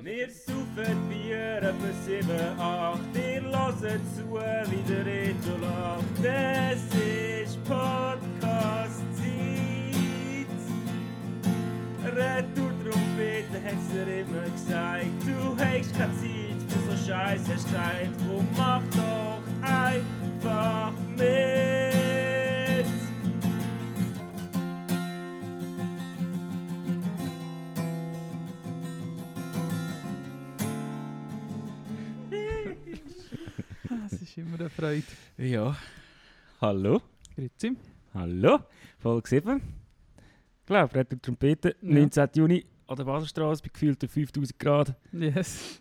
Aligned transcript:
Wir 0.00 0.30
saufen 0.30 1.08
Bier 1.08 1.58
etwa 1.62 1.92
7, 2.06 2.30
8. 2.58 3.00
Ihr 3.14 3.42
hört 3.42 3.78
zu, 4.14 4.24
wie 4.70 4.82
der 4.88 5.04
Reto 5.04 5.56
lacht. 5.60 6.22
Es 6.22 6.82
ist 6.94 7.62
Podcast-Zeit. 7.64 9.06
Retour-Trompete 12.04 13.58
hat's 13.64 13.88
dir 13.92 14.20
immer 14.20 14.48
gesagt. 14.50 15.22
Du 15.26 15.56
hast 15.58 15.92
keine 15.98 16.14
Zeit 16.14 16.60
für 16.68 16.82
so 16.90 16.96
Scheiß, 17.06 17.40
hast 17.52 17.64
gesagt. 17.64 18.14
Drum 18.26 18.46
mach 18.56 18.82
doch 18.92 19.42
einfach 19.62 20.92
mit. 21.16 21.65
Ist 34.36 34.46
immer 34.46 34.58
eine 34.60 34.70
Freude. 34.70 35.02
Ja. 35.38 35.76
Hallo? 36.60 37.00
Grüezi. 37.34 37.76
Hallo? 38.14 38.58
Folge 38.98 39.28
7. 39.28 39.60
Klar, 40.66 40.92
Retour 40.94 41.20
Trompete, 41.22 41.76
Ja. 41.80 41.94
19. 41.94 42.28
Juni 42.34 42.64
an 42.86 42.96
der 42.96 43.04
Baselstraße 43.04 43.62
bei 43.62 43.70
gefühlten 43.72 44.08
5000 44.08 44.58
Grad. 44.58 44.94
Yes. 45.12 45.80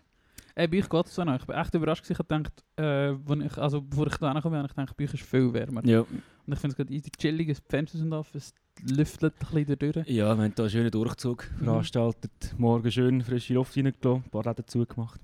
Ey, 0.55 0.67
bei 0.67 0.77
euch 0.79 0.87
geht 0.89 1.05
es 1.05 1.15
so 1.15 1.23
noch. 1.23 1.37
Ich 1.39 1.45
bin 1.45 1.55
echt 1.55 1.73
überrascht. 1.73 2.09
Ich 2.09 2.17
gedacht, 2.17 2.63
äh, 2.79 3.11
ich, 3.13 3.57
also 3.57 3.81
bevor 3.81 4.07
ich 4.07 4.17
da 4.17 4.31
bin, 4.33 4.43
habe 4.43 4.65
ich 4.67 4.75
gedacht, 4.75 4.97
bei 4.97 5.03
euch 5.03 5.13
ist 5.13 5.23
viel 5.23 5.51
wärmer. 5.53 5.85
Ja. 5.85 6.01
Und 6.01 6.53
ich 6.53 6.59
finde 6.59 6.71
es 6.73 6.77
gerade 6.77 6.93
easy 6.93 7.09
chillig, 7.17 7.47
die 7.47 7.55
Fenster 7.69 7.97
sind 7.97 8.13
offen, 8.13 8.37
es 8.37 8.53
lüftet 8.83 9.33
ein 9.41 9.65
bisschen 9.65 9.79
durch. 9.79 10.07
Ja, 10.07 10.25
wir 10.25 10.27
haben 10.27 10.41
hier 10.53 10.53
einen 10.63 10.69
schönen 10.69 10.91
Durchzug 10.91 11.49
Mhm. 11.59 11.65
veranstaltet. 11.65 12.55
Morgen 12.57 12.89
schön 12.91 13.21
frische 13.21 13.53
Luft 13.55 13.75
reingelassen, 13.75 14.23
ein 14.23 14.29
paar 14.29 14.43
Läden 14.43 14.65
zugemacht. 14.67 15.19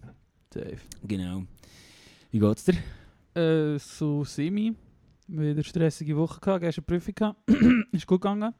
Safe. 0.54 0.78
Genau. 1.04 1.44
Wie 2.32 2.40
geht's 2.40 2.66
dir? 2.66 2.76
Äh, 3.36 3.78
so 3.80 4.24
semi. 4.24 4.74
Wieder 5.28 5.52
eine 5.52 5.64
stressige 5.64 6.18
Woche 6.18 6.40
gehabt, 6.42 6.62
gestern 6.62 6.84
eine 6.88 6.98
Prüfung 7.00 7.16
gehabt. 7.16 7.40
ist 7.92 8.08
gut 8.08 8.22
gegangen. 8.22 8.54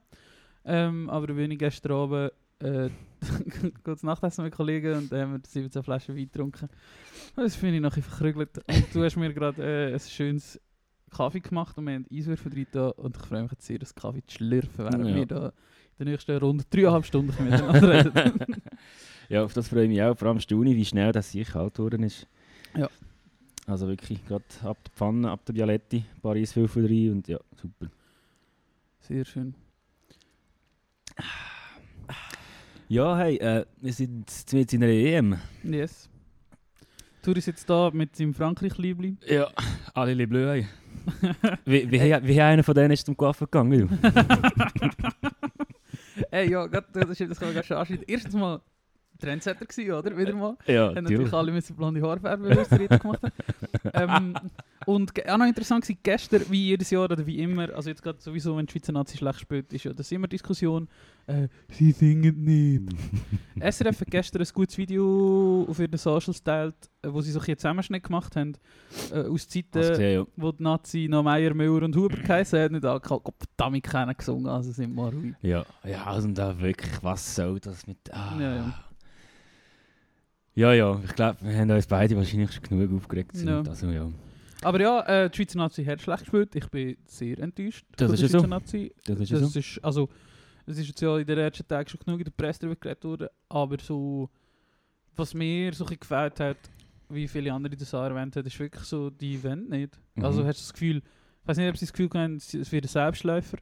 Ähm, 0.64 1.10
aber 1.10 1.28
dann 1.28 1.36
bin 1.36 1.52
ich 1.52 1.60
gestern 1.60 1.92
Abend 1.92 2.32
äh, 2.60 2.90
kurz 3.84 4.04
Nachtessen 4.04 4.44
mit 4.44 4.54
Kollegen 4.54 4.94
und 4.96 5.12
dann 5.12 5.22
haben 5.22 5.32
wir 5.34 5.40
17 5.46 5.84
Flaschen 5.84 6.16
Wein 6.16 6.26
getrunken. 6.32 6.70
Das 7.36 7.56
finde 7.56 7.76
ich 7.78 7.82
nachher 7.82 8.04
verkrügelt. 8.04 8.58
Und 8.60 8.86
du 8.94 9.04
hast 9.04 9.16
mir 9.18 9.34
gerade 9.34 9.62
äh, 9.90 9.94
ein 9.94 10.00
schönes 10.00 10.62
Kaffee 11.10 11.40
gemacht 11.42 11.78
und 11.78 11.86
wir 11.88 11.96
haben 11.96 12.06
Eiswürfel 12.12 12.52
drin 12.52 12.68
da 12.72 12.90
und 12.90 13.18
ich 13.18 13.24
freue 13.24 13.42
mich 13.44 13.52
jetzt 13.52 13.66
sehr, 13.66 13.80
das 13.80 13.94
Kaffee 13.94 14.24
zu 14.26 14.36
schlürfen, 14.38 14.72
während 14.78 15.08
Ja. 15.10 15.16
wir 15.16 15.26
da 15.26 15.48
in 15.98 16.06
der 16.06 16.14
nächsten 16.14 16.38
Runde 16.38 16.64
dreieinhalb 16.70 17.06
Stunden 17.06 17.44
miteinander 17.44 18.14
reden. 18.14 18.62
Ja, 19.28 19.44
auf 19.44 19.54
das 19.54 19.68
freue 19.68 19.84
ich 19.84 19.90
mich 19.90 20.02
auch. 20.02 20.18
Vor 20.18 20.30
allem 20.30 20.40
staune, 20.40 20.76
wie 20.76 20.86
schnell 20.86 21.12
das 21.12 21.32
sich 21.32 21.48
kalt 21.50 21.74
geworden 21.74 22.04
ist. 22.04 22.28
Ja. 22.78 22.90
Also 23.68 23.88
wirklich, 23.88 24.26
gerade 24.26 24.46
ab 24.64 24.84
der 24.84 24.92
Pfanne, 24.94 25.30
ab 25.30 25.46
der 25.46 25.54
Bialetti, 25.54 26.04
Paris 26.22 26.54
5 26.54 26.76
rein 26.78 27.12
und 27.12 27.28
ja, 27.28 27.40
super. 27.56 27.88
Sehr 29.00 29.26
schön. 29.26 29.56
Ja, 32.88 33.18
hey, 33.18 33.38
äh, 33.38 33.66
wir 33.80 33.94
sind 33.94 34.30
jetzt 34.52 34.74
in 34.74 34.84
einer 34.84 34.92
EM. 34.92 35.38
Yes. 35.64 36.10
Tour 37.22 37.38
ist 37.38 37.46
jetzt 37.46 37.70
da 37.70 37.92
mit 37.94 38.16
seinem 38.16 38.34
Frankreich-Liebling. 38.34 39.18
Ja, 39.28 39.48
alle 39.94 40.14
les 40.14 40.28
Bleus. 40.28 40.66
wie, 41.66 41.90
wie, 41.90 42.02
wie, 42.02 42.28
wie 42.28 42.42
einer 42.42 42.64
von 42.64 42.74
denen 42.74 42.92
ist 42.92 43.06
zum 43.06 43.16
Coiffeur 43.16 43.48
gegangen? 43.48 43.88
Du? 43.88 43.90
Ey, 46.32 46.50
ja, 46.50 46.66
grad, 46.66 46.86
das, 46.94 47.10
ist, 47.10 47.32
das 47.32 47.40
kann 47.40 47.50
man 47.50 47.56
gerade 47.56 47.68
schon 47.68 47.78
anschneiden. 47.78 48.06
Erstens 48.08 48.34
mal 48.34 48.62
Trendsetter 49.22 49.66
gewesen, 49.66 49.92
oder? 49.94 50.18
Wieder 50.18 50.34
mal. 50.34 50.58
ja, 50.68 50.88
Haben 50.90 51.04
natürlich 51.04 51.34
alle 51.34 51.52
müssen 51.52 51.76
blonde 51.76 52.02
Haare 52.02 52.20
färben, 52.20 52.46
weil 52.46 52.90
gemacht 53.00 53.22
haben. 53.94 54.34
ähm, 54.36 54.52
und 54.86 55.12
auch 55.30 55.38
noch 55.38 55.46
interessant 55.46 55.88
war 55.88 55.96
gestern, 56.02 56.44
wie 56.50 56.68
jedes 56.70 56.90
Jahr 56.90 57.06
oder 57.06 57.26
wie 57.26 57.40
immer, 57.40 57.74
also 57.74 57.90
jetzt 57.90 58.02
gerade 58.02 58.20
sowieso, 58.20 58.58
wenn 58.58 58.66
die 58.66 58.72
Schweizer 58.72 58.92
Nazi 58.92 59.18
schlecht 59.18 59.40
spielt, 59.40 59.72
ist 59.74 59.84
ja 59.84 59.94
das 59.94 60.12
immer 60.12 60.28
Diskussion, 60.28 60.88
äh, 61.28 61.48
sie 61.70 61.92
singen 61.92 62.44
nicht. 62.44 62.94
SRF 63.60 64.02
hat 64.02 64.12
gestern 64.12 64.42
ein 64.42 64.48
gutes 64.54 64.78
Video 64.78 65.68
auf 65.70 65.80
ihren 65.80 65.98
Socials 65.98 66.40
geteilt, 66.40 66.76
äh, 67.04 67.14
wo 67.14 67.22
sie 67.22 67.32
so 67.32 67.38
ein 67.38 67.42
bisschen 67.42 67.52
einen 67.52 67.58
Zusammenschnitt 67.60 68.04
gemacht 68.04 68.36
haben, 68.36 68.54
äh, 69.12 69.22
aus 69.22 69.48
Zeiten, 69.48 69.82
gesehen, 69.82 70.20
ja. 70.22 70.26
wo 70.36 70.52
die 70.52 70.64
Nazi 70.64 71.08
noch 71.10 71.22
Meier, 71.22 71.54
Müller 71.54 71.86
und 71.86 71.96
Huber 71.96 72.18
geheißen 72.18 72.60
haben, 72.60 72.74
nicht 72.74 72.86
alle 72.86 73.02
verdammt 73.02 73.84
keiner 73.84 74.16
gesungen, 74.16 74.48
also 74.48 74.72
sind 74.72 74.96
wir 74.96 75.14
ruhig. 75.14 75.36
Ja, 75.42 75.64
ja, 75.84 76.06
also 76.06 76.28
da 76.30 76.60
wirklich, 76.60 76.92
was 77.04 77.36
soll 77.36 77.60
das 77.60 77.86
mit. 77.86 77.98
Ah. 78.12 78.36
Ja, 78.40 78.56
ja. 78.56 78.74
Ja, 80.54 80.74
ja, 80.74 81.00
ich 81.04 81.16
glaube, 81.16 81.38
wir 81.42 81.58
haben 81.58 81.72
uns 81.72 81.88
beide 81.88 82.16
wahrscheinlich 82.18 82.52
schon 82.52 82.64
genug 82.64 82.94
aufgeregt. 82.98 83.36
Sind. 83.36 83.48
Ja. 83.48 83.62
Also, 83.62 83.88
ja. 83.88 84.10
Aber 84.64 84.80
ja, 84.80 85.02
äh, 85.02 85.30
die 85.30 85.38
Schweizer 85.38 85.58
Nazi 85.58 85.84
hat 85.86 86.02
schlecht 86.02 86.22
gespielt. 86.22 86.56
Ich 86.56 86.68
bin 86.68 86.98
sehr 87.06 87.40
enttäuscht 87.40 87.86
Das 87.96 88.12
ist 88.12 88.22
der 88.22 88.30
ja 88.30 88.40
so. 88.40 88.48
Nazi. 88.48 88.94
Das 89.06 89.20
ist 89.20 89.32
ja 89.32 89.40
so. 89.40 89.60
ist, 89.60 89.80
also, 89.84 90.10
es 90.66 90.78
ist 90.78 90.88
jetzt 90.88 91.02
ja 91.02 91.18
in 91.18 91.26
den 91.26 91.38
ersten 91.38 91.68
Tagen 91.68 91.90
schon 91.90 92.00
genug 92.06 92.20
in 92.20 92.26
der 92.26 92.32
Presse 92.32 92.60
darüber 92.62 92.80
geredet 92.80 93.04
worden, 93.04 93.28
aber 93.50 93.78
so, 93.82 94.30
was 95.16 95.34
mir 95.34 95.74
so 95.74 95.86
ein 95.86 95.98
gefällt 96.00 96.40
hat, 96.40 96.58
wie 97.10 97.28
viele 97.28 97.52
andere 97.54 97.76
das 97.76 97.94
auch 97.94 98.04
erwähnt 98.04 98.36
haben, 98.36 98.46
ist 98.46 98.60
wirklich 98.60 98.84
so, 98.84 99.10
die 99.10 99.44
wollen 99.44 99.68
nicht. 99.70 100.00
Mhm. 100.16 100.26
Also 100.26 100.46
hast 100.46 100.60
du 100.60 100.64
das 100.64 100.74
Gefühl, 100.74 100.98
ich 100.98 101.48
weiß 101.48 101.58
nicht, 101.58 101.70
ob 101.70 101.78
sie 101.78 101.86
das 101.86 101.94
Gefühl 101.94 102.10
haben, 102.14 102.36
es 102.36 102.54
es 102.54 102.72
wird 102.72 102.86
ein 102.86 102.90
Selbstläufer. 102.90 103.58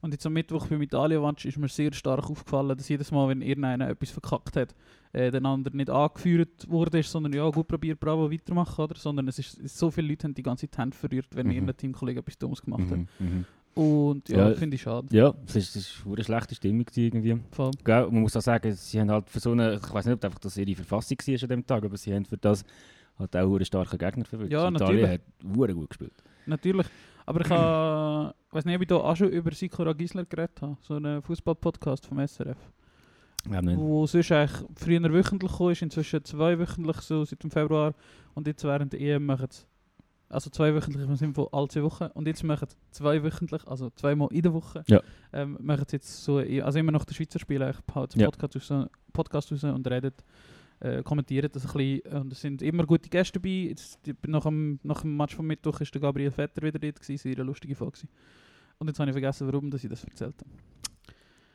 Und 0.00 0.12
jetzt 0.12 0.24
am 0.26 0.32
Mittwoch 0.32 0.66
beim 0.66 0.80
Italien-Watch 0.82 1.44
ist 1.44 1.58
mir 1.58 1.68
sehr 1.68 1.92
stark 1.92 2.28
aufgefallen, 2.28 2.76
dass 2.76 2.88
jedes 2.88 3.10
Mal, 3.10 3.28
wenn 3.28 3.42
irgendeiner 3.42 3.90
etwas 3.90 4.10
verkackt 4.10 4.56
hat, 4.56 4.74
äh, 5.12 5.30
der 5.30 5.44
andere 5.44 5.76
nicht 5.76 5.90
angeführt 5.90 6.66
wurde, 6.68 7.02
sondern 7.02 7.32
ja, 7.32 7.48
gut 7.50 7.66
probiert, 7.68 7.98
bravo, 8.00 8.30
weitermachen, 8.30 8.84
oder? 8.84 8.94
Sondern 8.96 9.26
es 9.28 9.38
ist, 9.38 9.68
so 9.68 9.90
viele 9.90 10.08
Leute 10.08 10.24
haben 10.24 10.34
die 10.34 10.42
ganze 10.42 10.66
Zeit 10.68 10.76
die 10.76 10.80
Hände 10.82 10.96
verrührt, 10.96 11.26
wenn 11.34 11.46
Mhm. 11.46 11.52
irgendein 11.52 11.76
Teamkollege 11.76 12.20
etwas 12.20 12.38
Dummes 12.38 12.62
gemacht 12.62 12.90
hat. 12.90 12.98
Mhm, 12.98 13.06
mhm. 13.18 13.44
Und 13.74 14.28
ja, 14.28 14.48
Ja. 14.50 14.54
finde 14.56 14.74
ich 14.74 14.82
schade. 14.82 15.06
Ja, 15.16 15.32
es 15.46 15.56
ist, 15.56 15.76
es 15.76 15.86
ist 15.86 16.06
eine 16.06 16.24
schlechte 16.24 16.54
Stimmung 16.56 16.86
irgendwie. 16.94 17.38
Voll. 17.52 17.70
Gell? 17.84 18.06
Man 18.10 18.22
muss 18.22 18.36
auch 18.36 18.40
sagen, 18.42 18.72
sie 18.74 19.00
haben 19.00 19.10
halt 19.10 19.30
für 19.30 19.38
so 19.40 19.52
eine, 19.52 19.74
ich 19.74 19.94
weiß 19.94 20.06
nicht, 20.06 20.14
ob 20.14 20.24
einfach 20.24 20.40
das 20.40 20.56
ihre 20.56 20.74
Verfassung 20.74 21.16
war 21.18 21.42
an 21.42 21.48
dem 21.48 21.66
Tag, 21.66 21.84
aber 21.84 21.96
sie 21.96 22.12
haben 22.14 22.24
für 22.24 22.36
das 22.36 22.64
halt 23.18 23.36
auch 23.36 23.54
einen 23.54 23.64
starken 23.64 23.96
Gegner 23.98 24.24
verwirrt. 24.24 24.50
Ja, 24.50 24.68
Italien 24.68 25.08
hat 25.08 25.20
hure 25.54 25.72
gut 25.74 25.90
gespielt. 25.90 26.12
Natürlich. 26.46 26.86
Aber 27.26 27.42
ich 27.42 27.50
habe, 27.50 28.34
weiß 28.50 28.64
nicht, 28.64 28.74
ob 28.74 28.82
ich 28.82 28.88
da 28.88 28.96
auch 28.96 29.14
schon 29.16 29.28
über 29.28 29.52
Sikora 29.52 29.92
Gisler 29.92 30.24
geredet 30.24 30.60
habe. 30.62 30.76
So 30.80 30.94
einen 30.94 31.22
Fußball-Podcast 31.22 32.06
vom 32.06 32.18
SRF. 32.18 32.56
Ja. 33.48 33.60
Wo 33.76 34.06
sonst 34.06 34.32
eigentlich 34.32 34.60
früher 34.76 35.12
wöchentlich 35.12 35.52
kam, 35.56 35.70
ist 35.70 35.82
inzwischen 35.82 36.24
zweiwöchentlich, 36.24 36.96
so 36.98 37.24
seit 37.24 37.42
dem 37.42 37.50
Februar. 37.50 37.94
Und 38.34 38.46
jetzt 38.46 38.64
während 38.64 38.92
der 38.92 39.00
EM 39.00 39.26
machen 39.26 39.46
sie, 39.50 39.62
also 40.28 40.50
zweiwöchentlich 40.50 41.02
im 41.08 41.16
Sinne 41.16 41.34
von 41.34 41.48
alle 41.52 41.68
zwei 41.68 41.82
Wochen. 41.82 42.04
Und 42.14 42.26
jetzt 42.26 42.44
machen 42.44 42.68
sie 42.68 42.76
zweiwöchentlich, 42.92 43.66
also 43.66 43.90
zweimal 43.90 44.28
in 44.30 44.42
der 44.42 44.52
Woche, 44.52 44.84
Ja. 44.88 45.00
ähm, 45.32 45.56
machen 45.60 45.84
sie 45.88 45.96
jetzt 45.96 46.22
so, 46.22 46.38
also 46.38 46.78
immer 46.78 46.92
noch 46.92 47.04
der 47.04 47.14
Schweizer 47.14 47.38
Spiel, 47.38 47.62
eigentlich 47.62 47.78
haut 47.94 48.14
einen 48.14 48.20
Ja. 48.22 48.30
Podcast, 48.30 48.70
raus, 48.70 48.88
Podcast 49.12 49.52
raus 49.52 49.64
und 49.64 49.86
redet, 49.90 50.22
äh, 50.80 51.02
kommentieren 51.02 51.50
das 51.52 51.66
ein 51.66 51.72
bisschen. 51.72 52.20
Und 52.22 52.32
es 52.32 52.40
sind 52.40 52.62
immer 52.62 52.84
gute 52.86 53.08
Gäste 53.08 53.38
dabei. 53.40 53.68
Jetzt, 53.70 53.98
nach, 54.26 54.44
dem, 54.44 54.78
nach 54.82 55.00
dem 55.00 55.16
Match 55.16 55.34
vom 55.34 55.46
Mittwoch 55.46 55.80
ist 55.80 55.92
der 55.94 56.00
Gabriel 56.00 56.30
Vetter 56.30 56.62
wieder 56.62 56.78
dort, 56.78 57.00
gewesen, 57.00 57.16
sehr 57.18 57.34
eine 57.34 57.44
lustige 57.44 57.74
Folge. 57.74 57.98
Und 58.78 58.86
jetzt 58.86 58.98
habe 59.00 59.10
ich 59.10 59.14
vergessen, 59.14 59.46
warum 59.46 59.70
dass 59.70 59.82
ich 59.82 59.90
das 59.90 60.04
erzählt 60.04 60.34
habe. 60.40 60.50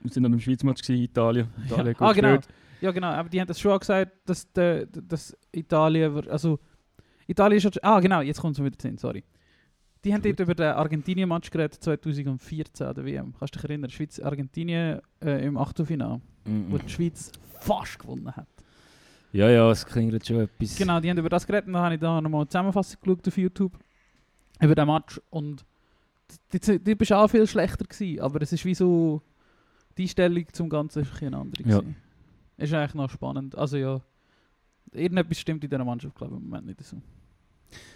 Wir 0.06 0.12
sind 0.14 0.26
an 0.26 0.32
einem 0.34 0.40
Schweizmatch 0.40 0.82
gewesen, 0.84 1.04
Italien. 1.04 1.48
Italien 1.66 1.94
gut 1.94 2.02
Ah, 2.08 2.14
genau. 2.14 2.36
gespielt. 2.38 2.56
Ja, 2.82 2.92
genau. 2.92 3.08
Aber 3.08 3.30
die 3.30 3.40
haben 3.40 3.48
das 3.48 3.60
schon 3.60 3.72
auch 3.72 3.80
gesagt, 3.80 4.12
dass, 4.26 4.52
der, 4.54 4.86
dass 4.86 5.36
Italien. 5.52 6.30
Also, 6.30 6.60
Italien 7.28 7.58
ist. 7.58 7.64
schon- 7.64 7.72
Ah, 7.82 8.00
genau, 8.00 8.22
jetzt 8.22 8.40
kommt 8.40 8.58
es 8.58 8.64
wieder 8.64 8.78
zu 8.78 8.88
Sinn, 8.88 8.98
sorry. 8.98 9.24
Die 10.04 10.14
haben 10.14 10.22
dort 10.22 10.40
über 10.40 10.54
den 10.54 10.68
Argentinien-Match 10.74 11.50
geredet 11.50 11.82
2014 11.84 12.86
an 12.86 12.94
der 12.94 13.06
WM. 13.06 13.34
Kannst 13.40 13.56
du 13.56 13.60
dich 13.60 13.64
erinnern? 13.70 13.90
Schweiz-Argentinien 13.90 15.00
äh, 15.24 15.44
im 15.46 15.58
Achtelfinale, 15.58 16.22
Mhm. 16.46 16.66
wo 16.70 16.78
die 16.78 16.90
Schweiz 16.90 17.32
fast 17.60 17.98
gewonnen 17.98 18.32
hat. 18.36 18.46
Ja, 19.34 19.50
ja, 19.50 19.70
es 19.72 19.84
klingt 19.86 20.14
jetzt 20.14 20.28
schon 20.28 20.42
etwas. 20.42 20.76
Genau, 20.78 21.00
die 21.00 21.10
haben 21.10 21.18
über 21.18 21.30
das 21.30 21.48
geredet 21.48 21.66
und 21.68 21.74
dann 21.74 21.82
habe 21.82 21.96
ich 21.96 22.00
da 22.00 22.22
nochmal 22.22 22.42
eine 22.42 22.48
Zusammenfassung 22.48 22.98
geschaut 23.02 23.28
auf 23.28 23.38
YouTube 23.38 23.74
über 24.62 24.76
den 24.76 24.88
Match 24.88 25.20
und 25.32 25.66
die, 26.54 26.60
die, 26.60 26.80
die 26.80 26.96
bist 26.96 27.12
auch 27.12 27.28
viel 27.28 27.46
schlechter 27.48 27.84
gewesen, 27.86 28.20
aber 28.22 28.42
es 28.44 28.54
ist 28.54 28.64
wie 28.64 28.76
so 28.76 29.22
die 29.98 30.04
Einstellung 30.04 30.46
zum 30.52 30.70
Ganzen 30.70 31.02
ist 31.04 31.22
ein 31.22 31.28
eine 31.28 31.38
andere 31.38 31.64
Ja. 31.64 31.80
gewesen. 31.80 31.96
Ist 32.58 32.74
eigentlich 32.74 32.94
noch 32.96 33.10
spannend, 33.10 33.56
also 33.56 33.78
ja 33.78 34.02
irgendetwas 34.94 35.40
stimmt 35.40 35.64
in 35.64 35.70
dieser 35.70 35.84
Mannschaft 35.84 36.16
glaube 36.16 36.36
ich 36.36 36.42
im 36.42 36.46
Moment 36.50 36.68
nicht 36.68 36.84
so. 36.84 37.02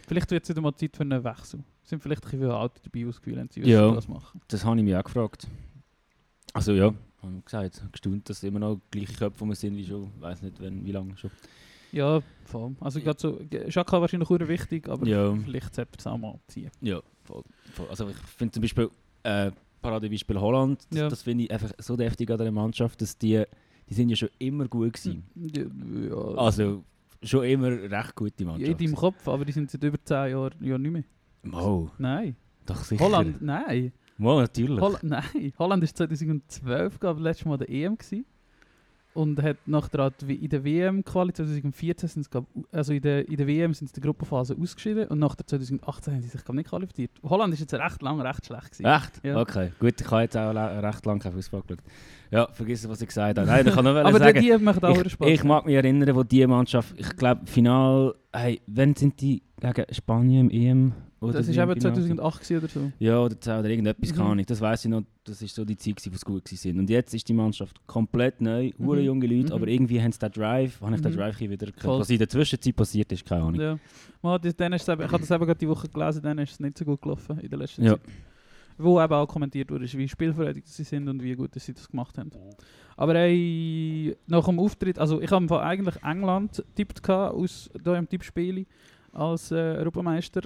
Vielleicht 0.07 0.29
wird 0.31 0.43
es 0.43 0.49
wieder 0.49 0.61
mal 0.61 0.75
Zeit 0.75 0.95
für 0.97 1.03
einen 1.03 1.23
Wechsel. 1.23 1.63
Sind 1.83 2.01
vielleicht 2.01 2.25
ein 2.25 2.31
bisschen 2.31 2.51
Alte 2.51 2.81
dabei 2.83 3.07
ausgewählt, 3.07 3.53
sie 3.53 3.61
Ja. 3.61 3.95
was 3.95 4.07
machen. 4.07 4.41
Das 4.47 4.65
habe 4.65 4.77
ich 4.77 4.83
mich 4.83 4.95
auch 4.95 5.03
gefragt. 5.03 5.47
Also 6.53 6.73
ja, 6.73 6.93
haben 7.21 7.43
gesagt, 7.45 7.83
gestaunt, 7.91 8.27
dass 8.29 8.43
immer 8.43 8.59
noch 8.59 8.81
gleiche 8.91 9.13
Köpfe 9.13 9.45
wir 9.45 9.55
sind 9.55 9.75
wie 9.77 9.85
schon, 9.85 10.11
weiß 10.19 10.41
nicht, 10.41 10.59
wenn, 10.59 10.83
wie 10.85 10.91
lange 10.91 11.15
schon. 11.15 11.29
Ja, 11.91 12.21
voll. 12.45 12.75
Also 12.81 12.99
gerade 12.99 13.19
so, 13.19 13.39
Schaka 13.69 14.01
wahrscheinlich 14.01 14.27
sehr 14.29 14.47
wichtig, 14.47 14.89
aber 14.89 15.07
Ja. 15.07 15.33
vielleicht 15.35 15.75
sollte 15.75 15.91
es 15.97 16.07
auch 16.07 16.17
mal 16.17 16.39
ziehen. 16.47 16.71
Ja, 16.81 17.01
voll, 17.23 17.43
voll. 17.73 17.87
Also 17.89 18.09
ich 18.09 18.17
finde 18.17 18.51
zum 18.53 18.61
Beispiel, 18.61 18.89
äh, 19.23 19.51
Paradebeispiel 19.81 20.39
Holland, 20.39 20.79
das, 20.89 20.99
Ja. 20.99 21.09
das 21.09 21.21
finde 21.23 21.45
ich 21.45 21.51
einfach 21.51 21.71
so 21.77 21.95
deftig 21.95 22.29
an 22.31 22.37
der 22.37 22.51
Mannschaft, 22.51 23.01
dass 23.01 23.17
die, 23.17 23.43
die 23.89 23.93
sind 23.93 24.09
ja 24.09 24.15
schon 24.15 24.29
immer 24.39 24.67
gut 24.67 24.93
gewesen. 24.93 25.23
Ja. 25.35 26.15
Also 26.37 26.83
schon 27.23 27.43
immer 27.45 27.67
recht 27.69 28.15
gute 28.15 28.45
Mannschaft. 28.45 28.69
in 28.69 28.77
deinem 28.77 28.95
Kopf, 28.95 29.27
aber 29.27 29.45
die 29.45 29.51
sind 29.51 29.69
seit 29.71 29.83
über 29.83 29.97
10 30.03 30.31
Jahren 30.31 30.53
ja 30.61 30.77
nicht 30.77 30.91
mehr. 30.91 31.03
Mo, 31.43 31.89
Nein. 31.97 32.35
doch 32.65 32.83
sicher. 32.83 33.03
Holland, 33.03 33.41
nein. 33.41 33.91
Mo, 34.17 34.39
natürlich. 34.41 34.81
Holland, 34.81 35.03
nein. 35.03 35.53
Holland 35.57 35.81
war 35.83 35.93
2012, 35.95 36.99
glaube 36.99 37.19
ich, 37.19 37.23
letztes 37.23 37.45
Mal 37.45 37.57
der 37.57 37.69
EM 37.69 37.97
gewesen. 37.97 38.25
Und 39.19 39.41
hat 39.43 39.57
nachher 39.65 40.13
in 40.27 40.47
der 40.47 40.63
WM-Quali 40.63 41.33
2014 41.33 42.07
sind 42.07 42.31
glaub, 42.31 42.45
also 42.71 42.93
in 42.93 43.01
der, 43.01 43.27
in 43.27 43.35
der 43.35 43.47
WM 43.47 43.73
sind 43.73 43.89
sie 43.89 43.95
in 43.97 44.01
der 44.01 44.03
Gruppenphase 44.03 44.55
ausgeschieden 44.57 45.09
und 45.09 45.19
nach 45.19 45.35
der 45.35 45.45
2018 45.45 46.13
haben 46.13 46.21
sie 46.21 46.29
sich 46.29 46.45
glaub, 46.45 46.55
nicht 46.55 46.69
qualifiziert. 46.69 47.11
Holland 47.23 47.53
ist 47.53 47.59
jetzt 47.59 47.73
recht 47.73 48.01
lang 48.01 48.21
recht 48.21 48.45
schlecht 48.45 48.71
gewesen. 48.71 48.85
Echt? 48.85 49.25
Ja. 49.25 49.41
Okay, 49.41 49.73
gut, 49.77 49.99
ich 49.99 50.09
habe 50.09 50.21
jetzt 50.21 50.37
auch 50.37 50.53
recht 50.55 51.05
lange 51.05 51.19
kein 51.19 51.33
Fußball 51.33 51.63
geschaut. 51.63 51.83
Ja, 52.31 52.47
vergiss, 52.51 52.87
was 52.87 53.01
ich 53.01 53.07
gesagt 53.07 53.37
habe. 53.39 53.47
Nein, 53.47 53.65
ich 53.67 53.73
kann 53.73 53.83
nur 53.83 53.95
Aber 54.05 54.11
die, 54.11 54.17
sagen, 54.25 54.41
die 54.41 54.57
machen 54.63 54.83
auch 54.83 55.01
ich, 55.03 55.11
Spaß. 55.13 55.27
ich 55.29 55.43
mag 55.43 55.65
mich 55.65 55.75
erinnern, 55.75 56.15
wo 56.15 56.23
die 56.23 56.45
Mannschaft, 56.45 56.93
ich 56.97 57.15
glaube, 57.15 57.41
Final, 57.45 58.13
hey, 58.31 58.61
wann 58.67 58.95
sind 58.95 59.19
die 59.19 59.41
gegen 59.59 59.85
Spanien 59.93 60.49
im 60.49 60.61
EM? 60.61 60.93
Oder 61.21 61.33
das 61.33 61.47
war 61.47 61.63
eben 61.69 61.81
Finale? 61.81 61.95
2008 61.95 62.39
gewesen 62.41 62.57
oder 62.59 62.67
so. 62.69 62.91
Ja, 62.99 63.19
oder, 63.19 63.35
oder 63.59 63.69
irgendetwas, 63.69 64.11
Mhm. 64.11 64.15
keine 64.15 64.29
Ahnung. 64.29 64.45
Das 64.45 64.61
weiß 64.61 64.85
ich 64.85 64.91
noch, 64.91 65.01
das 65.25 65.41
ist 65.41 65.53
so 65.53 65.65
die 65.65 65.75
Zeit, 65.75 65.95
wo 65.97 66.15
sie 66.15 66.23
gut 66.23 66.49
waren. 66.49 66.79
Und 66.79 66.89
jetzt 66.89 67.13
ist 67.13 67.27
die 67.27 67.33
Mannschaft 67.33 67.75
komplett 67.87 68.39
neu, 68.39 68.71
Mhm. 68.77 68.85
hure 68.85 69.01
junge 69.01 69.27
Leute, 69.27 69.47
Mhm. 69.47 69.51
aber 69.53 69.67
irgendwie 69.67 70.01
haben 70.01 70.11
sie 70.13 70.19
den 70.19 70.31
Drive, 70.31 70.79
habe 70.79 70.95
ich 70.95 71.01
den 71.01 71.11
Mhm. 71.11 71.17
Drive 71.17 71.39
wieder 71.41 71.57
Voll. 71.57 71.73
erkannt. 71.75 71.99
Was 71.99 72.09
in 72.09 72.19
der 72.19 72.29
Zwischenzeit 72.29 72.75
passiert 72.75 73.11
ist, 73.11 73.25
keine 73.25 73.41
Ahnung. 73.43 73.59
Ja. 73.59 73.77
Mal, 74.21 74.37
das, 74.39 74.55
dann 74.55 74.71
ist 74.71 74.87
es 74.87 74.87
ich 74.87 75.11
habe 75.11 75.19
das 75.19 75.31
eben 75.31 75.45
gerade 75.45 75.59
die 75.59 75.67
Woche 75.67 75.89
gelesen, 75.89 76.21
dann 76.21 76.37
ist 76.37 76.51
es 76.51 76.59
nicht 76.61 76.77
so 76.77 76.85
gut 76.85 77.01
gelaufen 77.01 77.37
in 77.39 77.49
der 77.49 77.59
letzten 77.59 77.83
Ja. 77.83 77.93
Zeit. 77.93 78.01
Wo 78.81 79.01
eben 79.01 79.13
auch 79.13 79.27
kommentiert 79.27 79.69
wurde, 79.71 79.91
wie 79.91 80.07
spielfreudig 80.07 80.65
sie 80.65 80.83
sind 80.85 81.09
und 81.09 81.21
wie 81.21 81.35
gut 81.35 81.53
dass 81.53 81.65
sie 81.65 81.73
das 81.73 81.89
gemacht 81.89 82.17
haben. 82.17 82.31
Aber 82.95 83.13
ey, 83.15 84.15
nach 84.27 84.45
dem 84.45 84.59
Auftritt, 84.59 84.97
also 84.97 85.21
ich 85.21 85.29
habe 85.31 85.61
eigentlich 85.61 86.01
England 86.01 86.63
tippt 86.75 87.07
aus 87.09 87.69
da 87.83 87.97
im 87.97 88.07
Tippspiel 88.07 88.65
als 89.11 89.51
äh, 89.51 89.55
Europameister. 89.55 90.41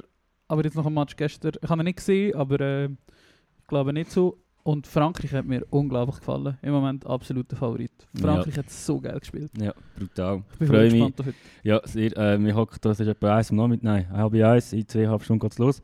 Aber 0.47 0.63
jetzt 0.63 0.75
nach 0.75 0.83
dem 0.83 0.93
Match 0.95 1.15
gestern, 1.15 1.53
ich 1.61 1.69
habe 1.69 1.81
ihn 1.81 1.85
nicht 1.85 1.97
gesehen, 1.97 2.35
aber 2.35 2.59
äh, 2.59 2.85
ich 2.85 3.67
glaube 3.67 3.93
nicht 3.93 4.11
so. 4.11 4.39
Und 4.63 4.87
Frankreich 4.87 5.33
hat 5.33 5.45
mir 5.45 5.65
unglaublich 5.71 6.17
gefallen. 6.17 6.57
Im 6.61 6.71
Moment 6.71 7.05
absoluter 7.05 7.55
Favorit. 7.55 7.91
Frankreich 8.15 8.57
hat 8.57 8.69
so 8.69 8.99
geil 8.99 9.19
gespielt. 9.19 9.51
Ja, 9.59 9.73
brutal. 9.97 10.43
Ich 10.53 10.59
bin 10.59 10.67
Freue 10.69 10.83
mich. 10.83 10.93
gespannt 10.93 11.19
auf 11.19 11.25
heute. 11.25 11.37
Ja, 11.63 11.81
sehr, 11.83 12.17
äh, 12.17 12.39
wir 12.39 12.55
hocken, 12.55 12.77
das 12.81 12.99
ist 12.99 13.07
etwa 13.07 13.35
eins 13.35 13.51
am 13.51 13.57
Nachmittag, 13.57 13.83
nein, 13.83 14.09
halb 14.09 14.33
eins, 14.35 14.71
in 14.71 14.87
zweieinhalb 14.87 15.21
Stunden 15.23 15.41
geht's 15.41 15.57
los. 15.59 15.81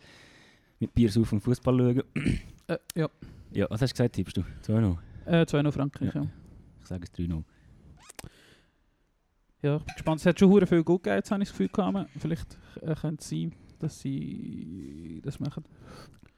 Mit 0.79 0.93
Bier 0.93 1.09
auf 1.17 1.31
und 1.33 1.41
Fußball 1.41 1.77
schauen. 1.77 2.03
Äh, 2.67 2.77
ja, 2.95 3.09
Ja, 3.51 3.67
was 3.69 3.81
hast 3.81 3.91
du 3.91 3.93
gesagt, 3.95 4.15
tippst 4.15 4.37
du? 4.37 4.41
2-0? 4.63 4.97
äh, 5.25 5.41
2-0 5.45 5.71
Frankreich. 5.71 6.13
Ja. 6.13 6.21
Ja. 6.21 6.27
Ich 6.81 6.87
sage 6.87 7.03
es 7.03 7.13
3-0. 7.13 7.43
Ja, 9.61 9.75
ich 9.77 9.83
bin 9.83 9.93
gespannt. 9.95 10.21
Es 10.21 10.25
hat 10.25 10.39
schon 10.39 10.65
viel 10.67 10.83
gut 10.83 11.03
gegeben, 11.03 11.17
jetzt 11.17 11.31
habe 11.31 11.43
ich 11.43 11.49
das 11.49 11.57
Gefühl 11.57 11.67
gehabt. 11.69 12.09
Vielleicht 12.17 12.57
äh, 12.81 12.95
könnte 12.95 13.21
es 13.21 13.29
sein, 13.29 13.53
dass 13.79 13.99
sie 13.99 15.21
das 15.23 15.39
machen. 15.39 15.65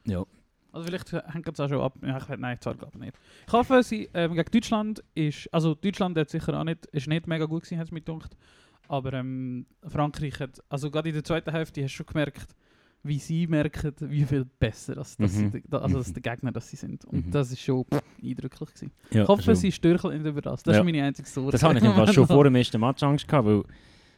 Ja. 0.05 0.25
Also 0.71 0.87
vielleicht 0.87 1.11
hängt 1.11 1.47
es 1.49 1.59
auch 1.59 1.69
schon 1.69 1.81
ab. 1.81 1.97
Ja, 2.01 2.17
ich, 2.17 2.23
weiß- 2.23 2.37
nein, 2.37 2.57
zwar 2.61 2.73
glaube 2.75 2.93
ich 2.95 2.99
nicht. 3.01 3.17
Ich 3.45 3.53
hoffe, 3.53 3.83
sie 3.83 4.09
ähm, 4.13 4.33
gegen 4.33 4.49
Deutschland 4.51 5.03
ist... 5.13 5.53
Also 5.53 5.75
Deutschland 5.75 6.17
hat 6.17 6.29
sicher 6.29 6.57
auch 6.59 6.63
nicht, 6.63 6.85
ist 6.87 7.07
nicht 7.07 7.27
mega 7.27 7.45
gut 7.45 7.63
gewesen, 7.63 7.77
hat 7.77 7.87
es 7.87 7.91
mir 7.91 8.01
gedacht. 8.01 8.35
Aber 8.87 9.13
ähm, 9.13 9.65
Frankreich 9.85 10.39
hat... 10.39 10.63
Also 10.69 10.89
gerade 10.89 11.09
in 11.09 11.15
der 11.15 11.23
zweiten 11.25 11.51
Hälfte 11.51 11.83
hast 11.83 11.91
du 11.93 11.97
schon 11.97 12.05
gemerkt, 12.07 12.55
wie 13.03 13.17
sie 13.19 13.47
merken, 13.47 13.93
wie 13.99 14.23
viel 14.25 14.45
besser 14.45 14.97
als, 14.97 15.17
dass 15.17 15.35
Mhm. 15.35 15.51
sie, 15.51 15.63
also 15.71 15.97
als 15.97 16.13
der 16.13 16.21
Gegner 16.21 16.51
dass 16.51 16.69
sie 16.69 16.75
sind. 16.75 17.03
Und 17.05 17.27
Mhm. 17.27 17.31
das 17.31 17.51
ist 17.51 17.61
schon 17.61 17.83
eindrücklich 18.23 18.69
gewesen. 18.69 18.91
ja 19.11 19.23
Ich 19.23 19.27
hoffe, 19.27 19.41
schon. 19.43 19.55
sie 19.55 19.71
stürcheln 19.71 20.13
nicht 20.21 20.27
über 20.29 20.41
das. 20.41 20.61
Das 20.63 20.75
Ja. 20.75 20.81
ist 20.81 20.85
meine 20.85 21.03
einzige 21.03 21.27
Sorge. 21.27 21.51
Das 21.51 21.63
habe 21.63 21.77
ich 21.77 21.83
im 21.83 22.07
schon 22.13 22.27
vor 22.27 22.43
dem 22.43 22.55
ersten 22.55 22.79
Match 22.79 23.01
Angst 23.03 23.27
gehabt, 23.27 23.47
weil 23.47 23.63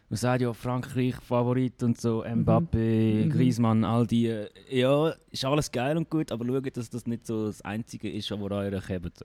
man 0.09 0.17
sagt 0.17 0.41
ja 0.41 0.51
Frankreich 0.53 1.15
Favorit 1.15 1.81
und 1.81 1.99
so, 1.99 2.23
Mbappé, 2.25 3.25
Mhm. 3.25 3.29
Griezmann, 3.29 3.83
all 3.85 4.05
die. 4.05 4.33
Ja, 4.69 5.13
ist 5.31 5.45
alles 5.45 5.71
geil 5.71 5.95
und 5.97 6.09
gut, 6.09 6.31
aber 6.31 6.45
schaut, 6.45 6.75
dass 6.77 6.89
das 6.89 7.07
nicht 7.07 7.25
so 7.25 7.45
das 7.47 7.61
Einzige 7.61 8.11
ist, 8.11 8.29
wo 8.31 8.45
ihr 8.47 8.51
euch 8.51 8.89
habt. 8.89 9.23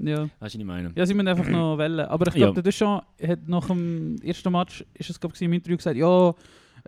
Ja. 0.00 0.22
Weißt 0.22 0.30
du, 0.30 0.30
was 0.40 0.54
ich 0.54 0.64
meine? 0.64 0.92
Ja, 0.94 1.06
sie 1.06 1.14
müssen 1.14 1.28
einfach 1.28 1.48
noch 1.48 1.76
wählen. 1.78 2.00
Aber 2.06 2.26
ich 2.28 2.34
Ja. 2.34 2.38
glaube, 2.46 2.54
der 2.54 2.62
Deschamps 2.64 3.06
hat 3.26 3.48
nach 3.48 3.66
dem 3.68 4.16
ersten 4.22 4.52
Match, 4.52 4.84
ist 4.94 5.10
es, 5.10 5.18
glaub 5.18 5.34
ich, 5.34 5.42
im 5.42 5.52
Interview 5.52 5.76
gesagt, 5.76 5.96
ja, 5.96 6.34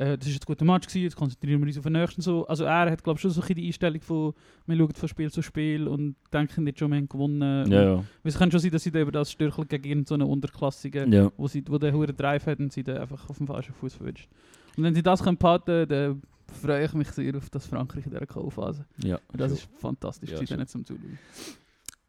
äh, 0.01 0.17
das 0.17 0.29
ist 0.29 0.43
ein 0.43 0.47
guter 0.47 0.65
Match 0.65 0.87
gewesen, 0.87 1.03
jetzt 1.05 1.17
konzentrieren 1.17 1.61
wir 1.61 1.67
uns 1.67 1.77
auf 1.77 1.85
den 1.85 1.93
nächsten. 1.93 2.23
So. 2.23 2.47
Also 2.47 2.65
er 2.65 2.91
hat, 2.91 3.05
glaube 3.05 3.19
ich, 3.19 3.21
schon 3.21 3.31
so 3.31 3.43
ein 3.43 3.55
die 3.55 3.67
Einstellung 3.67 4.01
von, 4.01 4.33
wir 4.67 4.77
schauen 4.77 4.95
von 4.95 5.09
Spiel 5.09 5.31
zu 5.31 5.43
Spiel 5.43 5.87
und 5.87 6.17
denken 6.33 6.65
nicht 6.65 6.79
schon, 6.79 6.91
wir 6.91 6.97
haben 6.97 7.09
gewonnen. 7.09 7.71
Ja, 7.71 7.83
ja. 7.97 8.05
Es 8.25 8.39
kann 8.39 8.51
schon 8.51 8.61
sein, 8.61 8.71
dass 8.71 8.83
sie 8.83 8.91
dann 8.91 9.03
über 9.03 9.13
das 9.13 9.31
stürcheln 9.31 9.69
gegen 9.69 9.85
irgendeine 9.85 10.27
Unterklassige, 10.27 11.07
ja. 11.07 11.31
wo, 11.37 11.47
sie, 11.49 11.63
wo 11.69 11.77
der 11.77 11.93
hohe 11.93 12.07
Drive 12.07 12.47
hat 12.47 12.59
und 12.61 12.73
sie 12.73 12.83
dann 12.83 12.97
einfach 12.99 13.29
auf 13.29 13.37
dem 13.37 13.47
falschen 13.47 13.75
Fuß 13.75 13.95
verwünscht. 13.95 14.29
Und 14.77 14.85
wenn 14.85 14.95
sie 14.95 15.03
das 15.03 15.23
können 15.23 15.37
paten, 15.37 15.87
dann 15.87 16.23
freue 16.61 16.85
ich 16.85 16.93
mich 16.95 17.09
sehr 17.11 17.37
auf 17.37 17.51
das 17.51 17.67
Frankreich 17.67 18.07
in 18.07 18.13
dieser 18.13 18.27
K.O.-Phase. 18.27 18.85
ja. 19.05 19.19
Und 19.33 19.41
das 19.41 19.51
schon. 19.51 19.59
ist 19.59 19.69
fantastisch, 19.81 20.31
Ja, 20.31 20.47
schon. 20.47 20.59
nicht 20.59 20.71
zum 20.71 20.85
Zuschauen. 20.85 21.19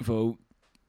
Voll. 0.01 0.35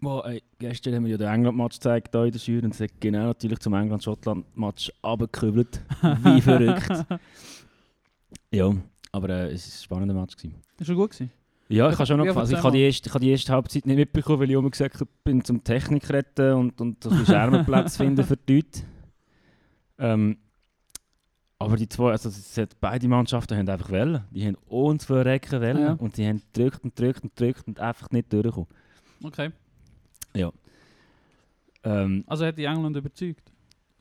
Wow, 0.02 0.24
ey, 0.26 0.42
gestern 0.58 0.96
haben 0.96 1.04
wir 1.04 1.12
ja 1.12 1.16
den 1.16 1.28
England-Match 1.28 1.76
gezeigt 1.76 2.08
hier 2.12 2.24
in 2.24 2.32
der 2.32 2.40
Jury 2.40 2.64
und 2.64 2.74
es 2.74 2.80
hat 2.80 2.90
genau 3.00 3.26
natürlich 3.26 3.60
zum 3.60 3.72
England-Schottland-Match 3.74 4.92
abgekübelt. 5.00 5.80
Wie 6.02 6.40
verrückt. 6.40 7.06
Ja, 8.50 8.74
aber 9.12 9.28
äh, 9.28 9.52
es 9.52 9.88
war 9.88 9.98
ein 9.98 10.02
spannender 10.02 10.14
Match. 10.20 10.36
Gewesen. 10.36 10.56
Ist 10.80 10.86
schon 10.88 10.96
gut 10.96 11.10
gewesen? 11.12 11.30
Ja, 11.68 11.88
ich 11.88 11.94
habe 11.94 12.06
schon 12.06 12.18
noch 12.18 12.24
gefallen. 12.24 12.40
Also, 12.42 12.56
ich 12.56 12.62
habe 12.62 12.76
die, 12.76 12.82
erste, 12.82 13.08
ich 13.08 13.14
habe 13.14 13.24
die 13.24 13.30
erste 13.30 13.52
Halbzeit 13.52 13.86
nicht 13.86 13.96
mitbekommen, 13.96 14.40
weil 14.40 14.50
ich 14.50 14.56
immer 14.56 14.68
gesagt 14.70 14.96
habe, 14.96 15.04
ich 15.04 15.24
bin 15.24 15.44
zum 15.44 15.62
Technik 15.62 16.10
retten 16.10 16.52
und, 16.54 16.80
und 16.80 17.06
ein 17.06 17.08
bisschen 17.10 17.26
Schermenplatz 17.26 17.96
finden 17.98 18.24
für 18.24 18.36
die 18.36 18.56
Leute. 18.56 18.80
Ähm, 19.98 20.36
aber 21.60 21.76
die 21.76 21.88
zwei, 21.88 22.10
also 22.10 22.28
es 22.28 22.58
hat, 22.58 22.70
beide 22.80 23.06
Mannschaften 23.06 23.56
haben 23.56 23.68
einfach 23.68 23.90
Wellen. 23.92 24.24
Die 24.32 24.44
haben 24.44 24.56
uns 24.66 25.04
verrecken 25.04 25.60
Wellen 25.60 25.82
Ja. 25.82 25.92
und 25.92 26.16
sie 26.16 26.26
haben 26.26 26.42
gedrückt 26.52 26.82
und 26.82 26.96
gedrückt 26.96 27.22
und 27.22 27.36
gedrückt 27.36 27.68
und 27.68 27.78
einfach 27.78 28.10
nicht 28.10 28.32
durchgekommen. 28.32 28.68
Okay. 29.22 29.52
Ähm, 31.84 32.24
Also 32.26 32.46
hat 32.46 32.56
die 32.58 32.64
England 32.64 32.96
überzeugt? 32.96 33.52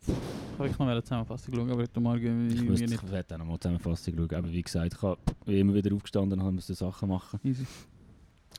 Ich 0.08 0.14
habe 0.60 0.68
ich 0.70 0.78
noch 0.78 0.88
eine 0.88 1.02
Zusammenfassung 1.04 1.54
schauen, 1.56 1.72
aber 1.72 1.82
heute 1.82 2.00
Morgen 2.00 2.50
ich 2.52 2.68
wüsste, 2.68 2.86
nicht. 2.88 3.04
ich 3.04 3.12
werde 3.12 3.34
auch 3.36 3.40
noch 3.40 3.46
mal 3.46 3.60
Zusammenfassung 3.60 4.16
schauen. 4.16 4.36
Aber 4.36 4.52
wie 4.52 4.62
gesagt, 4.62 4.94
ich 4.94 5.02
habe 5.02 5.20
immer 5.48 5.74
wieder 5.74 5.94
aufgestanden 5.96 6.40
und 6.40 6.56
müssen 6.56 6.76
Sachen 6.76 7.10
machen. 7.10 7.40
Easy. 7.44 7.66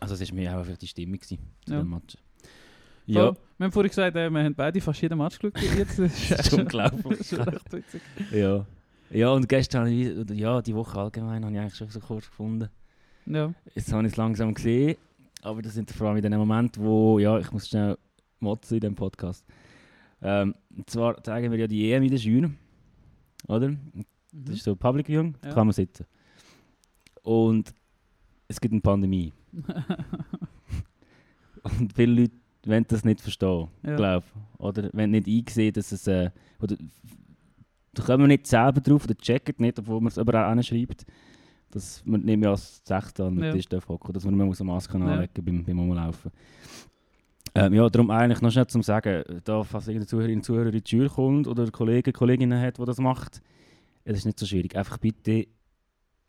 Also 0.00 0.14
es 0.14 0.28
war 0.30 0.34
mir 0.34 0.52
auch 0.54 0.58
einfach 0.60 0.76
die 0.76 0.86
Stimmung 0.88 1.14
gewesen, 1.18 1.38
zu 1.64 1.72
Ja. 1.72 1.78
dem 1.80 1.90
Match. 1.90 2.16
Ja. 3.06 3.24
Ja, 3.26 3.36
Wir 3.58 3.64
haben 3.66 3.72
vorhin 3.72 3.88
gesagt, 3.90 4.16
äh, 4.16 4.30
wir 4.30 4.42
haben 4.42 4.54
beide 4.54 4.80
fast 4.80 5.02
jeden 5.02 5.18
Match 5.18 5.38
geschaut. 5.38 5.60
Jetzt 5.76 5.98
ist 5.98 6.30
Das 6.30 6.46
ist 6.46 6.52
unglaublich. 6.54 7.18
das 7.18 7.32
ist 7.32 7.38
recht 7.46 7.72
witzig. 7.72 8.02
ja. 8.32 8.66
Ja, 9.10 9.28
und 9.30 9.46
gestern 9.48 9.82
habe 9.82 9.90
ich, 9.92 10.16
oder 10.16 10.34
ja, 10.34 10.62
die 10.62 10.74
Woche 10.74 10.98
allgemein 10.98 11.44
habe 11.44 11.52
ich 11.54 11.60
eigentlich 11.60 11.74
schon 11.74 11.90
so 11.90 12.00
kurz 12.00 12.26
gefunden. 12.30 12.68
Ja. 13.26 13.52
Jetzt 13.74 13.92
habe 13.92 14.06
ich 14.06 14.12
es 14.12 14.16
langsam 14.16 14.54
gesehen, 14.54 14.96
aber 15.42 15.60
das 15.62 15.74
sind 15.74 15.90
vor 15.90 16.08
allem 16.08 16.16
in 16.16 16.22
den 16.22 16.38
Momenten, 16.38 16.82
wo, 16.82 17.18
ja, 17.18 17.38
ich 17.38 17.50
muss 17.52 17.68
schnell 17.68 17.98
motzen 18.40 18.74
in 18.76 18.80
diesem 18.80 18.94
Podcast. 18.94 19.44
Ähm, 20.22 20.54
und 20.76 20.88
zwar 20.88 21.22
zeigen 21.22 21.50
wir 21.52 21.58
ja 21.58 21.66
die 21.66 21.92
EM 21.92 22.02
in 22.04 22.10
der 22.10 22.18
Jury, 22.18 22.50
oder? 23.48 23.74
Das 24.32 24.54
ist 24.56 24.64
so 24.64 24.74
Public 24.74 25.06
Viewing, 25.08 25.34
da 25.42 25.48
Ja. 25.48 25.54
kann 25.54 25.66
man 25.66 25.74
sitzen. 25.74 26.06
Und 27.22 27.74
es 28.48 28.60
gibt 28.60 28.72
eine 28.72 28.80
Pandemie. 28.80 29.32
Und 31.62 31.92
viele 31.92 32.22
Leute 32.22 32.32
wollen 32.66 32.84
das 32.88 33.04
nicht 33.04 33.20
verstehen, 33.20 33.68
Ja. 33.84 33.96
glaube 33.96 34.24
Oder 34.58 34.90
wenn 34.92 35.10
nicht 35.10 35.26
einsehen, 35.28 35.72
dass 35.72 35.92
es. 35.92 36.06
Äh, 36.06 36.30
oder 36.60 36.76
da 37.94 38.02
kommen 38.04 38.20
wir 38.24 38.28
nicht 38.28 38.46
selber 38.46 38.80
drauf 38.80 39.04
oder 39.04 39.14
checken 39.16 39.56
nicht, 39.58 39.78
obwohl 39.78 40.00
man 40.00 40.08
es 40.08 40.18
aber 40.18 40.32
auch 40.34 40.50
anschreibt, 40.50 41.04
dass 41.72 42.02
man 42.04 42.20
nicht 42.22 42.38
mehr 42.38 42.50
als 42.50 42.80
Sechste 42.84 43.24
an 43.24 43.38
Ja. 43.42 43.52
Tisch 43.52 43.66
darf 43.66 43.88
hocken, 43.88 44.12
dass 44.12 44.24
man 44.24 44.36
nur 44.36 44.46
eine 44.46 44.64
Maske 44.64 44.98
Ja. 44.98 45.04
anlegen 45.04 45.44
beim, 45.44 45.64
beim 45.64 45.78
Umlaufen. 45.80 46.30
Ähm, 47.54 47.74
ja, 47.74 47.88
darum 47.90 48.10
eigentlich 48.10 48.40
noch 48.40 48.50
schnell 48.50 48.66
zum 48.66 48.82
Sagen, 48.82 49.24
da 49.44 49.62
falls 49.62 49.86
irgendeine 49.88 50.06
Zuhörerin, 50.06 50.42
Zuhörer 50.42 50.72
in 50.72 50.80
die 50.82 50.88
Schule 50.88 51.10
kommt 51.10 51.46
oder 51.48 51.70
Kollegen, 51.70 52.12
Kolleginnen 52.12 52.58
hat, 52.60 52.78
die 52.78 52.84
das 52.84 52.98
macht, 52.98 53.42
es 54.04 54.18
ist 54.18 54.24
nicht 54.24 54.38
so 54.38 54.46
schwierig. 54.46 54.74
Einfach 54.76 54.98
bitte 54.98 55.46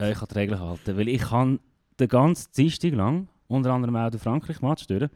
euch 0.02 0.22
an 0.22 0.28
die 0.32 0.36
Regeln 0.38 0.60
halten, 0.60 0.98
weil 0.98 1.08
ich 1.08 1.22
kann 1.22 1.60
den 2.00 2.08
ganzen 2.10 2.52
Dienstag 2.58 2.94
lang, 2.94 3.28
unter 3.48 3.72
anderem 3.72 3.96
auch 3.96 4.10
den 4.10 4.20
Frankreich-Match 4.20 4.88
durch, 4.88 5.10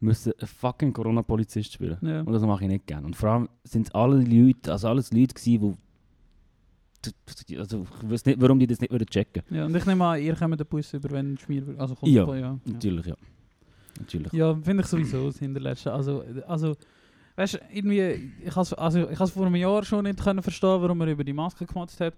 müssen 0.00 0.32
einen 0.38 0.48
fucking 0.48 0.92
Corona-Polizist 0.92 1.72
spielen. 1.74 1.98
Ja. 2.02 2.20
Und 2.22 2.32
das 2.32 2.42
mache 2.42 2.64
ich 2.64 2.68
nicht 2.70 2.86
gerne. 2.86 3.06
Und 3.06 3.14
vor 3.16 3.30
allem 3.30 3.48
sind 3.64 3.86
es 3.86 3.94
alle 3.94 4.16
Leute, 4.22 4.72
also 4.72 4.88
alles 4.88 5.12
Leute 5.12 5.34
gewesen, 5.34 5.60
die, 5.60 5.76
also 7.58 7.86
ich 8.02 8.10
weiß 8.10 8.24
nicht, 8.26 8.40
warum 8.40 8.58
die 8.58 8.66
das 8.66 8.80
nicht 8.80 8.90
würden 8.90 9.06
checken. 9.06 9.42
ja. 9.50 9.66
Und 9.66 9.74
ich 9.74 9.86
nehme 9.86 10.04
an, 10.04 10.20
ihr 10.20 10.34
kommt 10.34 10.58
den 10.58 10.66
Bus 10.66 10.92
über, 10.94 11.10
wenn 11.10 11.36
Schmier... 11.38 11.62
Also 11.78 11.94
kommt 11.94 12.12
Ja. 12.12 12.26
ja. 12.26 12.36
ja. 12.36 12.58
Natürlich, 12.64 13.06
ja. 13.06 13.16
Natürlich. 13.98 14.32
Ja, 14.32 14.54
finde 14.54 14.82
ich 14.82 14.88
sowieso 14.88 15.26
das 15.26 15.38
Hinterletzte. 15.38 15.92
Also, 15.92 16.22
also 16.46 16.76
weißt 17.36 17.54
du, 17.54 17.58
irgendwie, 17.72 18.32
ich 18.44 18.54
habe 18.54 18.78
also, 18.78 19.08
ich 19.08 19.18
has 19.18 19.30
vor 19.30 19.46
einem 19.46 19.56
Jahr 19.56 19.84
schon 19.84 20.04
nicht 20.04 20.22
können 20.22 20.42
verstehen, 20.42 20.82
warum 20.82 21.00
er 21.00 21.08
über 21.08 21.24
die 21.24 21.32
Maske 21.32 21.66
gemacht 21.66 21.98
hat. 22.00 22.14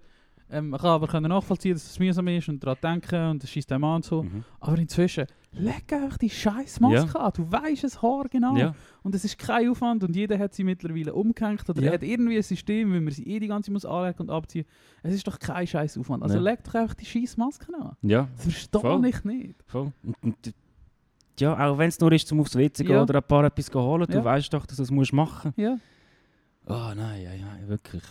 Ähm, 0.51 0.69
man 0.69 0.79
kann 0.79 0.89
aber 0.89 1.07
können 1.07 1.29
nachvollziehen, 1.29 1.73
dass 1.73 1.85
es 1.85 1.99
mühsam 1.99 2.27
ist 2.27 2.49
und 2.49 2.63
daran 2.63 2.77
denken 2.81 3.29
und 3.29 3.43
das 3.43 3.51
schießt 3.51 3.71
einem 3.71 3.83
an 3.83 3.95
und 3.97 4.05
so. 4.05 4.23
Mhm. 4.23 4.43
Aber 4.59 4.77
inzwischen, 4.79 5.27
leg 5.51 5.93
einfach 5.93 6.17
die 6.17 6.29
scheiß 6.29 6.79
Maske 6.79 7.19
an. 7.19 7.31
Du 7.35 7.51
weißt 7.51 7.83
es 7.83 8.01
Haar 8.01 8.25
genau. 8.29 8.55
Ja. 8.55 8.73
Und 9.03 9.13
es 9.13 9.23
ist 9.25 9.37
kein 9.37 9.69
Aufwand 9.69 10.03
und 10.03 10.15
jeder 10.15 10.39
hat 10.39 10.55
sie 10.55 10.63
mittlerweile 10.63 11.13
umgehängt 11.13 11.69
oder 11.69 11.81
Ja. 11.83 11.91
hat 11.93 12.01
irgendwie 12.01 12.37
ein 12.37 12.41
System, 12.43 12.91
wie 12.93 12.99
man 12.99 13.13
sie 13.13 13.27
eh 13.27 13.39
die 13.39 13.47
ganze 13.47 13.71
muss 13.71 13.85
anlegen 13.85 14.19
und 14.21 14.31
abziehen. 14.31 14.65
Es 15.03 15.13
ist 15.13 15.27
doch 15.27 15.37
kein 15.37 15.67
scheiß 15.67 15.97
Aufwand. 15.99 16.23
Also 16.23 16.35
Ja. 16.37 16.41
leg 16.41 16.63
doch 16.63 16.73
einfach 16.73 16.95
die 16.95 17.05
scheiß 17.05 17.37
Maske 17.37 17.71
an. 17.79 17.95
Ja, 18.01 18.27
Das 18.35 18.43
verstehe 18.45 18.81
Voll. 18.81 19.05
ich 19.05 19.23
nicht. 19.23 19.55
voll. 19.67 19.91
Ja, 21.39 21.53
auch 21.69 21.77
wenn 21.77 21.87
es 21.89 21.99
nur 21.99 22.11
ist, 22.11 22.27
zum 22.27 22.39
aufs 22.41 22.55
WC 22.55 22.83
gehen 22.83 22.95
Ja. 22.95 23.03
oder 23.03 23.15
ein 23.19 23.23
paar 23.23 23.45
etwas 23.45 23.71
holen, 23.73 24.07
du 24.07 24.17
Ja. 24.17 24.23
weißt 24.23 24.51
doch, 24.53 24.65
dass 24.65 24.77
du 24.77 24.81
das 24.83 24.91
musst 24.91 25.13
machen 25.13 25.53
Ja. 25.55 25.77
Oh 26.67 26.91
nein, 26.95 27.21
ja, 27.23 27.33
ja, 27.33 27.67
wirklich. 27.67 28.03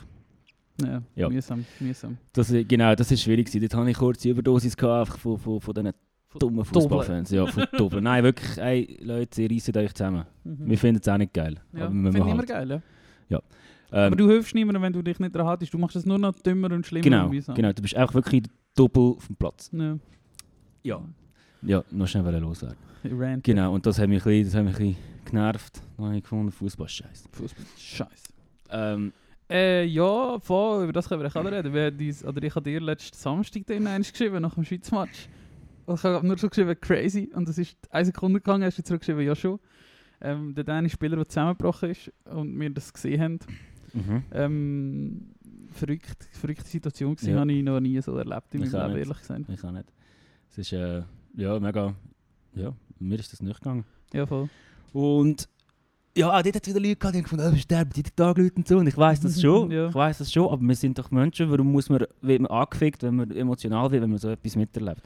Ja, 0.82 1.02
Ja. 1.16 1.28
mühsam, 1.28 1.64
mühsam. 1.80 2.18
Das, 2.32 2.52
äh, 2.52 2.64
genau, 2.64 2.94
das 2.94 3.10
ist 3.10 3.22
schwierig. 3.22 3.50
Dort 3.50 3.74
hatte 3.74 3.90
ich 3.90 3.96
kurz 3.96 4.20
die 4.20 4.30
Überdosis 4.30 4.76
gehabt, 4.76 5.08
einfach 5.08 5.18
von, 5.18 5.38
von, 5.38 5.60
von 5.60 5.74
diesen 5.74 5.92
dummen 6.38 6.64
Fußballfans. 6.64 7.30
Ja, 7.30 7.46
von 7.46 7.64
Doppeln. 7.76 8.04
Nein, 8.04 8.22
wirklich, 8.24 8.58
ey, 8.58 8.98
Leute, 9.02 9.42
ihr 9.42 9.50
reißt 9.50 9.76
euch 9.76 9.94
zusammen. 9.94 10.24
Mhm. 10.44 10.58
Wir 10.70 10.78
finden 10.78 11.00
es 11.02 11.08
auch 11.08 11.18
nicht 11.18 11.32
geil. 11.32 11.56
Ja, 11.72 11.86
aber 11.86 11.94
wir 11.94 12.10
ich 12.10 12.16
immer 12.16 12.34
machen 12.34 12.46
geil, 12.46 12.82
ja. 13.28 13.38
ähm, 13.92 13.98
Aber 14.06 14.16
du 14.16 14.28
hilfst 14.28 14.54
niemandem, 14.54 14.82
wenn 14.82 14.92
du 14.92 15.02
dich 15.02 15.18
nicht 15.18 15.34
daran 15.34 15.48
hattest. 15.48 15.72
Du 15.74 15.78
machst 15.78 15.96
es 15.96 16.06
nur 16.06 16.18
noch 16.18 16.34
dümmer 16.40 16.70
und 16.72 16.86
schlimmer 16.86 17.02
Genau, 17.02 17.28
und 17.28 17.54
genau. 17.54 17.72
Du 17.72 17.82
bist 17.82 17.94
einfach 17.96 18.14
wirklich 18.14 18.44
doppel 18.76 19.14
auf 19.16 19.26
dem 19.26 19.36
Platz. 19.36 19.70
Ja. 19.72 19.98
Ja. 20.82 21.00
Ja, 21.62 21.84
noch 21.90 22.06
schnell 22.06 22.38
loswerden. 22.38 22.76
Rant. 23.04 23.44
Genau, 23.44 23.74
und 23.74 23.84
das 23.86 23.98
hat 23.98 24.08
mich 24.08 24.24
ein 24.24 24.24
bisschen, 24.24 24.44
das 24.44 24.54
hat 24.54 24.64
mich 24.64 24.74
ein 24.74 24.78
bisschen 24.94 25.24
genervt. 25.24 25.82
Dann 25.96 26.06
habe 26.06 26.16
ich 26.16 26.22
gefunden, 26.22 26.52
Fußball 26.52 26.86
ist 26.86 26.92
scheiße. 26.92 27.28
Fußball. 27.32 27.64
Scheiße. 27.76 28.24
Ähm, 28.70 29.12
Äh, 29.50 29.84
ja, 29.86 30.38
voll, 30.40 30.84
über 30.84 30.92
das 30.92 31.08
können 31.08 31.22
wir 31.22 31.28
auch 31.34 31.44
reden. 31.44 31.72
Wir 31.72 31.90
dies, 31.90 32.24
oder 32.24 32.42
ich 32.42 32.54
habe 32.54 32.68
dir 32.68 32.80
letzten 32.80 33.16
Samstag 33.16 33.62
dann 33.66 33.86
eins 33.86 34.12
geschrieben, 34.12 34.42
nach 34.42 34.54
dem 34.54 34.64
Schweizmatch. 34.64 35.28
Und 35.86 35.94
ich 35.94 36.02
habe 36.04 36.26
nur 36.26 36.36
so 36.36 36.48
geschrieben, 36.50 36.76
crazy. 36.80 37.30
Und 37.34 37.48
das 37.48 37.56
ist 37.56 37.76
eine 37.90 38.04
Sekunde 38.04 38.40
gegangen, 38.40 38.64
hast 38.64 38.78
du 38.78 38.82
zurückgeschrieben, 38.84 39.24
ja 39.24 39.34
schon. 39.34 39.58
Ähm, 40.20 40.54
der 40.54 40.64
dänische 40.64 40.94
Spieler, 40.94 41.16
der 41.16 41.26
zusammengebrochen 41.28 41.90
ist 41.90 42.12
und 42.26 42.58
wir 42.60 42.70
das 42.70 42.92
gesehen 42.92 43.20
haben. 43.22 43.38
mhm. 43.94 44.22
Ähm, 44.32 45.28
verrückt, 45.72 46.28
verrückte 46.32 46.66
Situation 46.68 47.14
gewesen, 47.14 47.30
Ja. 47.34 47.40
habe 47.40 47.52
ich 47.52 47.62
noch 47.62 47.80
nie 47.80 48.00
so 48.02 48.16
erlebt 48.16 48.54
in 48.54 48.64
Ich 48.64 48.72
meinem 48.72 48.82
Leben, 48.88 48.94
nicht. 48.98 49.06
ehrlich 49.08 49.18
gesagt. 49.18 49.44
Ich 49.48 49.64
auch 49.64 49.70
nicht. 49.70 49.92
Es 50.50 50.58
ist, 50.58 50.72
äh, 50.72 51.02
ja, 51.36 51.58
mega, 51.60 51.94
ja, 52.54 52.74
mir 52.98 53.18
ist 53.18 53.32
das 53.32 53.40
nicht 53.40 53.58
gegangen. 53.60 53.84
Ja, 54.12 54.26
voll. 54.26 54.48
Und 54.92 55.48
ja, 56.16 56.28
auch 56.36 56.42
dort 56.42 56.56
hat 56.56 56.66
es 56.66 56.74
wieder 56.74 56.80
Leute 56.80 56.96
gehabt, 56.96 57.14
die 57.14 57.18
haben 57.18 57.24
gefunden, 57.24 57.50
oh, 57.52 57.56
sterben 57.56 57.90
jeden 57.94 58.16
Tag 58.16 58.38
Leute 58.38 58.54
und 58.56 58.66
so. 58.68 58.78
Und 58.78 58.86
ich 58.88 58.96
weiß 58.96 59.20
das 59.20 59.40
schon, 59.40 59.70
Ja. 59.72 59.88
ich 59.88 59.94
weiß 59.94 60.18
das 60.18 60.32
schon, 60.32 60.50
aber 60.50 60.62
wir 60.62 60.74
sind 60.74 60.98
doch 60.98 61.10
Menschen. 61.10 61.50
Warum 61.50 61.70
muss 61.70 61.88
man, 61.88 62.04
wird 62.22 62.40
man 62.42 62.50
angefickt, 62.50 63.02
wenn 63.02 63.16
man 63.16 63.30
emotional 63.30 63.90
wird, 63.90 64.02
wenn 64.02 64.10
man 64.10 64.18
so 64.18 64.28
etwas 64.30 64.56
miterlebt? 64.56 65.02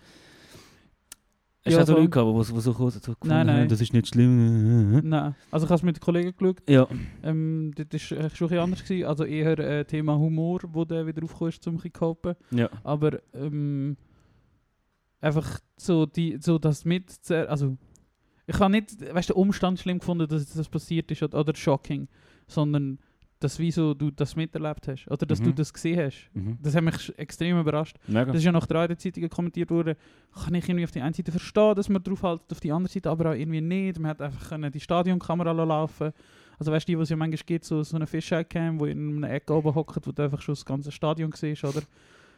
Hast 1.64 1.73
Ja, 1.75 1.78
du 1.78 1.82
auch 1.82 1.87
so. 1.87 1.94
Leute 1.94 2.09
gehabt, 2.09 2.28
die 2.38 2.44
so, 2.44 2.61
so, 2.61 2.73
so, 2.73 2.90
so 2.90 2.99
gefunden 2.99 3.18
Nein, 3.28 3.47
nein. 3.47 3.61
haben, 3.61 3.68
das 3.68 3.80
ist 3.80 3.92
nicht 3.92 4.09
schlimm? 4.09 5.00
Nein, 5.09 5.35
also 5.50 5.64
ich 5.66 5.71
habe 5.71 5.76
es 5.76 5.82
mit 5.85 6.00
Kollegen 6.00 6.35
geschaut. 6.37 6.62
Ja, 6.68 6.88
Ähm, 7.23 7.73
das 7.76 7.92
war 7.92 7.99
schon 8.00 8.18
ein 8.18 8.28
bisschen 8.30 8.59
anders. 8.59 8.82
Gewesen. 8.82 9.06
Also 9.06 9.25
eher 9.25 9.59
äh, 9.59 9.85
Thema 9.85 10.16
Humor, 10.18 10.61
wo 10.73 10.85
der 10.85 11.06
wieder 11.06 11.23
aufgekommen 11.23 11.50
ist, 11.50 11.66
um 11.68 11.76
ein 11.76 11.80
bisschen 11.90 12.37
ja. 12.59 12.68
Aber 12.82 13.21
ähm, 13.35 13.97
einfach 15.21 15.61
so, 15.76 16.04
die, 16.06 16.38
so 16.40 16.59
das 16.59 16.85
mit... 16.85 17.12
Also, 17.30 17.76
ich 18.46 18.58
habe 18.58 18.72
nicht 18.72 19.00
weißt, 19.14 19.28
den 19.30 19.37
Umstand 19.37 19.78
schlimm 19.80 19.99
gefunden, 19.99 20.26
dass 20.28 20.52
das 20.52 20.68
passiert 20.68 21.11
ist 21.11 21.22
oder, 21.22 21.40
oder 21.40 21.54
shocking, 21.54 22.08
sondern 22.46 22.99
dass 23.40 23.58
wieso 23.58 23.92
du 23.92 24.11
das 24.12 24.37
miterlebt 24.37 24.87
hast 24.87 25.08
oder 25.08 25.26
dass 25.26 25.40
du 25.40 25.50
Mhm. 25.50 25.54
das 25.56 25.72
gesehen 25.72 25.99
hast. 25.99 26.30
Mhm. 26.32 26.58
Das 26.62 26.76
hat 26.76 26.84
mich 26.84 27.12
extrem 27.18 27.58
überrascht. 27.58 27.96
Mega. 28.06 28.26
Das 28.26 28.37
ist 28.37 28.44
ja 28.44 28.52
nach 28.52 28.66
drei 28.66 28.87
der 28.87 28.96
Zeitungen 28.99 29.28
kommentiert 29.28 29.70
worden. 29.70 29.96
Kann 30.32 30.54
ich 30.54 30.68
irgendwie 30.68 30.84
auf 30.84 30.92
die 30.92 31.00
eine 31.00 31.12
Seite 31.14 31.32
verstehen, 31.32 31.75
dass 31.75 31.88
man 31.88 32.02
drauf 32.04 32.22
haltet, 32.22 32.52
auf 32.52 32.61
die 32.61 32.70
andere 32.70 32.92
Seite 32.92 33.11
aber 33.11 33.30
auch 33.30 33.34
irgendwie 33.34 33.61
nicht. 33.61 33.99
Man 33.99 34.11
hat 34.11 34.22
einfach 34.22 34.49
können 34.50 34.70
die 34.70 34.78
Stadionkamera 34.78 35.50
laufen. 35.50 36.12
Also 36.58 36.70
weißt 36.70 36.88
du, 36.88 36.99
was 36.99 37.08
ja 37.08 37.16
manchmal 37.16 37.42
gibt, 37.44 37.64
so, 37.64 37.82
so 37.82 37.96
eine 37.96 38.06
Fisheye-Cam, 38.06 38.78
wo 38.78 38.87
in 38.87 39.16
einer 39.25 39.32
Ecke 39.34 39.52
oben 39.54 39.75
hockt, 39.75 40.06
wo 40.06 40.12
du 40.12 40.22
einfach 40.22 40.40
schon 40.40 40.54
das 40.54 40.64
ganze 40.64 40.92
Stadion 40.92 41.32
siehst, 41.32 41.64
oder? 41.64 41.82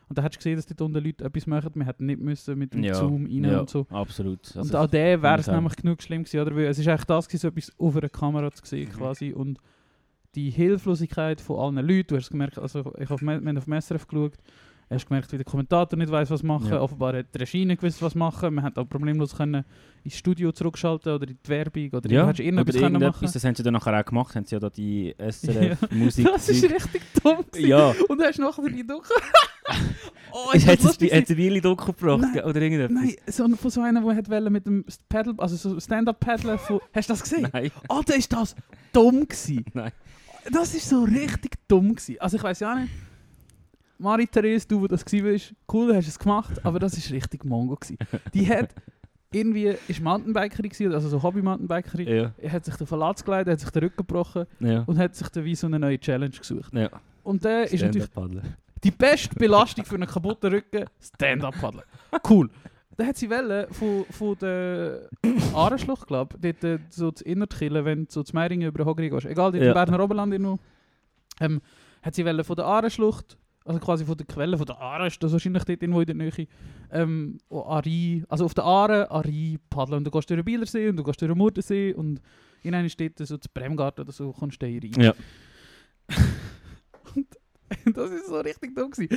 Und 0.09 0.19
da 0.19 0.23
hast 0.23 0.35
du 0.35 0.39
gesehen, 0.39 0.57
dass 0.57 0.67
dort 0.67 0.81
unten 0.83 1.03
Leute 1.05 1.25
etwas 1.25 1.47
machen. 1.47 1.71
Wir 1.75 1.87
hätten 1.87 2.07
nicht 2.07 2.21
müssen 2.21 2.59
mit 2.59 2.75
dem 2.75 2.83
Ja, 2.85 2.95
Zoom 2.95 3.25
rein 3.27 3.45
ja, 3.45 3.61
und 3.61 3.71
so. 3.71 3.87
absolut. 3.91 4.41
und 4.55 4.57
Also, 4.59 4.79
auch 4.79 4.87
der 4.87 5.23
wäre 5.23 5.39
es 5.41 5.47
nämlich 5.47 5.77
genug 5.77 6.03
schlimm 6.03 6.25
gewesen, 6.25 6.41
oder? 6.41 6.55
Weil 6.55 6.67
es 6.67 6.79
ist 6.79 6.87
eigentlich 6.89 7.05
das 7.05 7.27
gewesen, 7.29 7.41
so 7.43 7.49
etwas 7.49 7.73
auf 7.79 7.97
einer 7.97 8.09
Kamera 8.09 8.51
zu 8.53 8.65
sehen 8.67 8.89
Mhm. 8.89 8.97
quasi. 8.97 9.33
Und 9.33 9.59
die 10.35 10.51
Hilflosigkeit 10.51 11.41
von 11.41 11.59
allen 11.59 11.87
Leuten, 11.87 12.09
du 12.09 12.17
hast 12.17 12.31
gemerkt, 12.31 12.59
also 12.59 12.93
ich 12.99 13.09
habe 13.09 13.23
wir 13.23 13.35
haben 13.35 13.57
auf 13.59 13.65
dem 13.65 13.73
SRF 13.81 14.07
geschaut, 14.07 14.33
hast 14.91 15.09
gemerkt, 15.09 15.33
wie 15.33 15.37
der 15.37 15.45
Kommentator 15.45 15.99
nicht 15.99 16.11
weiß 16.13 16.31
was 16.31 16.43
machen. 16.43 16.69
Ja. 16.71 16.81
Offenbar 16.83 17.17
hat 17.17 17.35
die 17.35 17.39
Regie 17.39 17.65
nicht 17.65 17.81
gewusst, 17.81 18.03
was 18.03 18.15
machen. 18.15 18.55
Man 18.55 18.65
hat 18.65 18.77
auch 18.79 18.85
problemlos 18.85 19.35
können 19.35 19.65
ins 20.05 20.17
Studio 20.17 20.53
zurückschalten 20.53 21.13
oder 21.15 21.27
in 21.29 21.39
die 21.43 21.49
Werbung 21.49 21.89
oder 21.91 22.11
ja, 22.11 22.23
du 22.23 22.29
hättest 22.29 22.41
irgendetwas 22.41 22.75
können 22.75 22.95
irgendetwas, 22.97 23.23
machen. 23.23 23.31
das 23.33 23.45
haben 23.45 23.55
sie 23.55 23.63
dann 23.63 23.73
nachher 23.75 23.99
auch 23.99 24.05
gemacht, 24.05 24.35
haben 24.37 24.45
sie 24.45 24.55
ja 24.57 24.61
da 24.61 24.69
die 24.71 25.15
Ja. 25.19 25.31
SRF-Musik. 25.31 26.27
Das 26.27 26.49
ist 26.51 26.65
richtig 26.65 27.03
dumm. 27.23 27.45
gewesen. 27.51 27.69
Ja, 27.69 27.95
Und 28.09 28.19
du 28.21 28.25
hast 28.25 28.39
nachher 28.39 28.69
die 28.69 28.87
Duche. 28.87 29.15
Oh, 30.33 30.51
ich 30.55 30.67
lustig 30.83 31.13
es 31.13 31.31
ein 31.31 31.39
Weile 31.39 31.61
Doku 31.61 31.93
gebracht, 31.93 32.21
Nein, 32.35 32.45
oder 32.45 32.61
irgendetwas. 32.61 33.03
Nein, 33.03 33.17
so, 33.27 33.49
von 33.57 33.71
so 33.71 33.81
einer, 33.81 34.01
der 34.01 34.17
hat 34.17 34.31
wollen 34.31 34.53
mit 34.53 34.67
dem 34.67 34.85
Paddle, 35.09 35.35
also 35.39 35.57
so 35.57 35.79
Stand-up-Paddeln 35.79 36.59
von... 36.59 36.81
Hast 36.95 37.09
du 37.09 37.13
das 37.13 37.23
gesehen? 37.23 37.49
Nein, 37.53 37.71
Alter, 37.89 38.17
ist 38.17 38.33
das 38.33 38.55
dumm 38.93 39.23
gewesen. 39.23 39.65
nein. 39.75 39.93
Das 40.53 40.75
ist 40.75 40.89
so 40.89 41.05
richtig 41.05 41.57
dumm 41.69 41.95
gewesen. 41.95 42.21
Also 42.21 42.37
ich 42.37 42.43
weiß 42.43 42.61
ja 42.61 42.75
nicht. 42.75 42.93
Marie-Therese, 43.99 44.67
du, 44.69 44.83
wo 44.83 44.87
das 44.87 45.05
gewesen 45.05 45.25
bist, 45.25 45.55
cool, 45.73 45.95
hast 45.95 46.09
es 46.09 46.19
gemacht, 46.19 46.65
aber 46.65 46.79
das 46.79 46.95
ist 46.95 47.11
richtig 47.11 47.45
Mongo 47.45 47.77
gewesen. 47.77 47.97
Die 48.35 48.47
hat 48.49 48.75
irgendwie, 49.33 49.75
ist 49.89 50.01
Mountainbikerin 50.01 50.71
gewesen, 50.71 50.93
also 50.93 51.09
so 51.09 51.23
Hobby-Mountainbikerin. 51.23 52.09
Ja, 52.09 52.33
Er 52.39 52.53
hat 52.53 52.65
sich 52.65 52.75
den 52.77 52.87
Verlatz 52.87 53.25
geleitet, 53.25 53.53
hat 53.53 53.61
sich 53.61 53.71
den 53.71 53.85
Rücken 53.85 53.97
gebrochen 53.97 54.47
ja. 54.61 54.83
und 54.87 54.99
hat 54.99 55.15
sich 55.15 55.29
dann 55.29 55.45
wie 55.45 55.55
so 55.55 55.67
eine 55.67 55.79
neue 55.79 55.99
Challenge 55.99 56.37
gesucht. 56.37 56.73
ja. 56.75 56.91
Und 57.23 57.43
der 57.43 57.73
ist 57.73 57.81
natürlich. 57.81 58.11
Die 58.85 58.91
beste 58.91 59.35
Belastung 59.35 59.85
für 59.85 59.95
einen 59.97 60.07
kaputten 60.09 60.53
Rücken, 60.53 60.85
Stand-up-Paddeln. 61.01 61.85
Cool. 62.29 62.51
Dann 62.97 63.09
hat 63.09 63.17
sie 63.17 63.29
wollen, 63.29 63.67
von, 63.73 64.05
von 64.11 64.39
der 64.39 65.09
Ahrenschlucht, 65.53 66.07
glaube 66.07 66.37
ich, 66.37 66.55
dort 66.61 66.65
äh, 66.65 66.79
so 66.91 67.11
zu 67.11 67.25
Innertkillen, 67.25 67.85
wenn 67.85 68.05
du 68.05 68.13
so 68.13 68.23
zu 68.23 68.33
Meiringen 68.35 68.69
über 68.69 68.85
den 68.85 68.87
Hogri 68.87 69.11
gehst. 69.11 69.27
Egal, 69.27 69.51
dort 69.51 69.63
Ja. 69.65 69.71
im 69.71 69.75
Berner 69.75 70.05
Oberland 70.05 70.33
irgendwo. 70.33 70.59
Ähm, 71.41 71.61
hat 72.03 72.15
sie 72.15 72.25
wollen 72.25 72.45
von 72.45 72.55
der 72.55 72.67
Ahrenschlucht, 72.67 73.37
also 73.65 73.81
quasi 73.81 74.05
von 74.05 74.17
der 74.17 74.27
Quelle 74.27 74.57
von 74.57 74.67
der 74.67 74.79
Aare, 74.79 75.09
ist 75.09 75.21
das 75.23 75.33
wahrscheinlich 75.33 75.65
dort 75.65 75.83
irgendwo 75.83 76.01
in 76.03 76.07
der 76.07 76.15
Nähe, 76.15 76.47
ähm, 76.93 77.39
oh, 77.49 77.63
Ari, 77.65 78.23
also 78.29 78.45
auf 78.45 78.55
der 78.55 78.63
Aare, 78.65 79.11
Ari 79.11 79.59
paddeln. 79.71 79.99
Und 79.99 80.05
du 80.05 80.11
gehst 80.13 80.31
durch 80.31 80.39
den 80.39 80.45
Bielersee 80.45 80.89
und 80.89 80.97
du 80.97 81.03
gehst 81.03 81.21
durch 81.21 81.31
den 81.33 81.39
Murdensee 81.39 81.95
und 81.95 82.21
in 82.63 82.75
einer 82.77 82.89
steht 82.89 83.19
so 83.19 83.37
zu 83.39 83.49
Bremgarten 83.53 84.03
oder 84.05 84.13
so, 84.13 84.33
kommst 84.33 84.63
du 84.63 84.67
da 84.67 84.73
rein. 84.73 84.93
Ja. 85.05 85.15
Das 87.95 88.11
ist 88.11 88.27
so 88.27 88.41
richtig 88.41 88.75
dumm 88.75 88.91
gewesen. 88.91 89.17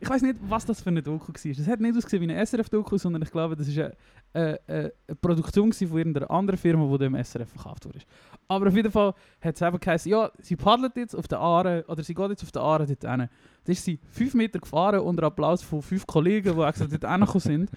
Ich 0.00 0.08
weiß 0.08 0.22
nicht, 0.22 0.36
was 0.48 0.64
das 0.64 0.80
für 0.80 0.90
eine 0.90 1.02
Doku 1.02 1.32
war. 1.32 1.50
Es 1.50 1.66
hat 1.66 1.80
nicht 1.80 1.96
ausgesehen 1.96 2.22
wie 2.22 2.32
eine 2.32 2.44
SRF-Doku, 2.44 2.96
sondern 2.98 3.22
ich 3.22 3.30
glaube, 3.30 3.56
das 3.56 3.68
ist 3.68 3.78
eine, 3.78 3.96
eine, 4.32 4.60
eine 4.66 4.92
Produktion 5.20 5.72
von 5.72 5.98
irgendeiner 5.98 6.30
anderen 6.30 6.58
Firma, 6.58 6.90
die 6.92 6.98
dem 7.04 7.14
SRF 7.14 7.50
verkauft 7.50 7.86
wurde. 7.86 8.00
Aber 8.48 8.68
auf 8.68 8.74
jeden 8.74 8.90
Fall 8.90 9.14
hat 9.40 9.54
es 9.54 9.62
eben 9.62 9.78
geheißen, 9.78 10.10
ja, 10.10 10.30
sie 10.40 10.56
paddelt 10.56 10.96
jetzt 10.96 11.14
auf 11.14 11.28
der 11.28 11.38
Aare, 11.38 11.84
oder 11.88 12.02
sie 12.02 12.14
geht 12.14 12.30
jetzt 12.30 12.42
auf 12.42 12.52
der 12.52 12.62
Aare 12.62 12.86
dort 12.86 13.02
hin. 13.02 13.28
Da 13.64 13.72
ist 13.72 13.84
sie 13.84 13.98
fünf 14.10 14.34
Meter 14.34 14.58
gefahren 14.58 15.00
unter 15.00 15.24
Applaus 15.24 15.62
von 15.62 15.82
fünf 15.82 16.06
Kollegen, 16.06 16.56
die 16.56 16.62
extra 16.62 16.86
dort 16.86 17.10
hingekommen 17.10 17.40
sind. 17.40 17.70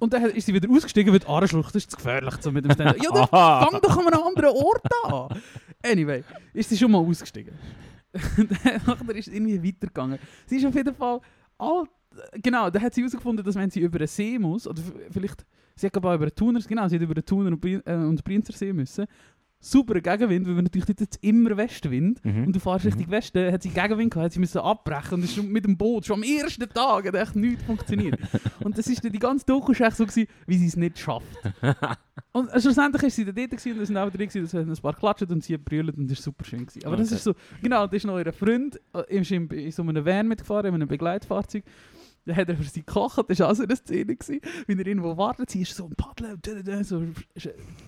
Und 0.00 0.12
dann 0.12 0.24
ist 0.24 0.46
sie 0.46 0.54
wieder 0.54 0.68
ausgestiegen, 0.70 1.12
weil 1.12 1.20
die 1.20 1.26
Aareschlucht 1.26 1.74
das 1.74 1.82
ist 1.82 1.90
zu 1.90 1.96
gefährlich 1.96 2.34
so 2.40 2.50
mit 2.52 2.64
dem 2.64 2.72
Stand. 2.72 3.02
Ja, 3.02 3.10
dann 3.10 3.26
fang 3.70 3.80
doch 3.80 3.96
an 3.96 4.06
einem 4.06 4.22
anderen 4.22 4.56
Ort 4.56 4.82
an. 5.04 5.40
Anyway, 5.82 6.24
ist 6.52 6.68
sie 6.68 6.76
schon 6.76 6.90
mal 6.90 6.98
ausgestiegen. 6.98 7.54
Nachher 8.86 9.16
ist 9.16 9.28
es 9.28 9.34
irgendwie 9.34 9.62
weitergegangen. 9.62 10.18
Sie 10.46 10.56
ist 10.56 10.66
auf 10.66 10.74
jeden 10.74 10.94
Fall 10.94 11.20
all, 11.58 11.84
genau, 12.42 12.70
da 12.70 12.80
hat 12.80 12.94
sie 12.94 13.00
herausgefunden, 13.00 13.44
dass 13.44 13.54
wenn 13.54 13.70
sie 13.70 13.80
über 13.80 13.98
einen 13.98 14.06
See 14.06 14.38
muss, 14.38 14.66
oder 14.66 14.80
vielleicht, 15.10 15.44
sie 15.74 15.86
hat 15.86 15.96
aber 15.96 16.14
über 16.14 16.26
den 16.26 16.34
Thuner, 16.34 16.60
genau, 16.60 16.88
sie 16.88 16.96
hat 16.96 17.02
über 17.02 17.14
den 17.14 17.24
Thuner 17.24 17.50
und, 17.50 17.64
äh, 17.64 17.80
und 17.94 18.22
Prinzersee 18.24 18.72
müssen, 18.72 19.06
super 19.64 20.00
Gegenwind, 20.00 20.46
weil 20.46 20.56
wir 20.56 20.62
natürlich 20.62 20.86
dort 20.86 21.00
jetzt 21.00 21.18
immer 21.24 21.56
Westwind 21.56 22.24
Mhm. 22.24 22.46
und 22.46 22.52
du 22.56 22.60
fährst 22.60 22.84
Mhm. 22.84 22.90
Richtung 22.92 23.10
Westen, 23.10 23.52
hat 23.52 23.62
sie 23.62 23.70
Gegenwind 23.70 24.10
gehabt, 24.12 24.26
hat 24.26 24.32
sie 24.32 24.40
müssen 24.40 24.58
abbrechen 24.58 25.14
und 25.14 25.24
ist 25.24 25.34
schon 25.34 25.48
mit 25.48 25.64
dem 25.64 25.76
Boot, 25.76 26.04
schon 26.06 26.16
am 26.16 26.22
ersten 26.22 26.68
Tag, 26.68 27.06
hat 27.06 27.14
echt 27.14 27.36
nichts 27.36 27.62
funktioniert. 27.64 28.18
und 28.64 28.76
das 28.76 28.86
ist 28.86 29.04
dann 29.04 29.12
die 29.12 29.18
ganze 29.18 29.46
Doku 29.46 29.72
ist 29.72 29.80
echt 29.80 29.96
so 29.96 30.04
gewesen, 30.06 30.28
wie 30.46 30.58
sie 30.58 30.66
es 30.66 30.76
nicht 30.76 30.98
schafft. 30.98 31.26
Und 32.32 32.48
äh, 32.52 32.60
schlussendlich 32.60 33.02
ist 33.04 33.16
sie 33.16 33.24
dann 33.24 33.34
dort 33.36 33.50
gewesen, 33.50 33.72
und 33.76 33.80
es 33.82 33.88
sind 33.88 33.96
auch 33.96 34.10
drin 34.10 34.28
gewesen, 34.28 34.44
es 34.44 34.54
haben 34.54 34.68
ein 34.70 34.76
paar 34.76 34.92
geklatscht 34.92 35.30
und 35.30 35.44
sie 35.44 35.56
brüllt 35.56 35.96
und 35.96 36.10
das 36.10 36.18
war 36.18 36.22
super 36.24 36.44
schön. 36.44 36.66
Gewesen. 36.66 36.84
Aber 36.84 36.96
das 36.96 37.06
Okay. 37.08 37.14
ist 37.16 37.24
so, 37.24 37.34
genau, 37.62 37.86
da 37.86 37.96
ist 37.96 38.04
noch 38.06 38.18
ihr 38.18 38.32
Freund, 38.32 38.80
äh, 38.92 39.18
ist 39.20 39.30
in, 39.30 39.48
in 39.50 39.70
so 39.70 39.82
einem 39.82 40.04
Van 40.04 40.26
mitgefahren, 40.26 40.66
in 40.66 40.74
einem 40.74 40.88
Begleitfahrzeug. 40.88 41.62
Dann 42.26 42.36
hat 42.36 42.48
er 42.48 42.56
für 42.56 42.64
sie 42.64 42.84
gekocht, 42.84 43.24
das 43.28 43.38
war 43.38 43.50
auch 43.50 43.54
so 43.54 43.64
eine 43.64 43.76
Szene, 43.76 44.16
gewesen, 44.16 44.40
wie 44.66 44.72
er 44.72 44.86
irgendwo 44.86 45.16
wartet, 45.16 45.50
sie 45.50 45.62
ist 45.62 45.76
so 45.76 45.88
dä, 45.88 46.62
dä, 46.62 46.82
so 46.82 47.02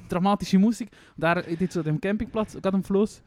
dramatische 0.09 0.59
Musik. 0.59 0.90
Und 1.16 1.25
er 1.25 1.43
so 1.71 1.81
an 1.81 1.85
dem 1.87 2.00
Campingplatz, 2.00 2.52
gerade 2.52 2.75
am 2.75 2.85
Fluss, 2.85 3.23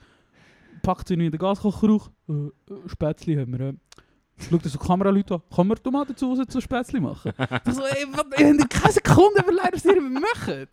packt 0.84 1.08
sie 1.08 1.16
in 1.16 1.32
den 1.32 1.38
Gaskocher 1.38 1.88
hoch, 1.88 2.10
äh, 2.28 2.34
äh, 2.34 2.50
Spätzli 2.88 3.36
haben 3.36 3.58
wir, 3.58 3.70
äh, 3.70 3.74
Schaut 4.50 4.64
so 4.64 4.80
Kameraleute 4.80 5.36
an, 5.36 5.42
kann 5.54 5.68
man 5.68 5.78
Tomaten 5.84 6.16
zu 6.16 6.28
Hause 6.28 6.48
zu 6.48 6.62
Spätzle 6.62 7.02
machen? 7.02 7.34
ich 7.66 7.74
so, 7.74 7.84
ey, 7.84 8.06
ich 8.10 8.18
habe 8.18 8.30
keine 8.70 8.94
Sekunde 8.94 9.42
überlegt, 9.42 9.74
was 9.74 9.86
ihr 9.86 10.02
machen. 10.02 10.68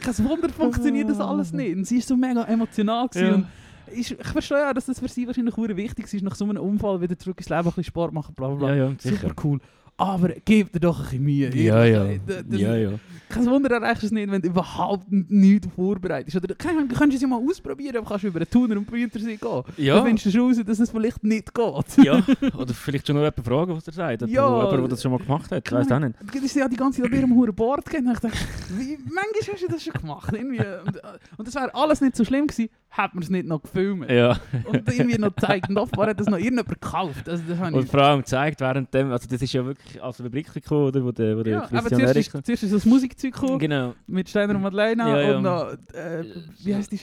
Kein 0.00 0.28
Wunder 0.28 0.48
funktioniert 0.48 1.10
das 1.10 1.18
alles 1.20 1.52
nicht. 1.52 1.76
Und 1.76 1.84
sie 1.86 1.98
ist 1.98 2.08
so 2.08 2.16
mega 2.16 2.44
emotional 2.44 3.08
gewesen. 3.08 3.42
Ja. 3.42 3.48
Und 3.90 3.98
ich, 3.98 4.16
verstehe 4.20 4.58
ja, 4.58 4.72
dass 4.74 4.86
das 4.86 4.98
für 5.00 5.08
sie 5.08 5.26
wahrscheinlich 5.26 5.54
sehr 5.54 5.76
wichtig 5.76 6.12
ist, 6.12 6.22
nach 6.22 6.34
so 6.34 6.44
einem 6.44 6.58
Unfall 6.62 7.00
wieder 7.00 7.18
zurück 7.18 7.38
ins 7.38 7.48
Leben 7.48 7.60
ein 7.60 7.64
bisschen 7.64 7.84
Sport 7.84 8.12
machen, 8.12 8.34
bla 8.34 8.48
bla 8.48 8.56
bla. 8.56 8.68
Ja, 8.74 8.86
ja, 8.86 8.92
sicher. 8.98 9.16
Super 9.16 9.34
cool. 9.44 9.60
Aber 9.96 10.28
gebt 10.46 10.74
dir 10.74 10.80
doch 10.80 10.98
ein 10.98 11.04
bisschen 11.04 11.24
Mühe. 11.24 11.54
Ja, 11.54 11.84
ja. 11.84 12.04
Das- 12.26 12.44
das- 12.48 12.58
Ja, 12.60 12.74
ja. 12.74 12.92
Kein 13.28 13.44
Wunder 13.46 13.70
erreichst 13.70 14.02
du 14.02 14.06
es 14.06 14.12
nicht, 14.12 14.30
wenn 14.30 14.40
du 14.40 14.48
überhaupt 14.48 15.04
nichts 15.12 15.68
vorbereitest. 15.76 16.36
Oder 16.38 16.54
keine 16.54 16.78
Ahnung, 16.78 16.88
du 16.88 16.94
kannst 16.96 17.14
es 17.16 17.20
ja 17.22 17.28
mal 17.28 17.38
ausprobieren, 17.46 17.98
aber 17.98 18.06
kannst 18.08 18.24
du 18.24 18.28
über 18.28 18.40
den 18.40 18.48
Tuner 18.50 18.76
und 18.78 18.86
Bühnersee 18.90 19.36
gehen. 19.36 19.62
Ja. 19.76 19.96
Dann 19.96 20.06
findest 20.06 20.26
du 20.26 20.30
schon 20.30 20.40
raus, 20.48 20.56
dass 20.66 20.80
es 20.80 20.90
vielleicht 20.90 21.22
nicht 21.22 21.54
geht. 21.54 22.04
ja. 22.04 22.22
Oder 22.56 22.72
vielleicht 22.72 23.06
schon 23.06 23.16
noch 23.16 23.22
jemanden 23.22 23.44
fragen, 23.44 23.76
was 23.76 23.86
er 23.88 23.92
sagt. 23.92 24.22
Ja. 24.22 24.26
jemand, 24.48 24.72
der 24.72 24.88
das 24.88 25.02
schon 25.02 25.12
mal 25.12 25.18
gemacht 25.18 25.50
hat. 25.50 25.64
Ich 25.66 25.70
weiss 25.72 25.92
auch 25.92 25.98
nicht. 26.00 26.14
Du 26.32 26.38
ist 26.38 26.56
ja 26.56 26.66
die 26.66 26.76
ganze 26.76 27.02
Zeit 27.02 27.12
an 27.12 27.18
ihrem 27.18 27.34
hohen 27.36 27.54
Bord. 27.54 27.84
Und 27.86 27.94
ich 27.94 28.04
dachte, 28.20 28.30
wie, 28.78 28.96
manchmal 29.04 29.52
hast 29.54 29.62
du 29.62 29.68
das 29.68 29.82
schon 29.84 29.92
gemacht. 29.92 30.32
Irgendwie. 30.32 30.58
Und, 30.60 30.96
äh, 30.96 31.00
und 31.36 31.46
das 31.46 31.54
wäre 31.54 31.72
alles 31.74 32.00
nicht 32.00 32.16
so 32.16 32.24
schlimm 32.24 32.46
gewesen, 32.46 32.70
hätte 32.90 33.10
man 33.14 33.22
es 33.22 33.30
nicht 33.30 33.46
noch 33.46 33.62
gefilmt. 33.62 34.10
Ja. 34.10 34.36
Und 34.66 34.88
irgendwie 34.92 35.16
noch 35.18 35.34
gezeigt. 35.34 35.68
Und 35.68 35.78
offenbar 35.78 36.08
hat 36.08 36.18
das 36.20 36.26
noch 36.26 36.38
irgendjemand 36.38 36.80
gekauft. 36.80 37.28
Also, 37.28 37.42
das 37.48 37.72
Und 37.72 37.84
ich... 37.84 37.90
vor 37.90 38.02
allem 38.02 38.20
gezeigt 38.20 38.60
während 38.60 38.92
dem, 38.92 39.12
also 39.12 39.28
das 39.28 39.40
ist 39.40 39.52
ja 39.52 39.64
wirklich 39.64 40.02
als 40.02 40.22
Rubrik 40.22 40.52
gekommen, 40.52 40.86
oder, 40.86 41.04
wo 41.04 41.12
der, 41.12 41.36
wo 41.38 41.42
der 41.42 41.52
Ja, 41.52 41.58
aber 41.62 41.68
Christian 41.68 42.00
zuerst 42.00 42.16
Erich... 42.16 42.26
ist, 42.34 42.46
zuerst 42.46 42.62
ist 42.64 42.74
das 42.74 42.84
Musikzeug 42.84 43.32
gekommen, 43.32 43.58
Genau. 43.60 43.94
mit 44.06 44.28
Steiner 44.28 44.54
und 44.56 44.62
Madeleine 44.62 45.02
Ja, 45.08 45.20
ja. 45.20 45.36
und 45.36 45.42
noch, 45.44 45.72
äh, 45.94 46.24
wie 46.64 46.74
heisst 46.74 46.90
die, 46.92 47.00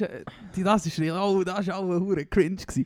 die 0.55 0.63
das 0.63 0.85
ist, 0.85 0.99
oh, 0.99 1.43
das 1.43 1.59
ist 1.61 1.71
auch 1.71 1.89
ein 1.89 2.01
hure 2.01 2.25
cringe 2.25 2.57
gewesen. 2.57 2.85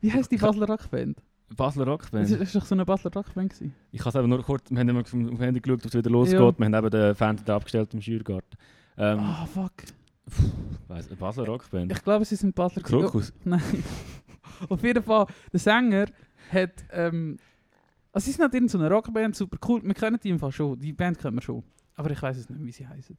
Wie 0.00 0.12
heisst 0.12 0.30
die 0.30 0.36
Basler 0.36 0.66
Rockband? 0.66 1.16
Basler 1.56 1.84
Das 1.86 1.92
Rockband. 1.94 2.30
das 2.30 2.40
ist 2.40 2.54
doch 2.54 2.64
so 2.64 2.74
eine 2.74 2.84
Basler 2.84 3.10
Rockband 3.14 3.50
gewesen. 3.52 3.74
Ich 3.92 4.00
habe 4.00 4.10
es 4.10 4.14
eben 4.14 4.28
nur 4.28 4.42
kurz, 4.42 4.70
wir 4.70 4.78
haben 4.78 4.88
immer 4.88 5.00
auf 5.00 5.10
dem 5.10 5.38
Handy 5.38 5.60
geschaut, 5.60 5.80
ob 5.80 5.86
es 5.86 5.94
wieder 5.94 6.10
losgeht. 6.10 6.38
Ja. 6.40 6.58
Wir 6.58 6.64
haben 6.66 6.74
eben 6.74 6.90
den 6.90 7.14
Fernseher 7.14 7.54
abgestellt 7.54 7.92
im 7.94 8.00
Schürgarten. 8.02 8.58
Ähm, 8.98 9.18
Ah, 9.20 9.46
fuck. 9.46 9.72
Weiss, 10.88 11.06
eine 11.08 11.16
Basler 11.16 11.46
Rockband. 11.46 11.92
Ich 11.92 12.02
glaube, 12.02 12.24
sie 12.24 12.36
sind 12.36 12.54
Basler. 12.54 12.82
Krokus. 12.82 13.32
Nein. 13.44 13.60
Auf 14.68 14.82
jeden 14.82 15.02
Fall, 15.02 15.26
der 15.52 15.60
Sänger 15.60 16.06
hat. 16.52 16.72
Ähm, 16.90 17.36
also, 18.12 18.26
sie 18.26 18.32
sind 18.32 18.42
halt 18.42 18.54
irgendeine 18.54 18.90
Rockband, 18.90 19.34
super 19.34 19.56
cool. 19.68 19.82
Wir 19.82 19.94
kennen 19.94 20.18
die 20.22 20.30
im 20.30 20.38
Fall 20.38 20.52
schon. 20.52 20.78
Die 20.78 20.92
Band 20.92 21.18
kennen 21.18 21.36
wir 21.36 21.42
schon. 21.42 21.62
Aber 21.96 22.10
ich 22.10 22.20
weiß 22.20 22.36
es 22.36 22.48
nicht, 22.48 22.64
wie 22.64 22.72
sie 22.72 22.86
heißen. 22.86 23.16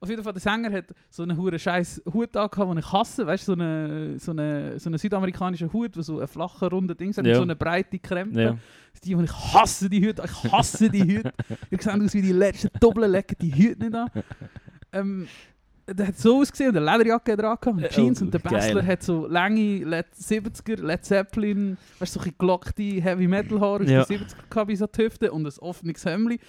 Auf 0.00 0.08
jeden 0.08 0.22
Fall, 0.22 0.32
der 0.32 0.40
Sänger 0.40 0.70
hat 0.70 0.94
so 1.10 1.24
einen 1.24 1.36
hure 1.36 1.58
scheiß 1.58 2.02
Hut 2.12 2.36
angehabt, 2.36 2.70
den 2.70 2.78
ich 2.78 2.92
hasse. 2.92 3.26
Weißt 3.26 3.48
du, 3.48 3.54
so 3.54 3.60
einen 3.60 4.18
so 4.20 4.30
eine, 4.30 4.78
so 4.78 4.88
eine 4.90 4.96
südamerikanischen 4.96 5.72
Hut, 5.72 5.96
der 5.96 6.04
so 6.04 6.18
einen 6.18 6.28
flachen, 6.28 6.68
runden 6.68 6.96
Ding 6.96 7.12
hat, 7.16 7.26
Ja. 7.26 7.34
so 7.34 7.42
eine 7.42 7.56
breite 7.56 7.98
Krempe. 7.98 8.40
Ja. 8.40 8.58
Die, 9.02 9.16
und 9.16 9.24
ich 9.24 9.32
hasse 9.32 9.90
die 9.90 10.00
Hüte. 10.00 10.22
Ich 10.24 10.52
hasse 10.52 10.88
die 10.88 11.02
Hüte. 11.02 11.32
Ihr 11.70 11.78
seht 11.80 11.88
aus 12.00 12.14
wie 12.14 12.22
die 12.22 12.30
letzten 12.32 12.68
Doppeln, 12.78 13.10
lecken 13.10 13.36
die 13.40 13.52
Hüte 13.52 13.80
nicht 13.86 13.94
an. 13.96 14.08
Ähm, 14.92 15.26
der 15.92 16.08
hat 16.08 16.18
so 16.18 16.40
ausgesehen 16.40 16.70
und 16.70 16.76
eine 16.76 16.98
Lederjacke 16.98 17.36
dran 17.36 17.56
gehabt, 17.60 17.66
und 17.66 17.84
Oh, 17.84 17.88
Jeans 17.88 18.22
und 18.22 18.32
der. 18.34 18.38
Bachelor 18.40 18.84
hat 18.86 19.02
so 19.02 19.26
lange 19.26 19.84
Led 19.84 20.06
70er, 20.14 20.82
Led 20.82 21.04
Zeppelin, 21.04 21.76
weißt 21.98 22.16
du, 22.16 22.20
so 22.20 22.30
gelockte 22.38 22.82
Heavy 22.82 23.26
Metal 23.26 23.60
Haare 23.60 23.84
aus 23.84 23.90
Ja. 23.90 24.04
den 24.04 24.18
70er 24.20 24.34
gehabt 24.50 24.66
bis 24.68 24.82
an 24.82 24.88
die 24.96 25.02
Hüfte 25.04 25.32
und 25.32 25.46
ein 25.46 25.58
offenes 25.60 26.04
Hemd. 26.04 26.40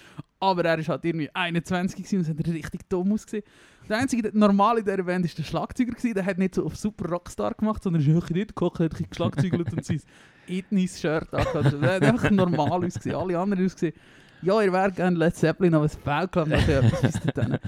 Aber 0.42 0.64
er 0.64 0.78
ist 0.78 0.88
halt 0.88 1.04
irgendwie 1.04 1.28
21 1.34 1.96
gewesen 1.96 2.16
und 2.16 2.22
es 2.22 2.28
hat 2.46 2.54
richtig 2.54 2.88
dumm 2.88 3.12
ausgesehen. 3.12 3.44
Der 3.88 3.98
einzige 3.98 4.22
der 4.22 4.32
normal 4.34 4.78
in 4.78 4.84
dieser 4.84 5.02
Band 5.02 5.24
war 5.26 5.32
der 5.36 5.42
Schlagzeuger 5.42 5.90
gewesen, 5.92 6.14
der 6.14 6.24
hat 6.24 6.38
nicht 6.38 6.54
so 6.54 6.64
auf 6.64 6.76
super 6.76 7.08
Rockstar 7.10 7.52
gemacht, 7.54 7.82
sondern 7.82 8.00
ist 8.02 8.08
wirklich 8.08 8.30
nicht 8.36 8.48
gekocht, 8.48 8.80
hat 8.80 8.94
ein 8.98 9.06
geschlagzeugelt 9.10 9.72
und 9.72 9.84
sein 9.84 10.00
Ethnis 10.48 10.98
Shirt 11.00 11.32
angehabt. 11.34 11.82
Der 11.82 11.94
hat 11.94 12.02
einfach 12.02 12.30
normal 12.30 12.84
ausgesehen. 12.84 13.16
Alle 13.16 13.38
anderen 13.38 13.64
ausgesehen. 13.66 13.94
Ja, 14.42 14.62
ihr 14.62 14.72
wärt 14.72 14.96
gerne 14.96 15.18
Led 15.18 15.36
Zeppelin, 15.36 15.74
aber 15.74 15.84
es 15.84 15.96
fehlt 15.96 16.32
glaube 16.32 16.54
ich 16.54 16.60
nachher 16.60 16.84
etwas 16.84 17.20
bis 17.20 17.34
dahin. 17.34 17.58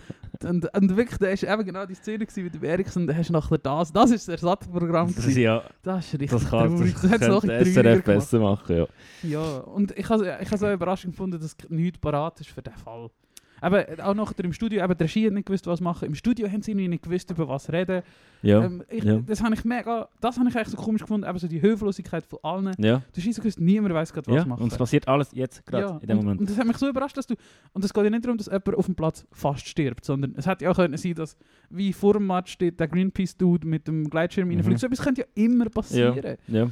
Und, 0.45 0.69
und 0.75 0.97
wirklich, 0.97 1.19
da 1.19 1.27
war 1.27 1.55
eben 1.55 1.65
genau 1.67 1.87
die 1.87 1.95
Szene 1.95 2.27
mit 2.37 2.55
dem 2.55 2.65
Eriksson, 2.65 3.07
da 3.07 3.15
hast 3.15 3.29
du 3.29 3.33
nachher 3.33 3.59
das, 3.59 3.93
das 3.93 4.11
ist 4.11 4.29
das 4.29 4.41
Ersatzprogramm 4.43 5.15
Das 5.15 5.27
ist 5.27 5.37
ja, 5.37 5.63
Das 5.83 6.07
ist 6.07 6.21
richtig 6.21 6.31
das 6.31 6.51
kann 6.51 6.77
traurig. 6.77 6.95
das, 6.95 7.11
Das, 7.11 7.41
könnte 7.41 7.65
SRF 7.65 8.05
besser 8.05 8.39
machen, 8.41 8.77
ja. 8.77 8.87
Ja, 9.23 9.59
und 9.59 9.97
ich 9.97 10.09
habe 10.09 10.39
ich 10.41 10.53
es 10.53 10.63
auch 10.63 10.73
überraschend 10.73 11.15
gefunden, 11.15 11.41
dass 11.41 11.57
nichts 11.69 11.99
parat 11.99 12.41
ist 12.41 12.51
für 12.51 12.63
den 12.63 12.75
Fall. 12.75 13.11
Aber 13.63 13.87
auch 14.03 14.15
nachher 14.15 14.45
im 14.45 14.53
Studio, 14.53 14.83
eben 14.85 14.97
die 14.99 15.05
Regie 15.05 15.27
hat 15.27 15.33
nicht 15.35 15.47
gewusst, 15.47 15.67
was 15.69 15.81
machen. 15.81 16.07
Im 16.09 16.15
Studio 16.17 16.49
haben 16.51 16.63
sie 16.63 16.75
nicht 16.75 17.03
gewusst, 17.05 17.31
über 17.31 17.49
was 17.49 17.71
reden. 17.73 18.03
Ja, 18.43 18.65
Ähm, 18.65 18.83
ich, 18.91 19.05
ja. 19.05 19.21
Das 19.25 19.41
habe 19.41 19.55
ich 19.55 19.65
mega, 19.65 20.09
das 20.21 20.37
habe 20.37 20.49
ich 20.49 20.57
echt 20.57 20.71
so 20.71 20.77
komisch 20.77 21.03
gefunden, 21.03 21.27
eben 21.29 21.39
so 21.39 21.47
die 21.47 21.63
Höflosigkeit 21.63 22.25
von 22.27 22.41
allen. 22.43 22.75
ja. 22.79 22.97
Du 22.99 23.17
hast 23.19 23.25
nicht 23.25 23.35
so 23.37 23.41
gewusst, 23.41 23.61
niemand 23.61 23.95
weiß 23.95 24.13
gerade, 24.13 24.27
was 24.31 24.37
ja. 24.37 24.45
machen. 24.45 24.65
Und 24.65 24.73
es 24.73 24.77
passiert 24.79 25.07
alles 25.07 25.31
jetzt 25.33 25.65
gerade 25.65 25.85
ja, 25.87 25.99
in 25.99 26.07
dem 26.09 26.19
und, 26.19 26.25
Moment. 26.25 26.41
Und 26.41 26.51
das 26.51 26.59
hat 26.59 26.67
mich 26.67 26.77
so 26.77 26.89
überrascht, 26.89 27.17
dass 27.17 27.27
du. 27.29 27.37
Und 27.73 27.85
es 27.85 27.95
geht 27.95 28.03
ja 28.05 28.11
nicht 28.11 28.25
darum, 28.25 28.37
dass 28.37 28.47
jemand 28.47 28.75
auf 28.75 28.87
dem 28.87 28.97
Platz 28.97 29.25
fast 29.33 29.67
stirbt, 29.69 30.05
sondern 30.05 30.35
es 30.37 30.47
hätte 30.47 30.65
ja 30.65 30.73
auch 30.73 30.77
können 30.77 30.97
sein, 30.99 31.15
dass 31.15 31.37
wie 31.71 31.93
vor 31.93 32.15
dem 32.15 32.27
Match 32.27 32.53
steht 32.53 32.81
der 32.81 32.89
Greenpeace-Dude 32.89 33.67
mit 33.67 33.87
dem 33.87 34.11
Gleitschirm 34.11 34.49
Mhm. 34.49 34.57
reinfliegt. 34.57 34.81
So 34.81 34.87
etwas 34.89 35.01
könnte 35.03 35.21
ja 35.23 35.27
immer 35.45 35.71
passieren. 35.71 36.37
ja. 36.49 36.69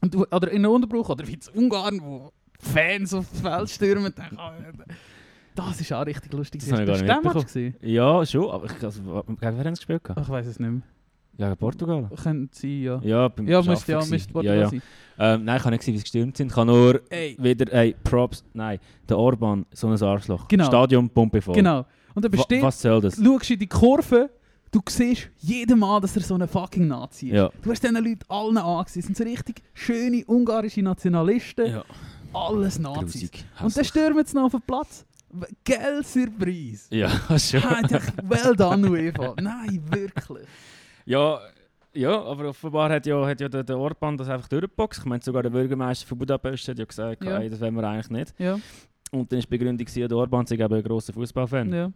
Und 0.00 0.16
oder 0.16 0.50
in 0.50 0.64
einem 0.64 0.70
Unterbruch, 0.72 1.08
oder 1.10 1.26
wie 1.26 1.34
in 1.34 1.40
Ungarn, 1.54 2.00
wo 2.00 2.32
Fans 2.60 3.12
auf 3.12 3.26
das 3.30 3.40
Feld 3.40 3.68
stürmen. 3.70 4.14
Das 5.58 5.80
ist 5.80 5.92
auch 5.92 6.06
richtig 6.06 6.32
lustig. 6.32 6.60
Das 6.60 6.68
du 6.70 6.76
nicht 6.76 7.00
den 7.00 7.22
Match 7.22 7.74
ja, 7.82 8.24
schon, 8.26 8.50
aber 8.50 8.66
ich, 8.66 8.82
also, 8.82 9.02
gegen 9.02 9.40
wen 9.40 9.58
haben 9.58 9.64
sie 9.74 9.80
gespielt? 9.80 10.04
gehabt? 10.04 10.20
Ich 10.20 10.28
weiß 10.28 10.46
es 10.46 10.58
nicht 10.60 10.70
mehr. 10.70 10.82
Ja, 11.36 11.54
Portugal. 11.54 12.10
Könnte 12.20 12.56
sein, 12.58 12.82
ja. 12.82 13.00
Ja, 13.02 13.28
beim 13.28 13.46
Ja, 13.46 13.62
müsste 13.62 13.92
ja, 13.92 13.98
müsste 13.98 14.16
ja, 14.16 14.32
Portugal 14.32 14.58
ja. 14.58 14.68
sein. 14.68 14.82
Ähm, 15.20 15.44
nein, 15.44 15.56
ich 15.56 15.62
kann 15.62 15.72
nicht 15.72 15.82
sehen, 15.84 15.94
wie 15.94 15.98
sie 15.98 16.02
gestürmt 16.04 16.36
sind. 16.36 16.48
Ich 16.48 16.54
kann 16.54 16.66
nur 16.66 17.00
Ey. 17.10 17.36
wieder, 17.40 17.72
ey, 17.72 17.94
Props, 18.02 18.44
nein, 18.54 18.78
der 19.08 19.18
Orban, 19.18 19.64
so 19.72 19.86
ein 19.88 20.02
Arschloch. 20.02 20.48
Genau. 20.48 20.64
Stadion, 20.64 21.08
Pumpe 21.08 21.40
voll. 21.40 21.54
Genau. 21.54 21.86
Und 22.14 22.24
da 22.24 22.28
Wa 22.28 22.36
besteht, 22.36 22.62
was 22.62 22.80
soll 22.82 23.00
das? 23.00 23.16
schaust 23.16 23.48
du 23.50 23.52
in 23.54 23.58
die 23.60 23.66
Kurve, 23.68 24.30
du 24.72 24.80
siehst 24.88 25.30
jedem 25.38 25.78
Mal, 25.78 26.00
dass 26.00 26.16
er 26.16 26.22
so 26.22 26.34
ein 26.34 26.48
fucking 26.48 26.88
Nazi 26.88 27.28
ist. 27.28 27.34
Ja. 27.36 27.50
Du 27.62 27.70
hast 27.70 27.82
diesen 27.82 27.94
Leuten 27.96 28.18
allen 28.28 28.58
angesehen. 28.58 29.02
Das 29.02 29.06
sind 29.06 29.16
so 29.16 29.24
richtig 29.24 29.62
schöne 29.74 30.24
ungarische 30.26 30.82
Nationalisten. 30.82 31.66
Ja, 31.70 31.84
Alles 32.32 32.80
Nazis. 32.80 33.30
grusig. 33.30 33.44
Und 33.62 33.76
dann 33.76 33.84
stürmen 33.84 34.26
sie 34.26 34.34
noch 34.36 34.44
auf 34.46 34.52
den 34.52 34.62
Platz. 34.62 35.06
Gell, 35.64 36.02
Surprise. 36.04 36.86
Ja, 36.94 37.08
schon. 37.38 37.62
Ah, 37.62 37.80
ich 37.82 37.88
dachte, 37.88 38.12
well 38.22 38.56
done, 38.56 38.88
UEFA. 38.90 39.34
Nein, 39.40 39.82
wirklich. 39.90 40.46
Ja, 41.04 41.38
ja, 41.94 42.22
aber 42.22 42.50
offenbar 42.50 42.90
hat 42.90 43.06
ja, 43.06 43.26
hat 43.26 43.40
ja 43.40 43.48
der, 43.48 43.64
der 43.64 43.78
Orban 43.78 44.16
das 44.16 44.28
einfach 44.28 44.48
durchgeboxt. 44.48 45.00
Ich 45.00 45.04
meine, 45.06 45.22
sogar 45.22 45.42
der 45.42 45.50
Bürgermeister 45.50 46.06
von 46.06 46.18
Budapest 46.18 46.68
hat 46.68 46.78
ja 46.78 46.84
gesagt, 46.84 47.24
Ja. 47.24 47.38
Ey, 47.38 47.48
das 47.50 47.60
wollen 47.60 47.74
wir 47.74 47.84
eigentlich 47.84 48.10
nicht. 48.10 48.34
Ja, 48.38 48.54
Und 49.10 49.30
dann 49.32 49.38
war 49.38 49.42
die 49.42 49.46
Begründung, 49.48 49.86
der 49.86 50.12
Orban 50.16 50.46
sei 50.46 50.54
eben 50.56 50.74
ein 50.74 50.82
grosser 50.82 51.12
Fußballfan. 51.12 51.72
ja. 51.72 51.90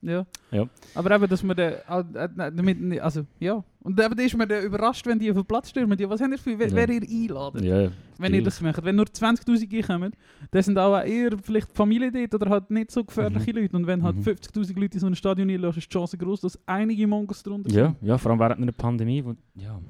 Ja. 0.00 0.24
Ja. 0.52 0.68
Aber 0.94 1.10
eben, 1.14 1.28
dass 1.28 1.42
man 1.42 1.56
den, 1.56 1.74
auch, 1.88 2.04
äh, 2.14 2.28
damit, 2.36 3.00
also, 3.00 3.26
ja. 3.40 3.62
Und 3.82 4.00
eben 4.00 4.18
ist 4.18 4.36
man 4.36 4.48
überrascht, 4.48 5.06
wenn 5.06 5.18
die 5.18 5.30
auf 5.30 5.36
den 5.36 5.44
Platz 5.44 5.70
stürmen. 5.70 5.96
Die, 5.98 6.08
was 6.08 6.20
haben 6.20 6.32
ihr 6.32 6.38
für, 6.38 6.58
wer, 6.58 6.68
Ja. 6.68 6.74
wer 6.74 6.88
ihr 6.88 7.02
einladet? 7.02 7.62
Ja, 7.64 7.80
ja. 7.82 7.90
Wenn 8.18 8.34
ihr 8.34 8.42
das 8.42 8.60
macht. 8.60 8.84
Wenn 8.84 8.96
nur 8.96 9.06
20'000 9.06 9.82
kommen, 9.82 10.12
dann 10.50 10.62
sind 10.62 10.78
auch 10.78 11.00
eher 11.02 11.30
vielleicht 11.42 11.72
Familie 11.72 12.10
dort 12.12 12.34
oder 12.42 12.50
halt 12.50 12.70
nicht 12.70 12.90
so 12.90 13.04
gefährliche 13.04 13.52
Leute. 13.52 13.76
Und 13.76 13.86
wenn 13.86 14.02
halt 14.02 14.16
Mhm. 14.16 14.22
50'000 14.22 14.78
Leute 14.78 14.94
in 14.94 15.00
so 15.00 15.06
ein 15.06 15.14
Stadion 15.16 15.50
einlassen, 15.50 15.78
ist 15.78 15.88
die 15.88 15.92
Chance 15.92 16.16
groß, 16.18 16.40
dass 16.42 16.58
einige 16.66 17.06
Mongos 17.06 17.42
drunter 17.42 17.70
Ja, 17.70 17.86
sind. 17.86 17.96
ja, 18.02 18.18
vor 18.18 18.30
allem 18.30 18.40
während 18.40 18.60
einer 18.62 18.72
Pandemie. 18.72 19.24
Wo, 19.24 19.34
ja. 19.56 19.80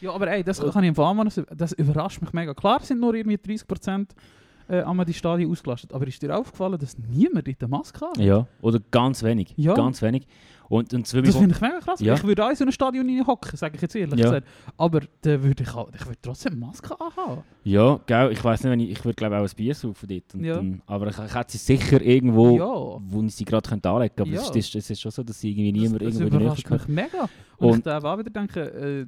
Ja, 0.00 0.12
aber 0.12 0.28
ey, 0.30 0.44
das 0.44 0.60
kann 0.60 0.84
ich 0.84 0.88
im 0.88 0.94
Fall 0.94 1.24
das, 1.24 1.40
das 1.56 1.72
überrascht 1.72 2.20
mich 2.20 2.32
mega. 2.32 2.52
Klar 2.54 2.80
sind 2.82 3.00
nur 3.00 3.14
irgendwie 3.14 3.36
30% 3.38 4.08
äh, 4.68 4.82
einmal 4.82 5.06
die 5.06 5.14
Stadien 5.14 5.50
ausgelastet. 5.50 5.92
Aber 5.92 6.06
ist 6.06 6.20
dir 6.22 6.36
aufgefallen, 6.36 6.78
dass 6.78 6.96
niemand 6.98 7.46
dort 7.46 7.62
eine 7.62 7.68
Maske 7.68 8.04
hat? 8.06 8.18
ja, 8.18 8.46
oder 8.62 8.80
ganz 8.90 9.22
wenig. 9.22 9.52
Ja. 9.56 9.74
Ganz 9.74 10.02
wenig. 10.02 10.26
Und, 10.68 10.92
und 10.94 11.02
Das 11.04 11.12
finde 11.12 11.30
ich 11.30 11.60
mega 11.60 11.78
krass. 11.78 12.00
Ja. 12.00 12.14
Ich 12.14 12.24
würde 12.24 12.44
auch 12.44 12.50
in 12.50 12.56
so 12.56 12.64
ein 12.64 12.72
Stadion 12.72 13.24
hocken, 13.24 13.56
sage 13.56 13.76
ich 13.76 13.82
jetzt 13.82 13.94
ehrlich 13.94 14.18
Ja. 14.18 14.24
gesagt. 14.24 14.48
Aber 14.76 15.00
dann 15.20 15.42
würde 15.44 15.62
ich, 15.62 15.72
auch, 15.72 15.88
ich 15.94 16.04
würde 16.04 16.18
trotzdem 16.20 16.54
eine 16.54 16.60
Maske 16.66 16.92
anhaben. 17.00 17.42
Ja, 17.62 18.00
gell, 18.04 18.32
ich 18.32 18.42
weiß 18.42 18.64
nicht, 18.64 18.70
wenn 18.72 18.80
ich, 18.80 18.90
ich 18.90 19.04
würde 19.04 19.14
glaube 19.14 19.38
auch 19.38 19.44
ein 19.44 19.50
Bier 19.54 19.76
saufen 19.76 20.08
dort. 20.08 20.34
Und 20.34 20.42
Ja. 20.44 20.56
dann, 20.56 20.82
aber 20.86 21.06
ich, 21.06 21.18
ich 21.18 21.34
hätte 21.36 21.52
sie 21.52 21.58
sicher 21.58 22.02
irgendwo, 22.02 23.00
wo 23.06 23.22
ich 23.22 23.34
sie 23.36 23.44
gerade 23.44 23.70
anlegen 23.70 24.16
könnte. 24.16 24.22
Aber 24.22 24.32
es, 24.50 24.50
ist, 24.56 24.74
es 24.74 24.90
ist 24.90 25.00
schon 25.00 25.12
so, 25.12 25.22
dass 25.22 25.40
sie 25.40 25.52
irgendwie 25.52 25.70
niemand 25.70 26.02
das, 26.02 26.14
das 26.14 26.20
irgendwo 26.20 26.36
in 26.38 26.42
Nähe 26.42 26.52
überrascht 26.54 26.70
mich 26.70 26.88
mega. 26.88 27.28
Und, 27.58 27.68
Und- 27.70 27.78
ich 27.78 27.84
darf 27.84 28.02
auch 28.04 28.18
wieder 28.18 28.30
denken, 28.30 28.58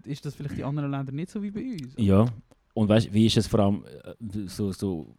äh, 0.06 0.10
ist 0.10 0.24
das 0.24 0.36
vielleicht 0.36 0.58
in 0.58 0.64
anderen 0.64 0.92
Ländern 0.92 1.16
nicht 1.16 1.30
so 1.30 1.42
wie 1.42 1.50
bei 1.50 1.72
uns? 1.72 1.92
Ja, 1.96 2.24
und 2.74 2.88
weißt 2.88 3.12
wie 3.12 3.26
ist 3.26 3.36
es 3.36 3.48
vor 3.48 3.58
allem 3.60 3.84
äh, 3.84 4.46
so, 4.46 4.70
so 4.70 5.12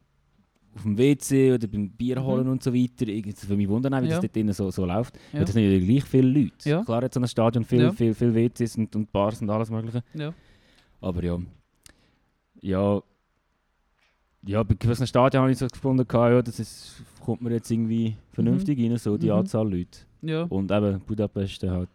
auf 0.79 0.83
dem 0.83 0.97
WC 0.97 1.53
oder 1.53 1.67
beim 1.67 1.89
Bier 1.89 2.23
holen 2.23 2.45
Mhm. 2.45 2.51
und 2.53 2.63
so 2.63 2.73
weiter? 2.73 3.07
Irgendwie 3.07 3.33
für 3.33 3.55
mich 3.55 3.67
wundern, 3.69 3.93
auch, 3.93 4.01
wie 4.01 4.05
Ja. 4.07 4.11
das 4.15 4.21
dort 4.21 4.35
drinnen 4.35 4.53
so, 4.53 4.71
so 4.71 4.85
läuft. 4.85 5.15
Ja. 5.31 5.39
Weil 5.39 5.45
das 5.45 5.53
sind 5.53 5.63
ja 5.71 5.79
gleich 5.79 6.03
viele 6.05 6.27
Leute. 6.41 6.69
Ja. 6.69 6.83
Klar 6.83 7.03
hat 7.03 7.13
so 7.13 7.19
ein 7.19 7.27
Stadion 7.27 7.63
viel, 7.63 7.81
Ja. 7.81 7.91
viel, 7.91 8.13
viel 8.13 8.33
WCs 8.33 8.77
und, 8.77 8.95
und 8.95 9.11
Bars 9.11 9.41
und 9.41 9.49
alles 9.49 9.69
mögliche. 9.69 10.03
Ja. 10.13 10.33
Aber 11.01 11.23
ja. 11.23 11.37
Ja. 12.61 13.01
Ja, 14.45 14.63
bei 14.63 14.75
gewissen 14.79 15.05
Stadien 15.05 15.41
habe 15.41 15.51
ich 15.51 15.57
so 15.57 15.67
gefunden, 15.67 16.05
ja, 16.11 16.41
das 16.41 16.59
ist, 16.59 17.01
kommt 17.23 17.41
mir 17.41 17.51
jetzt 17.51 17.69
irgendwie 17.69 18.15
vernünftig 18.31 18.79
rein, 18.79 18.95
so 18.97 19.17
die 19.17 19.27
Mhm. 19.27 19.33
Anzahl 19.33 19.69
Leute. 19.69 19.99
Ja. 20.21 20.43
Und 20.43 20.71
eben 20.71 20.99
Budapest 21.01 21.61
halt, 21.63 21.89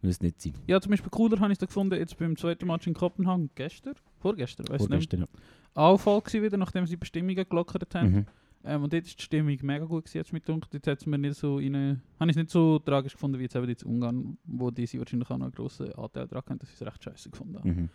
muss 0.00 0.20
nicht 0.20 0.40
sein. 0.40 0.54
ja, 0.68 0.80
zum 0.80 0.90
Beispiel 0.90 1.10
cooler 1.10 1.38
habe 1.40 1.48
ich 1.52 1.56
es 1.56 1.58
da 1.58 1.66
gefunden, 1.66 1.96
jetzt 1.98 2.16
beim 2.16 2.36
zweiten 2.36 2.66
Match 2.66 2.86
in 2.86 2.94
Kopenhagen 2.94 3.50
gestern. 3.56 3.94
Vorgestern, 4.20 4.68
weißt 4.68 4.84
du 4.84 4.88
nicht. 4.94 5.10
Vorgestern, 5.10 5.20
ja. 5.20 5.26
Auch 5.74 5.98
voll 5.98 6.20
gewesen 6.20 6.42
wieder, 6.42 6.56
nachdem 6.56 6.86
sie 6.86 6.92
die 6.92 6.96
Bestimmungen 6.98 7.48
gelockert 7.48 7.94
haben. 7.94 8.10
Mhm. 8.10 8.26
Ähm, 8.64 8.82
und 8.82 8.92
dort 8.92 9.06
ist 9.06 9.18
die 9.18 9.22
Stimmung 9.22 9.56
mega 9.62 9.84
gut 9.84 10.04
gewesen, 10.04 10.18
jetzt 10.18 10.32
mit 10.32 10.48
dunkel. 10.48 10.68
Dort 10.72 10.86
hat 10.86 11.00
es 11.00 11.06
mir 11.06 11.18
nicht 11.18 11.36
so 11.36 11.56
rein, 11.56 12.02
habe 12.18 12.30
ich 12.30 12.36
es 12.36 12.42
nicht 12.42 12.50
so 12.50 12.78
tragisch 12.80 13.12
gefunden 13.12 13.38
wie 13.38 13.44
jetzt 13.44 13.54
eben 13.54 13.68
jetzt 13.68 13.84
Ungarn, 13.84 14.36
wo 14.44 14.70
die 14.70 14.86
sie 14.86 14.98
wahrscheinlich 14.98 15.30
auch 15.30 15.38
noch 15.38 15.46
einen 15.46 15.54
grossen 15.54 15.92
Anteil 15.94 16.26
daran 16.26 16.44
haben, 16.48 16.58
dass 16.58 16.68
ich 16.68 16.74
es 16.74 16.86
recht 16.86 17.02
scheiße 17.02 17.30
gefunden 17.30 17.58
habe. 17.58 17.68
Mhm. 17.68 17.88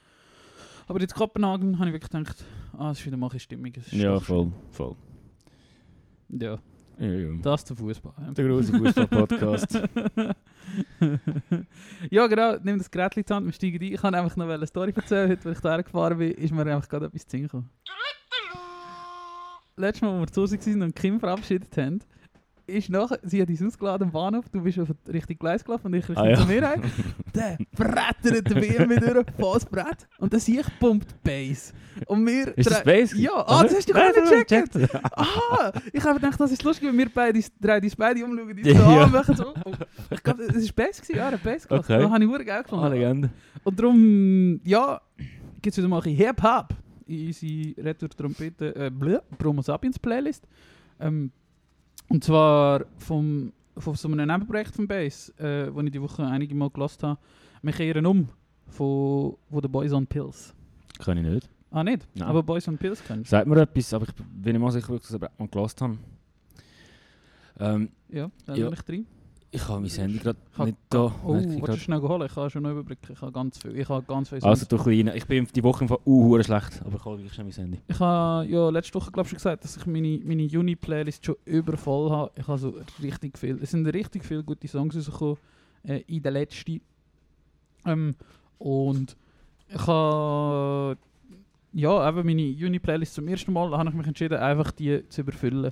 Aber 0.87 0.99
jetzt 0.99 1.15
Kopenhagen 1.15 1.79
habe 1.79 1.89
ich 1.89 1.93
wirklich 1.93 2.11
gedacht, 2.11 2.43
ah, 2.77 2.91
es 2.91 2.99
ist 2.99 3.05
wieder 3.05 3.17
mal 3.17 3.27
ein 3.27 3.31
bisschen 3.31 3.61
Stimmung. 3.61 3.73
Ja, 3.91 4.19
voll, 4.19 4.51
voll. 4.71 4.95
Ja, 6.29 6.59
Ja, 6.97 7.07
ja. 7.07 7.29
das 7.41 7.61
ist 7.61 7.69
der 7.69 7.77
Fußball. 7.77 8.13
Der 8.33 8.47
große 8.47 8.73
Fußball-Podcast. 8.73 9.73
ja, 12.09 12.27
genau, 12.27 12.57
nimm 12.63 12.77
das 12.77 12.89
Gerät 12.89 13.17
in 13.17 13.23
die 13.27 13.33
Hand, 13.33 13.45
wir 13.45 13.53
steigen 13.53 13.81
ein. 13.81 13.93
Ich 13.93 14.01
kann 14.01 14.13
einfach 14.15 14.35
noch 14.35 14.47
eine 14.47 14.67
Story 14.67 14.93
erzählen. 14.95 15.29
Heute, 15.29 15.49
als 15.49 15.57
ich 15.57 15.61
da 15.61 15.81
gefahren 15.81 16.17
bin, 16.17 16.31
ist 16.31 16.53
mir 16.53 16.65
einfach 16.65 16.87
gerade 16.87 17.07
etwas 17.07 17.27
zu 17.27 17.39
gekommen. 17.39 17.69
Letztes 19.75 20.01
Mal, 20.03 20.19
als 20.19 20.29
wir 20.29 20.33
zu 20.33 20.41
Hause 20.41 20.59
waren 20.59 20.81
und 20.83 20.95
Kim 20.95 21.19
verabschiedet 21.19 21.75
haben, 21.77 21.99
ist 22.65 22.89
nachher, 22.89 23.19
sie 23.23 23.41
hat 23.41 23.49
uns 23.49 23.61
ausgeladen 23.61 24.07
am 24.07 24.11
Bahnhof, 24.11 24.45
du 24.49 24.61
bist 24.61 24.79
auf 24.79 24.87
das 25.03 25.13
richtige 25.13 25.37
Gleis 25.37 25.63
gelaufen 25.65 25.87
und 25.87 25.93
ich 25.95 26.07
Richtung 26.07 26.25
Ah, 26.25 26.29
ja. 26.29 26.37
zu 26.37 26.45
mir 26.45 26.63
rein. 26.63 26.81
Der 27.35 27.57
brettert 27.75 28.49
den 28.49 28.59
BMW 28.61 28.99
durch, 28.99 29.25
volles 29.37 29.65
Brett. 29.65 30.07
Und 30.19 30.31
dann 30.33 30.39
sehe 30.39 30.61
ich 30.61 30.79
pumpt 30.79 31.21
Bass. 31.23 31.73
Und 32.07 32.25
wir... 32.25 32.57
Ist 32.57 32.71
das 32.71 32.83
Bass? 32.83 33.13
Ja, 33.17 33.31
ah, 33.47 33.63
das 33.63 33.75
hast 33.75 33.89
du 33.89 33.93
gar 33.93 34.07
nicht 34.11 34.47
gecheckt. 34.47 34.77
Ah, 35.13 35.71
ich 35.91 36.03
habe 36.03 36.19
gedacht, 36.19 36.39
das 36.39 36.51
ist 36.51 36.63
lustig, 36.63 36.87
weil 36.87 36.97
wir 36.97 37.09
beide 37.13 37.39
drei 37.59 37.79
uns 37.81 37.95
beide 37.95 38.23
umschauen, 38.23 38.55
die 38.55 38.61
Ja. 38.69 38.77
so 38.79 38.85
anmachen. 38.85 39.35
So. 39.35 39.53
Oh, 39.65 39.71
ich 40.11 40.23
glaube, 40.23 40.43
es 40.43 40.53
war 40.55 40.85
Bass, 40.85 41.01
gewesen, 41.01 41.15
ja, 41.17 41.31
hat 41.31 41.43
Bass. 41.43 41.65
Okay. 41.69 41.99
Das 41.99 42.09
habe 42.11 42.23
ich 42.23 42.29
verdammt 42.29 42.45
geil 42.47 42.57
Ah, 42.59 42.61
gefunden. 42.61 42.91
Legende. 42.93 43.29
Und 43.63 43.79
darum, 43.79 44.61
ja, 44.63 45.01
gibt 45.61 45.73
es 45.73 45.77
wieder 45.77 45.87
mal 45.89 45.97
ein 45.97 46.03
bisschen 46.03 46.17
Hip-Hop 46.27 46.67
in 47.07 47.27
unsere 47.27 47.83
Retour-Trompete, 47.85 48.75
äh, 48.75 48.91
Promo 49.37 49.61
Sapiens 49.61 49.99
Playlist. 49.99 50.47
Ähm, 50.99 51.31
und 52.09 52.23
zwar 52.23 52.85
vom, 52.97 53.51
von 53.77 53.95
so 53.95 54.07
einem 54.07 54.27
Nebenprojekt 54.27 54.75
von 54.75 54.87
Bass, 54.87 55.29
äh, 55.39 55.73
wo 55.73 55.81
ich 55.81 55.91
die 55.91 56.01
Woche 56.01 56.25
einige 56.25 56.53
Mal 56.55 56.69
gelost 56.69 57.01
habe. 57.03 57.19
Wir 57.61 57.73
kehren 57.73 58.05
um 58.05 58.29
von, 58.67 59.35
von 59.49 59.61
den 59.61 59.71
Boys 59.71 59.93
on 59.93 60.05
Pills. 60.05 60.53
Kann 60.99 61.17
ich 61.17 61.23
nicht. 61.23 61.49
Ah, 61.71 61.83
nicht? 61.83 62.07
Nein. 62.13 62.27
Aber 62.27 62.43
Boys 62.43 62.67
on 62.67 62.77
Pills 62.77 63.03
kennst 63.03 63.31
Sagt 63.31 63.47
mir 63.47 63.59
etwas, 63.61 63.93
aber 63.93 64.07
ich 64.07 64.13
bin 64.13 64.53
nicht 64.53 64.61
mal 64.61 64.71
sicher, 64.71 64.89
ob 64.91 65.01
ich 65.01 65.07
das 65.07 65.19
mal 65.19 65.47
gehört 65.47 65.81
habe. 65.81 65.97
Ähm? 67.59 67.89
Ja, 68.09 68.29
dann 68.45 68.55
Ja. 68.57 68.65
bin 68.65 68.73
ich 68.73 68.81
drin. 68.85 69.07
Ich 69.53 69.67
habe 69.67 69.81
mein 69.81 69.89
Handy 69.89 70.17
gerade 70.17 70.39
Ich 70.51 70.65
nicht 70.65 70.77
da. 70.89 71.13
Oh, 71.23 71.35
ich 71.35 71.45
willst 71.45 71.67
du 71.67 71.77
schnell 71.77 72.01
holen? 72.01 72.25
Ich 72.25 72.33
kann 72.33 72.49
schon 72.49 72.63
noch 72.63 72.71
überblicken. 72.71 73.13
Ich 73.13 73.21
habe 73.21 73.31
ganz 73.31 73.59
viel. 73.59 73.77
Ich 73.77 73.87
habe 73.87 74.03
ganz 74.03 74.29
viel 74.29 74.43
Also, 74.43 74.65
du 74.65 74.77
kleine. 74.77 75.15
Ich 75.15 75.27
bin 75.27 75.47
die 75.55 75.63
Woche 75.63 75.87
Fall 75.87 75.99
uh, 76.05 76.41
schlecht, 76.41 76.81
aber 76.83 76.95
ich 76.95 77.05
hole 77.05 77.17
wirklich 77.19 77.33
schnell 77.33 77.45
mein 77.45 77.53
Handy. 77.53 77.79
Ich 77.87 77.99
habe 77.99 78.47
ja 78.47 78.69
letzte 78.69 78.95
Woche 78.95 79.11
glaub, 79.11 79.27
schon 79.27 79.37
gesagt, 79.37 79.63
dass 79.63 79.77
ich 79.77 79.85
meine, 79.85 80.19
meine 80.23 80.41
Juni-Playlist 80.41 81.23
schon 81.23 81.35
übervoll 81.45 82.09
habe. 82.09 82.31
Ich 82.35 82.47
habe 82.47 82.57
so 82.57 82.73
richtig 83.01 83.37
viel. 83.37 83.59
Es 83.61 83.71
sind 83.71 83.85
richtig 83.87 84.25
viele 84.25 84.43
gute 84.43 84.67
Songs 84.67 84.95
rausgekommen 84.95 85.37
äh, 85.83 86.01
in 86.07 86.23
der 86.23 86.31
letzten. 86.31 86.81
Ähm, 87.85 88.15
und 88.57 89.15
ich 89.67 89.87
habe 89.87 90.97
ja, 91.73 92.09
eben 92.09 92.25
meine 92.25 92.41
Juni-Playlist 92.41 93.13
zum 93.13 93.27
ersten 93.27 93.53
Mal 93.53 93.77
habe 93.77 93.89
ich 93.89 93.95
mich 93.95 94.07
entschieden, 94.07 94.39
einfach 94.39 94.71
die 94.71 95.07
zu 95.09 95.21
überfüllen. 95.21 95.71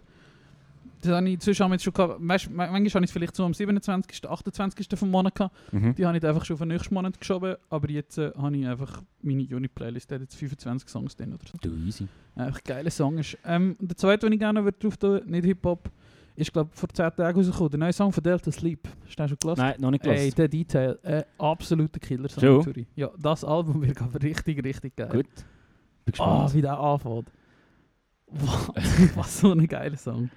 Das 1.01 1.11
habe 1.11 1.29
ich 1.29 1.41
sonst 1.43 1.59
jetzt 1.59 1.83
schon 1.83 1.93
gehabt. 1.93 2.15
Weißt, 2.19 2.49
manchmal 2.49 2.69
habe 2.79 2.85
ich 2.85 2.95
es 2.95 3.11
vielleicht 3.11 3.35
so 3.35 3.43
am 3.45 3.53
27., 3.53 4.29
28. 4.29 4.87
vom 4.97 5.09
Monat 5.11 5.35
gehabt. 5.35 5.55
Mhm. 5.73 5.95
Die 5.95 6.05
habe 6.05 6.17
ich 6.17 6.25
einfach 6.25 6.45
schon 6.45 6.57
für 6.57 6.65
nächsten 6.65 6.93
Monat 6.93 7.19
geschoben. 7.19 7.55
Aber 7.69 7.89
jetzt 7.89 8.17
äh, 8.17 8.31
habe 8.37 8.55
ich 8.55 8.67
einfach 8.67 9.01
meine 9.21 9.41
Juni-Playlist. 9.41 10.09
Die 10.09 10.15
hat 10.15 10.21
jetzt 10.21 10.35
25 10.35 10.87
Songs 10.89 11.15
drin 11.15 11.33
oder 11.33 11.43
so. 11.51 11.57
Du, 11.61 11.69
easy. 11.85 12.07
Einfach 12.35 12.63
geiler 12.63 12.89
Song 12.91 13.17
ist. 13.17 13.37
Ähm, 13.45 13.75
und 13.79 13.89
der 13.89 13.97
zweite, 13.97 14.25
den 14.27 14.33
ich 14.33 14.39
gerne 14.39 14.63
würde 14.63 14.77
drauf 14.79 14.97
tun, 14.97 15.21
nicht 15.25 15.45
Hip-Hop, 15.45 15.89
ist 16.35 16.53
glaube 16.53 16.69
vor 16.73 16.87
10 16.89 17.11
Tagen 17.15 17.37
rausgekommen. 17.37 17.69
Der 17.71 17.79
neue 17.79 17.93
Song 17.93 18.11
von 18.13 18.23
Delta 18.23 18.51
Sleep. 18.51 18.87
Hast 19.05 19.19
du 19.19 19.21
den 19.23 19.27
schon 19.29 19.37
gelassen? 19.37 19.59
Nein, 19.61 19.75
noch 19.79 19.91
nicht 19.91 20.05
Ey, 20.07 20.15
gelassen. 20.15 20.35
der 20.37 20.47
Detail. 20.47 20.99
Äh, 21.03 21.23
absoluter 21.37 21.99
Killer-Song. 21.99 22.57
Natürlich. 22.57 22.87
Ja, 22.95 23.09
das 23.19 23.43
Album 23.43 23.81
wird 23.81 24.01
aber 24.01 24.21
richtig, 24.21 24.63
richtig 24.63 24.95
geil. 24.95 25.09
Gut. 25.09 25.25
Bin 26.05 26.15
Ah, 26.19 26.45
gespannt. 26.45 26.53
wie 26.53 26.61
der 26.61 26.79
anfängt. 26.79 27.31
Was 29.15 29.39
so 29.41 29.51
ein 29.51 29.67
geiler 29.67 29.97
Song. 29.97 30.29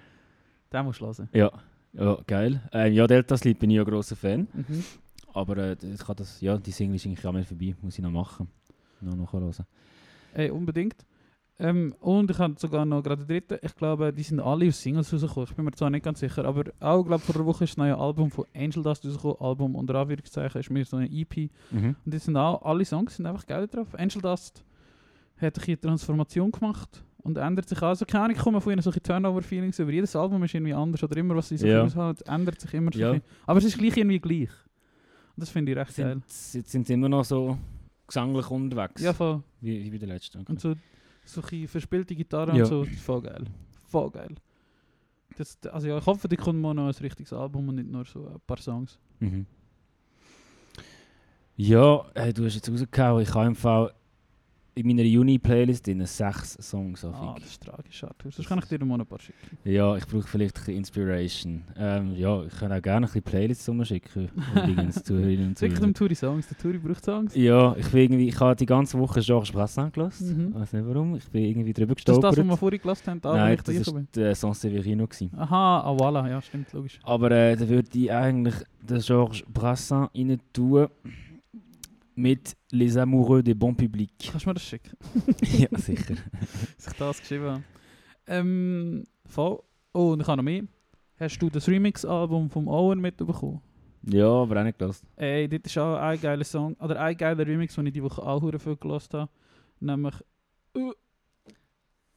Den 0.74 0.84
musst 0.84 1.00
du 1.00 1.06
hören. 1.06 1.28
ja. 1.32 1.52
ja, 1.92 2.18
geil. 2.26 2.60
Ähm, 2.72 2.92
ja, 2.92 3.06
Delta 3.06 3.36
Sleep 3.36 3.60
bin 3.60 3.70
ich 3.70 3.76
ja 3.76 3.82
ein 3.82 3.88
grosser 3.88 4.16
Fan. 4.16 4.48
Mhm. 4.52 4.84
Aber 5.32 5.56
äh, 5.56 5.76
ich 5.80 6.00
kann 6.00 6.16
das, 6.16 6.40
ja, 6.40 6.58
die 6.58 6.72
Single 6.72 6.96
ist 6.96 7.06
eigentlich 7.06 7.24
auch 7.24 7.32
mehr 7.32 7.44
vorbei. 7.44 7.76
Muss 7.80 7.96
ich 7.96 8.02
noch 8.02 8.10
machen. 8.10 8.48
Noch 9.00 9.14
nachhören. 9.16 9.52
Ey, 10.34 10.50
unbedingt. 10.50 11.06
Ähm, 11.60 11.94
und 12.00 12.28
ich 12.28 12.38
habe 12.38 12.54
sogar 12.58 12.84
noch 12.84 13.02
gerade 13.02 13.24
den 13.24 13.28
dritten. 13.28 13.58
Ich 13.62 13.76
glaube, 13.76 14.12
die 14.12 14.24
sind 14.24 14.40
alle 14.40 14.66
aus 14.66 14.82
Singles 14.82 15.12
rausgekommen. 15.12 15.48
Ich 15.48 15.54
bin 15.54 15.64
mir 15.64 15.70
zwar 15.70 15.90
nicht 15.90 16.04
ganz 16.04 16.18
sicher, 16.18 16.44
aber 16.44 16.64
auch 16.80 17.04
glaube 17.04 17.22
vor 17.22 17.36
einer 17.36 17.46
Woche 17.46 17.62
ist 17.62 17.70
das 17.70 17.76
neue 17.76 17.96
Album 17.96 18.32
von 18.32 18.44
Angel 18.52 18.82
Dust 18.82 19.06
rausgekommen. 19.06 19.36
Album 19.38 19.76
unter 19.76 19.94
Anführungszeichen 19.94 20.60
ist 20.60 20.70
mir 20.70 20.84
so 20.84 20.96
eine 20.96 21.08
EP. 21.12 21.50
Mhm. 21.70 21.94
Und 22.04 22.12
jetzt 22.12 22.24
sind 22.24 22.36
auch 22.36 22.62
alle 22.62 22.84
Songs 22.84 23.14
sind 23.14 23.26
einfach 23.26 23.46
geil 23.46 23.68
drauf. 23.68 23.94
Angel 23.94 24.20
Dust 24.20 24.64
hat 25.36 25.68
eine 25.68 25.80
Transformation 25.80 26.50
gemacht 26.50 27.04
und 27.24 27.36
ändert 27.38 27.68
sich 27.68 27.82
also 27.82 28.04
keine 28.06 28.24
Ahnung, 28.24 28.36
ich 28.36 28.42
komme 28.42 28.60
von 28.60 28.72
ihnen 28.72 28.82
solche 28.82 29.02
Turnover-Feelings 29.02 29.78
über 29.80 29.90
jedes 29.90 30.14
Album 30.14 30.42
ist 30.44 30.54
irgendwie 30.54 30.72
anders 30.74 31.02
oder 31.02 31.16
immer 31.16 31.34
was 31.34 31.48
sie 31.48 31.56
so 31.56 31.66
Ja. 31.66 31.82
aushalten, 31.82 32.22
ändert 32.28 32.60
sich 32.60 32.72
immer 32.74 32.92
so 32.92 32.98
Ja. 33.00 33.16
Aber 33.46 33.58
es 33.58 33.64
ist 33.64 33.76
gleich 33.78 33.96
irgendwie 33.96 34.20
gleich. 34.20 34.50
Und 35.36 35.40
das 35.42 35.48
finde 35.50 35.72
ich 35.72 35.78
recht 35.78 35.96
geil. 35.96 36.20
Sind, 36.26 36.54
jetzt 36.62 36.70
sind 36.70 36.86
sie 36.86 36.92
immer 36.92 37.08
noch 37.08 37.24
so 37.24 37.58
gesanglich 38.06 38.48
unterwegs. 38.50 39.02
Ja, 39.02 39.12
voll. 39.12 39.42
Wie, 39.60 39.82
wie 39.84 39.90
bei 39.90 39.98
der 39.98 40.08
letzten. 40.08 40.38
Okay. 40.42 40.52
Und 40.52 40.60
so 40.60 40.74
solche 41.24 41.66
verspielte 41.66 42.14
Gitarre 42.14 42.56
Ja. 42.56 42.62
und 42.64 42.68
so, 42.68 42.84
voll 42.84 43.22
geil. 43.22 43.44
Voll 43.88 44.10
geil. 44.10 44.34
Das, 45.36 45.58
also 45.72 45.88
ja, 45.88 45.98
ich 45.98 46.06
hoffe, 46.06 46.28
die 46.28 46.36
kommt 46.36 46.60
mal 46.60 46.74
noch 46.74 46.86
ein 46.86 46.94
richtiges 46.94 47.32
Album 47.32 47.68
und 47.68 47.74
nicht 47.76 47.90
nur 47.90 48.04
so 48.04 48.28
ein 48.28 48.40
paar 48.46 48.58
Songs. 48.58 48.98
Mhm. 49.18 49.46
Ja, 51.56 52.04
äh, 52.14 52.32
du 52.32 52.44
hast 52.44 52.54
jetzt 52.56 52.68
rausgehauen. 52.70 53.22
Ich 53.22 53.34
habe 53.34 53.46
im 53.46 53.54
Fall 53.56 53.92
in 54.76 54.86
meiner 54.86 55.02
Juni-Playlist 55.02 55.86
sechs 56.04 56.58
Songs. 56.60 57.04
Ah, 57.04 57.12
Ah, 57.14 57.34
das 57.38 57.50
ist 57.50 57.62
tragisch, 57.62 58.02
Arthur. 58.04 58.32
Sonst 58.32 58.48
kann 58.48 58.58
ich 58.58 58.64
dir 58.66 58.84
mal 58.84 59.00
ein 59.00 59.06
paar 59.06 59.20
schicken. 59.20 59.56
Ja, 59.64 59.96
ich 59.96 60.06
brauche 60.06 60.26
vielleicht 60.26 60.56
ein 60.56 60.60
bisschen 60.60 60.76
Inspiration. 60.76 61.62
Ähm, 61.78 62.14
ja, 62.16 62.42
ich 62.44 62.54
kann 62.58 62.72
auch 62.72 62.82
gerne 62.82 63.06
ein 63.06 63.08
bisschen 63.08 63.22
Playlists 63.22 63.68
rumschicken. 63.68 64.28
Übrigens, 64.54 65.02
Zuhörerinnen 65.04 65.48
und 65.48 65.60
Wirklich 65.60 65.78
Zuhörer. 65.78 65.86
dem 65.92 65.94
Touri 65.94 66.14
Songs. 66.14 66.48
Der 66.48 66.58
Touri 66.58 66.78
braucht 66.78 67.04
Songs. 67.04 67.34
Ja, 67.34 67.74
ich 67.76 67.88
bin 67.88 68.00
irgendwie, 68.02 68.28
ich 68.28 68.40
habe 68.40 68.56
die 68.56 68.66
ganze 68.66 68.98
Woche 68.98 69.20
Georges 69.20 69.52
Brassens 69.52 69.92
gelassen. 69.92 70.36
Mhm. 70.36 70.48
Ich 70.48 70.54
weiß 70.54 70.72
nicht 70.72 70.86
warum. 70.86 71.16
Ich 71.16 71.28
bin 71.28 71.44
irgendwie 71.44 71.72
drüber 71.72 71.94
Das 71.94 72.16
ist 72.16 72.22
das, 72.22 72.36
was 72.36 72.44
wir 72.44 72.56
vorhin 72.56 72.80
gelassen 72.80 73.10
haben, 73.10 73.20
da 73.20 73.30
wo 73.32 73.36
Nein, 73.36 73.54
ich 73.54 73.62
da 73.62 73.72
das 73.72 73.94
war 73.94 74.02
der 74.14 74.34
San 74.34 74.54
Severino. 74.54 75.06
Gewesen. 75.06 75.30
Aha, 75.36 75.80
ah, 75.80 75.92
voilà, 75.92 76.28
ja, 76.28 76.42
stimmt, 76.42 76.72
logisch. 76.72 76.98
Aber 77.04 77.30
äh, 77.30 77.56
da 77.56 77.68
würde 77.68 77.88
ich 77.98 78.10
eigentlich 78.12 78.54
den 78.82 78.98
Georges 79.00 79.42
Brassens 79.52 80.08
rein 80.14 80.40
tun 80.52 80.88
mit 82.14 82.56
Les 82.70 82.96
Amoureux 82.96 83.42
des 83.42 83.54
Bons 83.54 83.74
Publics. 83.74 84.30
Kannst 84.30 84.46
du 84.46 84.50
mir 84.50 84.54
das 84.54 84.64
schicken? 84.64 84.96
ja, 85.42 85.68
sicher. 85.78 86.14
Dass 86.76 86.86
ich 86.86 86.98
das 86.98 87.20
geschrieben 87.20 87.44
habe. 87.44 87.62
Ähm, 88.26 89.04
voll. 89.26 89.60
Oh, 89.92 90.12
und 90.12 90.20
ich 90.20 90.26
habe 90.26 90.38
noch 90.38 90.44
mehr. 90.44 90.62
Hast 91.18 91.38
du 91.38 91.48
das 91.48 91.68
Remix-Album 91.68 92.50
vom 92.50 92.68
Owen 92.68 93.00
mitbekommen? 93.00 93.60
Ja, 94.06 94.28
aber 94.28 94.60
auch 94.60 94.64
nicht 94.64 94.78
gelassen. 94.78 95.06
Ey, 95.16 95.48
das 95.48 95.60
ist 95.64 95.78
auch 95.78 95.96
ein 95.96 96.20
geiler 96.20 96.44
Song, 96.44 96.74
oder 96.74 97.00
ein 97.00 97.16
geiler 97.16 97.46
Remix, 97.46 97.74
den 97.74 97.86
ich 97.86 97.92
die 97.92 98.02
Woche 98.02 98.22
auch 98.22 98.42
hure 98.42 98.58
viel 98.58 98.76
gelost 98.76 99.14
habe. 99.14 99.30
Nämlich 99.80 100.14
uh, 100.76 100.92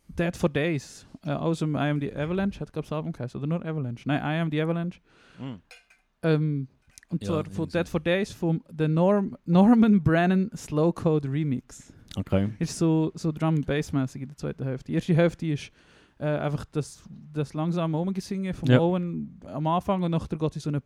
Dead 0.08 0.36
for 0.36 0.50
Days. 0.50 1.06
Äh, 1.24 1.32
aus 1.32 1.60
dem 1.60 1.76
I 1.76 1.90
Am 1.90 2.02
The 2.02 2.14
Avalanche, 2.14 2.60
hat 2.60 2.74
glaube 2.74 2.86
ich 2.86 2.90
das 2.90 2.98
Album 2.98 3.12
geheißen, 3.14 3.40
oder 3.40 3.48
nur 3.48 3.66
Avalanche? 3.66 4.08
Nein, 4.08 4.20
I 4.20 4.42
Am 4.42 4.52
The 4.52 4.62
Avalanche. 4.62 5.00
Ähm, 6.24 6.68
und 7.10 7.22
Ja, 7.24 7.28
zwar 7.28 7.46
von. 7.46 7.70
Dead 7.70 7.88
for 7.88 8.00
Days 8.00 8.32
vom 8.32 8.64
The 8.78 8.88
Norm 8.88 9.38
Norman 9.46 10.02
Brennan 10.04 10.50
Slow 10.56 10.92
Code 10.94 11.32
Remix. 11.32 11.94
Okay. 12.16 12.50
Ist 12.60 12.78
so, 12.78 13.12
so 13.16 13.32
Drum 13.32 13.62
Bass 13.62 13.94
mäßig 13.94 14.24
in 14.24 14.28
der 14.30 14.38
zweiten 14.38 14.64
Hälfte. 14.64 14.88
Die 14.92 14.96
erste 14.96 15.14
Hälfte 15.14 15.46
ist 15.48 15.72
äh, 16.20 16.26
einfach 16.26 16.66
das, 16.66 17.04
das 17.34 17.54
langsame 17.54 17.96
Rumgesingen 17.96 18.54
vom 18.54 18.70
Ja. 18.70 18.80
Owen 18.80 19.40
am 19.46 19.68
Anfang 19.68 20.02
und 20.02 20.12
nachher 20.12 20.36
geht 20.38 20.56
es 20.56 20.64
so 20.64 20.70
eine. 20.70 20.82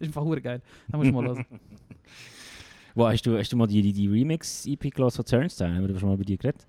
Ist 0.00 0.06
einfach 0.06 0.22
hure 0.22 0.40
geil. 0.40 0.60
Da 0.88 0.96
musst 0.96 1.10
du 1.10 1.14
mal 1.14 1.26
hören. 1.26 1.44
Wow, 2.94 3.12
hast, 3.12 3.24
du, 3.24 3.38
hast 3.38 3.52
du 3.52 3.56
mal 3.56 3.68
die, 3.68 3.80
die, 3.80 3.92
die 3.92 4.08
Remix-EP 4.08 4.92
gelassen 4.92 5.18
von 5.18 5.24
Turnstile? 5.24 5.72
Haben 5.72 5.86
wir 5.86 5.96
schon 6.00 6.08
mal 6.08 6.16
bei 6.16 6.24
dir 6.24 6.36
geredet? 6.36 6.66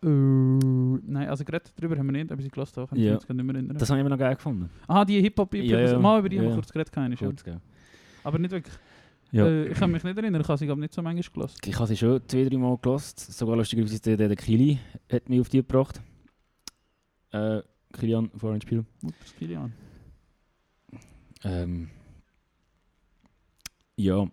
Äh, 0.00 0.06
nein, 0.06 1.28
also 1.28 1.44
geredet 1.44 1.72
darüber 1.76 1.96
haben 1.96 2.06
wir 2.06 2.12
nicht, 2.12 2.30
aber 2.30 2.40
sie 2.40 2.48
gelassen 2.48 2.80
haben. 2.82 2.96
Ja. 2.96 3.14
jetzt 3.14 3.28
nicht 3.28 3.44
mehr 3.44 3.54
erinnern. 3.54 3.76
Das 3.76 3.90
habe 3.90 3.98
ich 3.98 4.00
immer 4.00 4.10
noch 4.10 4.18
geil 4.18 4.36
gefunden. 4.36 4.70
Aha, 4.86 5.04
die 5.04 5.20
Hip-Hop-EP. 5.20 5.64
Ja, 5.64 5.80
ja. 5.80 5.98
Mal 5.98 6.20
über 6.20 6.28
die 6.28 6.38
haben 6.38 6.44
wir 6.44 6.50
Ja. 6.50 6.54
kurz 6.56 6.72
geredet, 6.72 6.92
keine. 6.92 7.16
Kurz, 7.16 7.42
gell? 7.42 7.60
Aber 8.22 8.38
nicht 8.38 8.50
wirklich. 8.50 8.74
Ja. 9.32 9.46
Äh, 9.46 9.68
ich 9.68 9.78
kann 9.78 9.90
mich 9.90 10.04
nicht 10.04 10.16
erinnern, 10.16 10.40
ich 10.40 10.48
habe 10.48 10.58
sie 10.58 10.66
glaube 10.66 10.80
nicht 10.80 10.94
so 10.94 11.02
manchmal 11.02 11.22
gelassen. 11.34 11.58
Ich 11.64 11.74
habe 11.76 11.86
sie 11.86 11.96
schon 11.96 12.20
zwei, 12.28 12.44
drei 12.44 12.56
Mal 12.56 12.78
gelost. 12.78 13.20
Sogar 13.20 13.56
lustigerweise 13.56 14.00
der, 14.00 14.28
der, 14.28 14.36
Kili 14.36 14.78
hat 15.12 15.28
mich 15.28 15.40
auf 15.40 15.48
die 15.48 15.58
gebracht. 15.58 16.00
Äh, 17.32 17.62
Kilian 17.92 18.30
von 18.36 18.50
Orange 18.50 18.66
Peel. 18.66 18.84
Mutters 19.02 19.34
Kilian. 19.36 19.72
Ähm, 21.44 21.90
ja, 23.96 24.26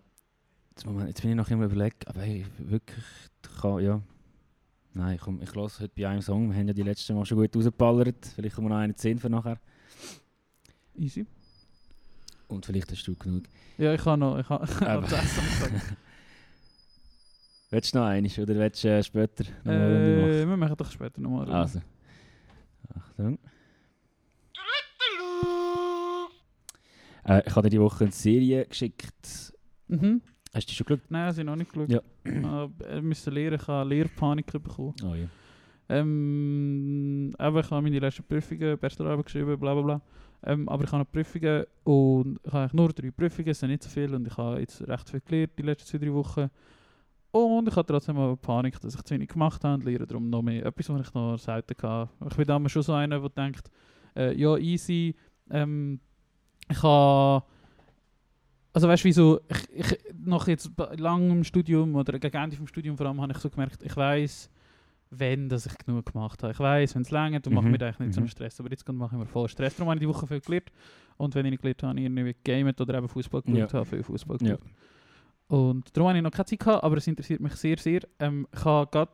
Moment, 0.84 1.08
jetzt 1.08 1.22
bin 1.22 1.30
ich 1.30 1.36
noch 1.36 1.50
immer 1.50 1.64
überlegt, 1.64 2.06
aber 2.06 2.20
hey, 2.20 2.44
wirklich, 2.58 3.04
ich 3.42 3.60
kann, 3.60 3.80
ja. 3.80 4.00
Nein, 4.96 5.18
komm, 5.22 5.42
ich 5.42 5.54
lasse 5.54 5.82
heute 5.82 5.92
bei 5.94 6.08
einem 6.08 6.22
Song, 6.22 6.48
wir 6.50 6.56
haben 6.56 6.68
ja 6.68 6.72
die 6.72 6.82
letzten 6.82 7.14
Mal 7.14 7.26
schon 7.26 7.36
gut 7.36 7.54
rausgeballert, 7.54 8.28
vielleicht 8.34 8.54
kommen 8.54 8.68
wir 8.68 8.74
noch 8.74 8.80
einen 8.80 8.96
10 8.96 9.18
für 9.18 9.28
nachher. 9.28 9.60
Easy. 10.94 11.26
Und 12.48 12.64
vielleicht 12.64 12.90
hast 12.90 13.06
du 13.06 13.14
genug. 13.14 13.44
Ja, 13.76 13.92
ich 13.92 14.00
kann 14.02 14.20
noch, 14.20 14.38
ich 14.38 14.46
kann, 14.46 14.62
Aber- 14.62 15.00
noch. 15.06 15.10
Willst 17.70 17.94
du 17.94 17.98
noch 17.98 18.06
einen 18.06 18.26
oder 18.38 18.54
willst 18.54 18.84
du 18.84 18.88
äh, 18.88 19.02
später 19.02 19.44
noch 19.64 19.72
eine 19.72 19.84
Runde 19.84 20.16
machen? 20.16 20.30
Äh, 20.32 20.48
wir 20.48 20.56
machen 20.56 20.76
doch 20.78 20.90
später 20.90 21.20
nochmal. 21.20 21.42
eine 21.42 21.50
Runde. 21.50 21.60
Also. 21.60 21.80
Achtung. 22.96 23.38
Äh, 27.24 27.42
ich 27.46 27.54
habe 27.54 27.68
dir 27.68 27.70
die 27.76 27.80
Woche 27.82 28.04
eine 28.04 28.12
Serie 28.12 28.64
geschickt. 28.64 29.52
Mhm. 29.88 30.22
Hast 30.56 30.70
du 30.70 30.72
schon 30.72 30.86
geschaut? 30.86 31.10
Nein, 31.10 31.32
sie 31.34 31.44
noch 31.44 31.54
nicht 31.54 31.70
geschaut. 31.70 31.90
Ja. 31.90 32.00
Aber 32.44 32.70
wir 32.78 33.02
müssen 33.02 33.34
lernen, 33.34 33.58
ich 33.60 33.68
habe 33.68 33.88
Lehrpanik 33.90 34.46
bekommen. 34.46 34.94
Oh 35.04 35.14
ja. 35.14 35.26
Ähm, 35.90 37.34
aber 37.36 37.60
ich 37.60 37.70
habe 37.70 37.82
meine 37.82 37.98
letzten 37.98 38.24
Prüfungen, 38.24 38.78
Bachelorarbeit 38.78 39.26
geschrieben, 39.26 39.60
bla 39.60 39.74
bla 39.74 39.82
bla. 39.82 40.00
Ähm, 40.44 40.66
aber 40.68 40.84
ich 40.84 40.92
habe 40.92 41.02
noch 41.02 41.12
Prüfungen 41.12 41.64
und 41.84 42.40
ich 42.42 42.52
habe 42.52 42.74
nur 42.74 42.90
drei 42.90 43.10
Prüfungen, 43.10 43.50
es 43.50 43.60
sind 43.60 43.68
nicht 43.68 43.82
so 43.82 43.90
viel 43.90 44.14
und 44.14 44.26
ich 44.26 44.36
habe 44.38 44.60
jetzt 44.60 44.80
recht 44.88 45.10
viel 45.10 45.20
gelernt 45.20 45.52
die 45.58 45.62
letzten 45.62 45.88
zwei, 45.88 45.98
drei 45.98 46.14
Wochen. 46.14 46.50
Und 47.32 47.68
ich 47.68 47.76
habe 47.76 47.86
trotzdem 47.86 48.16
aber 48.16 48.36
Panik, 48.36 48.80
dass 48.80 48.94
ich 48.94 49.02
zu 49.02 49.14
wenig 49.14 49.28
gemacht 49.28 49.62
habe 49.62 49.74
und 49.74 49.84
lehre 49.84 50.06
darum 50.06 50.30
noch 50.30 50.40
mehr. 50.40 50.64
Etwas, 50.64 50.88
was 50.88 51.06
ich 51.06 51.12
noch 51.12 51.36
selten 51.36 51.76
hatte. 51.82 52.10
Ich 52.30 52.36
bin 52.36 52.46
damals 52.46 52.72
schon 52.72 52.82
so 52.82 52.94
einer, 52.94 53.20
der 53.20 53.28
denkt, 53.28 53.70
äh, 54.16 54.34
ja 54.34 54.56
easy, 54.56 55.14
ähm, 55.50 56.00
ich 56.70 56.82
habe... 56.82 57.44
Also 58.76 58.88
weißt 58.88 59.04
du, 59.04 59.08
wieso, 59.08 59.40
ich, 59.48 59.70
ich, 59.74 59.98
nach 60.22 60.46
jetzt 60.48 60.70
langem 60.98 61.44
Studium 61.44 61.94
oder 61.94 62.18
gegen 62.18 62.36
Ende 62.36 62.56
vom 62.56 62.66
Studium 62.66 62.98
vor 62.98 63.06
allem, 63.06 63.22
habe 63.22 63.32
ich 63.32 63.38
so 63.38 63.48
gemerkt, 63.48 63.82
ich 63.82 63.96
weiß 63.96 64.50
wenn 65.08 65.48
dass 65.48 65.64
ich 65.64 65.78
genug 65.78 66.04
gemacht 66.12 66.42
habe. 66.42 66.52
Ich 66.52 66.58
weiß, 66.58 66.94
wenn 66.94 67.00
es 67.02 67.10
länger, 67.10 67.40
dann 67.40 67.54
mache 67.54 67.64
ich 67.68 67.72
Mhm, 67.72 67.78
mir 67.78 67.86
eigentlich 67.86 67.98
nicht 68.00 68.12
so 68.14 68.20
einen 68.20 68.26
mhm. 68.26 68.30
Stress. 68.30 68.60
Aber 68.60 68.70
jetzt 68.70 68.86
mache 68.92 69.14
ich 69.14 69.18
mir 69.20 69.26
voll 69.26 69.48
Stress. 69.48 69.76
Darum 69.76 69.88
habe 69.88 69.96
ich 69.98 70.00
die 70.06 70.08
Woche 70.08 70.26
viel 70.26 70.40
gelernt. 70.40 70.70
Und 71.16 71.34
wenn 71.34 71.46
ich 71.46 71.52
nicht 71.52 71.62
gelernt 71.62 71.82
habe, 71.84 71.90
habe 71.90 72.00
ich 72.00 72.04
irgendwie 72.04 72.34
gegamet 72.44 72.78
oder 72.80 72.98
eben 72.98 73.08
Fußball 73.08 73.40
geschaut, 73.40 73.72
Ja. 73.72 73.78
habe 73.78 73.86
viel 73.86 74.02
Fußball 74.02 74.36
Ja. 74.42 74.56
geschaut. 74.56 74.70
Und 75.46 75.96
darum 75.96 76.08
habe 76.08 76.18
ich 76.18 76.24
noch 76.24 76.30
keine 76.32 76.44
Zeit 76.44 76.58
gehabt, 76.58 76.84
aber 76.84 76.96
es 76.98 77.06
interessiert 77.06 77.40
mich 77.40 77.54
sehr, 77.54 77.78
sehr. 77.78 78.00
Ähm, 78.18 78.46
ich 78.52 78.64
habe 78.64 78.90
gerade... 78.90 79.12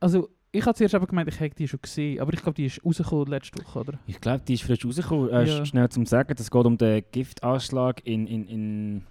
Also, 0.00 0.30
ich 0.52 0.64
habe 0.64 0.74
zuerst 0.74 0.94
eben 0.94 1.06
gemeint, 1.06 1.28
ich 1.28 1.38
hätte 1.40 1.56
die 1.56 1.68
schon 1.68 1.80
gesehen, 1.82 2.20
aber 2.20 2.32
ich 2.32 2.40
glaube, 2.42 2.54
die 2.56 2.66
ist 2.66 2.84
rausgekommen 2.84 3.26
letzte 3.26 3.62
Woche, 3.64 3.78
oder? 3.80 3.98
Ich 4.06 4.20
glaube, 4.20 4.42
die 4.46 4.54
ist 4.54 4.62
frisch 4.62 4.84
rausgekommen. 4.84 5.30
Äh, 5.30 5.44
Ja. 5.44 5.64
Schnell 5.66 5.88
zum 5.90 6.06
Sagen, 6.06 6.34
es 6.38 6.50
geht 6.50 6.64
um 6.66 6.78
den 6.78 7.04
Giftanschlag 7.12 8.00
in, 8.06 8.26
in, 8.26 8.46
in 8.48 9.02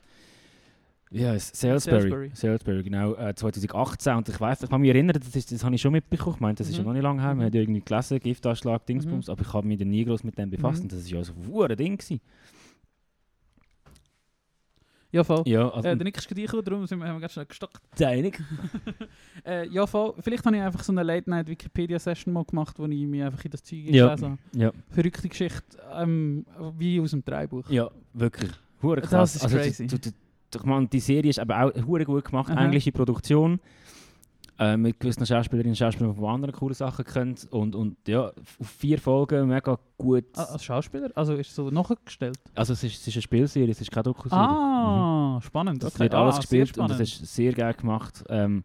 ja, 1.11 1.33
es- 1.35 1.51
Salisbury. 1.53 2.01
Salisbury. 2.01 2.31
Salisbury, 2.33 2.83
genau, 2.83 3.13
äh, 3.15 3.33
2018. 3.33 4.15
Und 4.17 4.27
ich 4.29 4.39
weiß, 4.39 4.63
ich 4.63 4.69
kann 4.69 4.81
mich 4.81 4.89
erinnern, 4.89 5.17
das, 5.17 5.33
ist, 5.35 5.51
das 5.51 5.63
habe 5.63 5.73
ich 5.75 5.81
schon 5.81 5.93
mitbekommen. 5.93 6.35
Ich 6.35 6.41
meine, 6.41 6.55
das 6.55 6.67
ist 6.67 6.75
ja 6.75 6.81
Mhm. 6.81 6.87
noch 6.87 6.93
nicht 6.93 7.03
lange 7.03 7.21
her. 7.21 7.31
Mhm. 7.33 7.37
Man 7.37 7.45
hat 7.47 7.53
ja 7.55 7.61
irgendwie 7.61 7.81
gelesen, 7.81 8.19
Giftanschlag, 8.19 8.85
Dingsbums, 8.85 9.29
aber 9.29 9.41
ich 9.41 9.53
habe 9.53 9.65
mich 9.67 9.77
dann 9.77 9.89
nie 9.89 10.03
groß 10.03 10.23
mit 10.25 10.37
dem 10.37 10.49
befasst. 10.49 10.79
Mhm. 10.79 10.83
Und 10.85 10.91
das 10.91 10.99
ist 10.99 11.09
ja 11.11 11.23
so 11.23 11.33
ein 11.63 11.77
Ding 11.77 11.97
gewesen. 11.97 12.19
Ja, 15.45 15.69
also, 15.69 15.87
Äh, 15.87 15.93
ist 15.93 16.27
gerade 16.27 16.41
reingekommen, 16.41 16.65
darum 16.65 16.87
sind 16.87 16.99
wir, 16.99 17.07
haben 17.07 17.15
wir 17.15 17.21
ganz 17.21 17.33
schnell 17.33 17.45
gestockt. 17.45 17.81
einig. 18.01 18.41
Äh, 19.45 19.67
ja, 19.69 19.85
voll. 19.87 20.13
Vielleicht 20.19 20.45
habe 20.45 20.55
ich 20.55 20.61
einfach 20.61 20.83
so 20.83 20.91
eine 20.91 21.03
Late-Night-Wikipedia-Session 21.03 22.33
mal 22.33 22.43
gemacht, 22.43 22.77
wo 22.79 22.85
ich 22.85 23.05
mich 23.07 23.23
einfach 23.23 23.43
in 23.45 23.51
das 23.51 23.63
Zeug 23.63 23.79
Ja. 23.85 24.07
gelesen 24.15 24.25
habe. 24.31 24.37
Ja, 24.53 24.71
Verrückte 24.89 25.29
Geschichte, 25.29 25.61
ähm, 25.95 26.45
wie 26.77 26.99
aus 26.99 27.11
dem 27.11 27.23
Dreibuch. 27.23 27.69
ja, 27.69 27.89
wirklich. 28.13 28.51
Hure 28.81 29.01
Das 29.01 29.09
krass. 29.09 29.35
ist 29.35 29.43
also, 29.43 29.57
crazy. 29.57 29.87
Du, 29.87 29.97
du, 29.97 30.09
du, 30.51 30.59
ich 30.59 30.63
meine, 30.65 30.87
die 30.87 30.99
Serie 30.99 31.29
ist 31.29 31.39
aber 31.39 31.63
auch 31.63 31.71
hure 31.85 32.05
gut 32.05 32.25
gemacht, 32.25 32.51
Aha. 32.51 32.63
englische 32.65 32.91
Produktion. 32.91 33.59
Äh, 34.59 34.75
mit 34.75 34.99
gewissen 34.99 35.23
Schauspielerinnen 35.23 35.73
und 35.73 35.77
Schauspielern, 35.77 36.15
die 36.19 36.25
andere 36.25 36.51
coole 36.51 36.73
Sachen 36.73 37.05
können. 37.05 37.35
Und, 37.51 37.75
und 37.75 37.95
ja, 38.07 38.29
auf 38.59 38.67
vier 38.67 38.97
Folgen 38.97 39.47
mega 39.47 39.77
gut. 39.99 40.25
Ah, 40.35 40.45
als 40.45 40.63
Schauspieler? 40.63 41.11
Also 41.13 41.33
ist 41.35 41.49
es 41.49 41.55
so 41.55 41.69
nachgestellt? 41.69 42.39
Also 42.55 42.73
es 42.73 42.83
ist, 42.83 42.95
es 43.01 43.07
ist 43.07 43.15
eine 43.15 43.21
Spielserie, 43.21 43.69
es 43.69 43.81
ist 43.81 43.91
keine 43.91 44.03
Dokuserie. 44.05 44.39
Ah, 44.47 45.39
spannend. 45.43 45.83
Es 45.83 45.93
Okay. 45.93 46.03
wird 46.05 46.15
ah, 46.15 46.23
alles 46.23 46.37
sehr 46.47 46.61
gespielt 46.61 46.77
und 46.79 46.89
es 46.91 46.99
ist 47.01 47.35
sehr 47.35 47.53
geil 47.53 47.73
gemacht. 47.75 48.23
Ähm, 48.29 48.63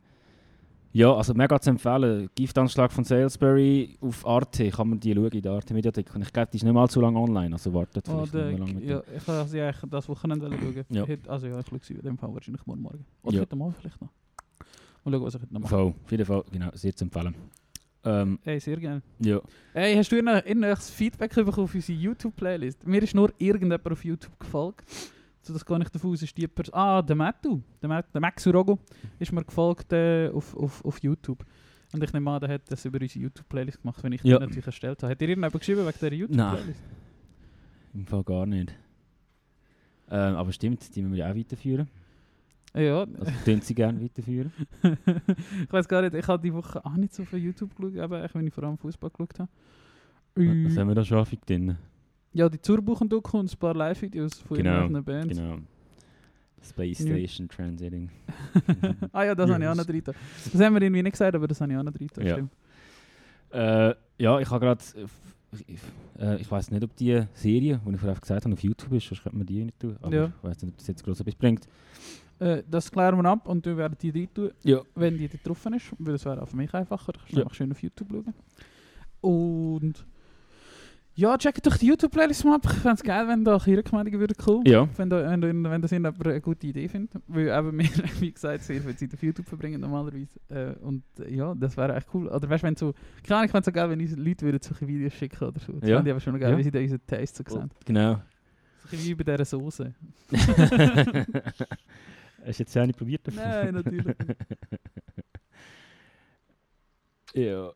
ja, 0.94 1.12
also 1.14 1.32
mega 1.34 1.58
zu 1.60 1.70
empfehlen. 1.70 2.28
Giftanschlag 2.34 2.90
von 2.92 3.04
Salisbury 3.04 3.96
auf 4.00 4.26
Arte, 4.26 4.70
kann 4.70 4.90
man 4.90 5.00
die 5.00 5.14
schauen 5.14 5.28
in 5.28 5.42
der 5.42 5.52
Arte 5.52 5.72
Mediathek. 5.74 6.14
Und 6.14 6.22
ich 6.22 6.32
glaube, 6.32 6.48
die 6.52 6.56
ist 6.58 6.64
nicht 6.64 6.72
mal 6.72 6.88
zu 6.88 7.00
lange 7.02 7.18
online, 7.18 7.54
also 7.54 7.72
wartet 7.72 8.06
Oh, 8.10 8.24
vielleicht 8.26 8.58
mal 8.58 8.66
lange 8.66 8.74
mit 8.74 8.84
ja, 8.84 9.02
ich 9.14 9.24
kann 9.24 9.46
sie 9.48 9.60
eigentlich 9.60 9.90
das 9.90 10.08
Wochenende 10.08 10.50
schauen. 10.50 10.84
Ja. 10.90 11.04
Also 11.28 11.46
ja, 11.48 11.60
ich 11.60 11.66
schaue 11.66 11.78
sie 11.82 11.94
in 11.94 12.02
dem 12.02 12.18
Fall 12.18 12.32
wahrscheinlich 12.34 12.64
morgen 12.66 12.82
Morgen. 12.82 13.04
Oder 13.22 13.34
Ja. 13.36 13.40
heute 13.42 13.56
Morgen 13.56 13.74
vielleicht 13.78 14.00
noch. 14.00 14.08
Mal 15.04 15.12
schauen, 15.12 15.22
was 15.24 15.34
ich 15.34 15.42
heute 15.42 15.52
noch 15.54 15.60
mache. 15.60 15.70
Voll, 15.74 15.94
auf 16.04 16.10
jeden 16.10 16.24
Fall, 16.24 16.44
genau, 16.52 16.70
sehr 16.74 16.94
zu 16.94 17.04
empfehlen. 17.04 17.34
Ähm, 18.04 18.38
Hey, 18.42 18.58
sehr 18.60 18.76
gerne. 18.78 19.02
ja, 19.20 19.40
Hey, 19.72 19.94
hast 19.96 20.10
du 20.10 20.16
irgendein 20.16 20.76
Feedback 20.76 21.34
bekommen 21.34 21.64
auf 21.64 21.74
unsere 21.74 21.98
YouTube-Playlist? 21.98 22.86
Mir 22.86 23.02
ist 23.02 23.14
nur 23.14 23.32
irgendjemand 23.38 23.86
auf 23.90 24.04
YouTube 24.04 24.38
gefolgt. 24.38 24.84
So, 25.40 25.52
das 25.52 25.64
gar 25.64 25.78
nicht 25.78 25.92
davon 25.94 26.12
aus, 26.12 26.22
ist 26.22 26.36
die 26.36 26.46
Person... 26.46 26.74
Ah, 26.74 27.02
der 27.02 27.16
Mattu. 27.16 27.60
Der, 27.80 27.88
Matt, 27.88 28.06
der 28.14 28.20
Max 28.20 28.46
Urogo 28.46 28.78
ist 29.18 29.32
mir 29.32 29.44
gefolgt 29.44 29.92
äh, 29.92 30.28
auf, 30.32 30.56
auf, 30.56 30.84
auf 30.84 31.02
YouTube. 31.02 31.44
Und 31.92 32.02
ich 32.02 32.12
nehme 32.12 32.30
an, 32.30 32.40
der 32.40 32.48
hat 32.50 32.62
das 32.70 32.84
über 32.84 33.00
unsere 33.00 33.24
YouTube-Playlist 33.24 33.82
gemacht, 33.82 34.02
wenn 34.04 34.12
ich 34.12 34.22
Ja. 34.22 34.38
die 34.38 34.44
natürlich 34.46 34.66
erstellt 34.66 35.02
habe. 35.02 35.10
Hat 35.12 35.20
dir 35.20 35.24
irgendjemand 35.28 35.52
geschrieben 35.52 35.80
wegen 35.86 35.92
dieser 35.92 36.12
YouTube-Playlist? 36.12 36.80
im 37.94 38.06
Fall 38.06 38.22
gar 38.24 38.46
nicht. 38.46 38.72
Ähm, 40.10 40.34
aber 40.36 40.52
stimmt, 40.52 40.94
die 40.94 41.02
müssen 41.02 41.12
wir 41.14 41.24
ja 41.26 41.30
auch 41.32 41.36
weiterführen. 41.36 41.88
Ja, 42.74 43.00
Also 43.02 43.32
tun 43.44 43.60
sie 43.60 43.74
gerne 43.74 44.02
weiterführen. 44.02 44.50
ich 44.82 45.72
weiß 45.72 45.86
gar 45.88 46.00
nicht, 46.02 46.14
ich 46.14 46.26
habe 46.26 46.42
die 46.42 46.54
Woche 46.54 46.84
auch 46.84 46.96
nicht 46.96 47.12
so 47.14 47.24
viel 47.24 47.38
YouTube 47.40 47.74
geschaut, 47.76 47.94
eben, 47.94 48.28
wenn 48.34 48.46
ich 48.46 48.54
vor 48.54 48.64
allem 48.64 48.78
Fußball 48.78 49.10
geschaut 49.10 49.38
habe. 49.40 49.50
Was 50.34 50.76
Äh, 50.76 50.80
haben 50.80 50.88
wir 50.88 50.94
da 50.94 51.04
schon 51.04 51.18
häufig 51.18 51.40
drin? 51.40 51.76
ja, 52.32 52.48
die 52.48 52.60
Zurbuchen-Doku 52.60 53.38
und 53.38 53.52
ein 53.52 53.58
paar 53.58 53.74
Live-Videos 53.74 54.38
von 54.38 54.56
Genau, 54.56 54.82
irgendwelchen 54.86 55.04
Bands. 55.04 55.38
Genau. 55.38 55.58
Space 56.64 57.00
Ja. 57.00 57.14
Station 57.16 57.48
Transiting. 57.48 58.08
ah 59.12 59.24
ja, 59.24 59.34
das 59.34 59.50
habe 59.50 59.62
ich 59.62 59.68
auch 59.68 59.74
noch 59.74 59.84
drin. 59.84 60.02
Das 60.04 60.14
haben 60.54 60.74
wir 60.74 60.80
irgendwie 60.82 61.02
nicht 61.02 61.12
gesagt, 61.12 61.34
aber 61.34 61.46
das 61.48 61.60
habe 61.60 61.72
ich 61.72 61.78
auch 61.78 61.82
noch 61.82 61.92
drin. 61.92 62.08
Ja. 62.20 62.32
stimmt. 62.34 62.52
Äh, 63.50 63.94
ja, 64.18 64.38
ich 64.40 64.48
habe 64.50 64.60
gerade. 64.64 64.82
Ich, 65.66 65.78
äh, 66.18 66.36
ich 66.40 66.50
weiß 66.50 66.70
nicht, 66.70 66.82
ob 66.82 66.96
die 66.96 67.22
Serie, 67.34 67.78
die 67.86 67.90
ich 67.94 68.00
vorher 68.00 68.18
gesagt 68.18 68.44
habe, 68.46 68.54
auf 68.54 68.60
YouTube 68.62 68.92
ist, 68.94 69.08
sonst 69.08 69.22
könnte 69.22 69.36
man 69.36 69.46
die 69.46 69.64
nicht 69.64 69.78
tun. 69.78 69.96
Aber 70.00 70.14
Ja. 70.14 70.24
ich 70.28 70.42
weiß 70.48 70.62
nicht, 70.62 70.72
ob 70.72 70.78
das 70.78 70.86
jetzt 70.86 71.04
groß 71.04 71.20
etwas 71.20 71.34
bringt. 71.34 71.68
Äh, 72.42 72.62
das 72.68 72.90
klären 72.90 73.16
wir 73.22 73.28
ab 73.30 73.46
und 73.48 73.64
wir 73.66 73.76
werden 73.76 73.96
die 74.00 74.10
rein 74.10 74.28
tun, 74.34 74.50
Ja. 74.64 74.80
wenn 74.94 75.16
die 75.18 75.28
drauf 75.28 75.64
ist. 75.66 75.92
Weil 75.98 76.12
das 76.14 76.24
wäre 76.24 76.42
auch 76.42 76.48
für 76.48 76.56
mich 76.56 76.72
einfacher. 76.74 77.12
Ich 77.16 77.26
kann 77.30 77.38
Ja. 77.38 77.42
einfach 77.44 77.54
schön 77.54 77.70
auf 77.70 77.82
YouTube 77.82 78.08
schauen. 78.10 78.34
Und 79.20 80.04
ja, 81.14 81.36
checkt 81.36 81.66
doch 81.66 81.76
die 81.76 81.86
YouTube-Playlist 81.88 82.44
mal 82.46 82.54
ab. 82.56 82.62
Ich 82.64 82.72
fände 82.78 82.94
es 82.94 83.02
geil, 83.02 83.28
wenn 83.28 83.44
da 83.44 83.56
Rückmeldungen 83.56 84.18
würden 84.18 84.34
kommen. 84.36 84.64
Ja. 84.66 84.88
Wenn, 84.96 85.10
da, 85.10 85.30
wenn, 85.30 85.40
da, 85.42 85.70
wenn 85.70 85.82
das 85.82 85.92
irgendjemand 85.92 86.26
eine 86.26 86.40
gute 86.40 86.66
Idee 86.66 86.88
findet. 86.88 87.22
Weil 87.28 87.48
eben 87.48 87.78
wir, 87.78 88.20
wie 88.20 88.32
gesagt, 88.32 88.62
sehr 88.64 88.80
viel 88.80 88.96
Zeit 88.96 89.12
auf 89.12 89.22
YouTube 89.22 89.46
verbringen 89.46 89.80
normalerweise. 89.82 90.40
Äh, 90.48 90.72
und 90.80 91.02
äh, 91.20 91.32
ja, 91.34 91.54
das 91.54 91.76
wäre 91.76 91.94
echt 91.96 92.08
cool. 92.14 92.28
Oder 92.28 92.48
weißt 92.48 92.62
du, 92.62 92.66
wenn 92.66 92.76
so, 92.76 92.94
keine 93.22 93.36
Ahnung, 93.36 93.44
ich 93.44 93.50
fände 93.52 93.60
es 93.60 93.66
so 93.66 93.72
geil, 93.72 93.90
wenn 93.90 94.00
uns 94.00 94.16
Leute 94.16 94.46
würden 94.46 94.58
solche 94.62 94.88
Videos 94.88 95.12
schicken 95.12 95.44
oder 95.44 95.60
so. 95.60 95.72
Das 95.74 95.88
Ja. 95.88 95.96
fände 95.96 96.10
ich 96.10 96.12
aber 96.12 96.20
schon 96.20 96.38
geil, 96.40 96.50
Ja. 96.52 96.58
wie 96.58 96.62
sie 96.62 96.70
da 96.70 96.78
unseren 96.80 97.06
Taste 97.06 97.44
so 97.46 97.56
sehen. 97.58 97.70
Genau. 97.84 98.14
So 98.14 98.18
ein 98.18 98.90
bisschen 98.90 99.08
wie 99.10 99.14
bei 99.14 99.24
dieser 99.36 99.44
Soße. 99.44 99.94
Hast 102.44 102.58
du 102.58 102.62
jetzt 102.62 102.74
ja 102.74 102.86
nicht 102.86 102.98
probiert? 102.98 103.26
davon? 103.26 103.42
Nein, 103.42 103.74
natürlich 103.74 104.04
nicht. 104.04 104.18
ja. 107.34 107.72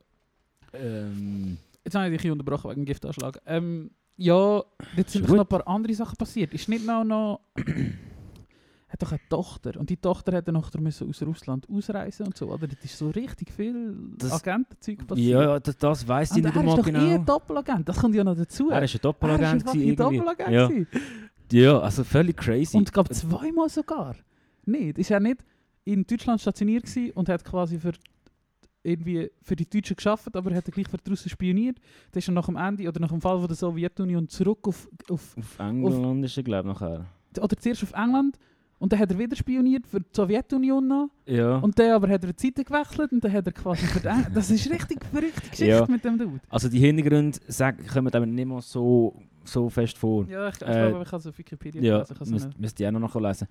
Ähm, 0.72 1.58
Jetzt 1.84 1.94
habe 1.94 2.10
ich 2.10 2.20
dich 2.20 2.30
unterbrochen 2.30 2.70
wegen 2.72 2.84
Giftanschlag. 2.84 3.40
Ähm, 3.46 3.90
ja, 4.16 4.62
jetzt 4.96 5.12
sind 5.12 5.24
Ist 5.24 5.30
noch 5.30 5.40
ein 5.40 5.46
paar 5.46 5.66
andere 5.68 5.94
Sachen 5.94 6.16
passiert. 6.16 6.52
Ist 6.52 6.68
nicht 6.68 6.84
noch 6.84 7.04
noch... 7.04 7.40
hat 8.88 9.02
doch 9.02 9.12
eine 9.12 9.20
Tochter. 9.28 9.78
Und 9.78 9.90
die 9.90 9.96
Tochter 9.96 10.32
hätte 10.32 10.52
nachher 10.52 10.80
müssen 10.80 11.08
aus 11.08 11.22
Russland 11.22 11.68
ausreisen 11.68 12.26
und 12.26 12.36
so. 12.36 12.50
Oder? 12.50 12.66
Das 12.66 12.78
ist 12.84 12.98
so 12.98 13.10
richtig 13.10 13.52
viel 13.52 13.96
Das- 14.16 14.32
Agentenzeug 14.32 15.06
passiert. 15.06 15.28
ja, 15.28 15.42
ja, 15.42 15.60
das, 15.60 15.76
das 15.76 16.08
weiss 16.08 16.30
ich 16.30 16.36
Und 16.38 16.44
nicht 16.44 16.56
er 16.56 16.62
ist 16.62 16.68
einmal 16.68 16.76
doch 16.76 16.86
eh 16.86 16.90
ein 16.90 17.10
genau. 17.12 17.24
Doppelagent. 17.24 17.88
Das 17.88 17.96
kommt 17.98 18.14
ja 18.14 18.24
noch 18.24 18.36
dazu. 18.36 18.70
Er 18.70 18.82
ist 18.82 18.94
ein 18.94 19.00
Doppelagent. 19.02 19.64
Er 19.66 19.74
ist 19.74 19.74
ein. 19.74 19.96
Doppelagent. 19.96 20.50
Ja. 20.50 21.60
ja, 21.60 21.78
also 21.80 22.04
völlig 22.04 22.36
crazy. 22.36 22.76
Und 22.76 22.88
ich 22.88 22.92
glaube 22.92 23.10
zweimal 23.14 23.68
sogar. 23.68 24.16
Nicht. 24.66 24.98
Ist 24.98 25.10
er 25.10 25.20
nicht 25.20 25.44
in 25.84 26.04
Deutschland 26.06 26.40
stationiert 26.40 26.84
gewesen 26.84 27.12
und 27.12 27.28
hat 27.28 27.44
quasi 27.44 27.78
für 27.78 27.92
irgendwie 28.82 29.30
für 29.42 29.56
die 29.56 29.68
Deutschen 29.68 29.96
geschafft, 29.96 30.34
aber 30.36 30.54
hat 30.54 30.66
er 30.66 30.72
gleich 30.72 30.88
für 30.88 30.96
die 30.98 31.10
Russen 31.10 31.28
spioniert. 31.28 31.78
Dann 32.12 32.18
ist 32.18 32.28
er 32.28 32.32
nach 32.34 32.46
dem 32.46 32.56
Ende 32.56 32.88
oder 32.88 33.00
nach 33.00 33.08
dem 33.10 33.20
Fall 33.20 33.38
von 33.38 33.48
der 33.48 33.56
Sowjetunion 33.56 34.28
zurück 34.28 34.66
auf, 34.68 34.88
auf 35.10 35.36
Auf 35.36 35.58
England 35.58 36.24
ist 36.24 36.36
er, 36.36 36.42
glaube 36.44 36.68
ich, 36.70 36.74
nachher. 36.80 37.06
oder 37.40 37.56
zuerst 37.56 37.82
auf 37.82 37.92
England 37.94 38.38
und 38.78 38.92
dann 38.92 39.00
hat 39.00 39.10
er 39.10 39.18
wieder 39.18 39.34
spioniert 39.34 39.86
für 39.86 40.00
die 40.00 40.06
Sowjetunion 40.12 40.86
noch 40.86 41.08
Ja. 41.26 41.56
und 41.58 41.76
dann 41.78 41.92
aber 41.92 42.08
hat 42.08 42.24
er 42.24 42.32
die 42.32 42.46
Seite 42.46 42.62
gewechselt 42.62 43.10
und 43.12 43.24
dann 43.24 43.32
hat 43.32 43.46
er 43.46 43.52
quasi 43.52 43.86
für 43.86 44.00
den, 44.00 44.26
Das 44.32 44.50
ist 44.50 44.70
richtig 44.70 45.04
verrückte 45.12 45.40
Geschichte 45.40 45.66
Ja. 45.66 45.86
mit 45.88 46.04
dem 46.04 46.16
Dude. 46.18 46.40
Also 46.48 46.68
die 46.68 46.78
Hintergründe 46.78 47.38
sagen, 47.48 47.84
kommen 47.86 48.12
aber 48.14 48.26
nicht 48.26 48.46
mehr 48.46 48.60
so, 48.60 49.20
so 49.44 49.68
fest 49.68 49.98
vor. 49.98 50.26
Ja, 50.28 50.48
ich, 50.48 50.56
ich 50.56 50.62
Äh, 50.62 50.90
glaube, 50.90 51.02
ich 51.04 51.12
habe 51.12 51.16
es 51.20 51.26
auf 51.26 51.38
Wikipedia 51.38 51.82
Ja, 51.82 51.92
gelesen. 52.04 52.12
Ich 52.12 52.20
habe 52.20 52.24
so 52.26 52.32
müsst, 52.34 52.44
eine- 52.46 52.54
müsst 52.58 52.78
ihr 52.80 52.88
auch 52.88 52.92
noch 52.92 53.14
nachlesen. 53.14 53.48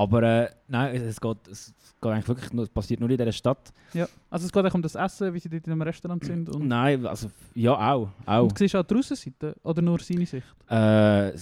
Aber 0.00 0.22
äh, 0.22 0.48
nein, 0.68 0.94
es, 0.94 1.20
geht, 1.20 1.36
es 1.50 1.74
geht 2.00 2.10
eigentlich 2.12 2.28
wirklich 2.28 2.52
nur, 2.52 2.62
es 2.64 2.70
passiert 2.70 3.00
nur 3.00 3.10
in 3.10 3.16
dieser 3.18 3.32
Stadt. 3.32 3.72
Ja. 3.92 4.06
Also 4.30 4.46
es 4.46 4.52
geht 4.52 4.60
eigentlich 4.62 4.74
um 4.74 4.82
das 4.82 4.94
Essen, 4.94 5.34
wie 5.34 5.40
sie 5.40 5.48
dort 5.48 5.66
in 5.66 5.72
einem 5.72 5.82
Restaurant 5.82 6.24
sind. 6.24 6.48
Und, 6.48 6.68
Nein, 6.68 7.04
also 7.04 7.28
ja 7.54 7.72
auch. 7.72 8.08
auch. 8.24 8.42
und 8.44 8.56
siehst 8.56 8.74
du 8.74 8.78
auch 8.78 8.84
die 8.84 8.94
Russenseite? 8.94 9.56
Oder 9.64 9.82
nur 9.82 9.98
seine 9.98 10.24
Sicht? 10.24 10.46
Äh, 10.70 11.32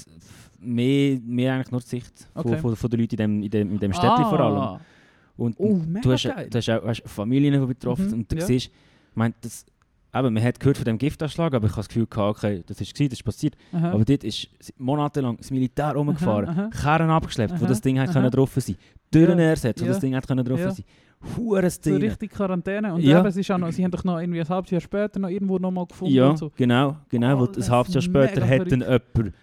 mehr, 0.59 1.21
mehr 1.23 1.55
eigentlich 1.55 1.71
nur 1.71 1.81
die 1.81 1.87
Sicht 1.87 2.27
von, 2.33 2.47
Okay. 2.47 2.57
von, 2.59 2.75
von 2.77 2.91
den 2.91 3.01
Leuten 3.01 3.15
in 3.15 3.19
dem, 3.19 3.43
in 3.43 3.51
dem, 3.51 3.71
in 3.73 3.79
dem 3.79 3.93
Städtchen 3.93 4.25
vor 4.25 4.41
allem. 4.41 4.57
Ah. 4.57 4.81
Und 5.37 5.55
Oh, 5.59 5.79
du 6.03 6.13
hast, 6.13 6.25
du 6.25 6.33
hast 6.59 6.71
auch 6.71 6.85
hast 6.87 7.03
Familien 7.05 7.67
betroffen 7.67 8.07
Mhm, 8.09 8.13
und 8.15 8.33
du 8.33 8.37
ja. 8.37 8.47
siehst, 8.47 8.67
ich 8.69 8.73
meine, 9.17 9.35
das, 9.43 9.67
eben, 10.15 10.35
man 10.35 10.43
hat 10.43 10.59
gehört 10.61 10.77
von 10.79 10.85
dem 10.85 10.99
Giftanschlag, 10.99 11.55
aber 11.55 11.67
ich 11.67 11.73
habe 11.73 11.81
das 11.81 11.89
Gefühl 11.89 12.07
gehabt, 12.07 12.39
okay, 12.39 12.63
das 12.67 12.81
ist 12.81 12.95
gewesen, 12.95 13.11
das 13.11 13.19
ist 13.19 13.25
passiert. 13.25 13.55
Aha. 13.73 13.93
Aber 13.93 14.05
dort 14.05 14.25
ist 14.25 14.49
monatelang 14.79 15.37
das 15.37 15.51
Militär 15.51 15.93
rumgefahren. 15.93 16.71
Karren 16.71 17.11
abgeschleppt, 17.11 17.53
wo 17.61 17.65
Aha, 17.65 17.67
das 17.67 17.81
Ding 17.81 17.99
hat 17.99 18.13
können 18.13 18.31
drauf 18.31 18.53
sein, 18.57 18.77
Türen 19.11 19.39
Ja, 19.39 19.45
ersetzt, 19.47 19.81
wo 19.83 19.87
ja. 19.87 19.93
das 19.93 20.01
Ding 20.01 20.15
hat 20.15 20.27
können 20.27 20.45
drauf 20.45 20.61
Ja. 20.61 20.71
sein. 20.71 20.85
Hure 21.37 21.69
so 21.71 21.95
richtig 21.97 22.31
Quarantäne. 22.33 22.93
Und 22.95 23.01
Ja. 23.03 23.19
eben, 23.21 23.27
es 23.29 23.37
ist 23.37 23.51
auch 23.51 23.59
noch, 23.59 23.73
sie 23.73 23.83
haben 23.83 23.91
doch 23.91 24.05
noch 24.05 24.19
irgendwie 24.21 24.41
ein 24.41 24.49
halbes 24.49 24.71
Jahr 24.71 24.81
später 24.83 25.19
noch 25.19 25.29
irgendwo 25.31 25.59
noch 25.59 25.71
mal 25.71 25.87
gefunden. 25.87 26.15
Ja, 26.15 26.29
Und 26.31 26.37
so. 26.39 26.53
genau, 26.55 26.97
genau. 27.09 27.39
wo 27.41 27.45
Alles 27.47 27.67
ein 27.69 27.71
halbes 27.75 27.95
Jahr 27.95 28.03
später 28.03 28.47
hat 28.47 28.71
dann 28.71 28.81
jemand, 28.83 29.35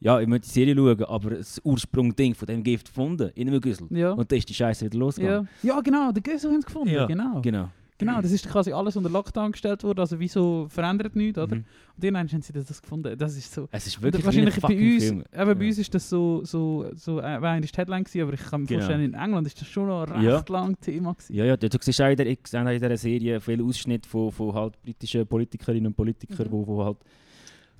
ja, 0.00 0.18
ich 0.20 0.26
möchte 0.26 0.48
die 0.48 0.52
Serie 0.52 0.74
schauen, 0.74 1.04
aber 1.04 1.30
das 1.30 1.60
Ursprung-Ding 1.62 2.34
von 2.34 2.46
dem 2.46 2.62
Gift 2.64 2.86
gefunden, 2.88 3.30
in 3.34 3.48
einem 3.48 3.60
Güssel. 3.60 3.86
Ja. 3.90 4.12
Und 4.12 4.32
dann 4.32 4.38
ist 4.38 4.48
die 4.48 4.54
Scheiße 4.54 4.86
wieder 4.86 4.98
losgegangen. 4.98 5.48
ja. 5.62 5.74
ja, 5.76 5.80
genau, 5.80 6.10
den 6.10 6.22
Gössel 6.22 6.50
haben 6.50 6.60
sie 6.60 6.66
gefunden. 6.66 6.92
Ja, 6.94 7.06
Genau. 7.06 7.40
Genau. 7.42 7.68
Genau, 8.06 8.20
das 8.20 8.30
ist 8.32 8.48
quasi 8.48 8.72
alles 8.72 8.96
unter 8.96 9.10
Lockdown 9.10 9.52
gestellt 9.52 9.82
worden. 9.84 10.00
Also 10.00 10.18
wieso 10.20 10.66
verändert 10.68 11.16
nichts, 11.16 11.38
oder? 11.38 11.56
Mhm. 11.56 11.64
Und 11.96 12.04
dann 12.04 12.16
haben 12.16 12.28
sie 12.42 12.52
das 12.52 12.80
gefunden. 12.82 13.16
Das 13.18 13.36
ist 13.36 13.52
so. 13.52 13.68
Es 13.70 13.86
ist 13.86 14.00
wirklich 14.02 14.24
wahrscheinlich 14.24 14.54
ein 14.56 14.60
bei 14.60 14.94
uns, 14.94 15.04
Film. 15.04 15.20
eben 15.20 15.58
bei 15.58 15.64
Ja. 15.64 15.68
uns 15.68 15.78
ist 15.78 15.94
das 15.94 16.08
so, 16.08 16.44
so, 16.44 16.86
so 16.94 17.18
äh, 17.20 17.40
war 17.40 17.50
eigentlich 17.52 17.72
die 17.72 17.78
Headline 17.78 18.04
gewesen, 18.04 18.22
aber 18.22 18.32
ich 18.34 18.40
kann 18.42 18.60
mir 18.62 18.66
Genau. 18.66 18.80
vorstellen, 18.80 19.04
in 19.04 19.14
England 19.14 19.46
ist 19.46 19.60
das 19.60 19.68
schon 19.68 19.86
noch 19.88 20.04
recht 20.10 20.22
Ja. 20.22 20.44
lang 20.48 20.80
Thema 20.80 21.12
gewesen. 21.14 21.34
Ja, 21.34 21.44
ja, 21.44 21.56
du 21.56 21.68
siehst 21.80 22.00
auch 22.00 22.08
in, 22.08 22.16
der, 22.16 22.26
ich 22.26 22.38
sehe 22.46 22.60
auch 22.62 22.66
in 22.68 22.80
dieser 22.80 22.96
Serie 22.96 23.40
viele 23.40 23.64
Ausschnitte 23.64 24.08
von, 24.08 24.30
von 24.32 24.54
halt 24.54 24.80
britischen 24.82 25.26
Politikerinnen 25.26 25.86
und 25.88 25.94
Politikern, 25.96 26.46
Mhm. 26.46 26.52
wo, 26.52 26.66
wo 26.66 26.84
halt 26.84 26.98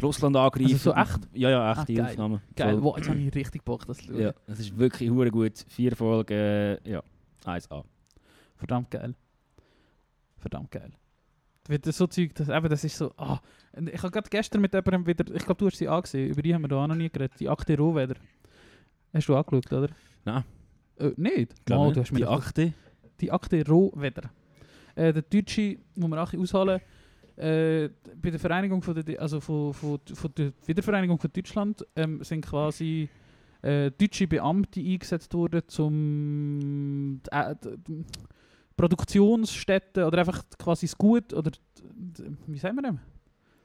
Russland 0.03 0.37
angreifen. 0.37 0.73
Also 0.73 0.91
so 0.91 0.97
echt? 0.97 1.21
Ja, 1.33 1.51
ja, 1.51 1.73
Ah, 1.73 1.85
geil. 1.85 2.01
Aufnahmen. 2.01 2.41
Geil, 2.57 2.73
Voll. 2.75 2.83
wow, 2.83 2.97
jetzt 2.97 3.09
habe 3.09 3.19
ich 3.21 3.35
richtig 3.35 3.65
Bock, 3.65 3.87
das 3.87 3.99
zu 3.99 4.07
schauen. 4.07 4.21
Ja, 4.21 4.33
es 4.49 4.59
ist 4.59 4.77
wirklich 4.77 5.11
hure 5.11 5.31
gut. 5.31 5.53
Vier 5.69 5.95
Folgen, 5.95 6.79
ja, 6.85 7.03
1A. 7.45 7.85
Verdammt 8.57 8.91
geil. 8.91 9.15
Verdammt 10.43 10.71
geil. 10.73 10.91
Wird 11.69 11.85
so 11.85 12.09
Zeug, 12.09 12.35
das, 12.35 12.49
eben, 12.49 12.69
das 12.69 12.83
ist 12.83 12.97
so, 12.97 13.13
ah. 13.17 13.41
Ich 13.73 14.03
habe 14.03 14.11
gerade 14.11 14.29
gestern 14.29 14.61
mit 14.61 14.75
jemandem 14.75 15.07
wieder, 15.07 15.25
ich 15.33 15.45
glaube, 15.45 15.59
du 15.59 15.67
hast 15.67 15.77
sie 15.77 15.89
angesehen, 15.89 16.31
über 16.31 16.43
die 16.43 16.53
haben 16.53 16.63
wir 16.63 16.69
da 16.69 16.83
auch 16.83 16.89
noch 16.89 16.97
nie 16.97 17.09
geredet, 17.09 17.39
die 17.39 17.49
Akte 17.49 17.79
Rohweder. 17.79 18.17
Hast 19.15 19.29
du 19.29 19.37
angeschaut, 19.37 19.73
oder? 19.73 19.89
Nein. 20.25 20.45
Äh, 20.99 21.13
nicht? 21.17 21.71
Mal, 21.71 21.87
nicht. 21.87 21.97
du 21.97 22.01
hast 22.01 22.13
mir 22.13 22.19
die 22.19 22.27
Akte. 22.27 22.73
die 23.21 23.31
Akte 23.31 23.65
Rohweder. 23.65 24.31
Äh, 24.97 25.13
der 25.13 25.23
Deutsche, 25.23 25.79
muss 25.95 26.11
man 26.11 26.19
auch 26.19 26.35
ausholen, 26.35 26.81
äh, 27.37 27.89
bei 28.21 28.31
der 28.31 28.41
Vereinigung 28.41 28.83
von 28.83 29.01
der, 29.01 29.21
also 29.23 29.41
von, 29.41 29.73
von, 29.73 30.01
von 30.13 30.35
der 30.37 30.53
Wiedervereinigung 30.67 31.19
von 31.19 31.31
Deutschland 31.33 31.87
ähm, 31.95 32.23
sind 32.25 32.45
quasi 32.45 33.09
äh, 33.63 33.91
deutsche 33.93 34.27
Beamte 34.27 34.81
eingesetzt 34.81 35.33
worden, 35.33 35.63
zum 35.69 37.21
Produktionsstätten 38.77 40.05
oder 40.05 40.19
einfach 40.19 40.43
quasi 40.59 40.87
das 40.87 40.97
Gut 40.97 41.33
oder 41.33 41.51
wie 42.47 42.59
sagen 42.59 42.77
wir 42.77 42.83
dem? 42.83 42.99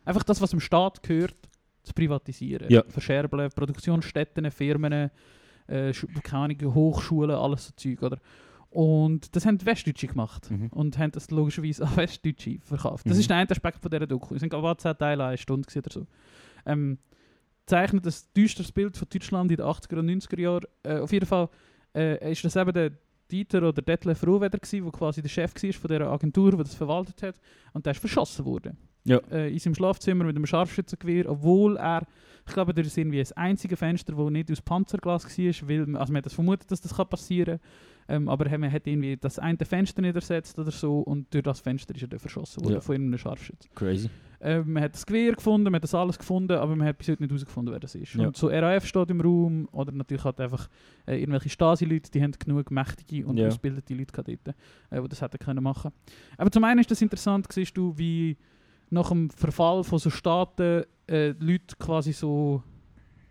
Einfach 0.06 0.24
das, 0.24 0.41
was 0.41 0.52
dem 0.52 0.60
Staat 0.60 1.04
gehört, 1.04 1.36
zu 1.84 1.93
privatisieren. 1.93 2.70
Ja. 2.70 2.84
Verscherbeln, 2.88 3.50
Produktionsstätten, 3.54 4.50
Firmen, 4.52 5.10
äh, 5.67 5.93
keine 6.24 6.74
Hochschulen, 6.74 7.32
alles 7.36 7.67
so 7.67 7.74
Zeug, 7.76 8.02
oder? 8.04 8.17
Und 8.70 9.36
das 9.36 9.46
haben 9.46 9.58
die 9.58 9.65
Westdeutsche 9.65 10.08
gemacht 10.08 10.52
Mhm. 10.52 10.67
und 10.67 10.98
haben 10.98 11.12
das 11.12 11.32
logischerweise 11.32 11.86
an 11.88 11.96
Westdeutsche 11.98 12.60
verkauft. 12.62 13.06
Das 13.06 13.15
Mhm. 13.15 13.20
ist 13.22 13.30
der 13.30 13.38
eine 13.38 13.50
Aspekt 13.50 13.80
von 13.80 13.89
dieser 13.89 14.08
Doku. 14.08 14.36
Es 14.36 14.41
sind 14.41 14.50
gerade 14.50 14.78
10 14.78 14.98
Teile, 14.98 15.26
eine 15.26 15.38
Stunde 15.38 15.67
oder 15.78 15.89
so. 15.91 16.06
Ähm, 16.65 16.98
zeichnet 17.65 18.06
ein 18.06 18.13
düsteres 18.36 18.72
Bild 18.72 18.96
von 18.98 19.08
Deutschland 19.12 19.52
in 19.52 19.58
den 19.58 19.65
80er 19.65 20.00
und 20.00 20.06
90er 20.06 20.39
Jahren. 20.39 20.65
Äh, 20.84 21.00
auf 21.00 21.12
jeden 21.12 21.26
Fall 21.26 21.50
äh, 21.96 22.32
ist 22.32 22.43
das 22.43 22.56
eben 22.56 22.74
der 22.74 22.91
Dieter 23.32 23.68
oder 23.68 23.82
Detlef 23.82 24.22
gewesen, 24.60 24.84
der 24.84 24.92
quasi 24.92 25.22
der 25.22 25.30
Chef 25.30 25.54
war 25.54 25.74
von 25.74 25.88
dieser 25.88 26.12
Agentur, 26.12 26.52
die 26.52 26.58
das 26.58 26.76
verwaltet 26.76 27.22
hat. 27.24 27.36
Und 27.74 27.86
der 27.86 27.92
ist 27.92 28.00
verschossen 28.00 28.46
worden. 28.46 28.78
Ja. 29.08 29.20
Äh, 29.32 29.52
in 29.52 29.60
seinem 29.60 29.76
Schlafzimmer 29.76 30.24
mit 30.26 30.36
einem 30.36 30.46
Scharfschützengewehr, 30.46 31.30
obwohl 31.30 31.78
er, 31.78 32.06
ich 32.48 32.54
glaube, 32.54 32.74
das 32.74 32.88
ist 32.88 32.98
irgendwie 32.98 33.20
das 33.20 33.32
einzige 33.34 33.76
Fenster, 33.76 34.13
das 34.13 34.30
nicht 34.32 34.52
aus 34.52 34.62
Panzerglas 34.62 35.26
war, 35.26 35.70
weil, 35.70 35.96
also 35.98 36.13
man 36.13 36.17
hat 36.20 36.26
das 36.26 36.34
vermutet, 36.34 36.70
dass 36.72 36.82
das 36.82 36.93
passieren 36.93 37.60
kann. 37.60 37.70
Ähm, 38.10 38.30
aber 38.30 38.58
man 38.58 38.72
hat 38.72 38.88
irgendwie 38.88 39.17
das 39.17 39.38
eine 39.38 39.58
Fenster 39.65 40.02
nicht 40.02 40.15
ersetzt 40.15 40.58
oder 40.58 40.72
so 40.72 41.00
und 41.00 41.34
durch 41.34 41.43
das 41.43 41.60
Fenster 41.60 41.93
ist 41.93 42.04
er 42.04 42.08
dann 42.08 42.20
verschossen 42.20 42.63
worden 42.63 42.76
Ja. 42.76 42.80
von 42.80 42.96
einem 42.96 43.17
Scharfschützen. 43.17 43.70
Crazy. 43.76 44.10
Äh, 44.39 44.62
man 44.62 44.84
hat 44.84 44.93
das 44.93 45.06
Gewehr 45.06 45.34
gefunden, 45.34 45.65
man 45.65 45.76
hat 45.76 45.84
das 45.84 45.93
alles 45.93 46.17
gefunden, 46.17 46.54
aber 46.54 46.74
man 46.78 46.88
hat 46.88 46.98
bis 47.00 47.10
heute 47.10 47.22
nicht 47.24 47.32
herausgefunden, 47.32 47.74
wer 47.74 47.82
das 47.82 47.96
ist. 47.96 48.13
Ja. 48.13 48.28
Und 48.28 48.38
so 48.38 48.48
RAF 48.48 48.86
steht 48.86 49.10
im 49.10 49.20
Raum 49.20 49.67
oder 49.74 49.91
natürlich 49.91 50.24
halt 50.24 50.39
einfach 50.39 50.70
äh, 51.06 51.20
irgendwelche 51.20 51.50
Stasi-Leute, 51.50 52.10
die 52.12 52.22
haben 52.24 52.32
genug 52.32 52.72
mächtige 52.72 53.28
und 53.28 53.36
Ja. 53.38 53.48
ausgebildete 53.48 53.93
Leute 53.93 54.13
dort, 54.15 54.30
äh, 54.30 55.02
die 55.02 55.10
das 55.10 55.22
hätten 55.22 55.39
können 55.39 55.62
machen. 55.63 55.91
Aber 56.38 56.50
zum 56.50 56.63
einen 56.63 56.80
ist 56.80 56.89
das 56.89 57.02
interessant, 57.02 57.48
siehst 57.52 57.76
du, 57.76 57.98
wie 57.98 58.38
nach 58.89 59.10
dem 59.10 59.30
Verfall 59.30 59.84
von 59.84 60.00
so 60.00 60.10
Staaten 60.10 60.84
äh, 61.08 61.30
Leute 61.39 61.76
quasi 61.80 62.13
so 62.13 62.63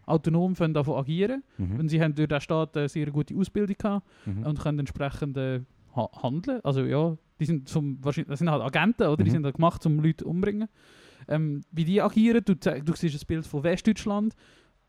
autonom 0.07 0.55
von 0.55 0.73
davon 0.73 0.99
agieren. 0.99 1.43
Mhm. 1.59 1.81
Und 1.81 1.89
sie 1.89 2.01
haben 2.01 2.15
durch 2.15 2.29
den 2.29 2.41
Staat 2.41 2.77
eine 2.77 2.89
sehr 2.89 3.11
gute 3.11 3.35
Ausbildung 3.37 3.77
gehabt 3.79 4.07
Mhm. 4.27 4.43
und 4.45 4.61
können 4.61 4.79
entsprechend 4.81 5.37
äh, 5.37 5.61
ha 5.95 6.09
handeln. 6.23 6.61
Also 6.63 6.85
ja, 6.85 7.17
die 7.41 7.45
sind 7.45 7.69
zum 7.69 7.99
wahrscheinlich, 8.05 8.29
das 8.31 8.39
sind 8.39 8.51
halt 8.51 8.63
Agenten, 8.63 9.03
oder? 9.09 9.17
Die 9.23 9.31
Mhm. 9.31 9.35
sind 9.35 9.45
halt 9.45 9.57
gemacht, 9.57 9.85
um 9.87 9.99
Leute 9.99 10.25
umzubringen. 10.25 10.69
Ähm, 11.29 11.63
wie 11.73 11.85
die 11.85 12.01
agieren, 12.01 12.43
du, 12.45 12.55
du 12.55 12.95
siehst 12.95 13.21
ein 13.23 13.27
Bild 13.27 13.47
von 13.47 13.65
Westdeutschland 13.65 14.35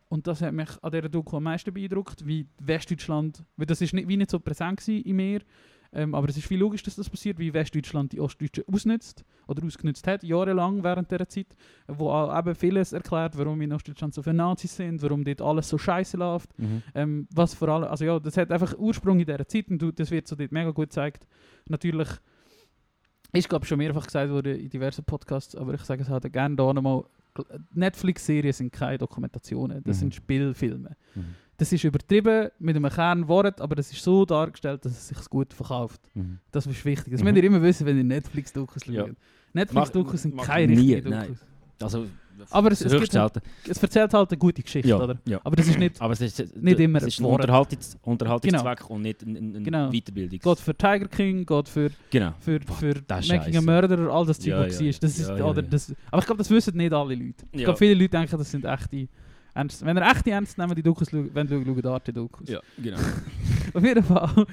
und 0.10 0.28
das 0.28 0.42
hat 0.42 0.54
mich 0.54 0.70
an 0.84 0.92
dieser 0.92 1.10
Doku 1.10 1.38
am 1.38 1.44
meisten 1.44 1.74
beeindruckt, 1.74 2.28
wie 2.28 2.46
Westdeutschland, 2.62 3.44
weil 3.56 3.66
das 3.66 3.82
ist 3.82 3.94
nicht, 3.94 4.08
wie 4.08 4.18
nicht 4.18 4.30
so 4.30 4.40
präsent 4.40 4.80
gewesen 4.80 5.04
in 5.04 5.16
mir, 5.16 5.40
ähm, 5.94 6.14
aber 6.16 6.30
es 6.30 6.38
ist 6.38 6.48
viel 6.48 6.60
logisch, 6.60 6.84
dass 6.84 6.96
das 6.96 7.10
passiert, 7.10 7.40
wie 7.40 7.54
Westdeutschland 7.54 8.12
die 8.14 8.20
Ostdeutschen 8.20 8.64
ausnutzt 8.72 9.24
oder 9.48 9.64
ausgenutzt 9.66 10.06
hat, 10.08 10.24
jahrelang 10.24 10.84
während 10.84 11.10
dieser 11.12 11.28
Zeit, 11.28 11.48
wo 11.88 12.10
auch 12.10 12.38
eben 12.38 12.54
vieles 12.56 12.94
erklärt, 12.94 13.38
warum 13.38 13.62
in 13.62 13.72
Ostdeutschland 13.74 14.14
so 14.14 14.22
viele 14.22 14.36
Nazis 14.36 14.76
sind, 14.76 15.02
warum 15.02 15.24
dort 15.24 15.42
alles 15.42 15.70
so 15.70 15.78
scheiße 15.78 16.18
läuft. 16.18 16.58
Mhm. 16.60 16.84
Ähm, 16.96 17.28
was 17.34 17.54
vor 17.54 17.70
allem, 17.70 17.86
also 17.90 18.06
ja, 18.06 18.20
das 18.20 18.38
hat 18.38 18.52
einfach 18.52 18.78
Ursprung 18.78 19.20
in 19.20 19.26
dieser 19.26 19.48
Zeit 19.48 19.70
und 19.70 20.00
das 20.00 20.12
wird 20.12 20.28
so 20.28 20.36
dort 20.36 20.52
mega 20.52 20.72
gut 20.72 20.90
gezeigt. 20.90 21.26
Natürlich 21.68 22.10
ist, 23.34 23.50
glaube 23.50 23.64
ich, 23.66 23.70
schon 23.70 23.78
mehrfach 23.78 24.06
gesagt 24.06 24.32
worden 24.32 24.58
in 24.60 24.70
diversen 24.70 25.04
Podcasts, 25.04 25.56
aber 25.56 25.74
ich 25.74 25.82
sage 25.82 26.02
es 26.02 26.10
halt 26.10 26.32
gerne 26.32 26.56
da 26.56 26.74
nochmal, 26.74 27.04
Netflix-Serien 27.74 28.54
sind 28.54 28.72
keine 28.72 28.98
Dokumentationen, 28.98 29.84
das 29.84 29.98
Mhm. 29.98 30.00
sind 30.00 30.16
Spielfilme. 30.16 30.96
Mhm. 31.16 31.36
Das 31.58 31.72
ist 31.74 31.84
übertrieben 31.84 32.50
mit 32.60 32.76
einem 32.76 32.90
Kernwort, 32.92 33.60
aber 33.62 33.76
das 33.76 33.92
ist 33.92 34.04
so 34.04 34.26
dargestellt, 34.26 34.86
dass 34.86 34.92
es 34.92 35.08
sich 35.08 35.18
gut 35.30 35.54
verkauft. 35.54 36.00
Mhm. 36.14 36.38
Das 36.52 36.68
ist 36.68 36.86
wichtig. 36.86 37.12
Das 37.14 37.22
Mhm. 37.22 37.26
müsst 37.30 37.38
ihr 37.38 37.44
immer 37.46 37.62
wissen, 37.64 37.86
wenn 37.88 37.98
ihr 37.98 38.04
Netflix-Dokus 38.04 38.86
Ja. 38.86 39.08
schaut. 39.08 39.16
Netflix-Dokus 39.54 40.22
sind 40.22 40.38
keine 40.38 40.72
richtigen 40.78 41.10
nein. 41.10 41.28
Dokus. 41.30 41.40
Also, 41.80 42.06
Aber 42.52 42.72
es- 42.72 42.82
es 42.82 42.92
gibt- 42.92 43.12
selten. 43.12 43.42
Es 43.68 43.82
erzählt 43.82 44.14
halt 44.14 44.30
eine 44.32 44.38
gute 44.38 44.62
Geschichte, 44.62 44.88
Ja, 44.90 44.98
oder? 45.02 45.18
ja. 45.26 45.40
Aber 45.44 45.56
das 45.56 45.68
ist 45.68 45.80
nicht 45.80 46.00
Aber 46.00 46.14
es 46.14 46.22
ist, 46.22 46.56
Nicht 46.56 46.80
immer 46.80 47.00
es 47.00 47.06
ist 47.08 47.20
ein. 47.20 47.26
Unterhaltungs 47.26 47.98
Unterhaltungszweck 48.04 48.90
und 48.92 49.02
nicht 49.02 49.24
ein, 49.24 49.36
ein, 49.56 49.64
Genau. 49.64 49.90
Weiterbildungs... 49.90 50.44
geht 50.44 50.60
für 50.60 50.76
Tiger 50.76 51.08
King, 51.08 51.44
geht 51.46 51.70
für 51.70 51.90
Genau. 52.12 52.34
für, 52.40 52.60
Boah, 52.60 52.74
für 52.76 52.90
ist 52.90 53.30
Making 53.30 53.58
a. 53.58 53.62
Murderer, 53.62 54.12
all 54.14 54.26
das 54.28 54.38
Zeug, 54.40 54.48
Ja, 54.50 54.60
was 54.68 54.80
ja, 54.80 54.86
war. 54.86 54.94
Das 55.02 55.20
ist, 55.20 55.30
oder. 55.32 55.62
Das, 55.64 55.96
aber 56.12 56.20
ich 56.20 56.26
glaube, 56.28 56.38
das 56.40 56.50
wissen 56.52 56.78
nicht 56.78 56.94
alle 56.94 57.16
Leute. 57.16 57.46
Ich 57.52 57.64
glaube, 57.64 57.78
viele 57.80 57.96
Leute 57.96 58.10
denken, 58.10 58.38
das 58.38 58.52
sind 58.52 58.66
echte 58.66 59.08
ernst. 59.58 59.84
Wenn 59.86 59.98
ihr 59.98 60.04
echte 60.10 60.32
ernst 60.32 60.58
nehmen, 60.58 60.76
die 60.76 60.84
Dokus 60.84 61.10
schauen, 61.10 61.30
wenn 61.34 61.48
schauen, 61.48 61.66
schauen 61.66 61.86
Arte 61.86 62.14
Dokus. 62.14 62.50
Ja, 62.50 62.60
genau. 62.78 62.98
Auf 63.74 63.84
jeden 63.84 64.04
Fall. 64.04 64.46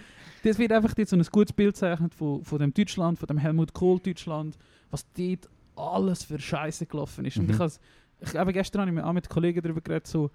Das 0.42 0.58
wird 0.58 0.72
einfach 0.72 0.92
jetzt 0.96 1.10
so 1.10 1.16
ein 1.16 1.22
gutes 1.30 1.52
Bild 1.52 1.74
gezeichnet 1.74 2.14
von, 2.14 2.44
von 2.44 2.58
dem 2.58 2.72
Deutschland, 2.74 3.18
von 3.18 3.26
dem 3.26 3.38
Helmut 3.38 3.72
Kohl 3.72 3.98
Deutschland, 4.00 4.58
was 4.90 5.06
dort 5.12 5.48
alles 5.76 6.24
für 6.24 6.38
Scheiße 6.38 6.86
gelaufen 6.86 7.24
ist. 7.24 7.36
Und 7.38 7.46
Mhm. 7.46 7.54
ich, 7.54 7.58
has, 7.58 7.80
ich 8.20 8.34
eben 8.34 8.52
gestern 8.52 8.82
habe 8.82 8.90
ich 8.90 8.94
mir 8.94 9.06
auch 9.06 9.12
mit 9.12 9.28
Kollegen 9.28 9.62
darüber 9.62 9.80
geredet, 9.80 10.06
so, 10.06 10.30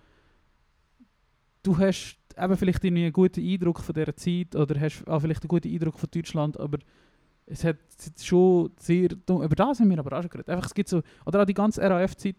du 1.63 1.77
hast 1.77 2.17
eben 2.37 2.57
vielleicht 2.57 2.83
einen 2.83 3.11
guten 3.13 3.45
Eindruck 3.45 3.79
von 3.81 3.93
dieser 3.93 4.15
Zeit 4.15 4.55
oder 4.55 4.79
hast 4.79 5.07
auch 5.07 5.19
vielleicht 5.19 5.43
einen 5.43 5.49
guten 5.49 5.71
Eindruck 5.71 5.99
von 5.99 6.09
Deutschland, 6.11 6.59
aber 6.59 6.79
es 7.45 7.63
hat 7.63 7.77
es 7.97 8.05
hat 8.07 8.21
schon 8.23 8.71
sehr 8.79 9.09
dumm, 9.09 9.43
über 9.43 9.55
das 9.55 9.79
haben 9.79 9.89
wir 9.89 9.99
aber 9.99 10.17
auch 10.17 10.21
schon 10.21 10.29
geredet. 10.29 10.49
Einfach, 10.49 10.67
es 10.67 10.73
gibt 10.73 10.89
so, 10.89 11.01
oder 11.25 11.41
auch 11.41 11.45
die 11.45 11.53
ganze 11.53 11.81
RAF-Zeit, 11.81 12.35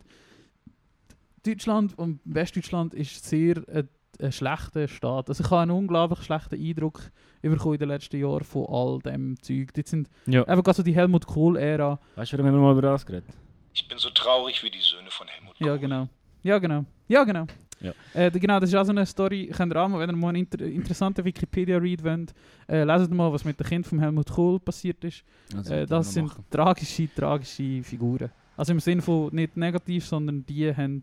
Deutschland 1.46 1.96
und 1.98 2.20
Westdeutschland 2.24 2.94
ist 2.94 3.24
sehr 3.24 3.62
ein, 3.72 3.88
ein 4.20 4.32
schlechter 4.32 4.88
Staat. 4.88 5.28
Also 5.28 5.42
ich 5.44 5.50
habe 5.50 5.62
einen 5.62 5.70
unglaublich 5.72 6.20
schlechten 6.22 6.54
Eindruck 6.60 7.00
bekommen 7.42 7.74
in 7.74 7.78
den 7.80 7.88
letzten 7.88 8.18
Jahren 8.20 8.44
von 8.44 8.66
all 8.68 8.98
dem 9.00 9.40
Zeug. 9.42 9.72
Das 9.74 9.90
sind 9.90 10.08
Ja. 10.26 10.42
eben 10.42 10.62
gerade 10.62 10.76
so 10.76 10.82
die 10.82 10.94
Helmut 10.94 11.26
Kohl-Ära. 11.26 11.98
Weißt 12.16 12.32
du, 12.32 12.36
warum 12.38 12.48
haben 12.50 12.56
wir 12.58 12.62
mal 12.62 12.72
über 12.72 12.82
das 12.82 13.06
geredet? 13.06 13.30
Ich 13.72 13.86
bin 13.88 13.96
so 13.98 14.10
traurig 14.10 14.62
wie 14.62 14.70
die 14.70 14.80
Söhne 14.80 15.10
von 15.10 15.26
Helmut 15.28 15.56
Kohl. 15.56 15.66
Ja, 15.66 15.76
genau. 15.76 16.08
Ja, 16.42 16.58
genau. 16.58 16.84
Ja, 17.08 17.24
genau. 17.24 17.46
Ja. 17.80 17.92
Äh, 18.12 18.30
genau, 18.30 18.60
das 18.60 18.68
ist 18.68 18.74
auch 18.76 18.84
so 18.84 18.90
eine 18.90 19.06
Story, 19.06 19.50
könnt 19.56 19.72
ihr 19.72 19.80
auch 19.82 19.88
mal, 19.88 20.00
wenn 20.00 20.10
ihr 20.10 20.16
mal 20.16 20.28
einen 20.28 20.38
inter 20.44 20.60
interessanten 20.66 21.24
Wikipedia-Read 21.24 22.04
wollt, 22.04 22.34
äh, 22.68 22.84
leset 22.84 23.10
mal, 23.10 23.32
was 23.32 23.42
mit 23.46 23.58
dem 23.58 23.66
Kind 23.66 23.86
von 23.86 23.98
Helmut 24.00 24.30
Kohl 24.30 24.60
passiert 24.60 25.02
ist. 25.04 25.24
Also, 25.56 25.72
Äh, 25.72 25.86
das 25.86 26.12
sind 26.12 26.30
tragische, 26.50 27.08
tragische 27.14 27.82
Figuren. 27.82 28.30
Also 28.56 28.72
im 28.72 28.80
Sinne 28.80 29.00
von 29.00 29.34
nicht 29.34 29.56
negativ, 29.56 30.04
sondern 30.04 30.44
die 30.44 30.74
haben 30.76 31.02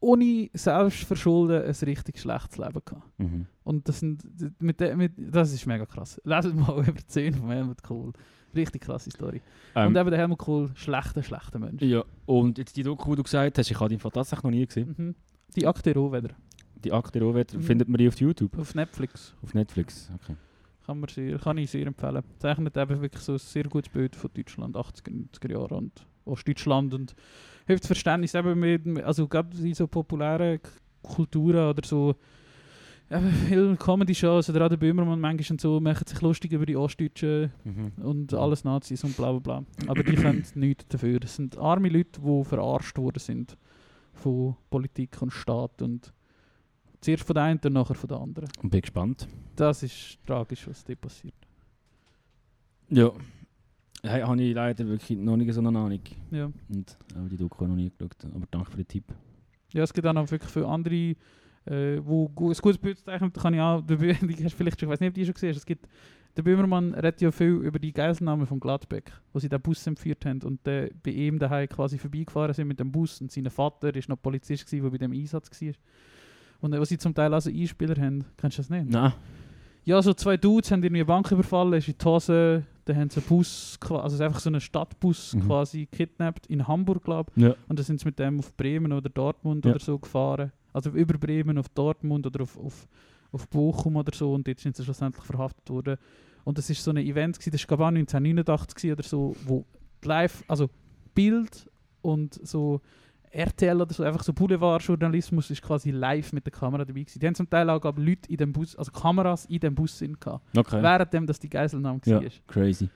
ohne 0.00 0.48
Selbstverschulden 0.54 1.62
ein 1.62 1.70
richtig 1.88 2.18
schlechtes 2.20 2.58
Leben 2.58 2.80
gehabt. 2.84 3.18
Mhm. 3.18 3.46
Und 3.64 3.88
das, 3.88 4.00
sind, 4.00 4.22
mit, 4.60 4.80
de, 4.80 4.96
mit, 4.96 5.12
das 5.16 5.52
ist 5.52 5.66
mega 5.66 5.86
krass. 5.86 6.20
Leset 6.24 6.54
mal 6.54 6.78
über 6.88 6.92
die 6.92 7.06
10 7.06 7.34
von 7.34 7.50
Helmut 7.50 7.82
Kohl. 7.82 8.12
Richtig 8.54 8.82
krasse 8.82 9.10
Story. 9.10 9.40
Ähm, 9.76 9.88
Und 9.88 9.96
eben 9.96 10.10
der 10.10 10.18
Helmut 10.18 10.38
Kohl, 10.38 10.70
schlechter, 10.74 11.22
schlechter 11.22 11.58
Mensch. 11.58 11.82
ja, 11.82 12.02
und 12.26 12.58
jetzt 12.58 12.76
die 12.76 12.82
Doku, 12.82 13.10
die 13.10 13.16
du 13.16 13.22
gesagt 13.22 13.58
hast, 13.58 13.70
ich 13.70 13.78
habe 13.78 13.88
die 13.90 13.96
tatsächlich 13.96 14.42
noch 14.42 14.50
nie 14.50 14.66
gesehen. 14.66 14.94
Mhm. 14.96 15.14
Die 15.54 15.66
Akte 15.66 15.94
wieder. 15.94 16.30
Die 16.82 16.92
Akte 16.92 17.20
Rohwett, 17.20 17.54
Mhm. 17.54 17.62
findet 17.62 17.88
man 17.88 17.98
die 17.98 18.08
auf 18.08 18.18
YouTube? 18.18 18.58
Auf 18.58 18.74
Netflix. 18.74 19.34
Auf 19.42 19.54
Netflix, 19.54 20.10
okay. 20.14 20.34
Kann, 20.86 20.98
man 20.98 21.08
sehr, 21.10 21.38
kann 21.38 21.58
ich 21.58 21.70
sehr 21.70 21.86
empfehlen. 21.86 22.22
Zeichnet 22.38 22.76
eben 22.76 23.00
wirklich 23.02 23.22
so 23.22 23.32
ein 23.34 23.38
sehr 23.38 23.64
gutes 23.64 23.92
Bild 23.92 24.16
von 24.16 24.30
Deutschland, 24.34 24.74
80er, 24.76 25.10
90er 25.12 25.52
Jahre 25.52 25.74
und 25.76 25.92
Ostdeutschland 26.24 26.94
und 26.94 27.14
hilft 27.70 27.86
Verständnis 27.86 28.34
eben 28.34 28.58
mit, 28.58 29.04
also 29.04 29.26
gerade 29.28 29.56
in 29.56 29.74
so 29.74 29.86
populären 29.86 30.58
Kulturen 31.02 31.68
oder 31.70 31.86
so, 31.86 32.14
eben 33.10 33.30
viele 33.48 33.76
Comedy-Shows 33.76 34.50
oder 34.50 34.66
auch 34.66 34.68
der 34.68 34.76
Böhmermann 34.76 35.20
manchmal 35.20 35.52
und 35.54 35.60
so 35.60 35.80
machen 35.80 36.06
sich 36.06 36.20
lustig 36.20 36.52
über 36.52 36.66
die 36.66 36.76
Ostdeutschen 36.76 37.52
Mhm. 37.64 37.92
und 38.02 38.34
alles 38.34 38.64
Nazis 38.64 39.02
und 39.04 39.16
bla 39.16 39.32
bla 39.32 39.40
bla. 39.40 39.64
Aber 39.88 40.02
die 40.02 40.14
können 40.14 40.44
nichts 40.54 40.86
dafür. 40.88 41.20
Das 41.20 41.36
sind 41.36 41.56
arme 41.58 41.88
Leute, 41.88 42.20
die 42.20 42.44
verarscht 42.44 42.98
worden 42.98 43.18
sind 43.18 43.56
von 44.14 44.56
Politik 44.68 45.20
und 45.22 45.32
Staat 45.32 45.80
und 45.82 46.12
zuerst 47.00 47.24
von 47.24 47.34
der 47.34 47.44
einen 47.44 47.60
und 47.64 47.72
nachher 47.72 47.94
von 47.94 48.08
der 48.08 48.18
anderen. 48.18 48.48
Und 48.62 48.70
bin 48.70 48.80
gespannt. 48.80 49.26
Das 49.56 49.82
ist 49.82 50.18
tragisch, 50.26 50.66
was 50.68 50.84
da 50.84 50.94
passiert. 50.94 51.34
Ja. 52.90 53.10
Hey, 54.02 54.22
habe 54.22 54.42
ich 54.42 54.54
leider 54.54 54.86
wirklich 54.86 55.18
noch 55.18 55.36
nicht 55.36 55.52
so 55.52 55.60
eine 55.60 55.78
Ahnung. 55.78 56.00
Ja. 56.30 56.50
Und 56.68 56.98
auch 57.14 57.28
die 57.28 57.36
Doku 57.36 57.66
noch 57.66 57.76
nie 57.76 57.90
geschaut. 57.90 58.16
Aber 58.34 58.46
danke 58.50 58.70
für 58.70 58.76
den 58.78 58.88
Tipp. 58.88 59.04
Ja, 59.72 59.82
es 59.82 59.92
gibt 59.92 60.06
auch 60.06 60.12
noch 60.12 60.30
wirklich 60.30 60.50
für 60.50 60.66
andere, 60.66 61.14
äh, 61.66 62.00
wo 62.02 62.26
ein 62.26 62.54
gutes 62.54 62.78
Bild 62.78 62.98
zeichnen, 62.98 63.32
kann 63.32 63.54
ich 63.54 63.60
auch, 63.60 63.82
die 63.82 64.44
hast 64.44 64.54
vielleicht 64.56 64.80
schon, 64.80 64.88
ich 64.88 64.92
weiß 64.92 65.00
nicht, 65.00 65.08
ob 65.08 65.14
du 65.14 65.20
die 65.20 65.26
schon 65.26 65.34
gesehen 65.34 65.50
hast, 65.50 65.58
es 65.58 65.66
gibt, 65.66 65.86
der 66.36 66.42
Böhmermann 66.42 66.94
redet 66.94 67.20
ja 67.20 67.30
viel 67.30 67.56
über 67.56 67.78
die 67.78 67.92
Geiselnahme 67.92 68.46
von 68.46 68.58
Gladbeck, 68.58 69.12
wo 69.32 69.38
sie 69.38 69.48
den 69.48 69.60
Bus 69.60 69.86
entführt 69.86 70.24
haben 70.24 70.40
und 70.42 70.66
äh, 70.66 70.90
bei 71.02 71.10
ihm 71.10 71.38
daheim 71.38 71.68
quasi 71.68 71.98
vorbeigefahren 71.98 72.54
sind 72.54 72.68
mit 72.68 72.80
dem 72.80 72.90
Bus 72.90 73.20
und 73.20 73.30
sein 73.30 73.50
Vater 73.50 73.94
ist 73.94 74.08
noch 74.08 74.20
Polizist 74.20 74.64
gewesen, 74.64 74.82
der 74.82 74.90
bei 74.90 74.98
dem 74.98 75.12
Einsatz 75.12 75.50
war. 75.60 75.72
Und 76.60 76.72
äh, 76.72 76.80
was 76.80 76.88
sie 76.88 76.98
zum 76.98 77.14
Teil 77.14 77.34
also 77.34 77.50
Einspieler 77.50 78.00
haben, 78.00 78.24
kennst 78.36 78.58
du 78.58 78.62
das 78.62 78.70
nicht? 78.70 78.88
Nein. 78.88 79.12
Ja, 79.84 80.00
so 80.02 80.12
zwei 80.14 80.36
Dudes 80.36 80.70
haben 80.70 80.82
irgendwie 80.82 81.00
eine 81.00 81.06
Bank 81.06 81.30
überfallen, 81.32 81.72
ist 81.74 81.88
in 81.88 81.94
die 81.98 82.04
Hose, 82.04 82.64
dann 82.90 83.00
haben 83.00 83.10
sie 83.10 83.20
einen 83.20 83.28
Bus, 83.28 83.78
also 83.88 84.22
einfach 84.24 84.40
so 84.40 84.50
einen 84.50 84.60
Stadtbus 84.60 85.34
Mhm. 85.34 85.40
quasi 85.46 85.86
kidnappt, 85.86 86.46
in 86.46 86.66
Hamburg, 86.68 87.04
glaube 87.04 87.32
Ja. 87.36 87.54
und 87.68 87.78
dann 87.78 87.84
sind 87.84 88.00
sie 88.00 88.06
mit 88.06 88.18
dem 88.18 88.38
auf 88.38 88.54
Bremen 88.56 88.92
oder 88.92 89.08
Dortmund 89.08 89.64
Ja. 89.64 89.70
oder 89.72 89.80
so 89.80 89.98
gefahren. 89.98 90.52
Also 90.72 90.90
über 90.90 91.16
Bremen 91.18 91.58
auf 91.58 91.68
Dortmund 91.70 92.26
oder 92.26 92.42
auf, 92.42 92.56
auf, 92.58 92.86
auf 93.32 93.48
Bochum 93.48 93.96
oder 93.96 94.14
so. 94.14 94.32
Und 94.34 94.46
dort 94.46 94.60
sind 94.60 94.76
sie 94.76 94.84
schlussendlich 94.84 95.24
verhaftet 95.24 95.68
worden. 95.70 95.96
Und 96.44 96.58
das 96.58 96.70
ist 96.70 96.82
so 96.82 96.90
ein 96.90 96.96
Event, 96.98 97.38
gewesen, 97.38 97.50
das 97.52 97.62
war 97.62 97.66
glaube 97.76 97.82
ich 97.82 97.86
auch 97.86 98.14
1989 98.16 98.74
gewesen 98.76 98.92
oder 98.92 99.02
so, 99.02 99.36
wo 99.46 99.64
live, 100.04 100.42
also 100.48 100.68
Bild 101.14 101.68
und 102.02 102.34
so 102.46 102.80
RTL 103.32 103.80
oder 103.80 103.94
so, 103.94 104.02
einfach 104.02 104.22
so 104.24 104.32
Boulevardjournalismus 104.32 105.50
ist 105.50 105.62
quasi 105.62 105.90
live 105.90 106.32
mit 106.32 106.44
der 106.46 106.52
Kamera 106.52 106.84
dabei 106.84 107.00
gewesen. 107.00 107.18
Die 107.20 107.26
haben 107.26 107.34
zum 107.34 107.48
Teil 107.48 107.68
auch 107.70 107.80
glaub, 107.80 107.98
Leute 107.98 108.28
in 108.28 108.36
dem 108.36 108.52
Bus, 108.52 108.74
also 108.76 108.90
Kameras 108.90 109.46
in 109.46 109.60
dem 109.60 109.74
Bus 109.74 109.96
sind 109.98 110.20
gehabt, 110.20 110.44
Okay. 110.56 110.82
währenddem 110.82 111.26
das 111.26 111.38
die 111.38 111.48
Geiselnahme 111.48 112.00
Ja. 112.06 112.20
war. 112.22 112.30
Crazy. 112.48 112.88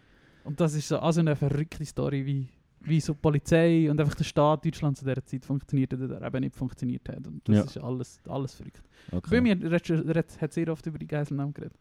Und 0.44 0.60
das 0.60 0.74
ist 0.74 0.88
so 0.88 0.98
also 0.98 1.20
eine 1.20 1.36
verrückte 1.36 1.84
Story, 1.84 2.26
wie, 2.26 2.48
wie 2.80 3.00
so 3.00 3.12
die 3.12 3.18
Polizei 3.20 3.88
und 3.90 4.00
einfach 4.00 4.14
der 4.16 4.24
Staat 4.24 4.64
Deutschland 4.64 4.96
zu 4.98 5.04
dieser 5.04 5.24
Zeit 5.24 5.44
funktioniert 5.44 5.94
oder 5.94 6.20
eben 6.20 6.40
nicht 6.40 6.56
funktioniert 6.56 7.08
hat. 7.08 7.26
Und 7.26 7.48
das 7.48 7.56
Ja. 7.56 7.62
ist 7.64 7.78
alles, 7.78 8.20
alles 8.28 8.54
verrückt. 8.54 8.82
Okay. 9.12 9.28
Bei 9.30 9.40
mir 9.40 9.56
hat 9.56 10.52
sehr 10.52 10.68
oft 10.68 10.84
über 10.86 10.98
die 10.98 11.06
Geiselnamen 11.06 11.54
geredet. 11.54 11.78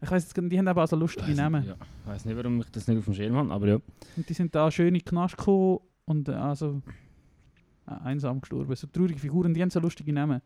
Ich 0.00 0.10
weiss 0.10 0.24
jetzt, 0.24 0.36
die 0.36 0.58
haben 0.58 0.66
eben 0.68 0.78
auch 0.78 0.86
so 0.86 0.94
lustige 0.96 1.28
Weiss 1.28 1.36
Namen. 1.36 1.62
nicht, 1.62 1.70
Ja. 1.70 1.76
Ich 2.04 2.06
weiß 2.10 2.24
nicht, 2.26 2.36
warum 2.36 2.60
ich 2.60 2.70
das 2.70 2.86
nicht 2.86 2.98
auf 2.98 3.04
dem 3.06 3.14
Schirm 3.14 3.34
habe, 3.34 3.50
aber 3.52 3.66
ja. 3.66 3.78
Und 4.16 4.28
die 4.28 4.34
sind 4.34 4.54
da 4.54 4.70
schön 4.70 4.88
in 4.88 4.94
die 4.94 5.00
Knast 5.02 5.36
gekommen 5.36 5.78
und 6.04 6.28
äh, 6.28 6.32
also 6.32 6.82
einsam 7.86 8.40
gestorben. 8.40 8.74
So 8.74 8.86
traurige 8.86 9.18
Figuren, 9.18 9.54
die 9.54 9.62
haben 9.62 9.70
so 9.70 9.80
lustige 9.80 10.12
Namen. 10.12 10.40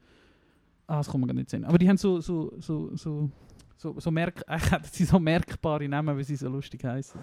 Ah, 0.86 0.98
das 0.98 1.10
kann 1.10 1.20
man 1.20 1.28
gar 1.28 1.34
nicht 1.34 1.50
sehen. 1.50 1.64
Aber 1.64 1.78
die 1.78 1.88
haben 1.88 1.96
so, 1.96 2.20
so, 2.20 2.52
so, 2.58 2.94
so, 2.96 3.30
so, 3.76 3.98
so, 3.98 4.10
merk 4.10 4.44
sie 4.92 5.04
so 5.04 5.18
merkbare 5.18 5.88
Namen, 5.88 6.16
weil 6.16 6.24
sie 6.24 6.36
so 6.36 6.48
lustig 6.48 6.84
heißen. 6.84 7.20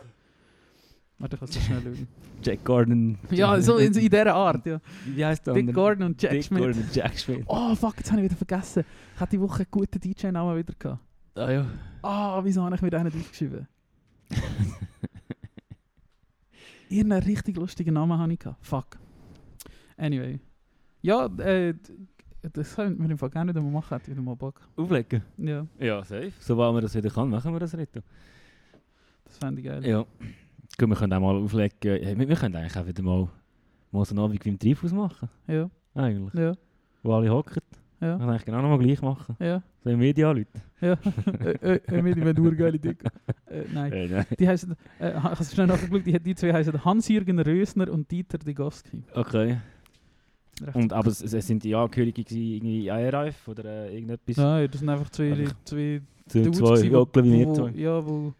Warte, 1.19 1.35
ich 1.35 1.39
kann 1.39 1.49
es 1.49 1.55
so 1.55 1.61
schnell 1.61 1.81
schauen. 1.81 2.07
Jack 2.43 2.63
Gordon. 2.63 3.17
Ja, 3.31 3.59
so 3.59 3.77
in, 3.77 3.87
in 3.87 3.93
dieser 3.93 4.33
Art, 4.33 4.65
ja. 4.65 4.79
Wie 5.05 5.25
heißt 5.25 5.47
der 5.47 5.55
Dick? 5.55 5.73
Gordon 5.73 6.03
und 6.03 6.21
Jack 6.21 6.31
Dick 6.31 6.45
Schmidt. 6.45 6.63
Gordon 6.63 6.83
und 6.83 6.95
Jack 6.95 7.17
Schmidt. 7.17 7.43
Oh 7.47 7.75
fuck, 7.75 7.97
jetzt 7.97 8.11
habe 8.11 8.21
ich 8.21 8.25
wieder 8.25 8.35
vergessen. 8.35 8.85
Ich 9.15 9.19
hatte 9.19 9.31
die 9.31 9.41
Woche 9.41 9.63
einen 9.63 9.71
guten 9.71 9.99
DJ-Namen 9.99 10.57
wieder 10.57 10.73
gehabt. 10.77 11.01
Ah 11.35 11.51
ja. 11.51 11.65
Ah, 12.03 12.39
wieso 12.43 12.63
habe 12.63 12.75
ich 12.75 12.81
mir 12.81 12.89
den 12.89 13.03
nicht 13.03 13.17
aufgeschrieben? 13.17 13.67
Irgendeinen 16.89 17.23
richtig 17.23 17.57
lustigen 17.57 17.95
Namen 17.95 18.17
habe 18.17 18.33
ich 18.33 18.39
gehabt. 18.39 18.65
Fuck. 18.65 18.97
Anyway. 19.97 20.39
Ja, 21.01 21.25
äh, 21.39 21.73
das 22.53 22.75
könnten 22.75 23.03
wir 23.03 23.09
im 23.09 23.17
Fall 23.17 23.29
gerne 23.29 23.51
wieder 23.51 23.61
mal 23.61 23.71
machen, 23.71 23.89
hätte 23.97 24.11
ich 24.11 24.15
wieder 24.17 24.23
mal 24.23 24.35
Bock. 24.35 24.61
Auflegen? 24.75 25.21
Ja, 25.37 25.65
Ja, 25.79 26.03
safe. 26.03 26.31
Sobald 26.39 26.73
man 26.73 26.81
das 26.81 26.95
wieder 26.95 27.09
kann, 27.09 27.29
machen 27.29 27.51
wir 27.53 27.59
das 27.59 27.75
Rito. 27.77 28.01
das 29.25 29.37
fände 29.37 29.61
ich 29.61 29.67
geil. 29.67 29.85
Ja. 29.85 30.05
Gut, 30.79 30.89
wir 30.89 30.95
können 30.95 31.13
auch 31.13 31.19
mal 31.19 31.35
auflegen. 31.35 31.77
Ja, 31.83 32.17
wir, 32.17 32.29
wir 32.29 32.35
können 32.35 32.55
eigentlich 32.55 32.77
auch 32.77 32.85
wieder 32.85 33.03
mal, 33.03 33.27
mal 33.91 34.05
so 34.05 34.11
einen 34.15 34.19
Abend 34.23 34.43
wie 34.45 34.49
im 34.49 34.59
Treibhaus 34.59 34.91
machen. 34.93 35.29
Ja, 35.47 35.69
Eigentlich. 35.95 36.33
ja, 36.35 36.53
Wo 37.03 37.13
alle 37.13 37.29
hocken. 37.31 37.61
ja, 37.99 38.07
Wir 38.11 38.17
können 38.17 38.29
eigentlich 38.29 38.45
genau 38.45 38.61
nochmal 38.61 38.79
gleich 38.79 39.01
machen. 39.01 39.35
ja. 39.39 39.61
So 39.83 39.89
im 39.91 39.99
Media 39.99 40.31
Leute. 40.31 40.49
ja. 40.81 40.97
äh, 41.41 41.75
äh, 41.75 41.79
äh, 41.87 42.01
mit 42.01 42.17
einer 42.17 42.37
urgeile 42.39 42.77
Dick. 42.77 43.03
Äh, 43.47 43.63
nein. 43.73 43.91
Äh, 43.93 44.07
nein. 44.07 44.25
Die 44.37 44.47
heißen, 44.47 44.75
äh, 44.99 45.09
ich 45.17 45.23
habe 45.23 45.43
schnell 45.45 45.67
nachgeschaut, 45.67 46.05
die, 46.05 46.19
die 46.19 46.35
zwei 46.35 46.53
heißen 46.53 46.83
Hans-Jürgen 46.85 47.39
Rösner 47.39 47.89
und 47.91 48.09
Dieter 48.11 48.37
Digowski. 48.37 49.03
Okay. 49.13 49.57
Recht 50.61 50.75
Und, 50.75 50.93
aber 50.93 51.09
es, 51.09 51.21
es 51.21 51.47
sind 51.47 51.63
die 51.63 51.75
Angehörigen 51.75 52.25
irgendwie 52.29 52.87
IRF 52.87 53.47
oder 53.47 53.65
äh, 53.65 53.93
irgendetwas? 53.95 54.37
Nein, 54.37 54.67
das 54.71 54.79
sind 54.79 54.89
einfach 54.89 55.09
zwei, 55.09 55.31
Einfach 55.33 55.55
zwei 55.65 56.01
So 56.27 56.43
Dudes 56.43 56.57
zwei 56.59 56.91
wo, 56.91 57.53
zwei. 57.53 57.69
Ja, 57.71 58.05
wo 58.05 58.33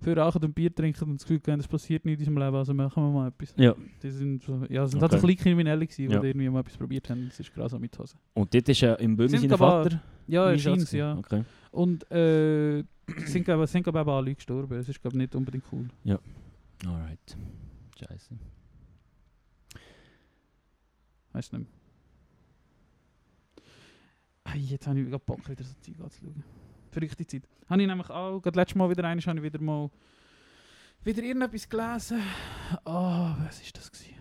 für 0.00 0.16
rauchen 0.16 0.42
und 0.44 0.52
Bier 0.54 0.74
trinken 0.74 1.04
und 1.04 1.20
das 1.20 1.22
Gefühl 1.26 1.40
haben, 1.52 1.60
es 1.60 1.68
passiert 1.68 2.04
nichts 2.04 2.22
in 2.22 2.28
unserem 2.28 2.44
Leben, 2.44 2.56
also 2.56 2.74
machen 2.74 3.02
wir 3.04 3.10
mal 3.12 3.28
etwas. 3.28 3.54
Ja. 3.56 3.74
Die 4.02 4.10
sind, 4.10 4.42
so, 4.42 4.60
ja, 4.68 4.84
sind 4.86 5.00
halt 5.00 5.12
Okay. 5.12 5.20
so 5.20 5.26
kleine 5.26 5.36
Kriminelle 5.40 5.86
gewesen, 5.86 6.08
die 6.08 6.14
Ja. 6.14 6.22
irgendwie 6.22 6.48
mal 6.48 6.60
etwas 6.60 6.76
probiert 6.76 7.08
haben, 7.08 7.26
das 7.28 7.38
ist 7.38 7.54
grausam 7.54 7.80
mit 7.80 7.96
Hose. 7.98 8.16
Und 8.34 8.52
dort 8.52 8.68
ist 8.68 8.82
äh, 8.82 8.94
im 8.94 9.16
Böhmi 9.16 9.28
Sind 9.28 9.40
sein 9.42 9.52
aber- 9.52 9.84
Vater. 9.84 10.02
Ja, 10.26 10.48
im 10.48 10.54
erscheint 10.54 10.74
Einsatz 10.78 10.92
ja. 10.92 11.16
Okay. 11.16 11.44
Und 11.70 12.10
äh, 12.10 12.82
sind 13.26 13.44
glaube 13.44 13.66
glaub, 13.66 13.96
eben 13.96 14.10
alle 14.10 14.34
gestorben, 14.34 14.76
das 14.76 14.88
ist 14.88 15.00
glaube 15.00 15.16
nicht 15.16 15.34
unbedingt 15.36 15.64
cool. 15.72 15.86
Alright. 16.84 17.36
Scheiße. 17.98 18.34
Weißt 21.32 21.52
du 21.52 21.58
nicht 21.58 21.68
mehr. 24.44 24.56
Jetzt 24.56 24.86
habe 24.86 24.98
ich 25.00 25.06
gerade 25.08 25.24
Bock, 25.24 25.48
wieder 25.48 25.64
so 25.64 25.74
Zeug 25.80 26.00
anzuschauen. 26.00 26.42
Verrückte 26.90 27.26
Zeit. 27.26 27.42
Habe 27.68 27.80
ich 27.80 27.88
nämlich 27.88 28.10
auch, 28.10 28.40
gerade 28.40 28.58
letztes 28.58 28.74
Mal 28.76 28.90
wieder 28.90 29.04
eines, 29.04 29.26
habe 29.26 29.38
ich 29.38 29.44
wieder 29.44 29.60
mal 29.62 29.90
wieder 31.04 31.22
irgendetwas 31.22 31.68
gelesen. 31.68 32.20
Ah, 32.84 33.36
was 33.46 33.60
ist 33.62 33.76
das 33.76 33.90
gewesen? 33.90 34.14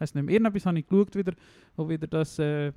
Heißt 0.00 0.14
nicht 0.14 0.24
mehr. 0.24 0.34
Irgendetwas 0.34 0.66
habe 0.66 0.78
ich 0.78 0.86
geschaut 0.86 1.16
wieder, 1.16 1.32
wo 1.76 1.88
wieder 1.88 2.06
das 2.06 2.38
äh, 2.38 2.72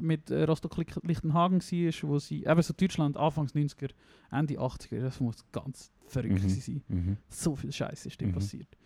mit 0.00 0.28
äh, 0.30 0.42
Rostock-Lichtenhagen 0.44 1.60
war, 1.62 2.08
wo 2.08 2.18
sie, 2.18 2.44
eben 2.44 2.62
so 2.62 2.74
Deutschland, 2.74 3.16
Anfangs 3.16 3.54
90er, 3.54 3.90
Ende 4.30 4.58
80er, 4.58 5.00
das 5.00 5.20
muss 5.20 5.44
ganz 5.52 5.92
verrückt 6.06 6.42
Mhm. 6.42 6.48
sein. 6.48 6.82
Mhm. 6.88 7.16
So 7.28 7.54
viel 7.54 7.72
Scheiße 7.72 8.08
ist 8.08 8.20
dem 8.20 8.30
Mhm. 8.30 8.34
passiert. 8.34 8.76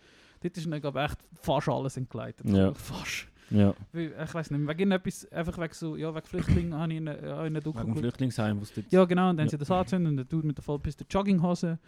Dort 0.43 0.57
ist 0.57 0.69
dann, 0.69 0.81
glaube 0.81 0.99
ich, 0.99 1.05
echt 1.05 1.17
fast 1.41 1.69
alles 1.69 1.97
entgleitet. 1.97 2.45
Ja. 2.49 2.73
Fast. 2.73 3.27
Ja. 3.49 3.73
Weil, 3.91 4.13
Ich 4.23 4.33
weiß 4.33 4.51
nicht, 4.51 4.67
wegen 4.67 4.91
etwas, 4.91 5.31
einfach 5.31 5.57
wegen 5.57 5.73
so, 5.73 5.95
ja, 5.95 6.13
wegen 6.13 6.25
Flüchtlingen 6.25 6.73
habe 6.75 6.91
ich 6.91 6.97
in 6.97 7.07
einer 7.07 7.37
eine 7.39 7.59
Doku 7.61 7.79
Wegen. 7.83 7.95
Flüchtlingsheim, 7.95 8.57
wo 8.59 8.63
es 8.63 8.73
dort... 8.73 8.91
Ja, 8.91 9.05
genau, 9.05 9.29
und 9.29 9.37
dann 9.37 9.45
haben 9.45 9.47
Ja. 9.47 9.51
sie 9.51 9.57
das 9.57 9.71
angezündet 9.71 10.09
und 10.11 10.17
der 10.17 10.25
Dude 10.25 10.47
mit 10.47 10.57
der 10.57 10.63
vollpiste 10.63 11.05
Jogginghose. 11.09 11.79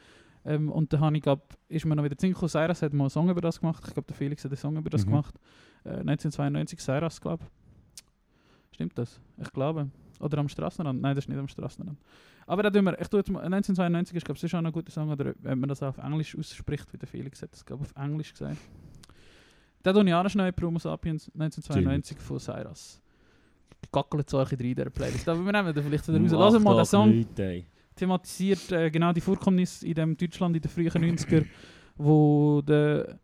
Ähm, 0.45 0.71
und 0.71 0.93
dann 0.93 0.99
habe 0.99 1.17
ich, 1.17 1.23
glaub, 1.23 1.41
ist 1.69 1.85
mir 1.85 1.95
noch 1.95 2.03
wieder 2.03 2.17
Zinko 2.17 2.47
Cyrus 2.47 2.81
hat 2.83 2.93
mal 2.93 3.05
einen 3.05 3.09
Song 3.09 3.29
über 3.29 3.41
das 3.41 3.59
gemacht. 3.59 3.83
Ich 3.87 3.93
glaube, 3.93 4.07
der 4.07 4.15
Felix 4.15 4.43
hat 4.43 4.51
einen 4.51 4.57
Song 4.57 4.77
über 4.77 4.89
das 4.91 5.03
Mhm. 5.05 5.09
gemacht. 5.09 5.35
Äh, 5.83 5.89
1992 6.01 6.79
Cyrus, 6.79 7.19
glaube 7.19 7.43
Stimmt 8.71 8.97
das? 8.97 9.19
Ich 9.37 9.51
glaube. 9.51 9.89
Oder 10.19 10.37
am 10.37 10.49
Straßenrand? 10.49 11.01
Nein, 11.01 11.15
das 11.15 11.25
ist 11.25 11.29
nicht 11.29 11.37
am 11.37 11.47
Straßenrand. 11.47 11.97
Aber 12.47 12.63
da 12.63 12.69
tun 12.69 12.85
wir, 12.85 12.99
ich 12.99 13.07
tue 13.07 13.19
jetzt 13.19 13.29
mal, 13.29 13.39
1992 13.41 14.17
ist, 14.17 14.25
glaube 14.25 14.39
ich, 14.41 14.49
schon 14.51 14.65
ein 14.65 14.71
guter 14.71 14.91
Song, 14.91 15.09
oder 15.09 15.33
wenn 15.39 15.59
man 15.59 15.69
das 15.69 15.81
auf 15.81 15.97
Englisch 15.97 16.37
ausspricht, 16.37 16.91
wie 16.93 16.97
der 16.97 17.07
Felix 17.07 17.41
hat 17.41 17.51
das, 17.51 17.65
glaube 17.65 17.85
ich, 17.85 17.95
auf 17.95 18.03
Englisch 18.03 18.31
gesagt. 18.31 18.57
Der 19.83 19.93
hat 19.93 19.99
auch 19.99 20.03
nicht 20.03 20.31
schnell 20.31 20.51
Promo 20.51 20.79
Sapiens 20.79 21.29
1992 21.33 22.19
von 22.19 22.39
Cyrus. 22.39 23.01
Gackelt 23.91 24.29
so 24.29 24.39
ein 24.39 24.43
bisschen 24.45 24.57
rein 24.59 24.69
in 24.69 24.75
dieser 24.75 24.89
Playlist. 24.89 25.29
Aber 25.29 25.45
wir 25.45 25.51
nehmen 25.51 25.73
den 25.73 25.83
vielleicht 25.83 26.07
wieder 26.07 26.37
raus. 26.37 26.53
Wir 26.53 26.59
mal 26.59 26.75
den 26.75 26.85
Song. 26.85 27.25
Thematisiert 27.95 28.71
äh, 28.71 28.89
genau 28.89 29.13
die 29.13 29.21
Vorkommnisse 29.21 29.87
in 29.87 29.93
dem 29.93 30.17
Deutschland 30.17 30.55
in 30.55 30.61
den 30.61 30.69
frühen 30.69 30.89
90er, 30.89 31.45
wo 31.95 32.61
der, 32.61 33.19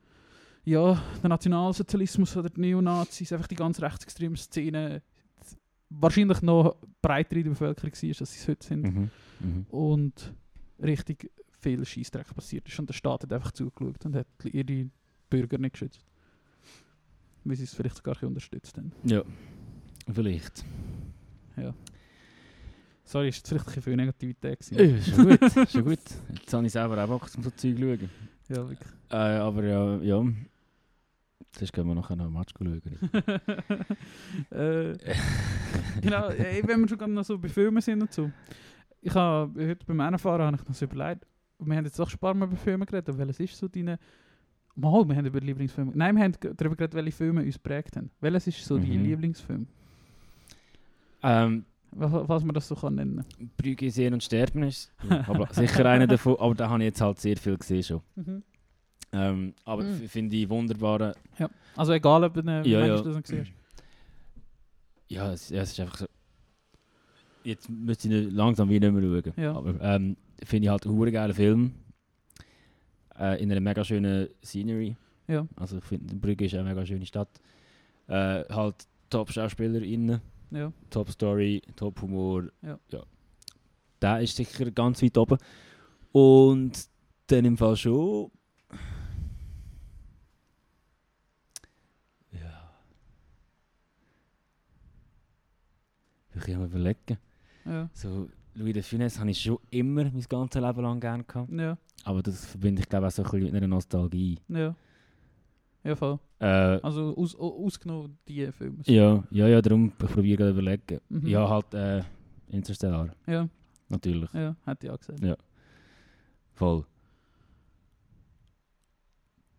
ja, 0.63 1.01
der 1.21 1.29
Nationalsozialismus 1.29 2.37
oder 2.37 2.49
die 2.49 2.61
Neonazis, 2.61 3.33
einfach 3.33 3.47
die 3.47 3.55
ganz 3.55 3.81
rechtsextreme 3.81 4.37
Szene 4.37 5.01
wahrscheinlich 5.99 6.41
noch 6.41 6.75
breiter 7.01 7.35
in 7.35 7.43
der 7.43 7.49
Bevölkerung 7.51 7.91
war, 7.91 8.09
als 8.09 8.17
sie 8.17 8.39
es 8.39 8.47
heute 8.47 8.65
sind. 8.65 8.83
Mhm. 8.83 9.09
Mhm. 9.39 9.65
Und 9.69 10.33
richtig 10.81 11.31
viel 11.59 11.85
Scheißdreck 11.85 12.33
passiert 12.33 12.67
ist. 12.67 12.79
Und 12.79 12.89
der 12.89 12.93
Staat 12.93 13.23
hat 13.23 13.33
einfach 13.33 13.51
zugeschaut 13.51 14.05
und 14.05 14.15
hat 14.15 14.27
ihre 14.45 14.89
Bürger 15.29 15.57
nicht 15.57 15.73
geschützt. 15.73 16.03
Weil 17.43 17.55
sie 17.55 17.63
es 17.63 17.73
vielleicht 17.73 17.97
sogar 17.97 18.21
unterstützt 18.23 18.77
haben. 18.77 18.91
Ja, 19.03 19.23
vielleicht. 20.11 20.63
Sorry, 23.03 23.27
ist 23.27 23.45
vielleicht 23.45 23.65
ein 23.65 23.65
bisschen 23.65 23.83
viel 23.83 23.95
Negativität 23.97 24.59
gewesen. 24.59 24.95
Ja, 24.95 25.01
schon 25.01 25.37
gut, 25.37 25.69
schon 25.69 25.83
gut. 25.83 25.99
Jetzt 26.33 26.53
habe 26.53 26.65
ich 26.65 26.71
selber 26.71 27.03
auch 27.03 27.07
Bock, 27.07 27.29
um 27.35 27.43
so 27.43 27.49
Zeug 27.49 27.75
zu 27.75 27.81
schauen. 27.81 28.09
Ja, 28.47 28.69
wirklich. 28.69 28.89
Äh, 29.09 29.15
aber 29.15 29.63
ja, 29.65 29.97
ja. 29.97 30.25
Sonst 31.57 31.73
können 31.73 31.87
wir 31.89 31.95
nachher 31.95 32.15
noch 32.15 32.25
ein 32.27 32.33
Match 32.33 32.53
schauen. 32.57 32.81
äh, 34.51 34.95
genau, 36.01 36.29
äh, 36.29 36.61
wenn 36.65 36.79
wir 36.81 36.87
schon 36.87 36.97
gerade 36.97 37.11
noch 37.11 37.23
so 37.25 37.37
bei 37.37 37.49
Filmen 37.49 37.81
sind 37.81 38.01
und 38.01 38.11
so. 38.13 38.31
Ich 39.01 39.13
habe 39.13 39.67
heute 39.67 39.85
beim 39.85 39.99
Einfahren 39.99 40.41
habe 40.45 40.57
ich 40.57 40.67
noch 40.67 40.73
so 40.75 40.85
überlegt, 40.85 41.25
wir 41.59 41.75
haben 41.75 41.85
jetzt 41.85 41.99
doch 41.99 42.09
schon 42.09 42.17
ein 42.17 42.21
paar 42.21 42.33
Mal 42.33 42.47
über 42.47 42.55
Filme 42.55 42.85
geredet, 42.85 43.09
aber 43.09 43.17
welches 43.19 43.39
ist 43.39 43.57
so 43.57 43.67
deine... 43.67 43.99
Mal, 44.75 45.07
wir 45.07 45.15
haben 45.15 45.25
über 45.25 45.39
Lieblingsfilme... 45.41 45.91
Nein, 45.93 46.15
wir 46.15 46.23
haben 46.23 46.33
darüber 46.55 46.75
geredet, 46.75 46.93
welche 46.93 47.11
Filme 47.11 47.43
uns 47.43 47.59
prägt 47.59 47.97
haben. 47.97 48.09
Welches 48.21 48.47
ist 48.47 48.63
so 48.65 48.77
dein 48.77 48.87
Mhm. 48.87 49.03
Lieblingsfilm? 49.03 49.67
ähm, 51.23 51.65
Was, 51.91 52.11
was 52.29 52.43
man 52.45 52.53
das 52.55 52.67
so 52.69 52.75
kann 52.75 52.95
nennen 52.95 53.25
Brügge 53.57 53.91
sehen 53.91 54.13
und 54.13 54.23
sterben 54.23 54.63
ist 54.63 54.91
aber 55.27 55.47
sicher 55.53 55.85
einer 55.85 56.07
davon, 56.07 56.37
aber 56.39 56.55
da 56.55 56.69
habe 56.69 56.79
ich 56.79 56.85
jetzt 56.85 57.01
halt 57.01 57.19
sehr 57.19 57.35
viel 57.37 57.57
gesehen 57.57 57.83
schon. 57.83 58.01
Ähm, 59.13 59.53
aber 59.65 59.83
f- 59.83 60.09
finde 60.11 60.35
ich 60.37 60.49
wunderbare. 60.49 61.15
Also 61.75 61.91
egal, 61.93 62.23
ob 62.23 62.33
du 62.33 62.39
eine 62.41 62.65
Ja, 62.67 62.85
ja. 62.85 62.95
das 63.01 63.05
noch 63.15 63.21
gesehen 63.21 63.41
hast. 63.45 63.53
Ja, 65.09 65.31
es, 65.33 65.49
ja, 65.49 65.61
es 65.61 65.71
ist 65.73 65.79
einfach 65.79 65.97
so. 65.97 66.05
Jetzt 67.43 67.69
müsste 67.69 68.07
ich 68.07 68.13
nicht- 68.25 68.33
langsam 68.33 68.69
wieder 68.69 68.89
nicht 68.91 69.01
mehr 69.11 69.21
schauen. 69.23 69.33
Ja. 69.43 69.53
Aber 69.55 69.81
ähm, 69.81 70.15
finde 70.43 70.65
ich 70.65 70.69
halt 70.69 70.85
einen 70.87 71.11
geilen 71.11 71.33
Film. 71.33 71.73
Äh, 73.19 73.41
in 73.43 73.51
einer 73.51 73.59
mega 73.61 73.83
schönen 73.83 74.29
Scenery. 74.43 74.95
Ja. 75.27 75.45
Also 75.55 75.77
ich 75.79 75.83
finde, 75.83 76.15
Brügge 76.15 76.45
ist 76.45 76.53
eine 76.53 76.63
mega 76.63 76.85
schöne 76.85 77.05
Stadt. 77.05 77.29
Äh, 78.07 78.43
halt 78.49 78.75
Top-SchauspielerInnen, 79.09 80.21
Ja. 80.51 80.71
Top-Story, 80.89 81.61
Top-Humor. 81.75 82.45
Ja. 82.61 82.79
Der 84.01 84.21
ist 84.21 84.35
sicher 84.37 84.71
ganz 84.71 85.01
weit 85.03 85.17
oben. 85.17 85.37
Und 86.13 86.87
dann 87.27 87.45
im 87.45 87.57
Fall 87.57 87.75
schon. 87.75 88.31
Ich 96.47 96.57
mir 96.57 96.65
überlegen. 96.65 97.17
Ja. 97.65 97.89
So, 97.93 98.29
Louis 98.55 98.73
de 98.73 98.81
Funès 98.83 99.19
habe 99.19 99.31
ich 99.31 99.39
schon 99.41 99.57
immer 99.69 100.03
mein 100.05 100.25
ganzes 100.27 100.61
Leben 100.61 100.81
lang 100.81 100.99
gerne 100.99 101.23
gehabt. 101.23 101.51
Ja. 101.51 101.77
Aber 102.03 102.21
das 102.23 102.45
verbinde 102.45 102.81
ich 102.81 102.89
glaube 102.89 103.07
auch 103.07 103.11
so 103.11 103.23
ein 103.23 103.29
bisschen 103.29 103.43
mit 103.45 103.55
einer 103.55 103.67
Nostalgie. 103.67 104.39
Ja. 104.47 104.75
Ja, 105.83 105.95
voll. 105.95 106.19
Äh, 106.39 106.45
Also 106.45 107.15
aus, 107.17 107.35
au- 107.39 107.65
ausgenommen 107.65 108.17
die 108.27 108.51
Filme. 108.51 108.77
ja, 108.85 109.23
ja, 109.31 109.47
ja, 109.47 109.61
darum 109.61 109.87
ich 109.87 109.97
probiere 109.97 110.37
gerade 110.37 110.51
überlegen. 110.51 110.99
Mhm. 111.09 111.27
Ja, 111.27 111.47
halt 111.49 111.73
äh, 111.73 112.03
Interstellar, 112.49 113.09
Ja, 113.25 113.47
natürlich. 113.89 114.31
ja, 114.33 114.55
hätte 114.65 114.87
ich 114.87 114.91
auch 114.91 114.99
gesagt. 114.99 115.21
Ja. 115.23 115.35
Voll. 116.53 116.85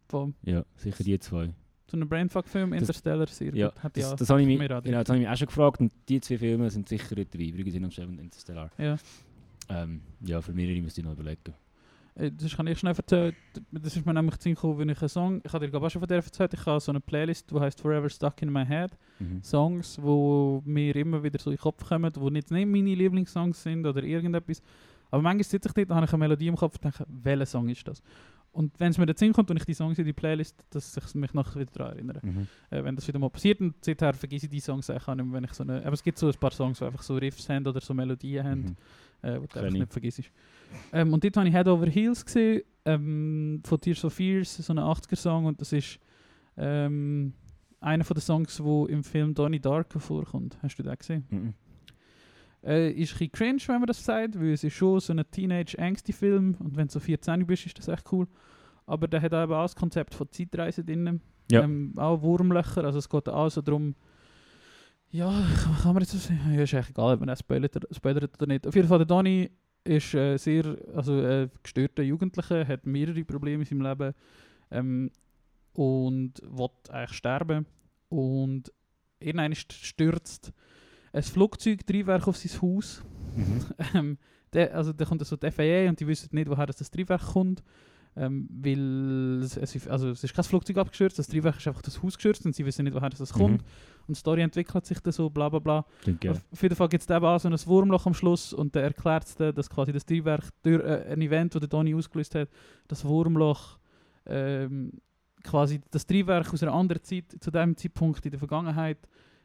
Voll. 0.09 0.35
Ja, 0.43 0.65
sicher 0.77 1.03
die 1.05 1.19
zwei. 1.19 1.55
So 1.93 1.99
ein 1.99 2.09
Brainfuck-Film, 2.09 2.73
Interstellar, 2.73 3.27
sehr 3.27 3.55
Ja, 3.55 3.69
gut. 3.69 3.77
Ich 3.85 4.03
das, 4.03 4.13
auch. 4.13 4.17
das, 4.17 4.31
habe 4.31 4.41
ich 4.41 4.47
mich, 4.47 4.59
genau, 4.59 4.81
das 4.81 5.09
habe 5.09 5.19
ich 5.19 5.25
mich 5.25 5.29
auch 5.29 5.37
schon 5.37 5.47
gefragt 5.47 5.81
und 5.81 5.93
die 6.09 6.21
zwei 6.23 6.39
Filme 6.39 6.71
sind 6.71 6.89
sicher 6.89 7.15
dort 7.15 7.35
dabei. 7.35 7.53
Brügge 7.53 7.71
sind 7.71 7.85
und 7.85 8.19
Interstellar. 8.19 8.71
Ja. 8.79 8.97
Ähm, 9.69 10.01
ja, 10.23 10.41
für 10.41 10.53
mehrere 10.53 10.81
müsste 10.81 11.03
ich 11.03 11.05
noch 11.07 11.13
überlegen. 11.13 11.53
Äh, 12.15 12.31
Das 12.33 12.57
kann 12.57 12.67
ich 12.67 12.79
schnell 12.79 12.95
erzählen. 12.97 13.37
Das 13.71 13.95
ist 13.95 14.07
mir 14.07 14.15
nämlich 14.15 14.39
zu 14.39 14.49
gekommen, 14.49 14.79
wenn 14.79 14.89
ich 14.89 15.03
einen 15.03 15.09
Song, 15.11 15.43
ich 15.45 15.53
habe 15.53 15.67
dir 15.67 15.71
glaube 15.71 15.87
ich 15.89 15.93
schon 15.93 16.01
von 16.01 16.09
der 16.09 16.17
erzählt, 16.19 16.55
ich 16.55 16.65
habe 16.65 16.81
so 16.81 16.93
eine 16.93 17.01
Playlist, 17.01 17.51
die 17.51 17.61
heißt 17.61 17.79
Forever 17.83 18.09
Stuck 18.09 18.41
in 18.41 18.51
My 18.51 18.65
Head. 18.65 18.93
Mhm. 19.19 19.43
Songs, 19.43 20.01
wo 20.01 20.63
mir 20.65 20.97
immer 20.97 21.23
wieder 21.23 21.39
so 21.39 21.51
in 21.51 21.57
den 21.57 21.61
Kopf 21.63 21.87
kommen, 21.87 22.11
die 22.11 22.31
nicht, 22.31 22.51
nicht 22.51 22.69
meine 22.69 22.95
Lieblingssongs 22.95 23.63
sind 23.63 23.85
oder 23.87 24.03
irgendetwas. 24.03 24.63
Aber 25.11 25.21
manchmal 25.21 25.45
sitze 25.45 25.69
ich 25.69 25.75
dort, 25.75 25.91
habe 25.91 26.07
ich 26.07 26.13
eine 26.13 26.19
Melodie 26.21 26.47
im 26.47 26.57
Kopf 26.57 26.77
und 26.77 26.85
denke, 26.85 27.05
welcher 27.07 27.45
Song 27.45 27.69
ist 27.69 27.87
das? 27.87 28.03
Und 28.53 28.79
wenn 28.79 28.91
es 28.91 28.99
mir 28.99 29.07
dazu 29.07 29.31
kommt 29.33 29.51
und 29.51 29.57
ich 29.57 29.65
die 29.65 29.75
Songs 29.75 29.99
in 29.99 30.05
die 30.05 30.13
Playlist, 30.13 30.63
dass 30.71 30.95
ich 30.97 31.15
mich 31.15 31.33
nachher 31.33 31.61
wieder 31.61 31.73
daran 31.73 31.93
erinnere. 31.95 32.21
Mhm. 32.23 32.47
Äh, 32.71 32.85
wenn 32.85 32.95
das 32.95 33.09
wieder 33.09 33.19
mal 33.19 33.31
passiert 33.31 33.61
und 33.61 33.83
seither 33.83 34.13
vergesse 34.13 34.47
ich 34.47 34.51
die 34.51 34.61
Songs 34.61 34.91
eigentlich 34.91 35.09
auch 35.09 35.15
nicht 35.15 35.25
mehr, 35.25 35.35
wenn 35.35 35.45
ich 35.45 35.53
so 35.55 35.63
eine... 35.63 35.83
Aber 35.85 35.95
es 35.95 36.03
gibt 36.03 36.19
so 36.19 36.29
ein 36.29 36.35
paar 36.35 36.51
Songs, 36.51 36.79
die 36.79 36.85
einfach 36.85 37.03
so 37.03 37.17
Riffs 37.17 37.49
haben 37.49 37.67
oder 37.67 37.81
so 37.81 37.95
Melodien 37.95 38.45
haben. 38.45 38.61
Mhm. 39.23 39.29
äh, 39.29 39.41
wo 39.41 39.47
du 39.47 39.59
einfach 39.59 39.65
ich. 39.65 39.73
nicht 39.73 39.93
vergisst. 39.93 40.23
Ähm, 40.93 41.13
und 41.15 41.25
dort 41.25 41.37
habe 41.37 41.49
ich 41.49 41.55
Head 41.55 41.67
Over 41.67 41.87
Heels 41.87 42.25
gesehen, 42.25 42.63
ähm, 42.85 43.61
von 43.65 43.81
Tears 43.81 44.05
of 44.05 44.13
Fears, 44.13 44.57
so 44.57 44.73
ein 44.73 44.79
80er-Song 44.79 45.47
und 45.47 45.61
das 45.61 45.73
ist 45.73 45.99
ähm, 46.57 47.33
einer 47.81 48.05
von 48.05 48.15
den 48.15 48.21
Songs, 48.21 48.63
wo 48.63 48.87
im 48.87 49.03
Film 49.03 49.35
Donnie 49.35 49.61
Darko 49.61 49.99
vorkommt. 49.99 50.59
Hast 50.63 50.77
du 50.77 50.83
den 50.83 50.97
gesehen? 50.97 51.25
Mhm. 51.31 51.55
Äh, 52.65 52.93
ist 52.93 53.21
ein 53.21 53.33
cringe, 53.33 53.61
wenn 53.67 53.81
man 53.81 53.87
das 53.87 54.05
sagt, 54.05 54.39
weil 54.39 54.53
es 54.53 54.63
ist 54.63 54.75
schon 54.75 55.01
so 55.01 55.13
ein 55.13 55.25
Teenage-Angsty-Film 55.31 56.57
und 56.61 56.77
wenn 56.77 56.87
du 56.87 56.93
so 56.93 57.01
14 57.01 57.47
bist, 57.47 57.67
ist 57.67 57.79
das 57.79 57.89
echt 57.89 58.11
cool. 58.13 58.29
Aber 58.87 59.09
der 59.09 59.21
hat 59.21 59.35
auch 59.35 59.43
eben 59.43 59.53
auch 59.53 59.63
das 59.63 59.75
Konzept 59.75 60.15
von 60.15 60.31
Zeitreise 60.31 60.85
drin. 60.85 61.21
Ja. 61.51 61.63
Ähm, 61.63 61.93
auch 61.97 62.23
Wurmlöcher, 62.23 62.85
also 62.85 62.99
es 62.99 63.09
geht 63.09 63.29
auch 63.29 63.51
so 63.51 63.63
darum, 63.63 63.95
ja, 65.11 65.31
kann, 65.83 65.93
man 65.93 66.03
jetzt 66.03 66.13
so 66.13 66.19
sagen? 66.19 66.55
Ja, 66.55 66.63
ist 66.63 66.73
eigentlich 66.73 66.91
egal, 66.91 67.15
ob 67.15 67.21
man 67.21 67.29
das 67.29 67.41
spoilert, 67.41 67.77
spoilert 67.91 68.35
oder 68.35 68.47
nicht. 68.47 68.67
Auf 68.67 68.75
jeden 68.75 68.89
Fall, 68.89 68.99
der 68.99 69.07
Donny 69.07 69.51
ist 69.85 70.15
äh, 70.15 70.39
sehr, 70.39 70.77
also 70.95 71.21
äh, 71.21 71.49
gestörter 71.63 72.03
Jugendlicher, 72.03 72.67
hat 72.67 72.87
mehrere 72.87 73.25
Probleme 73.25 73.63
in 73.63 73.69
seinem 73.69 73.83
Leben 73.83 74.15
ähm, 74.71 75.11
und 75.75 76.41
will 76.43 76.69
eigentlich 76.89 77.13
sterben. 77.13 77.67
Und 78.09 78.73
irgendwann 79.21 79.55
stürzt 79.55 80.53
ein 81.13 81.23
Flugzeugtriebwerk 81.23 82.27
auf 82.29 82.37
sein 82.37 82.61
Haus. 82.61 83.03
Mhm. 83.37 83.65
Ähm, 83.95 84.19
der, 84.53 84.75
also 84.75 84.93
da 84.93 85.07
kommt 85.07 85.25
so 85.25 85.37
die 85.37 85.51
FAA 85.51 85.89
und 85.89 85.99
die 85.99 86.07
wissen 86.07 86.29
nicht, 86.33 86.49
woher 86.49 86.67
das 86.67 86.91
Triebwerk 86.91 87.23
kommt. 87.23 87.63
Ähm, 88.15 88.47
weil 88.51 89.41
es, 89.43 89.57
also 89.89 90.11
es 90.11 90.23
ist 90.23 90.35
kein 90.35 90.45
Flugzeug 90.45 90.77
abgestürzt, 90.77 91.19
das 91.19 91.29
Triebwerk 91.29 91.57
ist 91.57 91.67
einfach 91.67 91.81
das 91.81 92.03
Haus 92.03 92.17
gestürzt 92.17 92.45
und 92.45 92.55
sie 92.55 92.67
wissen 92.67 92.85
nicht, 92.85 92.95
woher 92.95 93.09
das 93.09 93.33
kommt. 93.33 93.63
Mhm. 93.63 94.07
Und 94.07 94.17
die 94.17 94.21
Story 94.21 94.43
entwickelt 94.43 94.85
sich 94.85 95.01
dann 95.01 95.15
so, 95.15 95.31
bla 95.31 95.49
bla 95.49 95.61
bla. 95.61 95.87
Klingt 96.03 96.21
geil. 96.21 96.39
Auf, 96.51 96.63
jeden 96.63 96.75
Fall 96.75 96.91
gibt 96.91 97.03
es 97.03 97.09
eben 97.09 97.25
auch 97.25 97.41
so 97.41 97.49
ein 97.49 97.57
Wurmloch 97.67 98.05
am 98.05 98.13
Schluss 98.13 98.53
und 98.53 98.75
der 98.75 98.83
erklärt 98.83 99.25
es 99.25 99.35
dann, 99.35 99.55
dass 99.55 99.71
quasi 99.71 99.93
das 99.93 100.05
Triebwerk 100.05 100.45
durch 100.63 100.85
äh, 100.85 101.07
ein 101.11 101.23
Event, 101.23 101.55
das 101.55 101.61
der 101.61 101.69
Donny 101.71 101.95
ausgelöst 101.95 102.35
hat, 102.35 102.51
das 102.87 103.03
Wurmloch 103.03 103.79
ähm, 104.27 104.93
quasi 105.43 105.81
das 105.91 106.07
Triebwerk 106.07 106.53
aus 106.53 106.63
einer 106.63 106.75
anderen 106.75 107.03
Zeit, 107.03 107.35
zu 107.41 107.51
dem 107.51 107.77
Zeitpunkt 107.79 108.25
in 108.27 108.31
der 108.31 108.39
Vergangenheit, 108.39 108.99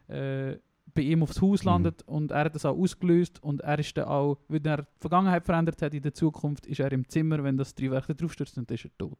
äh, 0.10 0.58
bei 0.94 1.02
ihm 1.04 1.22
aufs 1.24 1.42
Haus 1.42 1.64
Mhm. 1.64 1.70
landet 1.70 2.04
und 2.08 2.32
er 2.32 2.46
hat 2.46 2.56
das 2.56 2.66
auch 2.66 2.78
ausgelöst 2.78 3.42
und 3.44 3.62
er 3.62 3.78
ist 3.80 3.96
dann 3.98 4.06
auch, 4.06 4.38
weil 4.48 4.66
er 4.66 4.78
die 4.78 4.84
Vergangenheit 5.00 5.46
verändert 5.46 5.82
hat, 5.82 5.94
in 5.94 6.02
der 6.02 6.14
Zukunft 6.14 6.66
ist 6.66 6.80
er 6.80 6.92
im 6.92 7.08
Zimmer, 7.08 7.44
wenn 7.44 7.58
das 7.58 7.76
Triebwerk 7.76 8.08
da 8.08 8.14
drauf 8.14 8.34
stürzt 8.34 8.58
und 8.58 8.70
dann 8.70 8.76
ist 8.76 8.86
er 8.86 8.98
tot. 8.98 9.20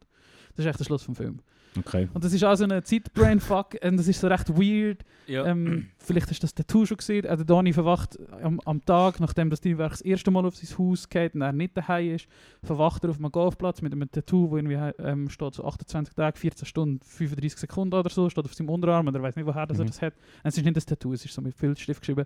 Das 0.56 0.64
ist 0.64 0.70
echt 0.70 0.80
der 0.80 0.84
Schluss 0.84 1.02
vom 1.02 1.14
Film. 1.14 1.40
Okay. 1.78 2.08
Und 2.14 2.24
das 2.24 2.32
ist 2.32 2.44
auch 2.44 2.54
so 2.54 2.64
ein 2.64 2.82
Zeitbrainfuck 2.84 3.76
und 3.82 3.96
das 3.96 4.08
ist 4.08 4.20
so 4.20 4.28
recht 4.28 4.48
weird. 4.48 5.04
Ja. 5.26 5.44
Ähm, 5.46 5.88
vielleicht 5.98 6.30
hast 6.30 6.42
du 6.42 6.46
das 6.46 6.54
Tattoo 6.54 6.86
schon 6.86 6.96
gesehen. 6.96 7.22
Der 7.22 7.36
Donny 7.36 7.72
verwacht 7.72 8.18
am, 8.42 8.60
am 8.64 8.84
Tag, 8.84 9.20
nachdem 9.20 9.50
das 9.50 9.60
Triebwerk 9.60 9.90
das 9.90 10.00
erste 10.00 10.30
Mal 10.30 10.44
auf 10.46 10.56
sein 10.56 10.78
Haus 10.78 11.08
geht 11.08 11.34
und 11.34 11.42
er 11.42 11.52
nicht 11.52 11.76
daheim 11.76 12.14
ist, 12.14 12.26
verwacht 12.62 13.04
er 13.04 13.10
auf 13.10 13.18
einem 13.18 13.30
Golfplatz 13.30 13.82
mit 13.82 13.92
einem 13.92 14.10
Tattoo, 14.10 14.50
wo 14.50 14.56
irgendwie 14.56 14.76
ähm, 15.02 15.28
steht 15.28 15.54
so 15.54 15.64
28 15.64 16.14
Tage, 16.14 16.38
14 16.38 16.66
Stunden, 16.66 17.00
35 17.04 17.58
Sekunden 17.60 17.94
oder 17.94 18.08
so, 18.10 18.28
steht 18.30 18.44
auf 18.44 18.54
seinem 18.54 18.70
Unterarm 18.70 19.06
und 19.06 19.14
er 19.14 19.22
weiß 19.22 19.36
nicht, 19.36 19.46
woher 19.46 19.66
das 19.66 19.78
er 19.78 19.84
Mhm. 19.84 19.88
das 19.88 20.02
hat. 20.02 20.14
Es 20.42 20.56
ist 20.56 20.64
nicht 20.64 20.76
das 20.76 20.86
Tattoo, 20.86 21.12
es 21.12 21.24
ist 21.24 21.34
so 21.34 21.42
mit 21.42 21.54
Filzstift 21.54 22.00
geschrieben. 22.00 22.24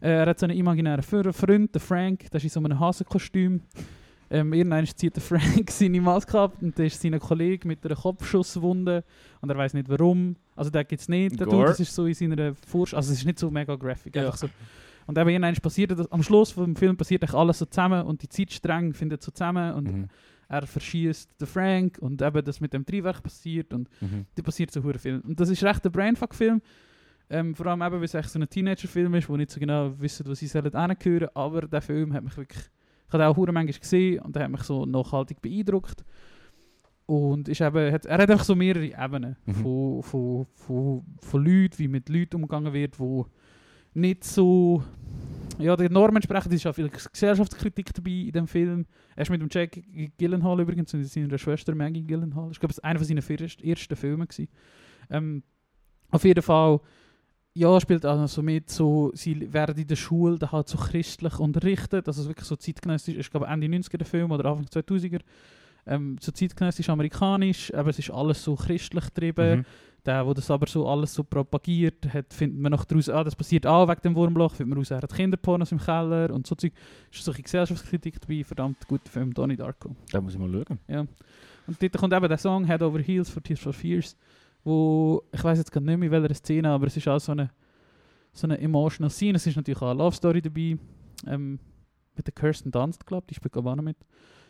Äh, 0.00 0.10
er 0.10 0.26
hat 0.26 0.38
so 0.40 0.46
einen 0.46 0.58
imaginären 0.58 1.02
Freund, 1.02 1.74
den 1.74 1.80
Frank, 1.80 2.28
der 2.30 2.38
ist 2.38 2.44
in 2.44 2.50
so 2.50 2.58
einem 2.60 2.78
Hasenkostüm. 2.80 3.60
Ähm, 4.34 4.50
irgendwann 4.54 4.86
zieht 4.86 5.14
der 5.14 5.22
Frank 5.22 5.70
seine 5.70 6.00
Maske 6.00 6.38
ab 6.38 6.56
und 6.62 6.78
da 6.78 6.84
ist 6.84 6.98
sein 7.02 7.18
Kollege 7.20 7.68
mit 7.68 7.84
einer 7.84 7.94
Kopfschusswunde 7.96 9.04
und 9.42 9.50
er 9.50 9.56
weiß 9.58 9.74
nicht 9.74 9.90
warum. 9.90 10.36
Also 10.56 10.70
der 10.70 10.84
gibt 10.84 11.02
es 11.02 11.08
nicht. 11.08 11.38
Der. 11.38 11.46
Dude, 11.46 11.66
das 11.66 11.80
ist 11.80 11.94
so 11.94 12.06
in 12.06 12.14
seiner 12.14 12.54
Forsch 12.66 12.94
also 12.94 13.12
es 13.12 13.18
ist 13.18 13.26
nicht 13.26 13.38
so 13.38 13.50
mega 13.50 13.76
graphic. 13.76 14.16
Ja. 14.16 14.22
Einfach 14.24 14.38
so. 14.38 14.48
Und 15.06 15.18
eben 15.18 15.28
irgendwann 15.28 15.54
passiert 15.56 15.90
das, 15.90 16.10
am 16.10 16.22
Schluss 16.22 16.50
vom 16.52 16.74
Film 16.76 16.96
passiert 16.96 17.22
eigentlich 17.22 17.34
alles 17.38 17.58
so 17.58 17.66
zusammen 17.66 18.06
und 18.06 18.22
die 18.22 18.28
Zeitstränge 18.28 18.94
findet 18.94 19.22
so 19.22 19.30
zusammen 19.32 19.74
und 19.74 19.92
Mhm. 19.92 20.08
er 20.48 20.66
verschießt 20.66 21.28
den 21.40 21.46
Frank 21.46 21.98
und 22.00 22.22
eben 22.22 22.42
das 22.44 22.58
mit 22.60 22.72
dem 22.72 22.86
Triebwerk 22.86 23.22
passiert 23.22 23.74
und 23.74 23.90
Mhm. 24.00 24.24
da 24.34 24.42
passiert 24.42 24.70
so 24.70 24.82
hure 24.82 24.98
viel. 24.98 25.20
Und 25.26 25.38
das 25.38 25.50
ist 25.50 25.62
recht 25.62 25.84
ein 25.84 25.92
Brainfuck-Film. 25.92 26.62
Ähm, 27.28 27.54
vor 27.54 27.66
allem 27.66 27.82
eben, 27.82 27.96
weil 27.96 28.04
es 28.04 28.14
echt 28.14 28.30
so 28.30 28.38
ein 28.38 28.48
Teenager-Film 28.48 29.14
ist, 29.14 29.28
wo 29.28 29.36
nicht 29.36 29.50
so 29.50 29.60
genau 29.60 29.92
wissen, 29.98 30.26
wo 30.26 30.32
sie 30.34 30.46
sollen 30.46 30.70
hingehören. 30.72 31.28
Aber 31.34 31.62
der 31.62 31.82
Film 31.82 32.12
hat 32.14 32.24
mich 32.24 32.36
wirklich... 32.36 32.62
Ich 33.12 33.14
habe 33.14 33.26
auch 33.26 33.36
hure 33.36 33.52
manchmal 33.52 33.78
gesehen 33.78 34.20
und 34.20 34.34
der 34.34 34.44
hat 34.44 34.50
mich 34.50 34.62
so 34.62 34.86
nachhaltig 34.86 35.42
beeindruckt. 35.42 36.02
Und 37.04 37.46
ist 37.46 37.60
eben, 37.60 37.92
hat, 37.92 38.06
er 38.06 38.18
hat 38.22 38.30
einfach 38.30 38.44
so 38.44 38.54
mehrere 38.56 38.86
Ebenen 38.86 39.36
Mhm. 39.44 39.54
von, 39.54 40.02
von, 40.02 40.46
von, 40.54 41.04
von 41.20 41.44
Leuten, 41.44 41.78
wie 41.78 41.88
mit 41.88 42.08
Leuten 42.08 42.36
umgegangen 42.36 42.72
wird, 42.72 42.98
wo 42.98 43.26
nicht 43.92 44.24
so... 44.24 44.82
Ja, 45.58 45.76
der 45.76 45.90
Norm 45.90 46.16
entsprechend 46.16 46.54
ist 46.54 46.66
auch 46.66 46.74
viel 46.74 46.88
Gesellschaftskritik 46.88 47.92
dabei 47.92 48.10
in 48.10 48.32
dem 48.32 48.46
Film. 48.46 48.86
Er 49.14 49.22
ist 49.24 49.30
mit 49.30 49.42
dem 49.42 49.48
Jack 49.50 49.78
Gyllenhaal 50.16 50.60
übrigens 50.60 50.94
und 50.94 51.04
seiner 51.04 51.36
Schwester 51.36 51.74
Maggie 51.74 52.04
Gyllenhaal. 52.04 52.50
Ich 52.50 52.60
glaube, 52.60 52.72
es 52.72 52.78
war 52.78 52.88
einer 52.88 52.98
von 52.98 53.06
seinen 53.06 53.18
ersten, 53.18 53.62
ersten 53.62 53.94
Filmen. 53.96 54.26
Gewesen. 54.26 54.48
Ähm, 55.10 55.42
auf 56.10 56.24
jeden 56.24 56.42
Fall, 56.42 56.80
ja, 57.54 57.80
spielt 57.80 58.06
auch 58.06 58.16
noch 58.16 58.28
so 58.28 58.42
mit, 58.42 58.70
so, 58.70 59.10
sie 59.14 59.52
werden 59.52 59.76
in 59.76 59.86
der 59.86 59.96
Schule 59.96 60.38
da 60.38 60.52
halt 60.52 60.68
so 60.68 60.78
christlich 60.78 61.38
unterrichtet, 61.38 62.06
also 62.06 62.26
wirklich 62.26 62.46
so 62.46 62.56
zeitgenössisch, 62.56 63.16
ich 63.16 63.30
glaube 63.30 63.46
Ende 63.46 63.66
90er 63.66 63.98
der 63.98 64.06
Film 64.06 64.30
oder 64.30 64.50
Anfang 64.50 64.66
2000er, 64.66 65.20
ähm, 65.86 66.16
so 66.20 66.32
zeitgenössisch 66.32 66.88
amerikanisch, 66.88 67.72
aber 67.74 67.90
es 67.90 67.98
ist 67.98 68.10
alles 68.10 68.42
so 68.42 68.54
christlich 68.54 69.04
getrieben. 69.04 69.58
Mhm. 69.58 69.64
Der, 70.04 70.24
der 70.24 70.34
das 70.34 70.50
aber 70.50 70.66
so 70.66 70.88
alles 70.88 71.14
so 71.14 71.22
propagiert 71.22 72.12
hat, 72.12 72.32
findet 72.32 72.58
man 72.58 72.72
noch 72.72 72.84
daraus, 72.84 73.08
ah, 73.08 73.22
das 73.22 73.36
passiert 73.36 73.66
auch 73.66 73.88
wegen 73.88 74.00
dem 74.00 74.14
Wurmloch, 74.16 74.54
findet 74.54 74.70
man 74.70 74.78
raus, 74.78 74.90
er 74.90 75.00
hat 75.00 75.14
Kinderpornos 75.14 75.70
im 75.70 75.78
Keller 75.78 76.32
und 76.32 76.44
so 76.46 76.56
Zeug. 76.56 76.72
Ist 77.12 77.22
so 77.22 77.32
ein 77.32 77.40
Gesellschaftskritik 77.40 78.20
dabei, 78.20 78.42
verdammt 78.42 78.88
guter 78.88 79.08
Film, 79.08 79.32
Donnie 79.32 79.56
Darko. 79.56 79.94
Da 80.10 80.20
muss 80.20 80.34
ich 80.34 80.40
mal 80.40 80.50
schauen. 80.50 81.08
Und 81.68 81.80
dort 81.80 81.96
kommt 81.96 82.12
eben 82.12 82.28
der 82.28 82.38
Song 82.38 82.64
Head 82.66 82.82
Over 82.82 82.98
Heels 82.98 83.30
for 83.30 83.42
Tears 83.42 83.60
for 83.60 83.72
Fears, 83.72 84.16
wo, 84.64 85.22
ich 85.32 85.42
weiß 85.42 85.58
jetzt 85.58 85.72
gerade 85.72 85.86
nicht 85.86 85.98
mehr 85.98 86.12
in 86.12 86.22
welcher 86.22 86.34
Szene, 86.34 86.70
aber 86.70 86.86
es 86.86 86.96
ist 86.96 87.08
auch 87.08 87.18
so 87.18 87.32
eine, 87.32 87.50
so 88.32 88.46
eine 88.46 88.58
emotional 88.58 89.10
Scene. 89.10 89.36
Es 89.36 89.46
ist 89.46 89.56
natürlich 89.56 89.80
auch 89.82 89.90
eine 89.90 89.98
Love 89.98 90.14
Story 90.16 90.40
dabei, 90.40 90.76
ähm, 91.26 91.58
mit 92.16 92.26
der 92.26 92.34
Kirsten 92.34 92.70
Dunst, 92.70 93.06
glaube 93.06 93.24
ich, 93.24 93.28
die 93.28 93.34
spielt 93.34 93.56
auch 93.56 93.76
noch 93.76 93.82
mit. 93.82 93.96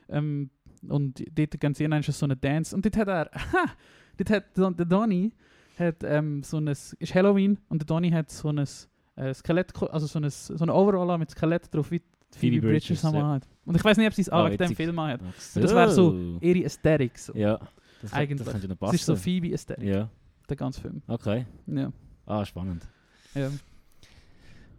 Ähm, 0.08 0.50
und 0.88 1.22
dort 1.38 1.60
gehen 1.60 1.74
sie 1.74 1.84
in 1.84 2.02
so 2.02 2.26
eine 2.26 2.36
Dance. 2.36 2.74
Und 2.74 2.84
dort 2.84 2.96
hat 2.96 3.08
er, 3.08 3.30
ha, 3.52 3.66
dort 4.16 4.30
hat 4.30 4.56
der 4.56 4.86
Donny 4.86 5.32
hat 5.78 6.04
ähm, 6.04 6.42
so 6.42 6.58
ein, 6.58 6.68
ist 6.68 7.14
Halloween 7.14 7.58
und 7.68 7.80
der 7.80 7.86
Donny 7.86 8.10
hat 8.10 8.30
so 8.30 8.48
ein 8.48 8.58
äh, 8.58 9.34
Skelett, 9.34 9.72
also 9.90 10.06
so 10.06 10.18
ein, 10.18 10.28
so 10.28 10.54
eine 10.60 10.74
Overall 10.74 11.18
mit 11.18 11.30
Skelett 11.30 11.72
drauf, 11.74 11.90
wie 11.90 12.02
Phoebe, 12.36 12.60
Bridges, 12.60 12.88
Bridges, 12.88 13.04
haben 13.04 13.16
ja. 13.16 13.28
hat. 13.30 13.48
Und 13.64 13.76
ich 13.76 13.84
weiß 13.84 13.96
nicht, 13.96 14.06
ob 14.06 14.14
sie 14.14 14.22
es 14.22 14.30
auch 14.30 14.46
Ah, 14.46 14.50
wegen 14.50 14.66
dem. 14.66 14.76
Film 14.76 15.00
hat. 15.00 15.20
Ach 15.22 15.34
Das 15.54 15.74
wär 15.74 15.88
so 15.88 16.38
ihre 16.40 16.64
Ästhetik. 16.64 17.18
So. 17.18 17.34
Ja, 17.34 17.60
das, 18.02 18.12
Eigentlich. 18.12 18.42
Das 18.44 18.52
könnte 18.52 18.68
noch 18.68 18.74
Es 18.74 18.80
passen. 18.80 18.94
ist 18.96 19.06
so 19.06 19.16
Phoebe-Ästhetik, 19.16 19.84
Ja, 19.84 20.10
der 20.48 20.56
ganze 20.56 20.80
Film. 20.80 21.02
okay. 21.06 21.46
Ja. 21.66 21.92
Ah, 22.26 22.44
spannend. 22.44 22.86
ja. 23.34 23.50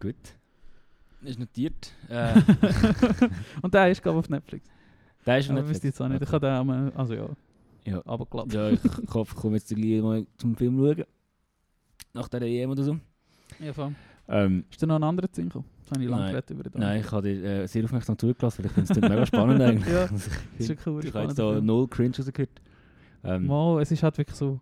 Gut. 0.00 0.14
Ist 1.22 1.38
notiert. 1.38 1.92
Äh, 2.08 2.34
und 3.62 3.72
der 3.72 3.90
ist, 3.90 4.02
glaube 4.02 4.18
ich, 4.18 4.24
auf 4.24 4.28
Netflix. 4.30 4.68
der 5.24 5.38
ist 5.38 5.48
Aber 5.50 5.60
nicht. 5.60 5.70
wisst 5.70 5.84
ihr 5.84 5.88
jetzt 5.88 6.00
auch 6.02 6.08
nicht. 6.08 6.20
Ich 6.22 6.30
habe 6.30 6.46
den 6.46 6.66
mal, 6.66 6.92
also 6.94 7.14
ja, 7.14 7.28
Ja. 7.86 8.00
abgeklappt. 8.04 8.52
Ja, 8.52 8.68
ich 8.70 8.80
hoffe, 9.14 9.32
ich 9.34 9.40
komme 9.40 9.56
jetzt 9.56 9.68
gleich 9.74 10.02
mal 10.02 10.26
zum 10.36 10.54
Film 10.54 10.76
schauen. 10.78 11.04
Nach 12.12 12.28
der 12.28 12.42
EM 12.42 12.70
oder 12.70 12.82
so. 12.84 12.98
Ja, 13.58 13.72
voll. 13.72 13.94
Ähm, 14.28 14.64
Ist 14.70 14.82
da 14.82 14.86
noch 14.86 14.96
ein 14.96 15.02
anderer 15.02 15.28
gekommen? 15.28 15.64
Das 15.82 15.90
habe 15.92 16.02
ich 16.04 16.08
lange 16.10 16.30
geredet 16.30 16.50
über 16.50 16.62
den. 16.62 16.80
nein, 16.80 17.00
ich 17.00 17.10
habe 17.12 17.22
dir 17.34 17.44
äh, 17.62 17.66
sehr 17.66 17.84
aufmerksam 17.84 18.16
zugelassen, 18.18 18.58
weil 18.64 18.66
ich 18.66 18.72
finde 18.72 18.92
es 18.92 19.00
mega 19.00 19.26
spannend 19.26 19.60
eigentlich. 19.62 19.92
Ja, 19.92 20.06
Das 20.06 20.26
ist 20.26 20.30
ich 20.58 20.68
wirklich 20.68 20.86
cool. 20.86 21.04
ich 21.04 21.14
habe 21.14 21.24
jetzt 21.26 21.38
da 21.38 21.60
null 21.60 21.88
Cringe 21.88 22.16
rausgehört. 22.18 22.50
Ähm, 23.24 23.46
Mal, 23.46 23.80
es 23.82 23.90
ist 23.90 24.02
halt 24.02 24.16
wirklich 24.18 24.36
so. 24.36 24.60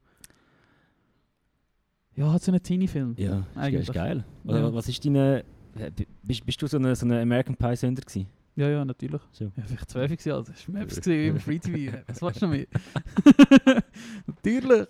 Ja, 2.15 2.31
halt 2.31 2.43
so 2.43 2.53
ein 2.53 2.63
Teenie-Film. 2.63 3.15
ja, 3.17 3.47
Eigentlich. 3.55 3.89
ist 3.89 3.93
geil. 3.95 4.25
Oder, 4.45 4.61
Ja. 4.61 4.75
Was 4.75 4.89
ist 4.89 5.05
deine... 5.05 5.45
äh, 5.79 5.91
Bist, 6.23 6.45
bist 6.45 6.61
du 6.61 6.67
so 6.67 6.77
ein 6.79 6.95
so 6.95 7.07
eine 7.07 7.21
American 7.21 7.57
Pie-Sünder 7.57 8.03
gewesen? 8.03 8.27
Ja, 8.55 8.69
ja, 8.69 8.85
natürlich. 8.85 9.21
So. 9.33 9.45
Ja, 9.45 9.51
vielleicht 9.67 9.89
zwölf 9.91 10.11
gewesen, 10.11 10.33
also 10.33 10.53
das 10.53 10.69
war 10.69 10.75
Maps 10.81 10.97
gesehen 10.97 11.31
im 11.37 11.41
Free 11.41 11.59
TV. 11.59 11.97
Was 12.07 12.21
willst 12.21 12.43
du 12.43 12.47
noch 12.47 12.53
mehr? 12.53 12.67
natürlich. 14.27 14.87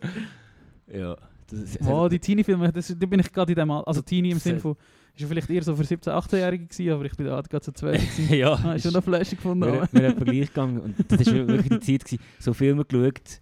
Ja. 0.93 1.17
Das 1.49 1.79
Oh, 1.87 2.09
die 2.09 2.19
Teenie-Filme, 2.19 2.73
da 2.73 3.07
bin 3.07 3.21
ich 3.21 3.33
gerade 3.33 3.53
in 3.53 3.57
dem 3.57 3.71
Al- 3.71 3.85
Also 3.85 4.01
Teenie 4.03 4.31
im 4.31 4.39
Sinne 4.39 4.59
von, 4.59 4.73
ist 5.15 5.21
ja 5.21 5.27
vielleicht 5.29 5.51
eher 5.51 5.63
so 5.63 5.77
für 5.77 5.83
17-, 5.85 6.09
18-Jährige 6.09 6.67
gewesen, 6.67 6.91
aber 6.93 7.05
ich 7.05 7.15
bin 7.17 7.27
da 7.27 7.41
gerade 7.41 7.65
so 7.65 7.71
12 7.73 8.01
gewesen. 8.17 8.35
ja. 8.35 8.55
Ah, 8.55 8.75
ist 8.75 8.83
schon 8.83 8.93
noch 8.95 9.05
Flasche 9.05 9.37
gefunden. 9.37 9.65
Wir, 9.67 9.89
wir 9.93 10.09
haben 10.09 10.17
Vergleich 10.17 10.49
gegangen 10.49 10.81
und 10.81 10.95
das 11.09 11.27
war 11.27 11.35
wirklich 11.47 11.81
die 11.81 11.99
Zeit, 11.99 12.05
gewesen, 12.05 12.23
so 12.41 12.53
Filme 12.55 12.85
geschaut, 12.85 13.41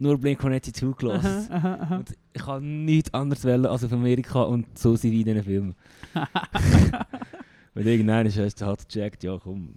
nur 0.00 0.18
Blink-182 0.18 0.72
zugelassen. 0.72 1.46
Aha, 1.50 1.56
aha, 1.56 1.78
aha. 1.82 1.96
Und 1.98 2.16
ich 2.32 2.42
kann 2.42 2.84
nichts 2.84 3.12
anderes 3.12 3.44
wählen 3.44 3.66
als 3.66 3.84
auf 3.84 3.92
Amerika 3.92 4.42
und 4.42 4.78
so 4.78 4.96
sein 4.96 5.12
wie 5.12 5.20
in 5.20 5.26
diesen 5.26 5.44
Filmen. 5.44 5.74
Wenn 7.74 7.86
irgendeiner 7.86 8.28
ist, 8.28 8.60
du 8.60 8.66
halt 8.66 8.88
gecheckt, 8.88 9.22
ja 9.22 9.38
komm, 9.38 9.74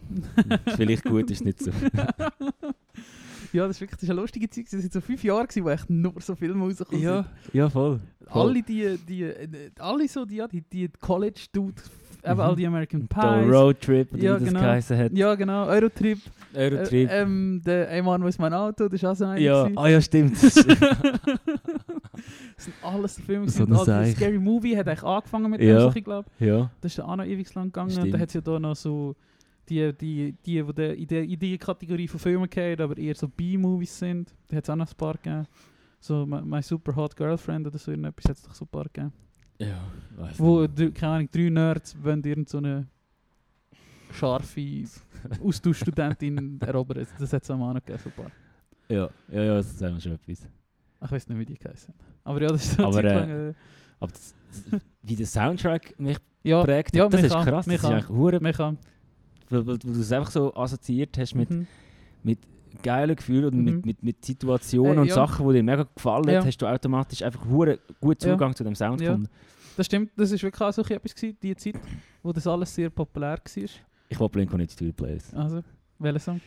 vielleicht 0.75 1.03
gut, 1.03 1.29
ist 1.29 1.45
nicht 1.45 1.59
so. 1.59 1.71
ja, 3.53 3.67
das 3.67 3.77
ist 3.77 3.81
wirklich 3.81 3.99
das 3.99 4.03
ist 4.03 4.09
eine 4.09 4.19
lustige 4.21 4.49
Zeit. 4.49 4.65
Es 4.65 4.73
waren 4.73 4.89
so 4.89 5.01
fünf 5.01 5.23
Jahre, 5.23 5.45
gewesen, 5.45 5.63
wo 5.63 5.69
echt 5.69 5.89
nur 5.89 6.13
so 6.19 6.35
Filme 6.35 6.63
rausgekommen 6.63 7.03
ja, 7.03 7.25
ja 7.53 7.69
voll. 7.69 7.99
sind. 8.19 8.31
Alle 8.31 8.63
die, 8.63 8.97
die, 9.07 9.23
äh, 9.23 9.71
alle 9.77 10.07
so 10.07 10.25
die, 10.25 10.43
die, 10.51 10.61
die 10.61 10.89
College-Dude, 10.99 11.81
eben 12.23 12.33
Mhm. 12.35 12.39
all 12.39 12.55
die 12.55 12.67
American 12.67 13.07
Pies. 13.07 13.53
Roadtrip, 13.53 14.13
oder 14.13 14.21
Ja, 14.23 14.35
wie 14.35 14.39
das 14.39 14.47
genau. 14.49 14.59
geheißen 14.61 14.97
hat. 14.97 15.11
Ja, 15.13 15.35
genau, 15.35 15.65
Eurotrip. 15.67 16.19
Eurotrip. 16.55 17.09
Äh, 17.09 17.21
ähm, 17.21 17.61
der 17.65 17.89
«Ey 17.91 18.01
Mann, 18.01 18.23
wo 18.23 18.27
ist 18.27 18.39
mein 18.39 18.53
Auto?» 18.53 18.85
Das 18.87 18.93
ist 18.93 19.05
auch 19.05 19.15
so 19.15 19.25
einer. 19.25 19.39
ja, 19.39 19.67
ah 19.75 19.87
ja, 19.87 19.99
stimmt. 20.01 20.41
Das 20.41 20.53
sind 22.57 22.75
alles 22.81 23.19
Filme. 23.19 23.49
So 23.49 23.63
ein 23.65 23.73
Also. 23.73 24.11
Scary 24.15 24.39
Movie 24.39 24.75
hat 24.77 24.87
eigentlich 24.87 25.03
angefangen 25.03 25.51
mit 25.51 25.61
Ja. 25.61 25.87
dem, 25.89 25.97
ich 25.97 26.03
glaube. 26.03 26.29
ja. 26.39 26.69
Das 26.81 26.93
ist 26.93 26.99
auch 26.99 27.15
noch 27.15 27.25
ewig 27.25 27.53
lang 27.55 27.65
gegangen. 27.65 27.91
Stimmt. 27.91 28.13
Da 28.13 28.19
hat 28.19 28.27
es 28.29 28.33
ja 28.35 28.41
da 28.41 28.59
noch 28.59 28.75
so 28.75 29.15
die, 29.69 29.93
die, 29.93 30.35
die, 30.45 30.61
die, 30.63 30.73
die 30.73 30.83
in, 31.01 31.07
der, 31.07 31.23
in 31.23 31.39
die 31.39 31.57
Kategorie 31.57 32.07
von 32.07 32.19
Filmen 32.19 32.49
gehen, 32.49 32.79
aber 32.81 32.97
eher 32.97 33.15
so 33.15 33.27
B-Movies 33.27 33.97
sind. 33.99 34.33
Da 34.47 34.57
hat 34.57 34.63
es 34.63 34.69
auch 34.69 34.75
noch 34.75 34.87
ein 34.89 34.97
paar 34.97 35.13
gegeben. 35.15 35.47
So 35.99 36.25
My, 36.25 36.41
My 36.41 36.61
Super 36.61 36.95
Hot 36.95 37.15
Girlfriend 37.15 37.65
oder 37.67 37.77
so 37.77 37.91
irgendetwas 37.91 38.25
hat 38.25 38.35
es 38.37 38.43
doch 38.43 38.53
so 38.53 38.65
ein 38.65 38.69
paar 38.69 38.83
gegeben. 38.85 39.13
Ja, 39.67 39.83
weiss 40.17 40.39
Wo, 40.39 40.67
keine 40.67 41.13
Ahnung, 41.13 41.29
drei 41.31 41.49
Nerds 41.49 41.95
wollen 42.03 42.23
irgend 42.23 42.49
so 42.49 42.57
eine 42.59 42.87
scharfe 44.11 44.83
Austauschstudentin 45.43 46.59
erobern. 46.61 47.05
Das 47.19 47.33
hat 47.33 47.43
es 47.43 47.51
auch 47.51 47.57
noch 47.57 47.73
gegeben, 47.75 47.99
so 48.03 48.09
ein 48.09 48.15
paar. 48.15 48.31
Ja, 48.89 49.09
ja, 49.31 49.43
ja, 49.43 49.55
das 49.55 49.79
wir 49.79 49.99
schon 50.01 50.11
etwas. 50.13 50.47
Ich 51.05 51.11
weiß 51.11 51.27
nicht, 51.29 51.39
wie 51.39 51.45
die 51.45 51.57
geheißen 51.57 51.93
haben. 51.93 51.99
Aber 52.23 52.41
ja, 52.41 52.47
das 52.49 52.65
ist 52.65 52.75
so 52.77 52.83
Aber, 52.83 52.93
Zeit 52.93 53.05
äh, 53.05 53.13
lang, 53.15 53.29
äh, 53.49 53.53
Aber 53.99 54.11
das, 54.11 54.35
wie 55.01 55.15
der 55.15 55.25
Soundtrack 55.25 55.99
mich 55.99 56.17
ja, 56.43 56.63
prägt, 56.63 56.95
ja, 56.95 57.07
das 57.07 57.23
ist 57.23 57.31
auch, 57.35 57.45
krass. 57.45 57.65
Das 57.65 57.75
ist 57.75 57.85
auch. 57.85 57.91
eigentlich 57.91 58.09
kann. 58.57 58.77
weil, 59.49 59.65
weil 59.67 59.77
du 59.77 59.91
es 59.91 60.11
einfach 60.11 60.31
so 60.31 60.53
assoziiert 60.55 61.17
hast 61.17 61.35
mit, 61.35 61.49
Mhm. 61.49 61.67
mit 62.23 62.39
geilen 62.81 63.15
Gefühlen 63.15 63.45
und 63.53 63.57
Mhm. 63.59 63.63
mit, 63.65 63.85
mit, 63.85 64.03
mit 64.03 64.25
Situationen 64.25 64.97
Äh, 64.97 65.01
und 65.01 65.07
ja. 65.07 65.15
Sachen, 65.15 65.47
die 65.47 65.53
dir 65.55 65.63
mega 65.63 65.83
gefallen 65.95 66.29
Ja. 66.29 66.43
hast 66.43 66.57
du 66.57 66.67
automatisch 66.67 67.21
einfach 67.21 67.45
hure 67.45 67.79
gut 67.99 68.23
Ja. 68.23 68.31
Zugang 68.31 68.55
zu 68.55 68.63
dem 68.63 68.75
Sound 68.75 68.99
gefunden. 68.99 69.29
Das 69.77 69.85
stimmt, 69.85 70.11
das 70.15 70.31
ist 70.31 70.43
wirklich 70.43 70.61
auch 70.61 70.71
so 70.73 70.81
etwas 70.83 71.15
gewesen, 71.15 71.37
die 71.41 71.55
Zeit, 71.55 71.75
wo 72.21 72.31
das 72.31 72.45
alles 72.47 72.73
sehr 72.73 72.89
populär 72.89 73.37
war. 73.43 73.63
Ich 74.09 74.19
will 74.19 74.29
Blink 74.29 74.53
nicht 74.53 74.77
Tour 74.77 74.91
Plays. 74.91 75.33
Also, 75.33 75.63
welcher 75.99 76.19
Song? 76.19 76.41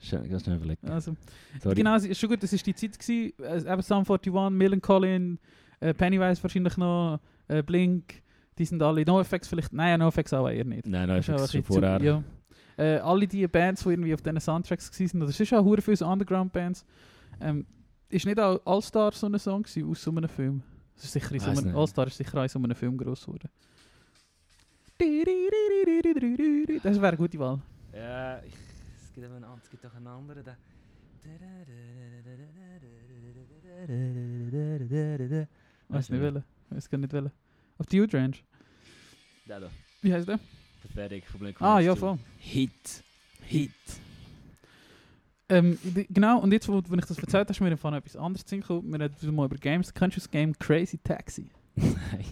Schnell, 0.00 0.28
ganz 0.28 0.44
schnell 0.44 0.56
überlegen. 0.56 0.88
Also, 0.88 1.16
Sorry. 1.60 1.74
genau, 1.74 1.96
es 1.96 2.04
ist 2.04 2.20
schon 2.20 2.28
gut, 2.30 2.40
das 2.42 2.52
ist 2.52 2.64
die 2.64 2.74
Zeit 2.74 2.96
gewesen, 2.98 3.32
äh, 3.42 3.72
eben 3.72 3.82
Sum 3.82 3.98
41, 3.98 4.32
Melancholy, 4.50 5.36
äh, 5.80 5.92
Pennywise 5.94 6.40
wahrscheinlich 6.42 6.76
noch, 6.76 7.18
äh, 7.48 7.62
Blink, 7.64 8.22
die 8.58 8.64
sind 8.64 8.80
alle, 8.80 9.04
NoFX 9.04 9.48
vielleicht, 9.48 9.72
nein, 9.72 9.98
NoFX 9.98 10.32
auch 10.34 10.48
eher 10.48 10.64
nicht. 10.64 10.86
Nein, 10.86 11.10
auch 11.10 11.22
schon 11.22 11.62
vorher. 11.64 11.98
zu- 11.98 12.04
ja. 12.04 12.22
Äh, 12.76 12.98
alle 12.98 13.26
die 13.26 13.46
Bands, 13.48 13.82
die 13.82 13.88
irgendwie 13.90 14.14
auf 14.14 14.22
diesen 14.22 14.38
Soundtracks 14.38 15.00
waren, 15.00 15.20
das 15.20 15.40
ist 15.40 15.52
auch 15.52 15.64
hure 15.64 15.82
viele 15.82 16.06
Underground-Bands, 16.06 16.84
ähm, 17.40 17.66
ist 18.08 18.24
nicht 18.24 18.38
auch 18.38 18.60
All-Star 18.64 19.10
so 19.12 19.26
ein 19.26 19.36
Song 19.40 19.64
gewesen, 19.64 19.90
aus 19.90 20.00
so 20.02 20.12
einem 20.12 20.28
Film? 20.28 20.62
Das 20.98 21.04
ist 21.04 21.12
sicher 21.12 21.32
in 21.32 21.40
so 21.40 21.50
einem. 21.50 21.76
All-Star 21.76 22.08
ist 22.08 22.16
sicher 22.16 22.42
in 22.42 22.48
so 22.48 22.58
einem 22.58 22.74
Film 22.74 22.96
gross 22.96 23.24
geworden. 23.24 23.48
Das 26.82 26.96
wäre 26.96 27.08
eine 27.08 27.16
gute 27.16 27.38
Wahl. 27.38 27.60
Ja, 27.92 28.42
ich, 28.42 28.52
es 28.52 29.12
gibt 29.14 29.26
aber 29.26 29.36
einen, 29.36 29.60
es 29.62 29.70
gibt 29.70 29.84
doch 29.84 29.94
einen 29.94 30.08
anderen. 30.08 30.44
Der. 30.44 30.56
Weiß 35.88 36.10
nicht 36.10 36.20
welchen. 36.20 36.44
Weiß 36.70 36.90
gar 36.90 36.98
nicht 36.98 37.12
welchen. 37.12 37.30
Auf 37.78 37.86
die 37.86 38.00
U-Range. 38.00 38.36
Der 39.46 39.60
da. 39.60 39.70
Wie 40.02 40.12
heißt 40.12 40.28
der? 40.28 40.40
Pathetic 40.82 41.26
von 41.26 41.40
Blink 41.40 41.62
Ah, 41.62 41.78
ja, 41.78 41.94
voll. 41.94 42.18
Hit. 42.38 43.04
Hit. 43.42 43.70
Ähm, 45.50 45.78
genau, 46.10 46.40
und 46.40 46.52
jetzt, 46.52 46.68
wo, 46.68 46.82
wenn 46.88 46.98
ich 46.98 47.06
das 47.06 47.18
erzählt 47.18 47.44
habe, 47.48 47.52
ist 47.52 47.60
mir 47.60 47.76
von 47.76 47.94
etwas 47.94 48.16
anderes 48.16 48.44
gekommen. 48.44 48.92
Wir 48.92 49.00
reden 49.00 49.34
mal 49.34 49.46
über 49.46 49.56
Games. 49.56 49.92
Kennst 49.94 50.16
du 50.16 50.20
das 50.20 50.30
Game 50.30 50.52
Crazy 50.58 50.98
Taxi? 50.98 51.50
Nein. 51.76 52.24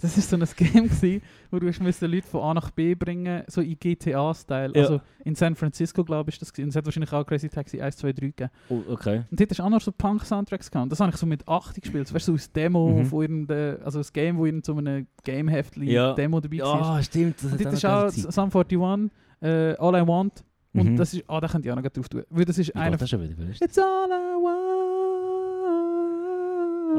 Das 0.00 0.16
war 0.16 0.22
so 0.24 0.36
ein 0.36 0.56
Game, 0.72 0.88
gewesen, 0.88 1.22
wo 1.52 1.60
du 1.60 1.68
hast 1.68 1.80
müssen 1.80 2.10
Leute 2.10 2.26
von 2.26 2.40
A 2.42 2.54
nach 2.54 2.70
B 2.72 2.94
bringen 2.96 3.44
so 3.46 3.60
in 3.60 3.78
GTA-Style. 3.78 4.72
Ja. 4.74 4.82
Also 4.82 5.00
in 5.24 5.36
San 5.36 5.54
Francisco, 5.54 6.02
glaube 6.02 6.30
ich, 6.30 6.34
ist 6.36 6.42
das 6.42 6.52
gewesen. 6.52 6.64
Und 6.64 6.70
es 6.70 6.76
hat 6.76 6.84
wahrscheinlich 6.86 7.12
auch 7.12 7.24
Crazy 7.24 7.48
Taxi 7.48 7.80
1, 7.80 7.98
2, 7.98 8.12
3 8.12 8.20
gegeben. 8.26 8.50
Oh, 8.68 8.82
okay. 8.88 9.22
Und 9.30 9.38
dort 9.38 9.50
hast 9.50 9.58
du 9.60 9.62
auch 9.62 9.70
noch 9.70 9.80
so 9.80 9.92
Punk-Soundtracks 9.92 10.70
gehabt. 10.72 10.90
Das 10.90 10.98
habe 10.98 11.10
ich 11.12 11.16
so 11.16 11.26
mit 11.26 11.46
8 11.46 11.80
gespielt. 11.80 12.08
So, 12.08 12.14
weißt 12.14 12.26
du, 12.26 12.32
so 12.32 12.34
aus 12.34 12.50
Demo 12.50 12.88
Mhm. 12.88 13.06
von 13.06 13.22
irgendeinem, 13.22 13.78
also 13.84 14.00
das 14.00 14.12
Game, 14.12 14.38
wo 14.38 14.46
in 14.46 14.60
so 14.64 14.76
einem 14.76 15.06
Game-Heftli 15.22 15.92
Ja. 15.92 16.14
Demo 16.14 16.40
dabei 16.40 16.58
war. 16.58 16.96
Ja, 16.96 17.02
stimmt. 17.04 17.36
Das 17.40 17.52
Und 17.52 17.64
dort 17.64 17.74
ist 17.74 17.84
auch. 17.86 18.08
Sum 18.08 18.50
41, 18.50 19.10
äh, 19.40 19.74
All 19.78 19.94
I 20.02 20.06
Want. 20.06 20.42
Und 20.74 20.92
Mhm. 20.92 20.96
das 20.96 21.12
ist, 21.14 21.22
ah, 21.28 21.38
da 21.40 21.48
könnt 21.48 21.64
ihr 21.66 21.72
auch 21.72 21.76
noch 21.80 21.88
drauf 21.90 22.08
tun. 22.08 22.22
Weil 22.30 22.44
das 22.46 22.56
ist 22.58 22.74
einer 22.74 22.96
das 22.96 23.08
schon 23.10 23.20
wieder? 23.22 23.34
It's 23.60 23.78
all 23.78 24.08
I 24.08 24.42
want. 24.42 24.62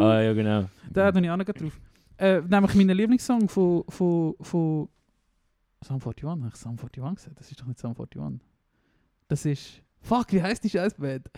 Ah, 0.01 0.21
ja, 0.21 0.34
genau. 0.34 0.65
Da 0.91 1.11
tue 1.11 1.21
ich 1.24 1.30
auch 1.30 1.38
noch 1.38 1.45
drauf. 1.45 1.80
Äh, 2.17 2.41
nämlich 2.41 2.76
mein 2.76 2.88
Lieblingssong 2.89 3.49
von, 3.49 3.84
von, 3.89 4.36
von 4.41 4.89
Sum 5.84 5.95
41. 5.95 6.24
Habe 6.24 6.47
ich 6.47 6.55
Sum 6.55 6.71
41 6.80 7.15
gesagt? 7.15 7.39
Das 7.39 7.51
ist 7.51 7.59
doch 7.61 7.65
nicht 7.65 7.80
Sum 7.80 7.91
41. 7.91 8.39
Das 9.28 9.45
ist... 9.45 9.82
Fuck, 10.01 10.32
wie 10.34 10.41
heisst 10.41 10.63
die 10.63 10.69
Scheißband? 10.69 11.30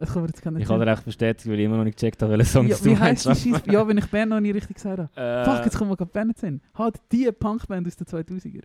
Kann 0.00 0.26
Ich 0.26 0.44
habe 0.44 0.64
sagen. 0.64 0.80
dir 0.82 0.92
echt 0.92 1.04
bestätigt, 1.04 1.48
weil 1.50 1.58
ich 1.58 1.64
immer 1.64 1.76
noch 1.78 1.84
nicht 1.84 1.98
gecheckt 1.98 2.22
habe, 2.22 2.32
welchen 2.32 2.46
Song 2.46 2.68
ja, 2.68 2.76
du 2.76 2.90
meinst. 2.94 3.24
Scheiß... 3.24 3.44
Ja, 3.66 3.86
wenn 3.88 3.98
ich 3.98 4.06
Band 4.06 4.30
noch 4.30 4.38
nie 4.40 4.52
richtig 4.52 4.76
gesagt 4.76 4.98
habe. 4.98 5.10
Äh, 5.20 5.44
Fuck, 5.44 5.64
jetzt 5.64 5.76
kommen 5.76 5.90
wir 5.90 5.96
gerade 5.96 6.10
Band 6.12 6.38
hin. 6.38 6.60
Halt 6.74 7.00
die 7.10 7.30
Punkband 7.32 7.84
aus 7.86 7.96
den 7.96 8.06
2000er. 8.06 8.62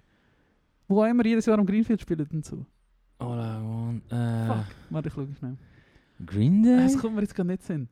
Wo 0.88 1.02
auch 1.04 1.08
immer 1.10 1.26
jedes 1.26 1.46
Jahr 1.46 1.58
am 1.60 1.66
Greenfield 1.66 2.02
spielt 2.02 2.32
und 2.32 2.46
so. 2.46 2.66
All 3.20 3.38
I 3.40 3.64
want. 3.64 4.12
Äh, 4.12 4.48
Fuck. 4.48 4.66
Warte, 4.90 5.08
ich 5.08 5.14
schaue 5.14 5.28
schnell. 5.38 5.58
Green 6.26 6.64
Day? 6.64 6.78
Das 6.84 6.98
kommt 6.98 7.16
mir 7.16 7.22
jetzt 7.22 7.36
gar 7.36 7.44
nicht 7.44 7.64
hin. 7.66 7.88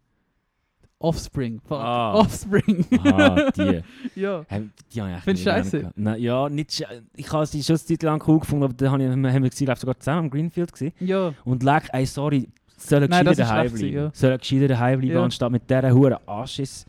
Offspring. 0.99 1.59
Fuck. 1.61 1.79
Ah. 1.79 2.13
Offspring. 2.13 2.85
Ah, 3.03 3.49
die. 3.51 3.81
ja. 4.19 4.43
Hey, 4.47 4.69
die 4.93 5.01
habe 5.01 5.13
ich 5.17 5.23
Findest 5.23 5.73
du 5.73 5.79
gehabt. 5.79 5.97
Nein, 5.97 6.21
ja, 6.21 6.47
nicht 6.49 6.69
sche- 6.69 7.01
Ich 7.15 7.31
habe 7.31 7.45
sie 7.47 7.63
schon 7.63 7.75
eine 7.75 7.83
Zeit 7.85 8.03
lang 8.03 8.23
cool 8.27 8.39
gefunden, 8.39 8.63
aber 8.65 8.73
dann 8.73 8.91
habe 8.91 9.03
ich, 9.03 9.09
haben 9.09 9.23
wir 9.43 9.49
gesehen, 9.49 9.65
glaube 9.65 9.79
sogar 9.79 9.99
zusammen 9.99 10.19
am 10.25 10.29
Greenfield 10.29 10.71
gesehen. 10.71 10.91
Ja. 10.99 11.33
Und 11.43 11.63
leck, 11.63 11.89
ey, 11.91 12.05
sorry, 12.05 12.47
sollen 12.77 13.09
Nein, 13.09 13.25
gescheiter 13.25 13.43
daheim 13.49 13.71
bleiben. 13.73 13.93
ja. 13.93 14.11
Sollen 14.13 14.37
gescheiter 14.37 14.67
daheim 14.67 14.99
bleiben, 14.99 15.13
Ja. 15.15 15.23
anstatt 15.23 15.51
mit 15.51 15.67
dieser 15.67 15.91
Huren 15.91 16.17
Asches. 16.27 16.85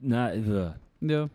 Nein, 0.00 0.48
äh. 1.00 1.12
Ja. 1.12 1.28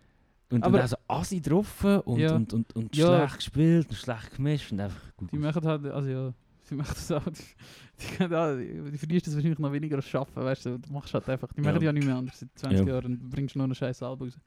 Und 0.49 0.63
Aber- 0.63 0.77
dann 0.77 0.85
auch 0.85 0.89
so 0.89 0.97
Assi 1.07 1.41
drauf 1.41 1.83
und, 2.05 2.19
Ja. 2.19 2.35
und, 2.35 2.53
und, 2.53 2.73
und 2.75 2.95
Ja. 2.95 3.17
schlecht 3.17 3.35
gespielt 3.37 3.89
und 3.89 3.95
schlecht 3.95 4.35
gemischt 4.35 4.71
und 4.71 4.79
einfach 4.79 5.15
gut. 5.17 5.31
Die 5.31 5.37
machen 5.37 5.65
halt, 5.65 5.85
also 5.85 6.09
ja, 6.09 6.33
sie 6.63 6.75
machen 6.75 6.93
das 6.95 7.11
auch. 7.11 7.23
Die, 7.25 8.27
die, 8.27 8.35
auch, 8.35 8.55
die, 8.55 8.91
die 8.91 8.97
verdienst 8.97 9.27
das 9.27 9.35
wahrscheinlich 9.35 9.59
noch 9.59 9.71
weniger 9.73 9.97
als 9.97 10.07
Schaffen, 10.07 10.35
weißt 10.43 10.65
du, 10.67 10.77
du 10.79 10.93
machst 10.93 11.13
halt 11.13 11.27
einfach. 11.29 11.51
Die 11.53 11.61
machen 11.61 11.77
Ja. 11.77 11.83
ja 11.87 11.91
nicht 11.93 12.05
mehr 12.05 12.15
anders 12.15 12.39
seit 12.39 12.49
20 12.55 12.79
Ja. 12.87 12.93
Jahren 12.93 13.05
und 13.05 13.29
bringst 13.29 13.55
nur 13.55 13.65
einen 13.65 13.75
scheiß 13.75 14.01
Album 14.03 14.27
raus. 14.29 14.37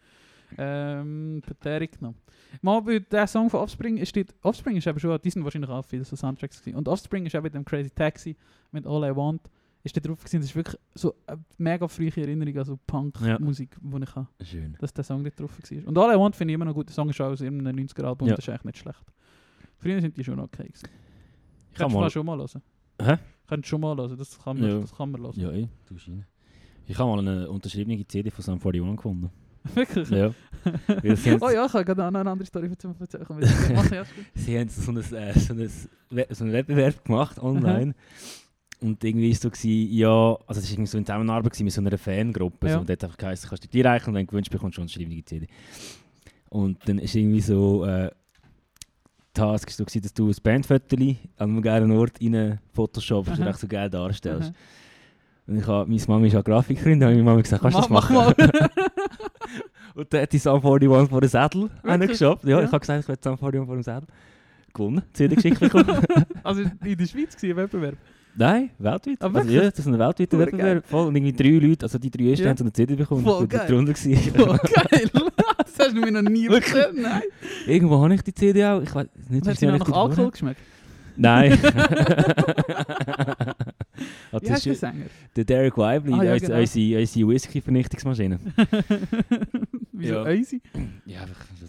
Ähm, 0.58 1.42
Pathetic 1.46 2.00
noch. 2.02 2.14
Mal 2.62 2.80
bei 2.82 2.98
der 2.98 3.26
Song 3.26 3.48
von 3.50 3.60
Offspring 3.60 3.96
ist 3.98 4.08
steht, 4.08 4.34
Offspring 4.42 4.76
ist 4.76 4.86
eben 4.86 4.98
schon, 4.98 5.18
die 5.22 5.30
sind 5.30 5.44
wahrscheinlich 5.44 5.70
auch 5.70 5.84
viele 5.84 6.04
so 6.04 6.16
Soundtracks 6.16 6.60
gewesen. 6.60 6.76
Und 6.76 6.88
Offspring 6.88 7.24
ist 7.26 7.34
eben 7.34 7.44
mit 7.44 7.54
dem 7.54 7.64
Crazy 7.64 7.90
Taxi, 7.90 8.36
mit 8.72 8.86
All 8.86 9.04
I 9.04 9.14
Want, 9.14 9.42
ist 9.82 9.96
da 9.96 10.00
drauf 10.00 10.18
gewesen. 10.18 10.40
Das 10.40 10.50
ist 10.50 10.56
wirklich 10.56 10.76
so 10.94 11.14
eine 11.26 11.42
mega 11.58 11.88
frühe 11.88 12.14
Erinnerung 12.16 12.56
an 12.58 12.64
so 12.64 12.78
Punk-Musik, 12.86 13.76
die 13.80 14.02
ich 14.02 14.14
habe. 14.14 14.28
Schön. 14.42 14.76
dass 14.78 14.92
der 14.92 15.04
Song 15.04 15.24
dort 15.24 15.38
drauf 15.40 15.50
war. 15.58 15.88
Und 15.88 15.98
All 15.98 16.14
I 16.14 16.18
Want 16.18 16.36
finde 16.36 16.52
ich 16.52 16.54
immer 16.56 16.64
noch 16.66 16.74
gut. 16.74 16.88
Der 16.88 16.94
Song 16.94 17.08
ist 17.08 17.20
auch 17.20 17.26
aus 17.30 17.40
irgendeinem 17.40 17.86
90er-Album, 17.86 18.28
Ja. 18.28 18.34
das 18.36 18.44
ist 18.44 18.48
eigentlich 18.50 18.64
nicht 18.64 18.78
schlecht. 18.78 19.04
Früher 19.78 20.00
sind 20.00 20.16
die 20.16 20.24
schon 20.24 20.38
okay 20.38 20.64
gewesen. 20.64 20.88
Ich 21.72 21.78
du 21.78 21.88
mal 21.88 22.10
schon 22.10 22.26
mal 22.26 22.38
hören. 22.38 22.62
Hä? 23.00 23.16
Du 23.56 23.62
schon 23.62 23.80
mal 23.80 23.96
hören, 23.96 24.16
das 24.16 24.38
kann 24.42 24.58
man, 24.60 24.70
Ja. 24.70 24.78
das 24.80 24.94
kann 24.94 25.10
man 25.10 25.22
hören. 25.22 25.40
Ja, 25.40 25.50
ey, 25.50 25.68
du 25.88 25.94
rein. 25.94 26.26
Ich 26.86 26.98
habe 26.98 27.08
mal 27.10 27.18
eine 27.20 27.48
unterschriebene 27.48 28.06
CD 28.06 28.30
von 28.30 28.42
Sam 28.42 28.54
41 28.62 28.96
gefunden. 28.96 29.30
Wirklich? 29.74 30.08
Ja. 30.10 30.30
Oh 31.40 31.48
ja, 31.48 31.64
ich 31.66 31.72
habe 31.72 31.84
gerade 31.86 32.04
eine 32.04 32.18
andere 32.30 32.44
Story 32.46 32.68
erzählen. 32.68 32.94
ja, 33.00 34.04
sie 34.34 34.58
haben 34.58 34.68
so, 34.68 34.90
ein, 34.90 34.96
äh, 34.98 36.34
so 36.34 36.44
einen 36.44 36.52
Wettbewerb 36.52 37.02
gemacht 37.04 37.38
online. 37.38 37.94
Und 38.82 39.04
irgendwie 39.04 39.30
ist 39.30 39.42
so 39.42 39.50
gewesen, 39.50 39.92
ja, 39.92 40.36
also 40.46 40.60
es 40.60 40.64
war 40.66 40.72
irgendwie 40.72 40.86
so 40.86 40.98
in 40.98 41.04
Zusammenarbeit 41.04 41.60
mit 41.60 41.72
so 41.72 41.80
einer 41.80 41.98
Fangruppe. 41.98 42.66
Ja. 42.68 42.74
So, 42.74 42.80
und 42.80 42.88
dort 42.88 43.04
einfach 43.04 43.16
geheißen, 43.18 43.48
kannst 43.48 43.64
du 43.64 43.68
dir 43.68 43.84
reichen 43.84 44.08
und 44.08 44.14
wenn 44.14 44.24
du 44.26 44.30
gewünscht 44.30 44.50
bekommst 44.50 44.76
schon 44.76 44.82
eine 44.82 44.88
schreibende 44.88 45.24
CD. 45.24 45.46
Und 46.48 46.78
dann 46.88 46.98
ist 46.98 47.14
irgendwie 47.14 47.40
so, 47.42 47.84
äh, 47.84 48.10
Task 49.32 49.70
so 49.70 49.84
gewesen, 49.84 50.02
dass 50.02 50.12
du 50.14 50.28
ein 50.28 50.34
Bandfoto 50.42 50.96
an 50.96 51.16
einem 51.38 51.62
geilen 51.62 51.90
Ort 51.92 52.18
in 52.20 52.58
Photoshop 52.72 53.28
und 53.28 53.40
Aha. 53.40 53.50
echt 53.50 53.60
so 53.60 53.68
geil 53.68 53.88
darstellst. 53.88 54.48
Aha. 54.50 54.54
Und 55.46 55.56
ich 55.58 55.66
habe, 55.66 55.88
meine 55.90 56.02
Mama 56.08 56.26
ist 56.26 56.32
ja 56.32 56.42
Grafikerin, 56.42 56.98
da 57.00 57.06
habe 57.06 57.14
ich 57.14 57.18
meine 57.22 57.30
Mama 57.30 57.42
gesagt, 57.42 57.62
kannst 57.62 57.76
du 57.76 57.80
das 57.82 57.90
Mach- 57.90 58.10
machen? 58.10 58.34
Und 59.94 60.12
dann 60.12 60.22
hat 60.22 60.32
die 60.32 60.38
Sam 60.38 60.64
41 60.64 61.08
vor 61.10 61.20
den 61.20 61.28
Sädel 61.28 61.70
Wirklich? 61.82 62.10
geschafft. 62.10 62.44
Ja, 62.44 62.50
Ja. 62.58 62.64
ich 62.64 62.70
habe 62.70 62.80
gesagt, 62.80 63.02
ich 63.02 63.08
will 63.08 63.16
Sam 63.20 63.32
41 63.34 63.66
vor 63.66 63.74
dem 63.76 63.82
Sädel. 63.82 64.06
Gewonnen, 64.72 65.02
CD 65.12 65.34
geschickt 65.34 65.58
bekommen. 65.60 65.86
Also 66.44 66.62
in 66.62 66.96
der 66.96 67.06
Schweiz 67.06 67.40
war 67.42 67.50
ein 67.50 67.56
Wettbewerb. 67.56 67.96
Nein, 68.36 68.70
weltweit. 68.78 69.16
Ah, 69.20 69.30
also, 69.32 69.50
ja, 69.50 69.62
das 69.70 69.78
ist 69.80 69.86
ein 69.86 69.98
weltweiter 69.98 70.36
Voll 70.36 70.46
Wettbewerb. 70.46 70.86
Voll. 70.86 71.06
Und 71.08 71.16
irgendwie 71.16 71.32
drei 71.32 71.66
Leute, 71.68 71.84
also 71.86 71.98
die 71.98 72.10
drei 72.10 72.30
ersten 72.30 72.44
Ja. 72.46 72.54
eine 72.54 72.72
CD 72.72 72.94
bekommen. 72.94 73.22
Voll 73.24 73.46
geil. 73.46 73.66
drunter. 73.68 73.92
Oh, 74.38 74.56
geil! 74.56 75.10
das 75.58 75.78
hast 75.78 75.96
du 75.96 76.00
mir 76.00 76.12
noch 76.12 76.22
nie 76.30 76.46
erzählt. 76.46 76.94
Nein. 76.96 77.22
Irgendwo 77.66 78.00
habe 78.02 78.14
ich 78.14 78.22
die 78.22 78.32
CD 78.34 78.64
auch. 78.64 78.80
Ich 78.82 78.94
weiß 78.94 79.06
nicht, 79.28 79.46
Hat 79.46 79.56
sie 79.58 79.66
noch 79.66 79.78
nach 79.78 79.92
Alkohol 79.92 80.30
geschmeckt? 80.30 80.60
Nein. 81.16 81.58
Also, 84.32 84.46
Wie 84.46 84.50
heißt 84.52 84.66
der 84.66 84.74
Sänger? 84.76 85.04
der 85.36 85.44
Derek 85.44 85.76
Lively, 85.76 86.12
Ah, 86.14 86.22
ja, 86.22 86.32
unsere, 86.34 86.52
genau. 86.52 86.60
unsere, 86.60 87.00
unsere 87.00 87.28
Whisky-Vernichtungsmaschine. 87.28 88.38
Wieso 89.92 90.14
Ja. 90.14 90.30
easy? 90.30 90.62
Ja, 91.04 91.20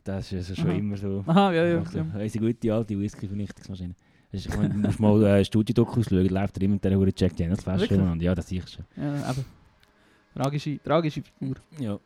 das 0.03 0.31
ist 0.31 0.49
ja 0.49 0.55
schon 0.55 0.69
Aha. 0.69 0.77
immer 0.77 0.95
so. 0.97 1.23
Aha, 1.27 1.51
ja, 1.53 1.65
ja. 1.65 1.79
Unsere 1.79 2.45
gute 2.45 2.73
alte 2.73 2.97
Whisky-Vernichtungsmaschine. 2.97 3.95
Das 4.31 4.45
ist- 4.45 4.53
Ich 4.53 4.55
du 4.55 4.77
musst 4.77 4.99
mal 4.99 5.23
äh, 5.23 5.45
Studiodokus 5.45 6.05
schauen, 6.09 6.25
läuft 6.27 6.57
er 6.57 6.63
immer 6.63 6.75
mit 6.75 6.83
dieser 6.85 7.07
Jack 7.15 7.35
Daniels 7.35 7.63
Flasche 7.63 7.93
umeinander. 7.95 8.23
Ja, 8.25 8.35
das 8.35 8.47
sehe 8.47 8.59
ich 8.59 8.69
schon. 8.69 8.85
ja 8.95 9.29
eben. 9.31 9.45
Tragische, 10.33 10.79
tragische 10.83 11.21
Figur. 11.21 11.55
Ja. 11.77 11.99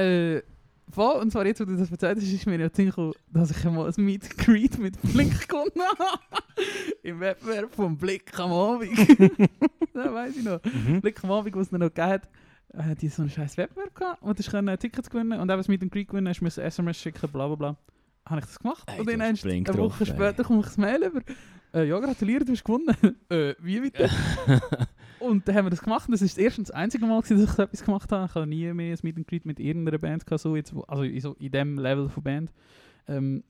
Äh, 0.00 0.42
voll, 0.90 1.20
und 1.20 1.32
zwar 1.32 1.44
jetzt, 1.44 1.60
wo 1.60 1.64
du 1.64 1.76
das 1.76 1.90
erzählt 1.90 2.18
hast, 2.18 2.32
ist 2.32 2.46
mir 2.46 2.58
ja 2.60 2.68
gekommen, 2.68 3.12
dass 3.32 3.50
ich 3.50 3.66
einmal 3.66 3.88
ein 3.88 4.04
Meet 4.04 4.24
and 4.24 4.38
Greet 4.38 4.78
mit 4.78 5.00
Blick 5.02 5.48
gewonnen 5.48 5.82
habe. 5.98 6.20
Im 7.02 7.18
Wettbewerb 7.18 7.74
vom 7.74 7.96
Blick 7.96 8.38
am 8.38 8.52
Abend. 8.52 8.96
das 9.94 10.12
weiß 10.12 10.36
ich 10.36 10.44
noch. 10.44 10.60
Mhm. 10.64 11.00
Blick 11.00 11.22
am 11.24 11.32
Abend, 11.32 11.54
was 11.56 11.66
es 11.66 11.72
noch 11.72 11.80
gegeben 11.80 12.06
hat, 12.08 12.28
äh, 12.74 12.94
die 12.94 13.08
so 13.08 13.22
einen 13.22 13.30
scheiß 13.30 13.56
Wettbewerb 13.56 13.94
gehabt, 13.94 14.18
wo 14.22 14.32
du 14.32 14.42
können 14.44 14.78
Tickets 14.78 15.10
gewinnen 15.10 15.32
und 15.40 15.50
eben 15.50 15.58
das 15.58 15.66
Meet 15.68 15.82
and 15.82 15.92
Greet 15.92 16.08
gewinnen, 16.08 16.28
hast 16.28 16.40
du 16.40 16.46
SMS 16.62 16.96
schicken, 16.96 17.28
bla 17.30 17.48
bla 17.48 17.56
bla. 17.56 17.76
Habe 18.26 18.40
ich 18.40 18.46
das 18.46 18.58
gemacht? 18.58 18.84
Ey, 18.86 19.00
und 19.00 19.08
dann 19.10 19.20
eine 19.20 19.36
Woche 19.38 19.62
getroffen, 19.62 20.06
später 20.06 20.44
komme 20.44 20.60
ich 20.60 20.66
das 20.66 20.78
Mail 20.78 21.04
über. 21.04 21.20
Äh, 21.74 21.88
ja, 21.88 21.98
gratuliere, 21.98 22.44
du 22.44 22.52
hast 22.52 22.64
gewonnen. 22.64 22.94
äh, 23.30 23.54
wie 23.60 23.80
bitte? 23.80 24.08
Und 25.18 25.46
dann 25.46 25.54
haben 25.54 25.66
wir 25.66 25.70
das 25.70 25.80
gemacht 25.80 26.08
und 26.08 26.12
das 26.12 26.22
ist 26.22 26.36
das 26.36 26.42
erste 26.42 26.60
und 26.60 26.68
das 26.68 26.74
einzige 26.74 27.06
Mal, 27.06 27.20
dass 27.20 27.30
ich 27.30 27.38
so 27.48 27.62
etwas 27.62 27.84
gemacht 27.84 28.10
habe. 28.10 28.26
Ich 28.26 28.34
habe 28.34 28.46
nie 28.46 28.72
mehr 28.72 28.92
ein 28.92 28.98
Meet 29.02 29.18
and 29.18 29.26
Greet 29.28 29.46
mit 29.46 29.60
irgendeiner 29.60 29.98
Band 29.98 30.26
gehabt, 30.26 30.40
so 30.42 30.56
jetzt, 30.56 30.74
also 30.88 31.04
in, 31.04 31.20
so 31.20 31.34
in 31.34 31.52
dem 31.52 31.78
Level 31.78 32.08
von 32.08 32.24
Band. 32.24 32.52
Ähm, 33.06 33.44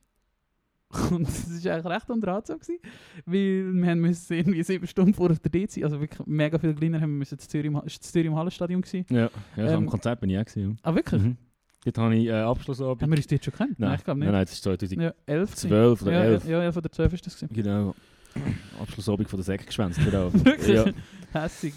und 1.10 1.26
es 1.26 1.64
war 1.64 1.72
eigentlich 1.72 1.92
recht 1.94 2.10
unterhaltsam, 2.10 2.58
gewesen, 2.58 2.78
weil 3.24 3.72
wir 3.72 3.90
haben 3.90 4.00
müssen 4.00 4.34
irgendwie 4.34 4.62
sieben 4.62 4.86
Stunden 4.86 5.14
vorher 5.14 5.38
dort 5.38 5.70
sein, 5.70 5.84
also 5.84 5.98
wirklich 5.98 6.26
mega 6.26 6.58
viel 6.58 6.74
kleiner 6.74 7.00
haben 7.00 7.12
wir 7.12 7.18
müssen 7.20 7.38
zu 7.38 7.48
Zürich, 7.48 7.66
im 7.72 7.80
Zürich 7.88 8.30
Hallenstadion 8.30 8.82
gewesen. 8.82 9.06
Ja, 9.08 9.30
ja 9.56 9.68
so 9.68 9.76
am 9.76 9.84
Ähm, 9.84 9.88
Konzert 9.88 10.20
bin 10.20 10.28
ich 10.28 10.38
auch 10.38 10.44
gewesen. 10.44 10.78
Ah, 10.82 10.90
Ja. 10.90 10.96
wirklich? 10.96 11.22
Mhm. 11.22 11.36
Dort 11.84 11.98
habe 11.98 12.14
ich 12.16 12.26
äh, 12.26 12.32
Abschlussabend. 12.32 13.02
Haben 13.02 13.10
wir 13.10 13.16
uns 13.16 13.26
dort 13.26 13.44
schon 13.44 13.54
kennen? 13.54 13.74
Nein, 13.78 13.94
ich 13.98 14.04
glaube 14.04 14.20
nein, 14.20 14.28
nicht. 14.28 14.32
nein, 14.34 14.44
das 14.44 14.52
ist 14.52 14.62
2012 14.62 15.02
Ja, 15.02 15.14
11. 15.26 15.50
gewesen. 15.56 15.72
oder 16.06 16.12
ja, 16.12 16.20
11. 16.22 16.44
Ja, 16.44 16.50
ja, 16.50 16.62
ja, 16.64 16.72
von 16.72 16.82
der 16.82 16.92
12 16.92 17.12
ist 17.14 17.26
das 17.26 17.36
gewesen. 17.38 17.54
Genau. 17.54 17.94
Abschlussabend 18.80 19.28
von 19.28 19.38
der 19.38 19.44
Säcke 19.44 19.64
geschwänzt. 19.66 20.00
Genau. 20.04 20.32
Wirklich? 20.32 20.68
ja, 20.68 20.84
Hässig. 21.32 21.74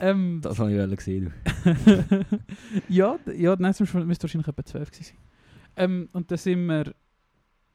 Ähm, 0.00 0.40
das 0.42 0.58
habe 0.58 0.70
ich 0.72 0.78
wollen 0.78 0.94
gesehen. 0.96 1.32
ja, 2.88 3.18
ja, 3.36 3.56
nein, 3.58 3.70
es 3.70 3.80
müsste 3.80 4.04
müsste 4.04 4.24
wahrscheinlich 4.24 4.48
etwa 4.48 4.64
12 4.64 4.90
gewesen 4.90 5.04
sein. 5.04 5.16
Ähm, 5.76 6.08
und 6.12 6.30
dann 6.30 6.38
sind 6.38 6.66
wir, 6.66 6.92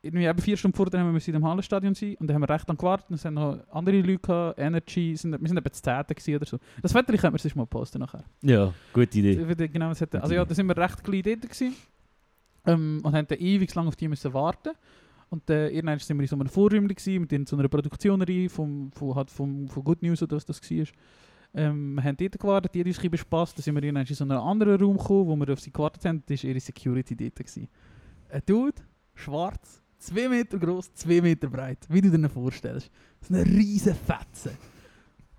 irgendwie 0.04 0.26
eben 0.26 0.39
vier 0.39 0.58
Stunden 0.58 0.76
vorher 0.76 0.99
haben 0.99 1.14
wir 1.14 1.28
in 1.28 1.34
dem 1.34 1.45
Hallenstadion 1.45 1.95
sein 1.95 2.16
und 2.20 2.28
dann 2.28 2.36
haben 2.36 2.41
wir 2.43 2.49
recht 2.49 2.68
lang 2.68 2.78
gewartet 2.78 3.08
und 3.10 3.16
es 3.16 3.26
haben 3.26 3.34
noch 3.36 3.58
andere 3.72 4.01
Leute 4.01 4.20
gehabt, 4.20 4.60
Energy, 4.60 5.16
sind, 5.16 5.32
wir 5.39 5.47
sind 5.47 5.58
etwa 5.58 5.72
zu 5.72 5.82
10 5.82 6.04
gewesen 6.08 6.36
oder 6.36 6.45
so. 6.45 6.60
Das 6.82 6.91
Foto 6.91 7.06
könnte 7.08 7.32
man 7.32 7.38
sich 7.39 7.56
mal 7.56 7.66
posten 7.66 7.99
nachher. 7.99 8.24
Ja, 8.41 8.74
gute 8.93 9.18
Idee. 9.20 9.36
Der- 9.56 9.68
Genau, 9.70 9.89
das 9.89 10.01
hat, 10.01 10.14
also 10.16 10.34
ja, 10.36 10.43
da 10.45 10.54
sind 10.54 10.68
wir 10.68 10.78
recht 10.78 11.04
klein 11.04 11.22
dort 11.24 11.41
gewesen 11.41 11.74
ähm, 12.66 12.99
und 13.04 13.14
haben 13.16 13.28
dann 13.28 13.39
ewig 13.39 13.74
lang 13.74 13.88
auf 13.88 13.95
die 13.95 14.08
müssen 14.08 14.34
warten. 14.34 14.72
Und 15.30 15.49
äh, 15.49 15.70
irgendwann 15.70 15.97
sind 15.99 16.18
wir 16.18 16.22
in 16.24 16.28
so 16.28 16.36
einem 16.36 16.47
Vorräumchen 16.47 16.89
gewesen, 16.89 17.22
mit 17.22 17.32
in 17.34 17.45
so 17.45 17.56
einer 17.58 17.68
Produktionerin 17.68 18.49
vom, 18.49 18.91
von, 18.91 19.16
halt 19.16 19.32
vom, 19.32 19.68
von 19.68 19.84
Good 19.84 20.04
News 20.04 20.22
oder 20.22 20.36
was 20.36 20.45
das 20.45 20.62
war. 20.70 20.86
Ähm, 21.56 21.95
wir 21.95 22.04
haben 22.04 22.18
dort 22.18 22.39
gewartet, 22.39 22.76
die 22.76 22.80
hat 22.82 22.88
uns 22.88 22.99
ein 22.99 23.10
bespaßt. 23.12 23.58
Dann 23.58 23.64
sind 23.64 23.76
wir 23.76 23.84
in 23.84 24.06
so 24.06 24.24
einen 24.24 24.32
anderen 24.38 24.80
Raum 24.82 24.97
gekommen, 24.97 25.28
wo 25.28 25.36
wir 25.38 25.54
auf 25.54 25.60
sie 25.60 25.72
gewartet 25.72 26.06
haben. 26.06 26.24
Da 26.26 26.34
war 26.36 26.43
ihre 26.43 26.60
Security 26.60 27.16
dort. 27.16 27.36
Gewesen. 27.36 27.68
Ein 28.30 28.41
Dude, 28.45 28.82
schwarz, 29.16 29.83
2 30.06 30.30
Meter 30.30 30.58
groß, 30.60 30.93
2 30.93 31.22
Meter 31.22 31.47
breit. 31.49 31.80
Wie 31.89 32.01
du 32.01 32.10
dir 32.10 32.18
ihn 32.18 32.30
vorstellst. 32.30 32.89
So 33.22 33.34
eine 33.34 33.45
riesen 33.45 33.95
Fetze. 33.95 34.51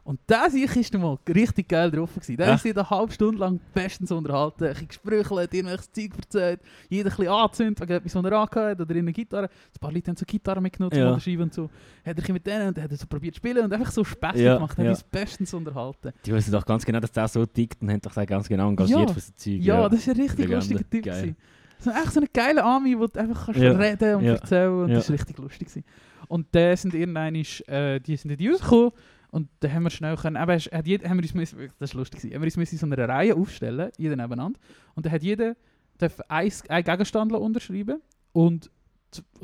Und 0.06 0.20
der 0.28 0.50
sich 0.50 0.76
ist 0.76 0.92
mal 0.98 1.16
richtig 1.34 1.66
geil 1.66 1.90
drauf 1.90 2.12
gewesen. 2.14 2.36
Der 2.36 2.48
Ja. 2.48 2.54
ist 2.56 2.66
eine 2.66 2.90
halbe 2.90 3.10
Stunde 3.10 3.38
lang 3.38 3.58
bestens 3.72 4.10
unterhalten, 4.12 4.64
ein 4.64 4.86
gesprüchelt, 4.86 5.54
irgendwelches 5.54 5.90
Zeug 5.92 6.10
erzählt, 6.18 6.60
jeder 6.90 7.08
ein 7.10 7.16
bisschen 7.16 7.32
angezündet, 7.32 7.80
wegen 7.80 7.92
etwas, 7.94 8.14
was 8.14 8.24
er 8.24 8.32
angehört 8.32 8.80
oder 8.82 8.94
in 8.96 9.06
Gitarre. 9.14 9.44
Ein 9.48 9.80
paar 9.80 9.92
Leute 9.92 10.10
haben 10.10 10.16
so 10.18 10.26
Gitarre 10.26 10.60
mitgenommen 10.60 10.92
zum 10.92 11.00
Ja. 11.00 11.08
Unterschreiben 11.08 11.42
und 11.44 11.54
so. 11.54 11.70
Hat 12.04 12.18
er 12.18 12.32
mit 12.34 12.46
denen 12.46 12.68
und 12.68 12.78
hat 12.78 12.90
er 12.90 12.96
so 12.98 13.06
probiert 13.06 13.34
zu 13.34 13.38
spielen 13.38 13.64
und 13.64 13.72
einfach 13.72 13.90
so 13.90 14.04
Späßchen 14.04 14.42
Ja, 14.44 14.54
gemacht, 14.56 14.76
hat 14.76 14.84
ja. 14.84 14.90
uns 14.90 15.02
bestens 15.04 15.54
unterhalten. 15.54 16.12
Die 16.26 16.32
wissen 16.34 16.52
doch 16.52 16.66
ganz 16.66 16.84
genau, 16.84 17.00
dass 17.00 17.12
der 17.12 17.26
so 17.28 17.46
tickt 17.46 17.80
und 17.80 17.90
haben 17.90 18.00
doch 18.02 18.14
ganz 18.26 18.46
genau 18.46 18.68
engagiert 18.68 19.08
Ja. 19.08 19.14
für 19.14 19.20
so 19.20 19.32
Zeug. 19.34 19.60
Ja, 19.62 19.88
das 19.88 20.00
ist 20.00 20.08
ein 20.10 20.16
richtig 20.20 20.48
Legende. 20.48 20.74
lustiger 20.74 21.22
Typ. 21.22 21.36
So, 21.84 21.90
echt 21.90 22.12
so 22.12 22.20
ein 22.20 22.26
geiler 22.32 22.64
Ami, 22.64 22.98
wo 22.98 23.06
du 23.06 23.20
einfach 23.20 23.46
kannst 23.46 23.60
Ja. 23.60 23.72
reden 23.72 24.14
und 24.16 24.24
Ja. 24.24 24.32
erzählen 24.34 24.72
und 24.82 24.88
Ja. 24.88 24.94
das 24.96 25.08
war 25.08 25.14
richtig 25.14 25.38
lustig. 25.38 25.68
Gewesen. 25.68 25.84
Und 26.28 26.46
dann 26.52 26.76
sind 26.76 26.94
irgendwann, 26.94 27.34
äh, 27.34 28.00
die 28.00 28.16
sind 28.16 28.30
in 28.30 28.36
die 28.38 28.48
rausgekommen 28.48 28.90
und 29.30 29.48
dann 29.60 29.72
haben 29.72 29.82
wir 29.84 29.90
schnell 29.90 30.16
können, 30.16 30.36
eben, 30.42 30.58
hat 30.58 30.86
jeder, 30.86 31.08
haben 31.08 31.18
wir 31.18 31.22
uns 31.24 31.34
müssen, 31.34 31.58
das 31.78 31.90
ist 31.90 31.94
lustig 31.94 32.20
gewesen, 32.20 32.34
haben 32.34 32.42
wir 32.42 32.46
uns 32.46 32.56
müssen 32.56 32.74
in 32.74 32.78
so 32.78 32.86
einer 32.86 33.08
Reihe 33.08 33.34
aufstellen, 33.36 33.90
jeder 33.98 34.16
nebeneinander 34.16 34.58
und 34.94 35.04
dann 35.04 35.12
hat 35.12 35.22
jeder 35.22 35.54
darf 35.98 36.18
ein, 36.28 36.50
ein 36.68 36.84
Gegenstand 36.84 37.32
unterschreiben 37.32 38.00
und 38.32 38.70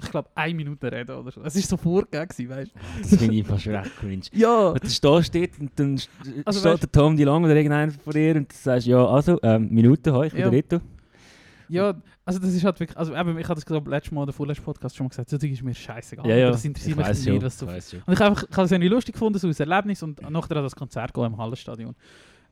ich 0.02 0.10
glaube 0.10 0.28
eine 0.34 0.52
Minute 0.54 0.90
reden 0.90 1.14
oder 1.14 1.30
so. 1.30 1.42
Es 1.44 1.54
war 1.54 1.62
so 1.62 1.76
vorgegeben, 1.76 2.48
weißt 2.50 2.72
du. 2.74 2.78
Das 3.02 3.16
finde 3.16 3.34
ich 3.36 3.46
fast 3.46 3.68
recht 3.68 3.96
cringe. 4.00 4.22
Ja, 4.32 4.74
Wenn 4.74 4.80
du 4.80 5.00
da 5.00 5.22
steht 5.22 5.60
und 5.60 5.70
dann 5.76 6.00
Also 6.44 6.58
steht 6.60 6.72
weißt- 6.72 6.80
der 6.80 6.90
Tom 6.92 7.16
die 7.16 7.22
lang 7.22 7.44
oder 7.44 7.54
irgendeiner 7.54 7.92
von 7.92 8.12
dir 8.12 8.34
und 8.34 8.50
du 8.50 8.56
sagst, 8.56 8.88
ja, 8.88 9.04
also, 9.06 9.38
ähm, 9.44 9.68
Minute, 9.70 10.12
hoi, 10.12 10.26
ich 10.26 10.32
bin 10.32 10.40
Ja. 10.42 10.50
der 10.50 10.58
Rito. 10.58 10.80
Ja, 11.70 11.94
also 12.24 12.38
das 12.38 12.52
ist 12.52 12.64
halt 12.64 12.78
wirklich, 12.80 12.96
also 12.98 13.14
eben, 13.14 13.38
ich 13.38 13.44
habe 13.44 13.54
das 13.54 13.64
glaube 13.64 13.90
letztes 13.90 14.12
Mal 14.12 14.22
oder 14.22 14.32
vorletzten 14.32 14.64
Podcast 14.64 14.96
schon 14.96 15.04
mal 15.06 15.08
gesagt, 15.10 15.30
so 15.30 15.38
Zeug 15.38 15.50
ist 15.52 15.62
mir 15.62 15.74
scheißegal. 15.74 16.26
Ja, 16.28 16.36
ja. 16.36 16.50
Das 16.50 16.64
interessiert 16.64 16.92
Ich 16.92 16.96
mich 16.96 17.26
nicht, 17.26 17.42
was 17.42 17.58
so 17.58 17.66
ich. 17.66 18.06
Und 18.06 18.12
ich 18.12 18.18
habe 18.20 18.30
einfach- 18.30 18.44
ich 18.50 18.56
habe 18.56 18.64
es 18.64 18.72
irgendwie 18.72 18.88
lustig 18.88 19.12
gefunden, 19.14 19.38
so 19.38 19.46
als 19.48 19.60
Erlebnis 19.60 20.02
und 20.02 20.20
nachher 20.30 20.56
an 20.56 20.62
das 20.64 20.76
Konzert 20.76 21.14
gehen 21.14 21.24
im 21.24 21.36
Hallenstadion. 21.38 21.94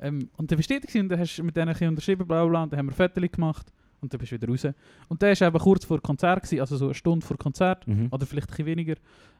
Ähm, 0.00 0.30
und 0.36 0.50
dann 0.50 0.56
bist 0.56 0.70
du 0.70 0.78
dort 0.80 0.94
und 0.94 1.08
dann 1.08 1.18
hast 1.18 1.36
du 1.36 1.42
mit 1.42 1.56
denen 1.56 1.74
ein 1.74 1.88
unterschrieben, 1.88 2.26
bla 2.26 2.42
bla 2.44 2.48
bla, 2.50 2.62
und 2.62 2.72
dann 2.72 2.78
haben 2.78 2.86
wir 2.86 2.94
Fotos 2.94 3.30
gemacht 3.32 3.66
und 4.00 4.12
dann 4.12 4.18
bist 4.18 4.32
du 4.32 4.36
wieder 4.36 4.48
raus. 4.48 4.66
Und 5.08 5.22
der 5.22 5.38
war 5.40 5.48
eben 5.48 5.58
kurz 5.58 5.84
vor 5.84 6.00
Konzert, 6.00 6.42
gewesen, 6.42 6.60
also 6.60 6.76
so 6.76 6.84
eine 6.86 6.94
Stunde 6.94 7.24
vor 7.26 7.36
Konzert, 7.36 7.86
Mhm. 7.86 8.08
oder 8.10 8.26
vielleicht 8.26 8.48
ein 8.48 8.50
bisschen 8.50 8.66
weniger. 8.66 8.94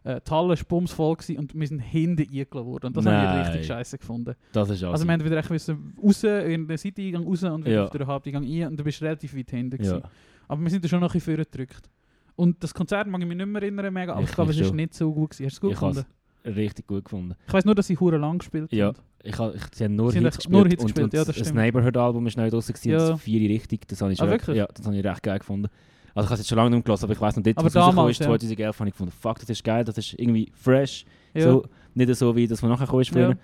Äh, 0.04 0.20
die 0.26 0.30
Halle 0.30 0.48
war 0.50 0.56
bumsvoll 0.68 1.16
gewesen 1.16 1.38
und 1.38 1.54
wir 1.58 1.66
sind 1.66 1.80
hinten 1.80 2.22
eingeladen 2.22 2.66
worden. 2.66 2.86
Und 2.86 2.96
das 2.96 3.06
habe 3.06 3.16
ich 3.16 3.22
Nein. 3.22 3.46
richtig 3.46 3.66
scheiße 3.66 3.98
gefunden. 3.98 4.34
Das 4.52 4.70
ist 4.70 4.82
Also 4.84 5.04
wir 5.04 5.12
haben 5.12 5.24
wieder 5.24 5.42
müssen 5.50 5.94
raus, 6.02 6.24
in 6.24 6.68
den 6.68 6.76
Seiteneingang 6.76 7.24
raus 7.24 7.42
und 7.42 7.64
wieder 7.64 7.74
Ja. 7.74 7.84
auf 7.84 7.90
den 7.90 8.06
Haupteingang 8.06 8.44
rein 8.44 8.68
und 8.68 8.76
du 8.78 8.84
bist 8.84 9.02
relativ 9.02 9.36
weit 9.36 9.50
hinten 9.50 9.82
ja. 9.82 10.00
Aber 10.46 10.62
wir 10.62 10.70
sind 10.70 10.82
da 10.84 10.88
schon 10.88 11.00
noch 11.00 11.10
ein 11.10 11.18
bisschen 11.18 11.36
vorgedrückt. 11.36 11.90
Und 12.36 12.62
das 12.62 12.72
Konzert 12.72 13.08
mag 13.08 13.20
ich 13.20 13.26
mich 13.26 13.36
nicht 13.36 13.46
mehr 13.48 13.60
erinnern, 13.62 13.92
mega, 13.92 14.12
aber 14.12 14.22
ich, 14.22 14.28
Ich 14.28 14.34
glaube, 14.34 14.52
es 14.52 14.56
so. 14.58 14.72
nicht 14.72 14.94
so 14.94 15.12
gut 15.12 15.30
gewesen. 15.30 15.46
Hast 15.46 15.54
du 15.54 15.56
es 15.56 15.60
gut 15.60 15.72
Ich 15.72 15.78
gefunden? 15.80 16.04
Richtig 16.44 16.86
gut 16.86 17.04
gefunden. 17.04 17.34
Ich 17.46 17.52
weiß 17.52 17.64
nur, 17.64 17.74
dass 17.74 17.86
sie 17.86 17.98
hure 17.98 18.16
lang 18.18 18.38
gespielt 18.38 18.72
Ja. 18.72 18.88
haben. 18.88 18.98
Ich, 19.24 19.38
ha- 19.38 19.52
ich, 19.54 19.62
sie 19.74 19.84
haben 19.84 19.96
nur 19.96 20.12
Sie 20.12 20.20
Hits 20.20 20.36
gespielt. 20.36 20.52
nur 20.52 20.64
Hits 20.68 20.82
und, 20.82 20.86
gespielt, 20.88 21.04
und 21.04 21.14
ja, 21.14 21.24
das 21.24 21.36
Das. 21.36 21.52
Neighborhood-Album 21.52 22.24
war 22.24 22.32
neu 22.36 22.50
draussen, 22.50 22.72
gewesen, 22.72 22.90
Ja. 22.90 22.98
das 23.10 23.20
vier 23.20 23.48
richtig, 23.50 23.86
das 23.88 24.00
habe 24.00 24.12
ich, 24.12 24.22
Ah, 24.22 24.28
wirklich? 24.28 24.56
ja, 24.56 24.66
das 24.72 24.86
habe 24.86 24.96
ich 24.96 25.04
recht 25.04 25.22
geil 25.22 25.38
gefunden. 25.40 25.68
Also 26.14 26.24
ich 26.26 26.30
habe 26.30 26.34
es 26.34 26.40
jetzt 26.40 26.48
schon 26.48 26.56
lange 26.56 26.70
nicht 26.70 26.76
mehr 26.78 26.82
gelassen, 26.84 27.04
aber 27.04 27.12
ich 27.12 27.20
weiss 27.20 27.36
noch, 27.36 27.42
dort, 27.42 27.58
Aber 27.58 27.66
was 27.66 27.72
damals, 27.72 28.10
ist, 28.12 28.20
ja. 28.20 28.26
2011, 28.26 28.78
habe 28.80 28.88
ich 28.88 28.94
gefunden, 28.94 29.12
fuck, 29.20 29.38
das 29.40 29.50
ist 29.50 29.62
geil, 29.64 29.84
das 29.84 29.98
ist 29.98 30.14
irgendwie 30.14 30.50
fresh, 30.54 31.04
Ja. 31.34 31.42
so, 31.42 31.64
nicht 31.94 32.14
so 32.16 32.34
wie 32.36 32.46
das, 32.46 32.62
was 32.62 32.68
nachher 32.70 32.84
gekommen 32.86 33.02
ist 33.02 33.14
Ja. 33.14 33.26
früher. 33.26 33.36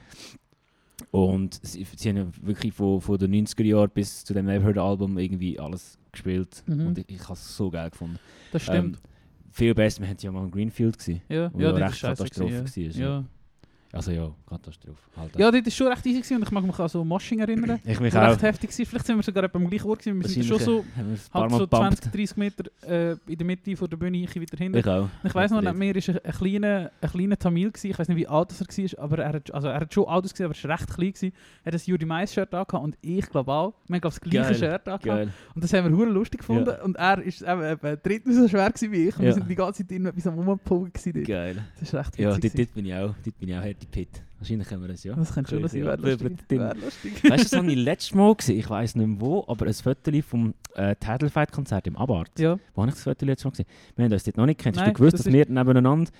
Und 1.10 1.58
sie, 1.62 1.84
sie 1.96 2.08
haben 2.08 2.16
ja 2.16 2.26
wirklich 2.42 2.72
von, 2.72 3.00
von 3.00 3.18
den 3.18 3.32
90er 3.46 3.64
Jahren 3.64 3.90
bis 3.92 4.24
zu 4.24 4.32
dem 4.32 4.46
Neighborhood-Album 4.46 5.18
irgendwie 5.18 5.58
alles 5.58 5.98
gespielt 6.12 6.62
Mhm. 6.66 6.86
und 6.86 6.98
ich, 6.98 7.08
ich 7.08 7.22
habe 7.24 7.32
es 7.34 7.56
so 7.56 7.70
geil 7.70 7.90
gefunden. 7.90 8.18
das 8.52 8.62
stimmt. 8.62 8.96
Ähm, 8.96 9.02
viel 9.54 9.74
besser, 9.74 10.02
wir 10.02 10.08
haben 10.08 10.16
ja 10.20 10.32
mal 10.32 10.44
in 10.44 10.50
Greenfield 10.50 10.98
gesehen. 10.98 11.22
ja, 11.28 11.50
wo 11.52 11.60
ja, 11.60 11.72
scheiße. 11.92 12.24
Katastrophe 12.24 12.58
war, 12.58 12.64
Ja. 12.96 13.24
Ja. 13.94 13.98
Also 13.98 14.10
ja, 14.10 14.30
Katastrophe. 14.48 14.98
Halt 15.16 15.36
ja, 15.38 15.50
das 15.50 15.64
war 15.64 15.70
schon 15.70 15.86
recht 15.88 16.06
easy 16.06 16.18
gewesen 16.20 16.36
und 16.36 16.42
ich 16.42 16.50
mag 16.50 16.64
mich 16.64 16.78
an 16.78 16.88
so 16.88 17.04
Moshing 17.04 17.38
erinnern. 17.38 17.80
ich 17.84 18.00
mich 18.00 18.16
auch. 18.16 18.22
recht 18.30 18.42
heftig 18.42 18.70
gewesen. 18.70 18.86
Vielleicht 18.86 19.06
sind 19.06 19.16
wir 19.16 19.22
sogar 19.22 19.48
beim 19.48 19.70
gleichen 19.70 19.88
Ort 19.88 20.00
gewesen. 20.00 20.20
Wir 20.20 20.28
sind 20.28 20.44
schon 20.44 20.58
so, 20.58 20.84
halt 21.32 21.50
so 21.52 21.58
gepumpt. 21.60 22.02
20, 22.02 22.12
30 22.12 22.36
Meter 22.36 22.64
äh, 22.88 23.12
in 23.26 23.38
der 23.38 23.46
Mitte 23.46 23.76
von 23.76 23.88
der 23.88 23.96
Bühne, 23.96 24.18
ich 24.18 24.34
wieder 24.34 24.56
hinten. 24.58 24.78
Ich 24.78 24.86
auch. 24.86 25.08
Ich 25.22 25.34
weiss 25.34 25.50
noch, 25.52 25.62
neben 25.62 25.78
mir 25.78 25.94
war 25.94 26.02
ein, 26.14 26.18
ein, 26.24 26.32
kleiner, 26.32 26.90
ein 27.00 27.10
kleiner 27.10 27.38
Tamil, 27.38 27.70
gewesen. 27.70 27.90
ich 27.90 27.98
weiß 27.98 28.08
nicht 28.08 28.16
wie 28.16 28.26
alt 28.26 28.52
er 28.52 28.66
war, 28.66 29.04
aber 29.04 29.18
er 29.18 29.32
hat, 29.34 29.54
also 29.54 29.68
er 29.68 29.80
hat 29.80 29.94
schon 29.94 30.08
alt 30.08 30.24
ausgesehen, 30.24 30.50
aber 30.50 30.58
er 30.60 30.68
war 30.68 30.78
recht 30.78 30.88
klein. 30.94 31.12
Gewesen. 31.12 31.32
Er 31.62 31.72
hat 31.72 31.80
ein 31.80 31.84
Judy 31.86 32.04
Mais-Shirt 32.04 32.52
angehabt 32.54 32.84
und 32.84 32.96
ich 33.00 33.30
glaube 33.30 33.52
auch. 33.52 33.74
Wir 33.86 33.94
haben 33.94 34.00
glaube 34.00 34.16
das 34.16 34.20
gleiche 34.20 34.38
Geil, 34.50 34.54
Shirt 34.54 34.88
angehabt. 34.88 35.04
Geil. 35.04 35.28
Und 35.54 35.62
das 35.64 35.72
haben 35.72 35.88
wir 35.90 35.96
hure 35.96 36.08
lustig 36.10 36.40
gefunden. 36.40 36.66
Ja. 36.70 36.82
Und 36.82 36.96
er 36.96 37.22
ist 37.22 37.42
eben, 37.42 37.62
eben 37.62 37.98
drittens 38.02 38.36
so 38.36 38.48
schwer 38.48 38.68
gewesen 38.70 38.90
wie 38.92 39.08
ich. 39.08 39.16
Und 39.16 39.22
Ja. 39.22 39.26
wir 39.28 39.34
sind 39.34 39.48
die 39.48 39.54
ganze 39.54 39.82
Zeit 39.82 39.92
irgendetwas 39.92 40.26
am 40.26 40.34
Rumpumpen 40.40 40.92
gewesen. 40.92 41.12
dort. 41.14 41.26
Geil. 41.26 41.56
Das 41.78 41.82
ist 41.88 41.94
recht 41.94 42.18
Ja, 42.18 42.36
witzig. 42.36 42.42
dort, 42.42 42.52
gewesen. 42.52 42.56
dort 42.66 42.74
bin 42.74 42.86
ich 42.86 42.94
auch. 42.94 43.14
Dort 43.24 43.38
bin 43.38 43.48
ich 43.48 43.56
auch 43.56 43.62
Pitt. 43.90 44.22
Wahrscheinlich 44.38 44.68
können 44.68 44.82
wir 44.82 44.88
das, 44.88 45.04
ja. 45.04 45.14
das 45.14 45.32
könnte 45.32 45.50
schon 45.50 45.68
sein, 45.68 45.84
wäre 45.84 45.96
lustig. 45.96 46.38
Wäre 46.48 46.74
lustig. 46.76 47.24
Weißt 47.24 47.44
du, 47.44 47.48
das 47.50 47.52
habe 47.52 47.72
ich 47.72 47.78
letztes 47.78 48.14
Mal 48.14 48.34
gesehen, 48.34 48.58
ich 48.58 48.68
weiß 48.68 48.94
nicht 48.96 49.06
mehr 49.06 49.20
wo, 49.20 49.44
aber 49.46 49.66
ein 49.66 49.74
Foto 49.74 50.10
vom 50.22 50.54
äh, 50.74 50.94
Title 50.96 51.30
Fight 51.30 51.50
Konzert 51.50 51.86
im 51.86 51.96
Abart. 51.96 52.38
Ja, 52.38 52.58
Wo 52.74 52.82
habe 52.82 52.90
ich 52.90 52.94
das 52.94 53.04
Foto 53.04 53.24
letztes 53.24 53.44
Mal 53.44 53.50
gesehen? 53.52 53.66
Wir 53.96 54.04
haben 54.04 54.12
uns 54.12 54.24
dort 54.24 54.36
noch 54.36 54.46
nicht 54.46 54.58
gekannt. 54.58 54.78
Hast 54.78 54.88
du 54.88 54.92
gewusst, 54.92 55.14
das 55.14 55.24
dass 55.24 55.32
wir 55.32 55.46
nebeneinander 55.46 56.10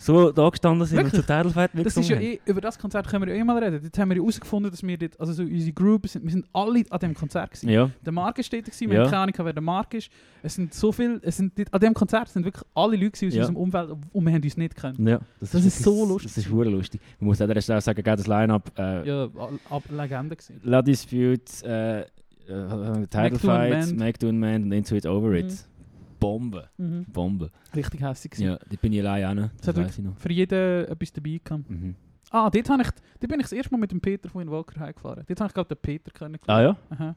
so 0.00 0.30
da 0.30 0.48
gestanden 0.48 0.86
sind 0.86 0.98
Wirklich? 0.98 1.14
und 1.14 1.26
zu 1.26 1.50
Fight 1.50 1.70
das 1.74 1.96
ist 1.96 2.08
ja 2.08 2.20
eh, 2.20 2.38
über 2.46 2.60
das 2.60 2.78
Konzert 2.78 3.08
können 3.08 3.26
wir 3.26 3.34
ja 3.34 3.40
eh 3.40 3.44
mal 3.44 3.58
reden. 3.62 3.80
Jetzt 3.82 3.98
haben 3.98 4.08
wir 4.10 4.16
ja 4.16 4.22
herausgefunden, 4.22 4.70
dass 4.70 4.82
wir 4.82 4.96
dort, 4.96 5.18
also 5.20 5.32
so 5.32 5.42
unsere 5.42 5.72
Group, 5.72 6.06
sind, 6.06 6.22
wir 6.24 6.30
sind 6.30 6.46
alle 6.52 6.84
an 6.88 6.98
dem 7.00 7.14
Konzert 7.14 7.50
gewesen. 7.50 7.68
Ja. 7.68 7.90
Der 8.06 8.12
Marc 8.12 8.38
ist 8.38 8.52
dort, 8.52 8.64
gewesen, 8.64 8.88
wir 8.90 8.96
Ja. 8.96 9.02
haben 9.04 9.10
keine 9.10 9.22
Ahnung, 9.22 9.34
wer 9.38 9.52
der 9.52 9.62
Marc 9.62 9.94
ist. 9.94 10.08
Es 10.42 10.54
sind 10.54 10.72
so 10.72 10.92
viele, 10.92 11.18
es 11.22 11.36
sind 11.36 11.58
dort, 11.58 11.74
an 11.74 11.80
dem 11.80 11.94
Konzert 11.94 12.28
sind 12.28 12.44
wirklich 12.44 12.64
alle 12.74 12.96
Leute 12.96 13.26
aus 13.26 13.34
Ja. 13.34 13.40
unserem 13.40 13.56
Umfeld 13.56 13.90
und 14.12 14.24
wir 14.24 14.32
haben 14.32 14.42
uns 14.42 14.56
nicht 14.56 14.74
gekannt. 14.76 14.98
ja. 15.00 15.18
Das 15.40 15.52
ist 15.54 15.82
so 15.82 15.90
wirklich- 15.96 16.08
lustig. 16.08 16.34
Das 16.34 16.44
ist 16.46 16.50
hure 16.52 16.68
lustig. 16.70 17.00
Man 17.18 17.26
muss 17.28 17.40
an 17.40 17.48
dieser 17.48 17.60
Stelle 17.62 17.80
sagen, 17.80 18.02
das 18.04 18.26
Line-Up, 18.26 18.70
äh, 18.78 19.08
Ja, 19.08 19.24
ab, 19.70 19.82
Legende 19.90 20.36
gewesen. 20.36 20.60
La 20.62 20.80
Dispute, 20.80 21.42
äh, 21.64 22.00
äh, 22.02 23.06
Title 23.08 23.38
Fight. 23.38 23.96
Make 23.96 24.18
Do 24.18 24.32
Mend 24.32 24.64
und 24.66 24.72
Into 24.72 24.94
It 24.94 25.06
Over 25.06 25.32
It. 25.34 25.46
Mhm. 25.46 25.77
Bombe. 26.18 26.68
Mhm. 26.76 27.04
Bombe. 27.12 27.50
Richtig 27.74 28.00
hässlich 28.02 28.30
gewesen. 28.32 28.46
Ja, 28.50 28.56
da 28.58 28.76
bin 28.80 28.92
ich 28.92 29.00
allein 29.00 29.24
auch 29.38 29.42
noch. 29.42 29.50
Das 29.56 29.74
Das 29.74 29.76
hat 29.76 29.90
ich 29.98 30.04
noch. 30.04 30.16
Für 30.16 30.32
jeden 30.32 30.86
etwas 30.86 31.12
dabei 31.12 31.40
gehabt. 31.42 31.70
Mhm. 31.70 31.94
Ah, 32.30 32.50
dort, 32.50 32.56
ich, 32.56 32.64
dort 32.66 32.90
bin 33.20 33.40
ich 33.40 33.42
das 33.46 33.52
erste 33.52 33.72
Mal 33.72 33.78
mit 33.78 33.90
dem 33.90 34.00
Peter 34.00 34.28
von 34.28 34.42
in 34.42 34.50
Walker 34.50 34.78
heimgefahren. 34.80 35.24
Dort 35.26 35.40
habe 35.40 35.48
ich 35.48 35.54
glaube 35.54 35.74
den 35.74 35.80
Peter 35.80 36.10
kennengelernt. 36.10 36.48
Ah 36.48 36.62
ja? 36.62 36.76
Aha. 36.90 37.14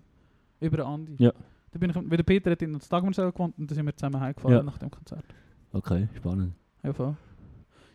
Über 0.61 0.77
den 0.77 0.85
Andi. 0.85 1.15
Ja. 1.17 1.33
Da 1.71 1.79
bin 1.79 1.89
ich, 1.89 1.95
weil 1.95 2.17
der 2.17 2.23
Peter 2.23 2.51
hat 2.51 2.61
in 2.61 2.73
das 2.73 2.87
Dagmarsel 2.87 3.31
gewohnt 3.31 3.57
und 3.57 3.69
da 3.69 3.75
sind 3.75 3.85
wir 3.85 3.95
zusammen 3.95 4.19
heimgefahren 4.21 4.57
Ja. 4.57 4.63
nach 4.63 4.77
dem 4.77 4.91
Konzert. 4.91 5.25
Okay, 5.73 6.07
spannend. 6.15 6.53
Ja, 6.83 6.93
voll. 6.93 7.15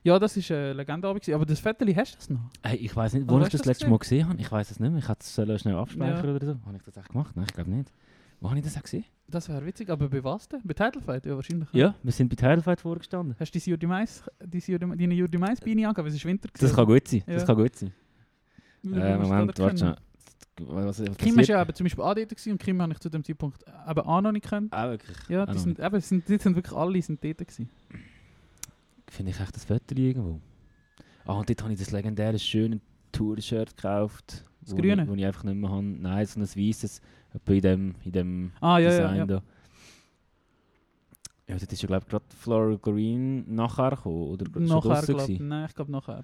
Ja, 0.02 0.18
das 0.18 0.36
war 0.36 0.57
eine 0.57 0.72
Legendeabend. 0.74 1.20
gewesen. 1.22 1.34
Aber 1.34 1.46
das 1.46 1.59
Vettel, 1.59 1.94
hast 1.96 2.12
du 2.12 2.16
das 2.16 2.30
noch? 2.30 2.40
Hey, 2.62 2.76
ich 2.76 2.94
weiß 2.94 3.14
nicht, 3.14 3.24
Oh, 3.28 3.32
wo 3.34 3.38
ich 3.38 3.44
hast 3.44 3.54
du 3.54 3.59
das 3.59 3.62
das 3.62 3.66
letzte? 3.66 3.88
Mal 3.90 3.98
gesehen 3.98 4.28
habe. 4.28 4.40
Ich 4.40 4.50
weiß 4.52 4.70
es 4.70 4.78
nicht 4.78 4.90
mehr. 4.90 4.98
Ich 5.00 5.09
hätte 5.09 5.20
es 5.20 5.61
schnell 5.61 5.74
abspeichern 5.76 6.24
Ja. 6.28 6.34
oder 6.36 6.46
so. 6.46 6.57
Habe 6.64 6.76
ich 6.76 6.82
das 6.84 6.96
echt 6.96 7.09
gemacht? 7.09 7.34
Nein, 7.34 7.46
ich 7.48 7.54
glaube 7.54 7.70
nicht. 7.70 7.92
Wo 8.41 8.49
habe 8.49 8.59
ich 8.59 8.64
das 8.64 8.76
auch 8.76 8.82
gesehen? 8.82 9.05
Das 9.28 9.49
wäre 9.49 9.64
witzig, 9.66 9.91
aber 9.91 10.09
bei 10.09 10.22
was 10.22 10.49
denn? 10.49 10.61
Bei 10.62 10.74
Title 10.74 11.03
Fight? 11.03 11.26
Ja, 11.26 11.34
wahrscheinlich. 11.34 11.68
Ja, 11.72 11.95
wir 12.03 12.12
sind 12.12 12.28
bei 12.28 12.37
Title 12.37 12.62
Fight 12.62 12.80
vorgestanden. 12.80 13.34
Hast 13.39 13.53
du 13.53 13.59
deine 13.59 13.70
Jürdi 13.70 13.87
Mais, 13.87 14.22
deine 14.39 15.14
Jürdi 15.14 15.39
Mais 15.39 15.61
Beine 15.61 15.89
angegeben? 15.89 16.09
Es 16.09 16.14
ist 16.14 16.24
Winter. 16.24 16.49
Das 16.59 16.74
kann 16.74 16.87
gut 16.87 17.09
sein. 17.09 17.24
Ja. 17.26 17.34
Das 17.34 17.47
kann 17.47 17.57
gut 17.57 17.74
sein. 17.74 17.93
Äh, 18.84 19.16
Moment, 19.18 19.30
warte 19.30 19.53
kennen. 19.62 19.78
schnell. 19.78 19.97
Was, 20.59 21.01
was 21.01 21.16
Kim 21.18 21.39
ist 21.39 21.49
ja 21.49 21.61
eben 21.61 21.74
zum 21.74 21.84
Beispiel 21.84 22.24
gewesen 22.24 22.53
und 22.53 22.59
Kim 22.59 22.80
habe 22.80 22.93
ich 22.93 22.99
zu 22.99 23.11
dem 23.11 23.22
Zeitpunkt 23.22 23.62
eben 23.62 24.01
auch 24.01 24.20
noch 24.22 24.32
nicht 24.32 24.45
gekannt. 24.45 24.72
Auch 24.72 24.91
wirklich. 24.91 25.16
Ja, 25.28 25.45
die 25.45 25.53
noch 25.53 25.61
sind, 25.61 25.78
eben, 25.78 26.01
sind, 26.01 26.28
die 26.28 26.39
sind 26.39 26.57
wirklich 26.57 26.74
alle 26.74 27.03
sind 27.03 27.22
dort 27.22 27.39
gewesen. 27.39 27.68
Finde 29.09 29.32
ich 29.32 29.41
echt 29.41 29.55
das 29.55 29.64
Foto 29.64 29.95
irgendwo. 29.95 30.41
Ah, 31.26 31.34
und 31.34 31.49
dort 31.49 31.62
habe 31.62 31.72
ich 31.72 31.78
das 31.78 31.91
legendäre, 31.91 32.39
schöne 32.39 32.80
Tour-Shirt 33.12 33.76
gekauft. 33.76 34.45
Das 34.67 34.73
wo 34.75 34.81
Grüne? 34.81 35.03
Ich, 35.05 35.09
wo 35.09 35.14
ich 35.14 35.25
einfach 35.25 35.45
nicht 35.45 35.55
mehr 35.57 35.71
habe. 35.71 35.83
Nein, 35.83 36.27
so 36.27 36.41
ein 36.41 36.47
weißes. 36.47 37.01
In 37.49 37.61
dem, 37.61 37.95
in 38.05 38.12
dem 38.12 38.53
Ah, 38.61 38.79
ja, 38.79 38.91
ja, 38.91 38.91
Design 38.91 39.17
ja. 39.17 39.27
da. 39.27 39.43
Ja, 41.49 41.55
das 41.55 41.62
ist 41.62 41.81
ja, 41.83 41.87
glaube 41.87 42.05
ich, 42.05 42.11
gerade 42.11 42.25
Floral 42.37 42.79
Green 42.79 43.55
nachher 43.55 43.91
gekommen. 43.91 44.23
Oder 44.31 44.47
schon 44.53 44.64
Nachher, 44.64 45.03
ich. 45.03 45.07
gewesen? 45.07 45.49
Nein, 45.49 45.67
ich 45.69 45.75
glaube 45.75 45.93
nachher. 45.93 46.23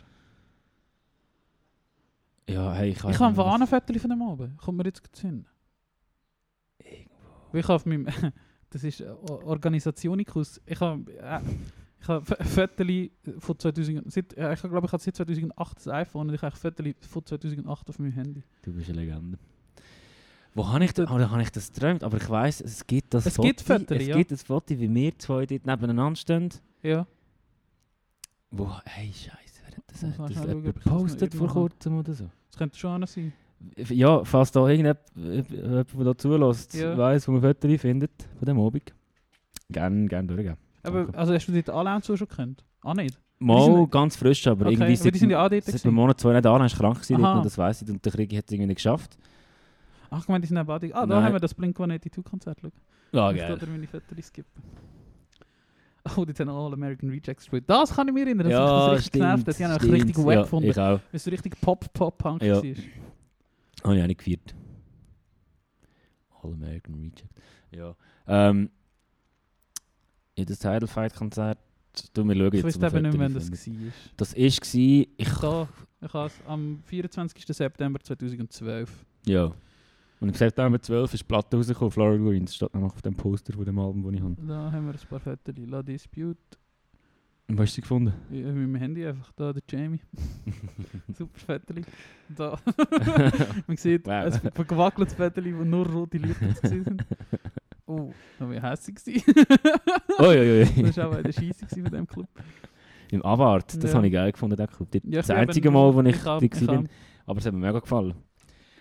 Ja, 2.48 2.72
hey, 2.74 2.90
ich 2.90 2.96
Ich 2.96 3.04
habe 3.20 3.26
ein 3.26 3.66
Foto 3.66 3.98
von 4.00 4.10
dem 4.10 4.20
oben. 4.22 4.56
Kommt 4.56 4.78
mir 4.78 4.84
jetzt 4.84 5.02
Sinn. 5.14 5.46
Weil 7.52 7.60
Ich 7.60 7.68
auf 7.68 7.86
meinem... 7.86 8.06
das 8.70 8.82
ist 8.82 9.00
O- 9.02 9.40
Organisationicus. 9.44 10.60
Ich 10.66 10.80
habe... 10.80 11.10
Äh, 11.18 11.40
ich 12.02 12.08
habe 12.08 12.38
ein 12.38 12.46
Foto 12.46 12.84
von 13.38 13.58
2000... 13.58 14.12
Seit, 14.12 14.36
äh, 14.36 14.52
ich 14.54 14.60
glaube, 14.60 14.86
ich 14.86 14.92
habe 14.92 15.02
seit 15.02 15.14
2008 15.16 15.86
ein 15.86 15.92
iPhone 15.94 16.28
und 16.28 16.34
ich 16.34 16.42
habe 16.42 16.52
ein 16.54 16.58
Foto 16.58 16.82
von 17.08 17.24
2008 17.26 17.88
auf 17.88 17.98
meinem 18.00 18.12
Handy. 18.12 18.42
Du 18.62 18.72
bist 18.72 18.90
eine 18.90 19.00
Legende. 19.00 19.38
Wo 20.54 20.68
habe 20.68 20.84
ich, 20.84 20.92
das- 20.92 21.08
oder 21.10 21.30
habe 21.30 21.42
ich 21.42 21.50
das 21.50 21.72
geträumt? 21.72 22.02
Aber 22.02 22.16
ich 22.16 22.28
weiß, 22.28 22.60
es 22.62 22.86
gibt 22.86 23.14
das 23.14 23.26
Es 23.26 23.36
Foto. 23.36 23.48
gibt 23.48 23.60
Fotos, 23.62 23.96
es 23.98 24.06
ja. 24.06 24.16
gibt 24.16 24.32
ein 24.32 24.36
Foto, 24.36 24.78
wie 24.78 24.92
wir 24.92 25.18
zwei 25.18 25.46
dort 25.46 25.64
nebeneinander 25.64 26.16
stehen. 26.16 26.48
Ja. 26.82 27.06
Wo, 28.50 28.70
hey, 28.84 29.12
Scheiße, 29.12 29.62
wer 29.64 29.76
hat 29.76 29.84
das, 29.86 30.00
das 30.00 30.44
das 30.44 30.74
gepostet 30.74 31.34
vor 31.34 31.48
kurzem 31.48 31.98
oder 31.98 32.12
so? 32.12 32.28
Das 32.50 32.58
könnte 32.58 32.76
schon 32.78 32.90
einer 32.90 33.06
sein. 33.06 33.32
Ja, 33.76 34.24
falls 34.24 34.50
da 34.50 34.68
irgendjemand, 34.68 34.98
der 35.14 35.84
da 36.04 36.18
zulässt, 36.18 36.74
Ja. 36.74 36.98
weiss, 36.98 37.26
wo 37.28 37.32
man 37.32 37.40
Fotos 37.40 37.80
findet 37.80 38.10
von 38.38 38.44
dem 38.46 38.58
Abend, 38.58 38.92
gerne, 39.70 40.06
gerne 40.08 40.26
durchgeben. 40.28 40.56
Aber, 40.82 41.08
also 41.16 41.32
hast 41.34 41.46
du 41.48 41.52
und 41.52 42.04
so 42.04 42.16
schon 42.16 42.28
gekannt? 42.28 42.64
Ah, 42.82 42.94
nicht? 42.94 43.18
Mal 43.38 43.64
sind- 43.64 43.90
ganz 43.90 44.16
frisch, 44.16 44.46
aber 44.46 44.66
Okay, 44.66 44.74
irgendwie 44.74 45.10
die 45.10 45.18
sind 45.18 45.30
ja 45.30 45.44
auch 45.44 45.50
seit 45.50 45.84
einem 45.84 45.94
Monat, 45.94 46.20
zwei 46.20 46.32
nicht 46.32 46.46
an, 46.46 46.64
ist 46.64 46.76
krank 46.76 46.94
gewesen, 47.00 47.24
und 47.24 47.44
das 47.44 47.58
weiss 47.58 47.82
ich, 47.82 47.90
und 47.90 48.04
der 48.04 48.12
Krieg 48.12 48.32
hat 48.36 48.44
es 48.46 48.52
irgendwie 48.52 48.66
nicht 48.68 48.76
geschafft. 48.76 49.16
Ach, 50.10 50.20
ich 50.20 50.28
meine, 50.28 50.42
die 50.42 50.46
sind 50.48 50.58
auch 50.58 50.64
badig. 50.64 50.94
Ah, 50.94 51.00
da 51.06 51.14
Nein. 51.14 51.24
haben 51.24 51.32
wir 51.32 51.40
das 51.40 51.54
Blink-182-Konzert. 51.54 52.58
Schau. 52.60 52.70
Ja, 53.12 53.30
Ich 53.30 53.38
geil. 53.38 53.52
oder 53.54 53.66
meine 53.66 53.86
Fotos 53.86 54.26
skippen. 54.26 54.62
Oh, 56.16 56.24
die 56.24 56.32
haben 56.32 56.48
All 56.48 56.72
American 56.72 57.10
Rejects 57.10 57.44
gespielt. 57.44 57.62
Das 57.68 57.94
kann 57.94 58.08
ich 58.08 58.14
mir 58.14 58.22
erinnern, 58.26 58.44
dass 58.48 58.52
Ja, 58.52 58.64
ich 58.64 58.90
das 58.90 58.98
richtig 58.98 59.12
genervt 59.12 59.46
hat. 59.46 59.58
Die 59.58 59.64
haben 59.64 59.72
auch 59.72 59.82
richtig 59.82 60.16
wack 60.18 60.34
ja, 60.34 60.42
gefunden. 60.42 60.68
Ich 60.70 60.76
auch. 60.78 60.84
Weil 60.98 61.00
es 61.12 61.22
so 61.24 61.30
richtig 61.30 61.60
Pop-Pop-Punk 61.60 62.42
Ja. 62.42 62.54
war. 62.56 62.62
Habe 62.62 62.66
ich 63.96 64.02
auch 64.02 64.06
nicht 64.08 64.18
gefeiert. 64.18 64.54
All 66.42 66.52
American 66.54 66.94
Reject. 66.96 67.24
Ja. 67.70 67.94
Ähm, 68.26 68.70
in 70.34 70.46
das 70.46 70.58
Title 70.58 70.86
Fight 70.86 71.14
Konzert, 71.14 71.58
du 72.14 72.24
mir 72.24 72.34
schauen 72.34 72.46
Ich 72.54 72.62
jetzt. 72.64 72.80
weiß 72.80 72.94
eben 72.94 73.02
nicht 73.06 73.18
mehr, 73.18 73.26
wann 73.26 73.34
das 73.34 73.50
war. 73.50 73.92
Das 74.16 74.32
war, 74.34 74.38
ich, 74.38 74.60
Da, 74.60 75.68
ich 76.00 76.12
habe 76.14 76.26
es 76.26 76.40
am 76.46 76.80
24. 76.86 77.44
September 77.46 78.00
2012. 78.00 79.04
ja. 79.26 79.52
Und 80.20 80.28
im 80.28 80.34
September 80.34 80.80
12 80.80 81.14
ist 81.14 81.20
die 81.20 81.24
Platte 81.26 81.56
rausgekommen, 81.56 81.90
Florida 81.90 82.22
Green. 82.22 82.44
Das 82.44 82.54
steht 82.54 82.72
noch 82.76 82.94
auf 82.94 83.02
dem 83.02 83.16
Poster 83.16 83.52
von 83.54 83.64
dem 83.64 83.76
Album, 83.80 84.04
das 84.04 84.12
ich 84.14 84.20
habe. 84.20 84.36
Da 84.46 84.70
haben 84.70 84.86
wir 84.86 84.92
ein 84.92 85.08
paar 85.08 85.18
Fotos. 85.18 85.54
La 85.66 85.82
Dispute. 85.82 86.38
Und 87.48 87.58
was 87.58 87.62
hast 87.64 87.72
du 87.72 87.74
sie 87.74 87.80
gefunden? 87.80 88.12
Ja, 88.30 88.46
mit 88.46 88.54
meinem 88.54 88.76
Handy 88.76 89.04
einfach 89.04 89.32
da, 89.32 89.52
der 89.52 89.62
Jamie. 89.68 89.98
Super 91.18 91.58
Fotos. 91.58 91.84
Da. 92.28 92.56
Man 93.66 93.76
sieht 93.76 94.06
Wow. 94.06 94.12
ein 94.44 94.52
vergewackeltes 94.52 95.14
Fotos, 95.14 95.44
wo 95.44 95.64
nur 95.64 95.88
rote 95.88 96.18
Lichter 96.18 96.68
sind. 96.68 97.04
Oh, 97.92 98.12
da 98.38 98.48
war 98.48 98.54
ich 98.54 98.62
hässlich. 98.62 99.24
oi. 100.18 100.66
Das 100.82 100.96
war 100.96 101.10
auch 101.10 101.22
der 101.22 101.32
Scheisse 101.32 101.66
von 101.68 101.84
diesem 101.84 102.06
Club. 102.06 102.28
Im 103.10 103.24
Avart, 103.24 103.82
das 103.82 103.90
Ja. 103.90 103.96
habe 103.96 104.06
ich 104.06 104.12
geil 104.12 104.32
gefunden, 104.32 104.56
den 104.56 104.66
Club. 104.66 104.88
Ja, 104.94 105.00
das 105.20 105.28
ich 105.28 105.34
bin 105.34 105.36
einzige 105.36 105.70
Mal, 105.70 105.94
wo 105.94 106.00
ich, 106.02 106.16
ich, 106.16 106.42
ich 106.60 106.66
bin. 106.66 106.88
Aber 107.26 107.38
es 107.38 107.46
hat 107.46 107.52
mir 107.52 107.58
mega 107.66 107.78
gefallen. 107.78 108.14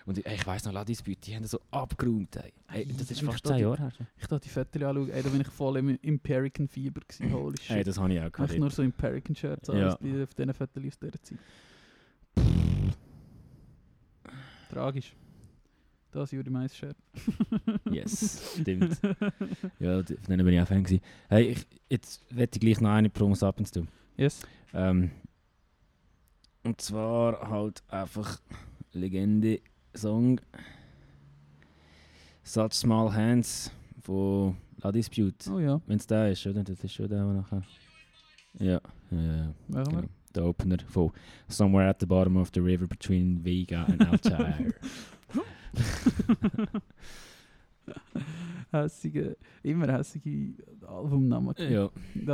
Und 0.06 0.18
ich, 0.18 0.26
ich 0.26 0.48
weiss 0.48 0.66
noch, 0.66 0.74
La 0.74 0.84
Dispute, 0.84 1.20
die 1.22 1.36
haben 1.36 1.44
das 1.44 1.52
so 1.52 1.60
abgeräumt. 1.70 2.36
Ey. 2.36 2.54
Ey, 2.74 2.86
das 2.88 3.12
ist 3.12 3.22
ich 3.22 3.24
fast 3.24 3.46
da 3.46 3.50
10 3.50 3.58
die- 3.58 3.64
Jahre 3.64 3.78
her. 3.78 3.92
Ich 4.18 4.26
dachte 4.28 4.40
die 4.44 4.50
Fotos 4.50 4.82
anschauen, 4.82 5.10
ey, 5.12 5.22
da 5.22 5.30
bin 5.30 5.42
ich 5.42 5.48
voll 5.48 5.78
im 5.78 5.90
Imperican 6.02 6.68
Fieber 6.68 7.02
gewesen. 7.02 7.32
Holy 7.34 7.58
shit. 7.62 7.76
Ey, 7.78 7.84
das 7.84 8.00
habe 8.00 8.12
ich 8.14 8.20
auch 8.20 8.24
Echt 8.26 8.34
gehabt. 8.34 8.58
nur 8.58 8.70
so 8.72 8.82
Imperican 8.82 9.36
Shirts 9.36 9.68
Ja. 9.68 9.74
alles 9.74 9.98
die 10.00 10.24
auf 10.24 10.34
diesen 10.34 10.54
Fotos 10.54 10.84
aus 10.86 11.00
dieser 11.00 11.22
Zeit. 11.22 11.38
Tragisch. 14.72 15.14
Das 16.12 16.24
ist 16.24 16.32
Juri 16.34 16.50
Mais 16.50 16.76
Shirt. 16.76 16.98
Yes, 17.90 18.58
stimmt. 18.60 19.00
Ja, 19.80 20.04
von 20.04 20.18
denen 20.28 20.46
bin 20.46 20.54
ich 20.54 20.62
auch 20.62 20.68
Fan 20.68 20.84
gewesen. 20.84 21.02
Hey, 21.30 21.52
ich, 21.52 21.66
jetzt 21.90 22.22
werde 22.30 22.52
ich 22.54 22.60
gleich 22.60 22.82
noch 22.82 22.90
eine 22.92 23.10
Promos 23.10 23.44
ab 23.44 23.60
und 23.60 23.74
zu. 23.74 23.88
Yes. 24.18 24.42
Ähm, 24.74 25.12
und 26.64 26.82
zwar 26.82 27.50
halt 27.50 27.82
einfach 27.88 28.42
Legende 28.92 29.62
Song 29.96 30.42
Such 32.44 32.74
Small 32.74 33.14
Hands 33.14 33.72
von 34.02 34.58
La 34.82 34.92
Dispute. 34.92 35.50
Oh 35.50 35.60
ja, 35.60 35.80
Wenn 35.88 35.98
es 35.98 36.08
der 36.08 36.32
ist, 36.32 36.46
oder? 36.46 36.64
Das 36.64 36.84
ist 36.84 36.94
schon 36.94 37.08
der, 37.08 37.24
der 37.24 37.34
nachher. 37.34 37.64
Ja, 38.60 38.82
ja, 39.12 39.22
ja. 39.22 39.54
Genau. 39.84 40.04
Der 40.36 40.46
Opener 40.46 40.78
von 40.88 41.12
Somewhere 41.48 41.90
at 41.90 42.00
the 42.00 42.06
Bottom 42.06 42.38
of 42.38 42.52
the 42.54 42.60
River 42.60 42.88
Between 42.88 43.44
Vega 43.44 43.84
and 43.86 44.06
Altair. 44.08 44.74
hässige, 48.72 49.38
immer 49.64 49.92
hässige 49.92 50.54
Albumnamen. 50.88 51.56
ja. 51.58 51.90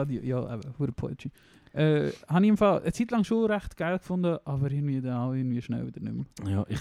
Die, 0.05 0.19
ja 0.19 0.53
eben, 0.53 0.73
hure 0.79 0.91
Poetry. 0.91 1.31
Äh, 1.73 2.11
habe 2.27 2.43
ich 2.45 2.49
im 2.49 2.57
Fall 2.57 2.81
eine 2.81 2.91
Zeit 2.91 3.11
lang 3.11 3.23
schon 3.23 3.51
recht 3.51 3.75
geil 3.77 3.97
gefunden, 3.99 4.37
aber 4.45 4.71
irgendwie 4.71 5.01
dann 5.01 5.17
auch 5.17 5.33
irgendwie 5.33 5.61
schnell 5.61 5.85
wieder 5.85 5.99
nicht 5.99 6.13
mehr. 6.15 6.25
Ja, 6.51 6.65
ich, 6.69 6.79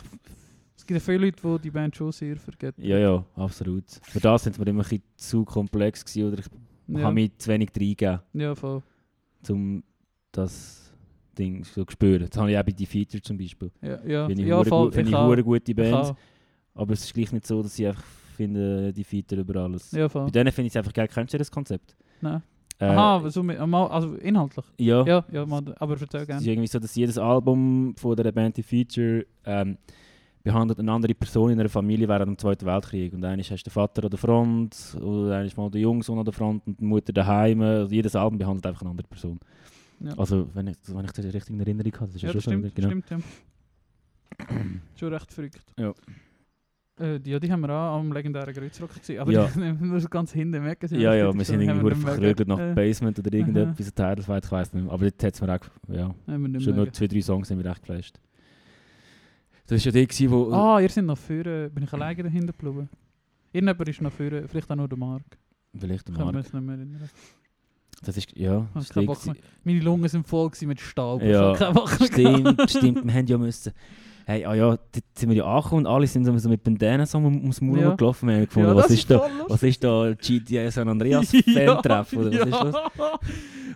Es 0.77 0.87
gibt 0.87 1.03
viele 1.03 1.19
Leute, 1.27 1.41
die 1.43 1.63
die 1.63 1.71
Band 1.71 1.97
schon 1.97 2.13
sehr 2.13 2.37
vergessen. 2.37 2.83
ja, 2.83 2.99
ja, 2.99 3.25
absolut. 3.35 3.85
Für 4.03 4.21
das 4.21 4.45
sind 4.45 4.59
wir 4.59 4.67
immer 4.67 4.83
ein 4.85 4.89
bisschen 4.89 5.03
zu 5.17 5.45
komplex 5.45 6.05
gewesen, 6.05 6.29
oder 6.33 6.39
ich 6.39 6.47
ja, 6.89 7.01
habe 7.01 7.15
mich 7.15 7.37
zu 7.37 7.51
wenig 7.51 7.71
reingegeben, 7.77 8.21
ja 8.35 8.55
voll. 8.55 8.83
um 9.51 9.83
das 10.33 10.95
Ding 11.37 11.65
so 11.65 11.85
zu 11.85 11.93
spüren. 11.93 12.27
Das 12.31 12.39
habe 12.39 12.51
ich 12.51 12.59
auch 12.59 12.63
bei 12.63 12.73
die 12.73 12.87
Feature 12.87 13.23
zum 13.23 13.37
Beispiel. 13.37 13.71
Ja, 13.83 14.03
ja, 14.05 14.27
Finde 14.27 14.43
ich, 14.43 14.49
ja 14.49 14.65
voll. 14.65 14.93
finde 14.93 15.11
ich 15.39 15.45
gute 15.45 15.71
Ich 15.73 15.77
Band. 15.77 16.15
Aber 16.77 16.93
es 16.93 17.05
ist 17.05 17.15
gleich 17.15 17.33
nicht 17.33 17.47
so, 17.47 17.63
dass 17.63 17.79
ich 17.79 17.87
einfach 17.87 18.05
finde, 18.37 18.93
die 18.93 19.05
Feature 19.05 19.41
über 19.41 19.61
alles. 19.63 19.91
Ja, 19.93 20.05
Bei 20.05 20.09
voll. 20.09 20.31
denen 20.31 20.53
finde 20.53 20.67
ich 20.67 20.73
es 20.73 20.77
einfach 20.77 20.93
geil. 20.93 21.09
Kennst 21.09 21.35
du 21.35 21.39
das 21.39 21.51
Konzept? 21.51 21.97
Nein. 22.21 22.43
Äh, 22.79 22.85
Aha, 22.85 23.31
so 23.31 23.43
mit, 23.43 23.59
also 23.59 24.15
inhaltlich. 24.17 24.65
Ja. 24.77 25.03
Ja, 25.07 25.25
ja, 25.33 25.47
mal, 25.47 25.63
aber 25.79 25.95
erzähl 25.99 26.07
Es 26.21 26.23
ist 26.23 26.27
gerne. 26.27 26.47
irgendwie 26.47 26.67
so, 26.67 26.79
dass 26.79 26.95
jedes 26.95 27.17
Album 27.17 27.95
von 27.97 28.15
der 28.15 28.31
Band 28.33 28.59
die 28.59 28.63
Feature 28.63 29.25
ähm, 29.47 29.79
behandelt 30.43 30.79
eine 30.79 30.93
andere 30.93 31.15
Person 31.15 31.51
in 31.53 31.59
einer 31.59 31.71
Familie 31.71 32.07
während 32.07 32.27
dem 32.29 32.39
Zweiten 32.39 32.67
Weltkrieg. 32.67 33.15
Und 33.15 33.25
einmal 33.25 33.39
hast 33.43 33.51
du 33.51 33.57
den 33.57 33.73
Vater 33.73 34.05
an 34.05 34.11
der 34.11 34.19
Front, 34.19 34.97
oder 35.01 35.37
einmal 35.39 35.51
mal 35.57 35.71
der 35.71 35.81
Jungsohn 35.81 36.19
an 36.19 36.25
der 36.27 36.35
Front 36.35 36.67
und 36.67 36.79
die 36.79 36.85
Mutter 36.85 37.15
daheim. 37.15 37.63
Also 37.63 37.95
jedes 37.95 38.15
Album 38.15 38.37
behandelt 38.39 38.67
einfach 38.67 38.83
eine 38.83 38.91
andere 38.91 39.09
Person. 39.09 39.41
Ja, 40.01 40.13
Also, 40.19 40.47
wenn 40.53 40.67
ich, 40.67 40.77
wenn 40.89 41.05
ich 41.07 41.13
das 41.13 41.25
richtig 41.25 41.49
in 41.51 41.61
Erinnerung 41.61 41.93
habe, 41.95 42.07
das 42.09 42.17
ist 42.17 42.23
ja, 42.23 42.29
ja 42.29 42.33
schon 42.35 42.41
so, 42.43 42.51
stimmt, 42.51 42.75
genau. 42.75 42.89
stimmt, 42.89 43.11
ja. 43.11 43.19
Schon 44.97 45.13
recht 45.15 45.33
verrückt. 45.33 45.61
Ja. 45.79 45.95
Äh, 46.99 47.21
ja, 47.29 47.39
die 47.39 47.53
haben 47.53 47.61
wir 47.61 47.71
auch 47.71 47.99
am 47.99 48.11
legendären 48.11 48.55
Kreuzrock 48.55 48.95
gesehen. 48.95 49.21
Aber 49.21 49.31
Ja. 49.31 49.47
die 49.55 49.61
haben 49.61 50.01
so 50.01 50.09
ganz 50.09 50.33
hinten 50.33 50.65
weg. 50.65 50.79
Ja, 50.91 51.15
ja, 51.15 51.33
wir 51.33 51.45
sind 51.45 51.61
irgendwie 51.61 51.95
verkrügelt 51.95 52.49
nach 52.49 52.59
äh, 52.59 52.75
Basement 52.75 53.19
oder 53.19 53.33
irgendetwas, 53.33 53.95
Teil, 53.95 54.19
ich 54.19 54.29
weiß 54.29 54.73
nicht 54.73 54.85
mehr. 54.85 54.93
Aber 54.93 55.05
jetzt 55.05 55.23
hat 55.23 55.35
es 55.35 55.41
mir 55.41 55.55
auch, 55.55 55.61
ja, 55.89 56.15
Haben 56.27 56.53
wir 56.53 56.61
schon 56.61 56.75
nur 56.75 56.91
zwei, 56.93 57.07
drei 57.07 57.21
Songs 57.21 57.49
sind 57.49 57.59
mir 57.63 57.71
echt 57.71 57.83
geflasht. 57.83 58.19
Das 59.67 59.85
war 59.85 59.87
ja 59.87 59.91
der, 59.93 60.07
gewesen, 60.07 60.31
wo... 60.31 60.53
Ah, 60.53 60.81
ihr 60.81 60.89
seid 60.89 61.05
noch 61.05 61.19
vorne. 61.19 61.71
Bin 61.71 61.85
ich 61.85 61.93
alleine 61.93 62.23
dahinter 62.23 62.53
geblieben? 62.53 62.89
Irgendjemand 63.53 63.89
ist 63.89 64.01
noch 64.01 64.13
vorne. 64.13 64.49
Vielleicht 64.49 64.71
auch 64.71 64.77
nur 64.77 64.89
der 64.89 64.99
Mark. 64.99 65.39
Vielleicht 65.77 66.09
der 66.09 66.13
Ich 66.15 66.19
kann 66.19 66.27
mich 66.29 66.35
Mark. 66.35 66.45
jetzt 66.45 66.55
nicht 66.55 66.65
mehr 66.65 66.77
erinnern. 66.77 67.11
Das 68.05 68.17
ist, 68.17 68.37
ja, 68.37 68.69
Ich 68.79 68.89
das. 69.07 69.31
Meine 69.65 69.81
Lungen 69.81 70.09
sind 70.09 70.27
voll 70.27 70.51
mit 70.63 70.81
Staub. 70.81 71.23
Ja, 71.23 71.55
Stimmt, 72.05 72.71
stimmt, 72.71 73.05
wir 73.07 73.15
haben 73.15 73.27
ja 73.27 73.39
müssen. 73.39 73.73
Hey, 74.29 74.45
ah 74.45 74.55
ja, 74.55 74.71
dort 74.71 74.81
sind 75.15 75.29
wir 75.31 75.37
ja 75.37 75.45
angekommen 75.45 75.87
und 75.87 75.93
alle 75.93 76.05
sind 76.09 76.25
so 76.25 76.49
mit 76.49 76.65
Bandanas 76.65 77.15
um, 77.15 77.27
ums 77.27 77.61
Maul 77.61 77.79
Ja. 77.79 77.95
gelaufen. 77.95 78.29
Wir 78.29 78.35
haben 78.39 78.47
gefunden, 78.47 78.69
Ja, 78.71 78.75
was, 78.75 78.91
ist 78.91 79.09
da, 79.09 79.31
was 79.47 79.63
ist 79.63 79.85
da 79.85 80.13
GTA 80.21 80.69
San 80.73 80.89
Andreas 80.89 81.31
Fan-Treff? 81.55 82.13
oder 82.13 82.33
was 82.33 82.47
ist 82.49 82.75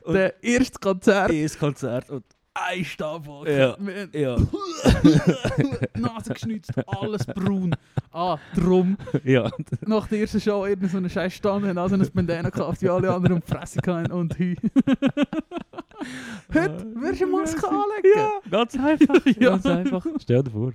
das? 0.05 0.12
Der 0.12 0.42
erste 0.42 0.78
Konzert. 0.80 1.30
Erstes 1.30 1.59
Konzert 1.61 2.11
und 2.11 2.24
Ein 2.53 2.84
Stabwolke. 2.84 3.57
Ja. 3.57 3.76
Ja, 4.12 4.36
Nase 5.96 6.32
geschnitzt, 6.34 6.72
alles 6.86 7.24
braun. 7.24 7.76
Ah, 8.12 8.38
drum. 8.57 8.96
ja. 9.24 9.48
Nach 9.86 10.09
der 10.09 10.18
ersten 10.20 10.40
Show 10.40 10.64
irgendein 10.66 10.90
so 10.90 10.96
eine 10.98 11.09
scheiß 11.09 11.32
Stand, 11.32 11.64
haben 11.64 11.78
also 11.78 11.94
ein 11.94 12.11
Bandana 12.12 12.51
gekauft, 12.51 12.82
wie 12.82 12.88
alle 12.88 13.12
anderen 13.14 13.36
und 13.36 13.44
Fresse 13.44 13.80
gehabt 13.80 14.11
und 14.11 14.36
Hü. 14.36 14.57
Heute 16.53 16.86
wirst 16.96 17.20
du 17.20 17.24
eine 17.24 17.32
Maske 17.36 17.68
anlegen. 17.68 18.16
Ja, 18.16 18.40
ganz 18.51 18.76
einfach. 18.76 19.26
Ja. 19.40 19.51
Ganz 19.51 19.66
einfach. 19.66 20.07
Stell 20.20 20.42
dir 20.42 20.51
vor. 20.51 20.72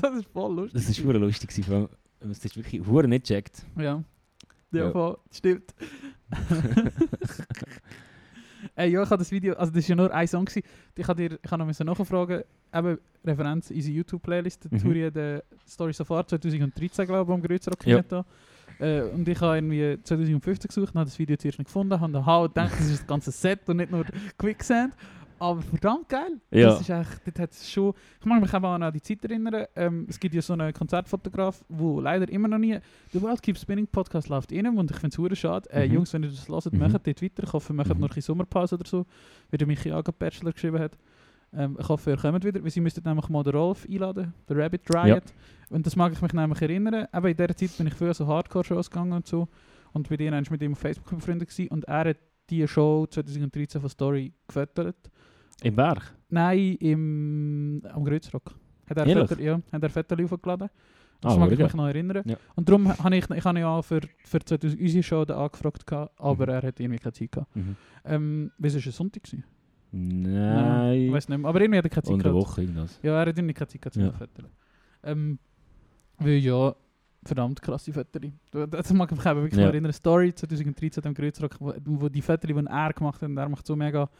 Das 0.00 0.14
ist 0.16 0.26
voll 0.32 0.54
lustig. 0.56 0.86
Das 0.86 1.06
war 1.06 1.14
lustig. 1.14 1.68
wenn 1.70 1.80
man 1.82 2.30
es 2.32 2.56
wirklich 2.56 2.82
verdammt 2.82 3.08
nicht 3.10 3.26
checkt. 3.26 3.64
Ja. 3.76 4.02
Ja, 4.72 4.84
Ja. 4.86 4.90
voll. 4.90 5.18
Stimmt. 5.30 5.72
Ey, 8.76 8.90
ja, 8.90 9.02
ich 9.02 9.10
habe 9.10 9.18
das 9.18 9.30
Video, 9.30 9.54
also 9.54 9.72
das 9.72 9.84
war 9.84 9.88
ja 9.90 9.96
nur 9.96 10.12
ein 10.14 10.26
Song. 10.28 10.44
gewesen. 10.44 10.62
Ich 10.96 11.06
habe 11.08 11.28
dir, 11.28 11.38
ich 11.42 11.50
habe 11.50 11.58
noch 11.60 11.66
müssen 11.66 11.86
nachfragen, 11.86 12.42
eben 12.74 12.98
Referenz 13.24 13.70
in 13.70 13.76
unsere 13.76 13.94
YouTube-Playlist, 13.96 14.64
Mhm. 14.70 14.78
mhm. 14.78 14.82
Touri 14.82 15.10
der 15.10 15.42
Story 15.66 15.92
so 15.92 16.04
far 16.04 16.26
2013, 16.26 17.06
glaube 17.06 17.30
ich, 17.30 17.34
am 17.34 17.42
Grüßrock 17.42 17.86
Ja. 17.86 18.24
Äh, 18.80 19.02
und 19.02 19.28
ich 19.28 19.40
habe 19.40 19.56
irgendwie 19.56 19.98
2015 20.02 20.68
gesucht 20.68 20.94
und 20.94 21.00
habe 21.00 21.08
das 21.08 21.18
Video 21.18 21.36
zuerst 21.36 21.58
nicht 21.58 21.68
gefunden, 21.68 21.98
habe 22.00 22.12
dann 22.12 22.24
gedacht, 22.48 22.72
das 22.72 22.86
ist 22.90 23.00
das 23.00 23.06
ganze 23.06 23.30
Set 23.30 23.60
und 23.68 23.76
nicht 23.76 23.90
nur 23.92 24.04
Quicksand. 24.36 24.94
Aber 25.38 25.60
verdammt 25.62 26.08
geil. 26.08 26.40
Ja. 26.50 26.68
Das 26.68 26.80
ist 26.80 26.88
echt, 26.90 27.20
das 27.26 27.38
hat 27.42 27.54
schon, 27.54 27.92
ich 28.20 28.24
mag 28.26 28.40
mich 28.40 28.54
auch 28.54 28.62
an 28.62 28.92
die 28.92 29.02
Zeit 29.02 29.24
erinnern. 29.24 29.66
Ähm, 29.74 30.06
es 30.08 30.18
gibt 30.18 30.34
ja 30.34 30.40
so 30.40 30.52
einen 30.52 30.72
Konzertfotograf, 30.72 31.64
wo 31.68 32.00
leider 32.00 32.28
immer 32.28 32.48
noch 32.48 32.58
nie, 32.58 32.78
der 33.12 33.22
World 33.22 33.42
Keeps 33.42 33.62
Spinning 33.62 33.86
Podcast 33.86 34.28
läuft 34.28 34.52
innen 34.52 34.78
und 34.78 34.90
ich 34.90 34.96
finde 34.96 35.32
es 35.32 35.38
schade. 35.38 35.68
Äh, 35.70 35.88
Mhm. 35.88 35.94
Jungs, 35.94 36.12
wenn 36.12 36.22
ihr 36.22 36.30
das 36.30 36.48
hört, 36.48 36.72
Mhm. 36.72 36.78
macht 36.78 36.94
dort 37.06 37.22
weiter. 37.22 37.42
Ich 37.42 37.52
hoffe, 37.52 37.72
ihr 37.72 37.76
macht 37.76 37.88
Mhm. 37.88 38.00
noch 38.00 38.08
ein 38.08 38.08
bisschen 38.08 38.22
Sommerpause 38.22 38.76
oder 38.76 38.86
so, 38.86 39.06
wie 39.50 39.56
der 39.58 39.66
Michi 39.66 39.90
Aga 39.90 40.12
Bachelor 40.16 40.52
geschrieben 40.52 40.78
hat. 40.78 40.96
Ähm, 41.52 41.76
ich 41.80 41.88
hoffe, 41.88 42.10
ihr 42.10 42.16
kommt 42.16 42.44
wieder, 42.44 42.62
weil 42.62 42.70
sie 42.70 42.80
müsstet 42.80 43.04
nämlich 43.04 43.28
mal 43.28 43.42
den 43.42 43.54
Rolf 43.54 43.86
einladen, 43.88 44.32
den 44.48 44.60
Rabbit 44.60 44.82
Riot. 44.94 45.22
Und 45.70 45.86
das 45.86 45.94
mag 45.96 46.12
ich 46.12 46.20
mich 46.22 46.32
nämlich 46.32 46.60
erinnern. 46.62 47.06
Aber 47.12 47.28
in 47.30 47.36
dieser 47.36 47.56
Zeit 47.56 47.76
bin 47.76 47.86
ich 47.86 47.94
früher 47.94 48.14
so 48.14 48.26
Hardcore-Shows 48.26 48.90
gegangen 48.90 49.12
und 49.12 49.26
so. 49.26 49.48
Und 49.92 50.08
bei 50.08 50.16
denen 50.16 50.32
war 50.32 50.40
ich 50.42 50.50
mit 50.50 50.62
ihm 50.62 50.72
auf 50.72 50.78
Facebook 50.78 51.10
befreundet 51.16 51.48
gewesen. 51.48 51.68
und 51.70 51.84
er 51.84 52.10
hat 52.10 52.16
die 52.50 52.66
Show 52.68 53.06
2013 53.06 53.80
von 53.80 53.88
Story 53.88 54.32
gefüttert. 54.48 54.96
Im 55.64 55.74
Berg? 55.76 56.12
Nein, 56.28 56.76
im, 56.80 57.82
am 57.92 58.04
Grützrock. 58.04 58.54
Hat 58.88 58.96
er? 58.98 59.26
Foto, 59.26 59.40
ja, 59.40 59.60
hat 59.72 59.82
er 59.82 59.90
Fotos 59.90 60.30
hochgeladen. 60.30 60.68
Das 61.20 61.32
Ah, 61.32 61.38
mag 61.38 61.50
ich 61.52 61.58
geil. 61.58 61.66
mich 61.66 61.74
noch 61.74 61.86
erinnern. 61.86 62.22
Ja. 62.26 62.36
Und 62.54 62.68
darum 62.68 62.86
habe 62.98 63.16
ich, 63.16 63.30
ich 63.30 63.44
habe 63.44 63.58
ja 63.58 63.80
für, 63.80 64.00
für 64.24 64.40
2000 64.44 64.78
unsere 64.80 65.02
Show 65.02 65.22
angefragt, 65.22 65.90
aber 65.90 66.44
Mhm. 66.46 66.52
er 66.52 66.62
hat 66.62 66.80
irgendwie 66.80 66.98
keine 66.98 67.12
Zeit 67.12 67.32
gehabt. 67.32 67.56
Mhm. 67.56 67.76
Ähm, 68.04 68.50
was 68.58 68.74
war 68.74 68.86
es, 68.86 68.96
Sonntag? 68.96 69.22
Gewesen? 69.22 69.44
Ich 69.90 69.98
Nein. 69.98 71.12
weiß 71.12 71.28
nicht 71.30 71.38
mehr, 71.38 71.48
aber 71.48 71.60
irgendwie 71.60 71.78
hat 71.78 71.84
er 71.86 71.90
keine 71.90 72.02
Zeit 72.02 72.18
gehabt. 72.18 72.34
Woche 72.34 72.60
irgendwas. 72.62 72.98
Ja, 73.02 73.14
er 73.22 73.26
hat 73.28 73.38
irgendwie 73.38 73.54
keine 73.54 73.68
Zeit 73.68 73.80
gehabt, 73.80 73.96
Ja. 73.96 74.10
Fotografieren. 74.12 74.50
Ähm, 75.04 75.38
weil 76.18 76.34
ja, 76.38 76.74
verdammt 77.24 77.62
krasse 77.62 77.92
Fotos. 77.92 78.20
Das 78.50 78.92
mag 78.92 79.10
ich 79.10 79.16
mich 79.16 79.26
eben 79.26 79.40
wirklich 79.40 79.54
Ja. 79.58 79.66
noch 79.66 79.72
erinnern. 79.72 79.92
Story 79.94 80.34
2013 80.34 81.04
am 81.06 81.14
Kreuzrock, 81.14 81.56
wo, 81.58 81.72
wo 81.84 82.08
die 82.10 82.20
Fotos, 82.20 82.48
die 82.48 82.54
er 82.66 82.92
gemacht 82.92 83.22
hat, 83.22 83.28
und 83.30 83.36
er 83.38 83.48
macht 83.48 83.66
so 83.66 83.76
mega 83.76 84.10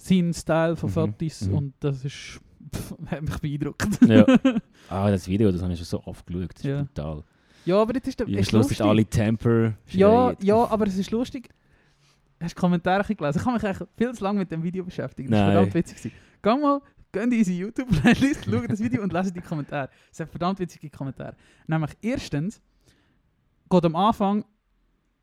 seinen 0.00 0.32
Style 0.34 0.76
von 0.76 0.90
Mhm, 0.90 1.14
mhm. 1.48 1.54
und 1.54 1.74
das 1.80 2.04
ist, 2.04 2.40
pff, 2.74 2.94
hat 3.06 3.22
mich 3.22 3.38
beeindruckt. 3.38 3.88
Ja. 4.06 4.24
Ah, 4.88 5.08
das 5.10 5.28
Video, 5.28 5.52
das 5.52 5.62
habe 5.62 5.72
ich 5.72 5.78
schon 5.78 5.86
so 5.86 6.02
oft 6.04 6.26
geschaut. 6.26 6.50
Das 6.54 6.60
ist 6.62 6.64
Ja. 6.64 6.82
brutal. 6.82 7.22
ja, 7.64 7.76
aber 7.80 7.92
das 7.92 8.08
ist, 8.08 8.18
der- 8.18 8.26
Am 8.26 8.34
ist 8.34 8.50
lustig. 8.50 8.80
ist 8.80 8.84
alle 8.84 9.04
Temper. 9.04 9.74
Ja, 9.90 10.32
ja, 10.42 10.56
aber 10.68 10.86
es 10.88 10.96
ist 10.98 11.10
lustig. 11.12 11.48
Hast 12.40 12.56
du 12.56 12.60
Kommentare 12.60 13.14
gelesen? 13.14 13.38
Ich 13.38 13.44
habe 13.46 13.54
mich 13.54 13.64
eigentlich 13.64 13.88
viel 13.96 14.12
zu 14.14 14.24
lange 14.24 14.40
mit 14.40 14.50
dem 14.50 14.62
Video 14.62 14.82
beschäftigt. 14.84 15.30
Das 15.30 15.38
war 15.38 15.46
verdammt 15.52 15.74
witzig. 15.74 15.96
gewesen. 15.98 16.12
Geh 16.42 16.56
mal, 16.56 16.80
geh 17.12 17.20
in 17.20 17.32
unsere 17.32 17.56
YouTube-Playlist, 17.56 18.44
schau 18.46 18.66
das 18.66 18.80
Video 18.80 19.02
und 19.02 19.12
lese 19.12 19.30
die 19.32 19.40
Kommentare. 19.42 19.90
Es 20.10 20.18
hat 20.18 20.30
verdammt 20.30 20.58
witzige 20.58 20.88
Kommentare. 20.90 21.36
Nämlich 21.68 21.90
erstens 22.02 22.60
geht 23.68 23.84
am 23.84 23.94
Anfang, 23.94 24.44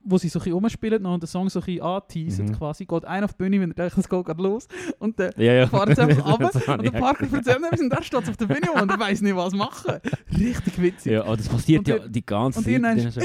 wo 0.10 0.18
sie 0.18 0.30
so 0.30 0.40
ein 0.40 0.52
rumspielen 0.52 1.06
und 1.06 1.22
den 1.24 1.28
Song 1.28 1.50
so 1.50 1.60
ein 1.62 1.82
anteasen 1.82 2.46
Mhm. 2.48 2.54
quasi, 2.58 2.86
geht 2.86 3.06
einer 3.06 3.26
auf 3.26 3.34
die 3.34 3.44
Bühne, 3.44 3.60
wenn 3.62 3.72
er 3.72 3.76
denkt, 3.76 3.98
es 3.98 4.08
geht 4.08 4.26
gerade 4.26 4.42
los 4.42 4.68
und 5.00 5.20
dann 5.20 5.32
Ja, 5.38 5.54
ja. 5.54 5.68
fahren 5.68 5.94
sie 5.94 6.02
einfach 6.02 6.26
runter 6.40 6.50
und 6.78 6.84
der 6.86 6.92
Parker 6.92 7.24
erzählt 7.32 7.58
etwas 7.64 7.82
und 7.82 7.90
der 7.90 8.04
steht 8.04 8.30
auf 8.30 8.38
der 8.38 8.46
Bühne 8.46 8.72
und 8.82 8.90
er 8.92 9.00
weiß 9.00 9.22
nicht, 9.22 9.36
was 9.36 9.54
machen. 9.54 10.00
Richtig 10.38 10.82
witzig. 10.82 11.12
Ja, 11.12 11.24
aber 11.26 11.38
das 11.38 11.50
passiert 11.50 11.80
Und 11.80 11.88
ja 11.88 12.00
die 12.08 12.26
ganze 12.26 12.60
Und 12.60 12.66
Zeit. 12.66 12.74
irgendwann 12.74 12.98
Dann 12.98 13.08
ist 13.08 13.18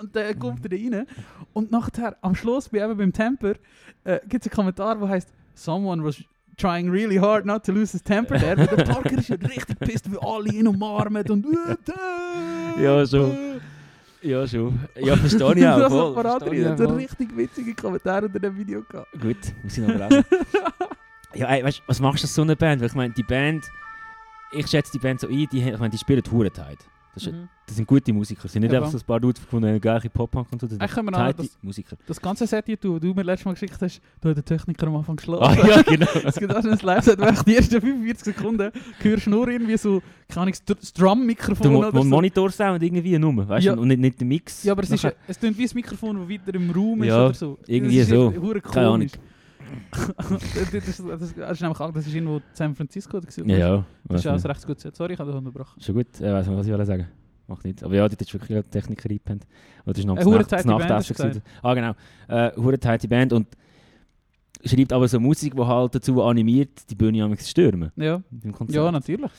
und 0.00 0.16
dann 0.16 0.38
kommt 0.38 0.72
er 0.72 0.78
rein. 0.78 1.06
Und 1.52 1.70
nachher, 1.70 2.16
am 2.20 2.34
Schluss, 2.34 2.68
bei, 2.68 2.78
eben 2.84 2.96
beim 2.96 3.12
Temper, 3.12 3.52
äh, 4.04 4.18
gibt 4.28 4.44
es 4.44 4.50
einen 4.50 4.56
Kommentar, 4.56 4.96
der 4.98 5.08
heißt 5.08 5.28
Someone 5.54 6.02
was 6.04 6.16
trying 6.56 6.88
really 6.90 7.16
hard 7.16 7.46
not 7.46 7.64
to 7.64 7.72
lose 7.72 7.92
his 7.92 8.02
temper 8.02 8.36
there. 8.38 8.56
Und 8.60 8.70
der 8.70 8.84
Parker 8.84 9.18
ist 9.18 9.28
ja 9.28 9.36
richtig 9.36 9.78
pissed, 9.80 10.10
wie 10.10 10.16
alle 10.20 10.48
ihn 10.52 10.66
umarmen 10.68 11.24
und 11.30 11.46
Ja, 12.82 13.04
so. 13.06 13.34
Ja, 14.24 14.48
schon. 14.48 14.80
Ja, 14.98 15.16
verstehe 15.16 15.54
ich 15.54 15.66
auch. 15.66 15.78
das 15.78 15.92
voll, 15.92 16.10
Apparat 16.12 16.42
verstehe 16.42 16.74
ich 16.74 16.80
auch 16.80 16.96
richtig 16.96 17.36
witzige 17.36 17.74
Kommentare 17.74 18.24
unter 18.24 18.40
dem 18.40 18.56
Video 18.56 18.82
gehabt. 18.82 19.12
Gut, 19.20 19.36
muss 19.62 19.76
ich 19.76 19.86
noch 19.86 19.94
lesen. 19.94 20.24
ja, 21.34 21.46
ey, 21.48 21.62
weißt, 21.62 21.82
was 21.86 22.00
machst 22.00 22.22
du 22.22 22.26
aus 22.26 22.34
so 22.34 22.42
einer 22.42 22.56
Band? 22.56 22.80
Weil 22.80 22.88
ich 22.88 22.94
meine, 22.94 23.12
die 23.12 23.22
Band, 23.22 23.66
ich 24.52 24.66
schätze 24.66 24.92
die 24.92 24.98
Band 24.98 25.20
so 25.20 25.28
ein, 25.28 25.46
die, 25.52 25.68
ich 25.68 25.78
meine, 25.78 25.90
die 25.90 25.98
spielen 25.98 26.22
Hurenheit. 26.30 26.78
Das, 27.14 27.26
ist- 27.26 27.32
Mhm. 27.32 27.48
das 27.66 27.76
sind 27.76 27.86
gute 27.86 28.12
Musiker. 28.12 28.42
Das 28.42 28.52
sind 28.52 28.62
nicht 28.62 28.72
Ja, 28.72 28.78
einfach 28.80 28.90
so 28.92 28.98
ein 28.98 29.04
paar 29.06 29.20
Dudes 29.20 29.42
von 29.44 29.62
der 29.62 29.78
gleichen 29.78 30.10
Pop-Punk 30.10 30.48
und 30.52 30.60
so. 30.60 30.66
Das 30.66 30.78
sind 30.94 31.12
das- 31.38 31.58
Musiker. 31.62 31.96
Das 32.06 32.20
ganze 32.20 32.46
Set 32.46 32.66
hier, 32.66 32.76
du, 32.76 32.98
du 32.98 33.14
mir 33.14 33.22
letztes 33.22 33.44
Mal 33.46 33.52
geschickt 33.52 33.76
hast, 33.80 34.00
da 34.20 34.30
hat 34.30 34.36
der 34.36 34.44
Techniker 34.44 34.86
am 34.88 34.96
Anfang 34.96 35.14
Ah, 35.14 35.16
geschlafen. 35.54 35.68
ja, 35.68 35.82
genau. 35.82 36.06
Es 36.24 36.34
gibt 36.36 36.54
auch 36.54 36.60
schon 36.62 36.72
ein 36.72 36.78
Live-Set, 36.82 37.18
wo 37.18 37.42
die 37.44 37.56
ersten 37.56 37.80
45 37.80 38.24
Sekunden 38.34 38.70
hörst 39.00 39.26
du 39.26 39.30
nur 39.30 39.48
irgendwie 39.48 39.76
so, 39.76 40.02
keine 40.28 40.42
Ahnung, 40.42 40.54
das 40.66 40.92
Drum-Mikrofon 40.92 41.76
oder 41.76 41.92
so. 41.92 42.04
Monitor-Sound 42.04 42.82
irgendwie 42.82 43.18
nur, 43.18 43.48
weißt 43.48 43.64
du? 43.64 43.70
Ja. 43.70 43.76
Und 43.76 43.88
nicht, 43.88 44.00
nicht 44.00 44.20
der 44.20 44.26
Mix. 44.26 44.64
Ja, 44.64 44.72
aber 44.72 44.82
es, 44.82 44.90
ist, 44.90 45.06
es 45.28 45.38
klingt 45.38 45.56
wie 45.56 45.64
ein 45.64 45.70
Mikrofon, 45.74 46.16
das 46.18 46.28
weiter 46.28 46.54
im 46.54 46.70
Raum 46.70 47.02
ist 47.02 47.08
Ja, 47.08 47.24
oder 47.26 47.34
so. 47.34 47.58
irgendwie 47.66 47.98
das 47.98 48.08
ist 48.08 48.10
so. 48.14 48.30
Keine 48.72 48.88
Ahnung. 48.88 49.08
das, 50.16 50.70
das, 50.72 50.96
das, 50.96 51.34
das, 51.34 51.50
ist 51.52 51.60
nämlich 51.60 51.78
das 51.78 52.06
ist 52.06 52.14
irgendwo 52.14 52.40
San 52.52 52.74
Francisco. 52.74 53.20
Das, 53.20 53.36
Ja, 53.36 53.44
ja. 53.44 53.84
das 54.08 54.24
ist 54.24 54.32
nicht. 54.32 54.46
recht 54.46 54.66
gut. 54.66 54.80
Sorry, 54.94 55.14
ich 55.14 55.18
habe 55.18 55.30
dich 55.30 55.38
unterbrochen. 55.38 55.80
Schon 55.80 55.94
gut, 55.94 56.20
äh, 56.20 56.32
weiss 56.32 56.46
nicht, 56.46 56.56
was 56.56 56.66
ich 56.80 56.86
sagen. 56.86 57.08
Macht 57.46 57.64
nicht. 57.64 57.82
Aber 57.82 57.94
ja, 57.94 58.08
dort 58.08 58.20
ist 58.20 58.32
wirklich 58.32 58.50
eine 58.52 58.64
Techniker 58.64 59.08
eingepennt. 59.10 59.46
Oder 59.84 59.92
das 59.92 59.98
ist 59.98 60.06
noch 60.06 60.16
Eine 60.16 60.30
Nacht- 60.30 60.52
das 60.52 60.64
Nachtessen. 60.64 61.42
Ah, 61.62 61.74
genau. 61.74 61.92
Äh, 62.28 62.52
hure 62.56 62.78
tighte 62.78 63.06
Band 63.06 63.32
und 63.34 63.48
schreibt 64.64 64.92
aber 64.92 65.06
so 65.08 65.20
Musik, 65.20 65.54
die 65.54 65.62
halt 65.62 65.94
dazu 65.94 66.22
animiert, 66.22 66.88
die 66.88 66.94
Bühne 66.94 67.22
am 67.22 67.36
stürmen. 67.36 67.92
Ja, 67.96 68.22
Im 68.42 68.52
Konzert. 68.52 68.76
ja 68.76 68.90
natürlich. 68.90 69.30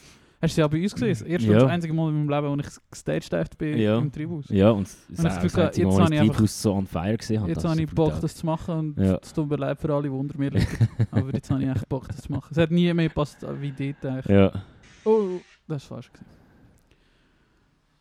Hast 0.41 0.57
du 0.57 0.61
ja 0.61 0.67
bei 0.67 0.81
uns 0.83 0.93
gesehen? 0.93 1.09
Das 1.09 1.21
erste 1.21 1.47
Ja. 1.47 1.53
und 1.55 1.61
das 1.63 1.71
einzige 1.71 1.93
Mal 1.93 2.09
in 2.09 2.25
meinem 2.25 2.29
Leben, 2.43 2.57
wo 2.57 2.61
ich 2.61 2.67
gestaged 2.91 3.57
bin 3.57 3.77
Ja. 3.77 3.97
im 3.97 4.11
Tribus. 4.11 4.45
Ja, 4.49 4.69
und 4.71 4.79
Und 4.79 4.87
ist 4.87 5.23
das 5.23 5.41
Gefühl 5.41 5.63
jetzt 5.63 5.77
Mal, 5.79 6.03
habe 6.03 6.13
ich 6.15 6.21
einfach- 6.21 6.47
so 6.47 6.73
on 6.73 6.85
fire 6.87 7.17
gesehen 7.17 7.39
habe. 7.41 7.49
Jetzt 7.51 7.63
habe 7.63 7.73
ist 7.81 7.89
ich 7.89 7.95
Bock, 7.95 8.19
das 8.21 8.35
zu 8.35 8.45
machen 8.45 8.75
und 8.95 8.99
es 8.99 9.33
tut 9.33 9.49
mir 9.49 9.55
leid 9.55 9.79
für 9.79 9.93
alle, 9.93 10.03
die 10.03 10.09
unter 10.09 10.37
mir 10.37 10.49
liegen. 10.51 10.67
Aber 11.11 11.33
jetzt 11.33 11.49
habe 11.49 11.63
ich 11.63 11.69
echt 11.69 11.87
Bock, 11.89 12.07
das 12.07 12.17
zu 12.21 12.31
machen. 12.31 12.49
Es 12.51 12.57
hat 12.57 12.69
nie 12.71 12.93
mehr 12.93 13.07
gepasst 13.07 13.37
wie 13.59 13.71
dort 13.71 14.05
eigentlich. 14.05 14.25
Ja. 14.27 14.51
Oh, 15.05 15.39
das 15.67 15.89
war 15.89 15.97
falsch. 15.97 16.11
Gewesen. 16.11 16.25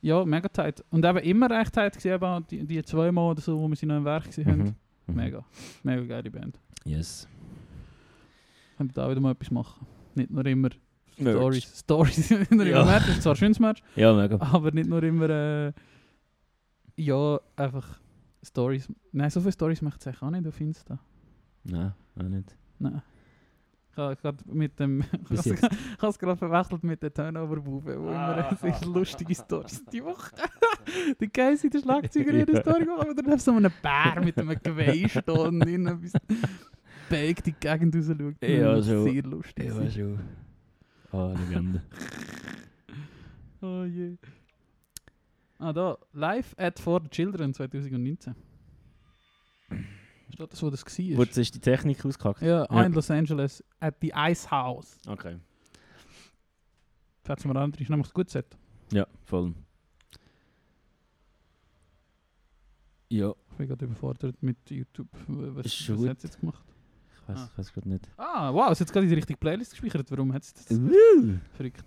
Ja, 0.03 0.25
mega 0.25 0.49
tight. 0.49 0.85
Und 0.91 1.05
eben 1.05 1.19
immer 1.19 1.49
recht 1.51 1.73
tight 1.73 1.97
auch 2.23 2.41
die, 2.43 2.65
die 2.67 2.83
zwei 2.83 3.11
Mal 3.11 3.31
oder 3.31 3.41
so, 3.41 3.59
wo 3.59 3.69
wir 3.69 3.77
sie 3.77 3.87
noch 3.87 3.97
im 3.97 4.05
Werk 4.05 4.25
gesehen 4.27 4.47
haben. 4.47 4.59
Mhm. 4.65 4.75
Mhm. 5.07 5.15
Mega. 5.15 5.45
Mega 5.83 6.03
geile 6.03 6.31
Band. 6.31 6.59
Yes. 6.85 7.27
Können 8.77 8.91
wir 8.91 8.95
da 8.95 9.09
wieder 9.11 9.21
mal 9.21 9.31
etwas 9.33 9.51
machen. 9.51 9.87
Nicht 10.15 10.31
nur 10.31 10.45
immer 10.45 10.69
Merch. 11.19 11.37
Stories. 11.37 11.79
Stories, 11.81 12.31
nicht 12.39 12.51
nur 12.53 12.67
Ja. 12.67 12.83
immer 12.83 12.91
Merch. 12.93 13.07
Das 13.07 13.17
ist 13.17 13.23
zwar 13.23 13.33
ein 13.35 13.37
schönes 13.37 13.61
Merch, 13.61 13.83
Ja, 13.97 14.13
mega. 14.13 14.37
aber 14.41 14.71
nicht 14.73 14.89
nur 14.89 15.03
immer, 15.03 15.29
äh, 15.31 15.73
ja, 16.97 17.41
einfach 17.57 18.01
Stories. 18.43 18.89
Nein, 19.13 19.31
so 19.31 19.41
viele 19.41 19.53
Stories 19.53 19.83
macht 19.83 20.01
es 20.01 20.07
eigentlich 20.07 20.23
auch 20.23 20.31
nicht 20.31 20.47
auf 20.47 20.61
Insta. 20.61 20.99
Nein, 21.65 21.93
auch 22.19 22.23
nicht. 22.25 22.57
Nein. 22.79 23.03
Ich 23.91 23.97
habe 23.99 24.17
gerade 24.17 24.39
mit 24.53 24.79
dem. 24.81 25.01
Ich 25.01 25.29
Bis 25.29 25.39
habe 25.41 25.51
jetzt. 25.51 25.69
es 26.03 26.19
gerade 26.19 26.37
verwechselt 26.37 26.83
mit 26.83 27.01
der 27.01 27.15
Turnover-Bube, 27.15 27.97
wo 28.03 28.09
Ah. 28.09 28.49
immer 28.61 28.75
sehr 28.75 28.89
lustige 28.89 29.35
Stories 29.37 29.85
die 29.93 30.03
Woche. 30.05 30.33
der 31.21 31.29
Casey, 31.29 31.71
der 31.71 31.79
Schlagzeuger, 31.81 32.33
Ja. 32.35 32.61
Story 32.61 32.85
gemacht, 32.85 33.03
aber 33.03 33.15
dann 33.15 33.31
hat 33.31 33.41
so 33.41 33.53
einen 33.53 33.73
Bär 33.83 34.21
mit 34.23 34.37
einem 34.37 34.59
Geweih 34.61 35.09
stehen 35.09 35.39
und 35.39 35.63
in 35.69 35.87
etwas 35.87 36.13
Bake 37.09 37.43
die 37.45 37.53
Gegend 37.53 37.95
raus 37.95 38.07
schaut. 38.07 38.43
Ja, 38.43 38.77
ist 38.77 38.87
so. 38.87 39.05
Sehr 39.05 39.23
lustig. 39.23 39.65
Ja, 39.73 39.91
schon. 39.91 40.19
Ah, 41.17 41.33
Legende. 41.33 41.81
Oh 43.63 43.85
je. 43.85 44.17
Ah, 45.59 45.73
da. 45.73 45.97
Live 46.13 46.55
at 46.59 46.81
For 46.81 47.09
Children 47.09 47.55
2019. 47.55 48.35
Steht 50.33 50.53
das, 50.53 50.61
wo 50.63 50.71
das 50.71 50.85
war? 50.85 51.17
Wo 51.19 51.23
ist 51.23 51.55
die 51.55 51.61
Technik 51.61 52.05
ausgehackt? 52.05 52.43
Ja, 52.43 52.67
Ja. 52.69 52.83
in 52.85 52.93
Los 52.93 53.11
Angeles 53.11 53.63
at 53.79 53.95
the 54.01 54.13
Ice 54.17 54.51
House. 54.51 54.99
Okay. 55.07 55.39
Fährt's 57.23 57.45
mir 57.45 57.55
an, 57.57 57.71
das 57.71 57.81
ist 57.81 57.89
nämlich 57.91 58.09
ein 58.09 58.13
gutes 58.15 58.33
Set. 58.33 58.47
Ja, 58.93 59.07
voll. 59.25 59.55
Ja, 63.09 63.33
Ich 63.53 63.57
bin 63.57 63.69
gerade 63.69 63.85
überfordert 63.85 64.43
mit 64.43 64.57
YouTube. 64.69 65.09
Was, 65.29 65.65
was 65.89 65.97
gut. 65.97 66.09
hat 66.09 66.17
es 66.19 66.25
jetzt 66.25 66.41
gemacht? 66.41 66.65
Ich 67.25 67.35
weiß 67.35 67.39
Ah. 67.39 67.51
weiß 67.57 67.73
gerade 67.73 67.89
nicht. 67.89 68.09
Ah, 68.17 68.53
wow, 68.53 68.65
es 68.67 68.71
hat 68.73 68.81
jetzt 68.81 68.93
gerade 68.93 69.05
in 69.05 69.11
die 69.11 69.15
richtige 69.17 69.39
Playlist 69.39 69.73
gespeichert. 69.73 70.11
Warum 70.11 70.33
hat 70.33 70.43
es 70.43 70.55
das 70.55 70.71
Uh. 70.79 71.35
verrückt? 71.57 71.85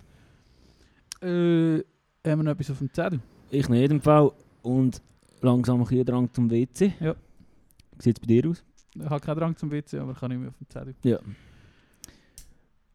Äh, 1.21 1.77
haben 1.77 1.83
wir 2.23 2.43
noch 2.43 2.51
etwas 2.51 2.71
auf 2.71 2.77
dem 2.79 2.93
Zettel? 2.93 3.19
Ich 3.49 3.67
in 3.67 3.73
jedem 3.75 4.01
Fall 4.01 4.31
und 4.61 5.01
langsam 5.41 5.79
ein 5.81 5.85
bisschen 5.87 6.05
Drang 6.05 6.31
zum 6.33 6.49
WC. 6.49 6.93
Ja. 6.99 7.15
Wie 7.97 8.03
sieht 8.03 8.17
es 8.17 8.19
bei 8.19 8.27
dir 8.27 8.49
aus? 8.49 8.63
Ich 8.95 9.03
habe 9.05 9.19
keinen 9.19 9.37
Drang 9.39 9.55
zum 9.55 9.71
WC, 9.71 9.99
aber 9.99 10.11
ich 10.11 10.19
kann 10.19 10.29
nicht 10.31 10.39
mehr 10.39 10.49
auf 10.49 10.57
dem 10.57 10.69
Zettel. 10.69 10.95
Ja. 11.03 11.17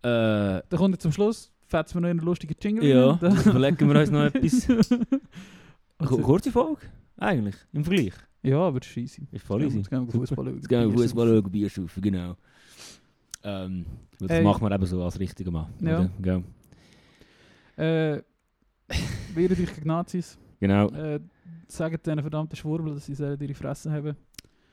Äh, 0.03 0.63
Dann 0.69 0.79
kommt 0.79 0.95
er 0.97 0.99
zum 0.99 1.13
Schluss, 1.13 1.53
fährt 1.69 1.95
mir 1.95 2.01
noch 2.01 2.09
einen 2.09 2.19
lustigen 2.21 2.57
Jingle 2.61 2.85
ja, 2.85 3.15
überlegen 3.47 3.89
wir 3.89 4.01
uns 4.01 4.11
noch 4.11 4.23
etwas. 4.35 4.69
Und 4.69 6.07
Ku- 6.07 6.17
so- 6.17 6.23
Kurze 6.23 6.51
Folge? 6.53 6.81
Eigentlich, 7.19 7.55
im 7.73 7.85
Vergleich. 7.85 8.15
Ja, 8.43 8.59
aber 8.59 8.81
das 8.81 8.89
ist 8.89 8.97
easy. 8.97 9.27
Ist 9.33 9.45
voll 9.45 9.63
easy. 9.65 9.79
Jetzt 9.79 9.91
gehen 9.91 10.07
wir. 10.07 10.13
Fußball 10.13 10.45
schauen. 10.47 10.55
Jetzt 10.57 10.69
gehen 10.69 10.91
wir 10.91 10.99
Fußball 10.99 11.27
schauen, 11.43 11.51
Bier 11.51 11.69
saufen, 11.71 12.03
genau. 12.03 12.37
Ähm, 13.45 13.85
das 14.19 14.31
Hey. 14.31 14.43
machen 14.45 14.63
wir 14.63 14.73
eben 14.75 14.87
so 14.87 15.03
als 15.03 15.19
richtiger 15.19 15.51
Mann. 15.51 15.73
Ja. 15.81 16.09
Gell? 16.21 16.45
Äh, 17.77 18.23
wehren 19.35 19.57
dich 19.57 19.75
gegen 19.75 19.89
Nazis. 19.89 20.39
Genau, 20.61 20.89
Äh, 20.91 21.21
sagt 21.67 22.07
diesen 22.07 22.21
verdammten 22.21 22.55
Schwurbel, 22.57 22.95
dass 22.95 23.07
sie 23.07 23.13
ihre 23.15 23.55
Fresse 23.55 23.91
haben. 23.91 24.17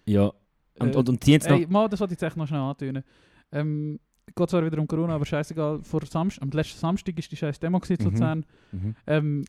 ja. 0.05 0.31
Und, 0.79 0.95
Äh, 0.95 0.97
und, 0.97 1.09
und 1.09 1.27
jetzt 1.27 1.49
noch... 1.49 1.57
Ey, 1.59 1.67
mal, 1.67 1.89
das 1.89 1.99
wollte 1.99 2.13
ich 2.13 2.21
jetzt 2.21 2.27
echt 2.27 2.37
noch 2.37 2.47
schnell 2.47 2.61
antönen. 2.61 3.03
Ähm, 3.51 3.99
geht 4.33 4.49
zwar 4.49 4.63
wieder 4.63 4.77
um 4.79 4.87
Corona, 4.87 5.15
aber 5.15 5.25
scheißegal. 5.25 5.81
Vor 5.83 6.05
Samst 6.05 6.41
am 6.41 6.49
letzten 6.51 6.79
Samstag 6.79 7.17
war 7.17 7.23
die 7.29 7.35
scheiß 7.35 7.59
Demo 7.59 7.79
gewesen, 7.79 8.05
Mhm. 8.05 8.11
Luzern. 8.11 8.45
Mhm. 8.71 8.95
Ähm, 9.07 9.45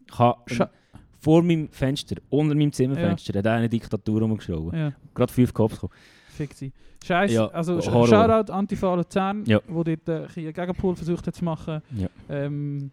vor 1.20 1.42
meinem 1.42 1.68
Fenster, 1.70 2.16
unter 2.30 2.54
meinem 2.54 2.72
Zimmerfenster, 2.72 3.38
hat 3.38 3.46
eine 3.46 3.68
Diktatur 3.68 4.20
rumgeschraubt. 4.22 4.74
ja, 4.74 4.92
Gerade 5.14 5.32
fünf 5.32 5.52
Cops 5.54 5.74
gekommen. 5.74 5.92
fick 6.28 6.52
sie. 6.54 6.72
Scheiß, 7.04 7.32
Ja, 7.32 7.46
also 7.48 7.78
Horror. 7.80 8.06
Shoutout 8.08 8.52
Antifa 8.52 8.94
Luzern, 8.94 9.44
Ja. 9.46 9.60
wo 9.68 9.82
dort 9.82 10.06
äh, 10.08 10.26
einen 10.36 10.52
Gegenpol 10.52 10.94
versucht 10.96 11.26
hat 11.26 11.34
zu 11.34 11.44
machen. 11.44 11.80
Ja. 11.96 12.08
Ähm, 12.28 12.90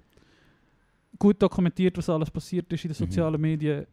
gut 1.19 1.41
dokumentiert, 1.41 1.97
was 1.97 2.09
alles 2.09 2.29
passiert 2.31 2.71
ist 2.71 2.83
in 2.85 2.89
den 2.91 2.95
Mhm. 2.95 3.05
sozialen 3.11 3.41
Medien. 3.41 3.85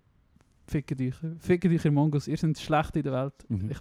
Fickt 0.67 0.99
euch. 1.01 1.15
Fickt 1.41 1.67
euch, 1.67 1.85
ihr 1.85 1.93
Mongos. 1.93 2.27
Ihr 2.27 2.37
seid 2.39 2.59
schlecht 2.59 2.97
in 2.97 3.03
der 3.03 3.13
Welt. 3.13 3.35
Mhm. 3.49 3.71
Ich, 3.71 3.77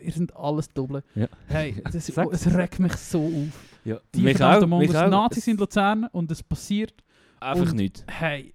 äh, 0.00 0.06
ihr 0.06 0.12
seid 0.12 0.36
alles 0.36 0.68
Doppel. 0.68 1.02
Ja. 1.16 1.26
Hey, 1.48 1.74
das, 1.92 2.08
es 2.08 2.54
regt 2.56 2.78
mich 2.78 2.92
so 2.96 3.24
auf. 3.26 3.64
Ja. 3.84 3.98
Die 4.14 4.20
Mich 4.22 4.40
auch, 4.42 4.64
Mongos. 4.66 4.88
mich 4.88 4.96
auch. 4.96 5.08
Nazis 5.10 5.46
in 5.48 5.56
Luzern 5.56 6.04
und 6.12 6.30
es 6.30 6.42
passiert. 6.42 6.94
Einfach 7.40 7.70
und- 7.70 7.76
nicht. 7.76 8.04
Hey, 8.06 8.54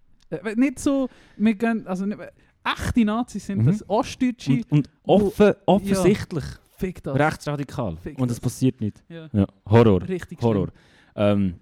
Nicht 0.56 0.80
so, 0.80 1.10
wir 1.38 1.54
gehen, 1.56 1.86
also 1.88 2.06
nicht, 2.06 2.20
echte 2.64 3.06
Nazis 3.06 3.46
sind 3.46 3.60
Mhm. 3.60 3.66
das, 3.68 3.90
Ostdeutsche, 3.90 4.54
Und, 4.54 4.66
und 4.70 4.90
offen, 5.04 5.54
offensichtlich 5.66 6.44
fick 6.78 7.04
das. 7.04 7.18
rechtsradikal. 7.18 7.98
Fick 7.98 8.18
Und 8.20 8.30
es 8.32 8.38
das. 8.38 8.42
passiert 8.42 8.82
nicht. 8.82 9.04
Ja, 9.10 9.30
Ja. 9.32 9.48
Horror. 9.70 10.02
richtig 10.08 10.42
Horror. 10.42 10.70
Ähm, 11.16 11.56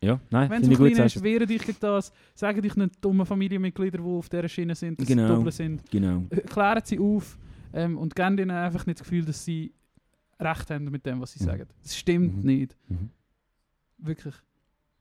ja, 0.00 0.20
nein, 0.30 0.50
Wenn 0.50 0.62
es 0.62 0.68
gut. 0.78 0.92
klein 0.92 1.06
ist, 1.06 1.16
du. 1.16 1.22
wehre 1.22 1.46
dich 1.46 1.62
gegen 1.64 1.78
das. 1.80 2.12
Sagen 2.34 2.60
dich 2.60 2.76
nicht 2.76 3.02
dumme 3.02 3.24
Familienmitglieder, 3.24 3.98
die 3.98 4.04
auf 4.04 4.28
dieser 4.28 4.48
Schiene 4.48 4.74
sind, 4.74 5.00
dass 5.00 5.08
Genau. 5.08 5.28
sie 5.28 5.34
doppelt 5.34 5.54
sind. 5.54 5.90
Genau. 5.90 6.24
Äh, 6.30 6.40
Klären 6.42 6.82
sie 6.84 6.98
auf 6.98 7.38
ähm, 7.72 7.96
und 7.96 8.14
geben 8.14 8.36
ihnen 8.38 8.50
einfach 8.50 8.84
nicht 8.86 9.00
das 9.00 9.08
Gefühl, 9.08 9.24
dass 9.24 9.42
sie 9.44 9.72
recht 10.38 10.70
haben 10.70 10.84
mit 10.90 11.06
dem, 11.06 11.20
was 11.22 11.32
sie 11.32 11.42
Mhm. 11.42 11.46
sagen. 11.48 11.66
Das 11.82 11.96
stimmt 11.96 12.36
Mhm. 12.38 12.42
nicht. 12.44 12.76
Mhm. 12.88 13.10
Wirklich. 13.98 14.34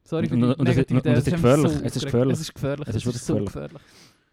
Sorry 0.04 0.28
für 0.28 0.36
die 0.36 0.44
und- 0.44 0.60
und 0.60 0.68
es 0.70 0.78
ist- 0.78 0.92
und 0.92 1.06
es 1.06 1.28
ist 1.28 1.34
gefährlich. 1.34 1.72
so 1.72 1.80
Es 1.86 1.96
ist 1.96 2.04
gefährlich. 2.06 2.34
Es 2.34 2.42
ist 2.42 2.54
gefährlich. 2.54 2.88
Es 2.88 2.96
ist 2.96 3.04
so 3.06 3.12
gefährlich. 3.36 3.46
gefährlich. 3.46 3.82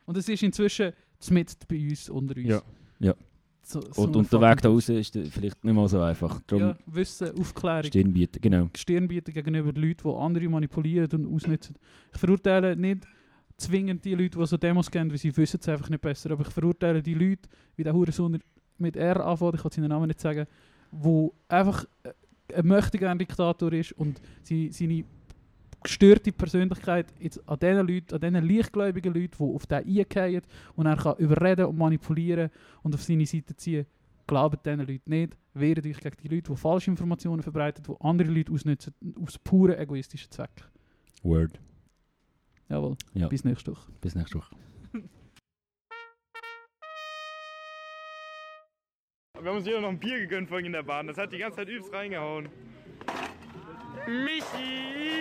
Und 0.07 0.17
es 0.17 0.29
ist 0.29 0.43
inzwischen 0.43 0.93
mitten 1.31 1.57
bei 1.69 1.89
uns, 1.89 2.09
unter 2.11 2.37
uns. 2.37 2.47
Ja. 2.49 2.63
Ja. 2.99 3.15
So, 3.63 3.81
so 3.93 4.03
Und, 4.03 4.17
und 4.17 4.33
der 4.33 4.41
Weg 4.41 4.63
da 4.63 4.69
raus 4.69 4.89
ist 4.89 5.17
vielleicht 5.31 5.63
nicht 5.63 5.75
mal 5.75 5.87
so 5.89 6.01
einfach. 6.01 6.41
Darum 6.47 6.65
Ja, 6.71 6.77
Wissen, 6.87 7.39
Aufklärung. 7.39 7.85
Stirn 7.85 8.13
bieten. 8.13 8.41
Genau. 8.41 8.69
Stirn 8.77 9.07
bieten 9.07 9.33
gegenüber 9.33 9.73
Leuten, 9.73 10.03
die 10.09 10.15
andere 10.17 10.49
manipulieren 10.49 11.09
und 11.13 11.35
ausnutzen. 11.35 11.77
Ich 12.13 12.19
verurteile 12.19 12.75
nicht 12.75 13.07
zwingend 13.59 14.05
die 14.05 14.15
Leute, 14.15 14.39
die 14.39 14.47
so 14.47 14.57
Demos 14.57 14.91
kennen, 14.91 15.11
weil 15.11 15.19
sie 15.19 15.37
wissen 15.37 15.61
es 15.61 15.69
einfach 15.69 15.89
nicht 15.91 16.01
besser. 16.01 16.31
Aber 16.33 16.45
ich 16.47 16.53
verurteile 16.53 17.01
die 17.03 17.15
Leute, 17.15 17.49
wie 17.77 17.85
der 17.85 17.93
Hurensohn 17.93 18.41
mit 18.79 18.97
R 18.97 19.25
anfängt, 19.25 19.55
ich 19.57 19.63
kann 19.63 19.71
seinen 19.71 19.89
Namen 19.91 20.09
nicht 20.09 20.21
sagen, 20.21 20.47
wo 20.91 21.33
einfach 21.47 21.85
äh, 22.03 22.13
ein 22.57 22.67
mächtiger 22.67 23.15
Diktator 23.15 23.73
ist 23.73 23.93
und 23.93 24.21
sie, 24.43 24.73
seine 24.73 25.05
gestörte 25.83 26.33
Persönlichkeit 26.33 27.07
jetzt 27.19 27.47
an 27.49 27.59
diesen 27.59 27.87
Leuten, 27.89 28.15
an 28.15 28.21
diesen 28.21 28.49
leichtgläubigen 28.49 29.15
Leuten, 29.15 29.37
die 29.39 29.55
auf 29.55 29.67
den 29.67 29.79
eingehen 29.79 30.43
und 30.77 30.87
er 30.87 30.97
kann 30.97 31.17
überreden 31.19 31.67
und 31.67 31.79
manipulieren 31.79 32.51
und 32.83 32.95
auf 32.95 33.03
seine 33.03 33.27
Seite 33.27 33.57
ziehen, 33.57 33.87
glaubt 34.27 34.65
diesen 34.67 34.81
Leuten 34.81 35.11
nicht. 35.11 35.37
Wehrt 35.55 35.85
euch 35.85 35.99
gegen 36.01 36.17
die 36.23 36.29
Leute, 36.29 36.53
die 36.53 36.57
falsche 36.57 36.91
Informationen 36.91 37.43
verbreiten, 37.43 37.83
die 37.83 37.95
andere 38.05 38.29
Leute 38.31 38.53
ausnutzen, 38.53 38.95
aus 39.25 39.39
pure 39.39 39.77
egoistischen 39.79 40.31
Zwecken. 40.31 40.65
Word. 41.23 41.59
Jawohl, 42.69 42.97
Ja. 43.15 43.27
bis 43.29 43.45
nächste 43.45 43.73
Woche. 43.73 43.91
Bis 44.01 44.15
nächste 44.15 44.39
Woche. 44.39 44.55
Wir 49.43 49.49
haben 49.49 49.57
uns 49.57 49.67
jeder 49.67 49.81
noch 49.81 49.89
ein 49.89 49.99
Bier 49.99 50.21
gegönnt 50.21 50.49
vorhin 50.49 50.67
in 50.67 50.73
der 50.73 50.83
Bahn. 50.83 51.07
Das 51.07 51.17
hat 51.17 51.33
die 51.33 51.39
ganze 51.39 51.57
Zeit 51.57 51.69
übelst 51.69 51.93
reingehauen. 51.93 52.49
Michi! 54.07 55.20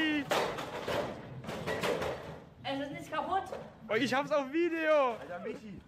Ich 3.97 4.13
hab's 4.13 4.31
auf 4.31 4.51
Video! 4.51 5.17
Alter, 5.19 5.39
Michi! 5.43 5.79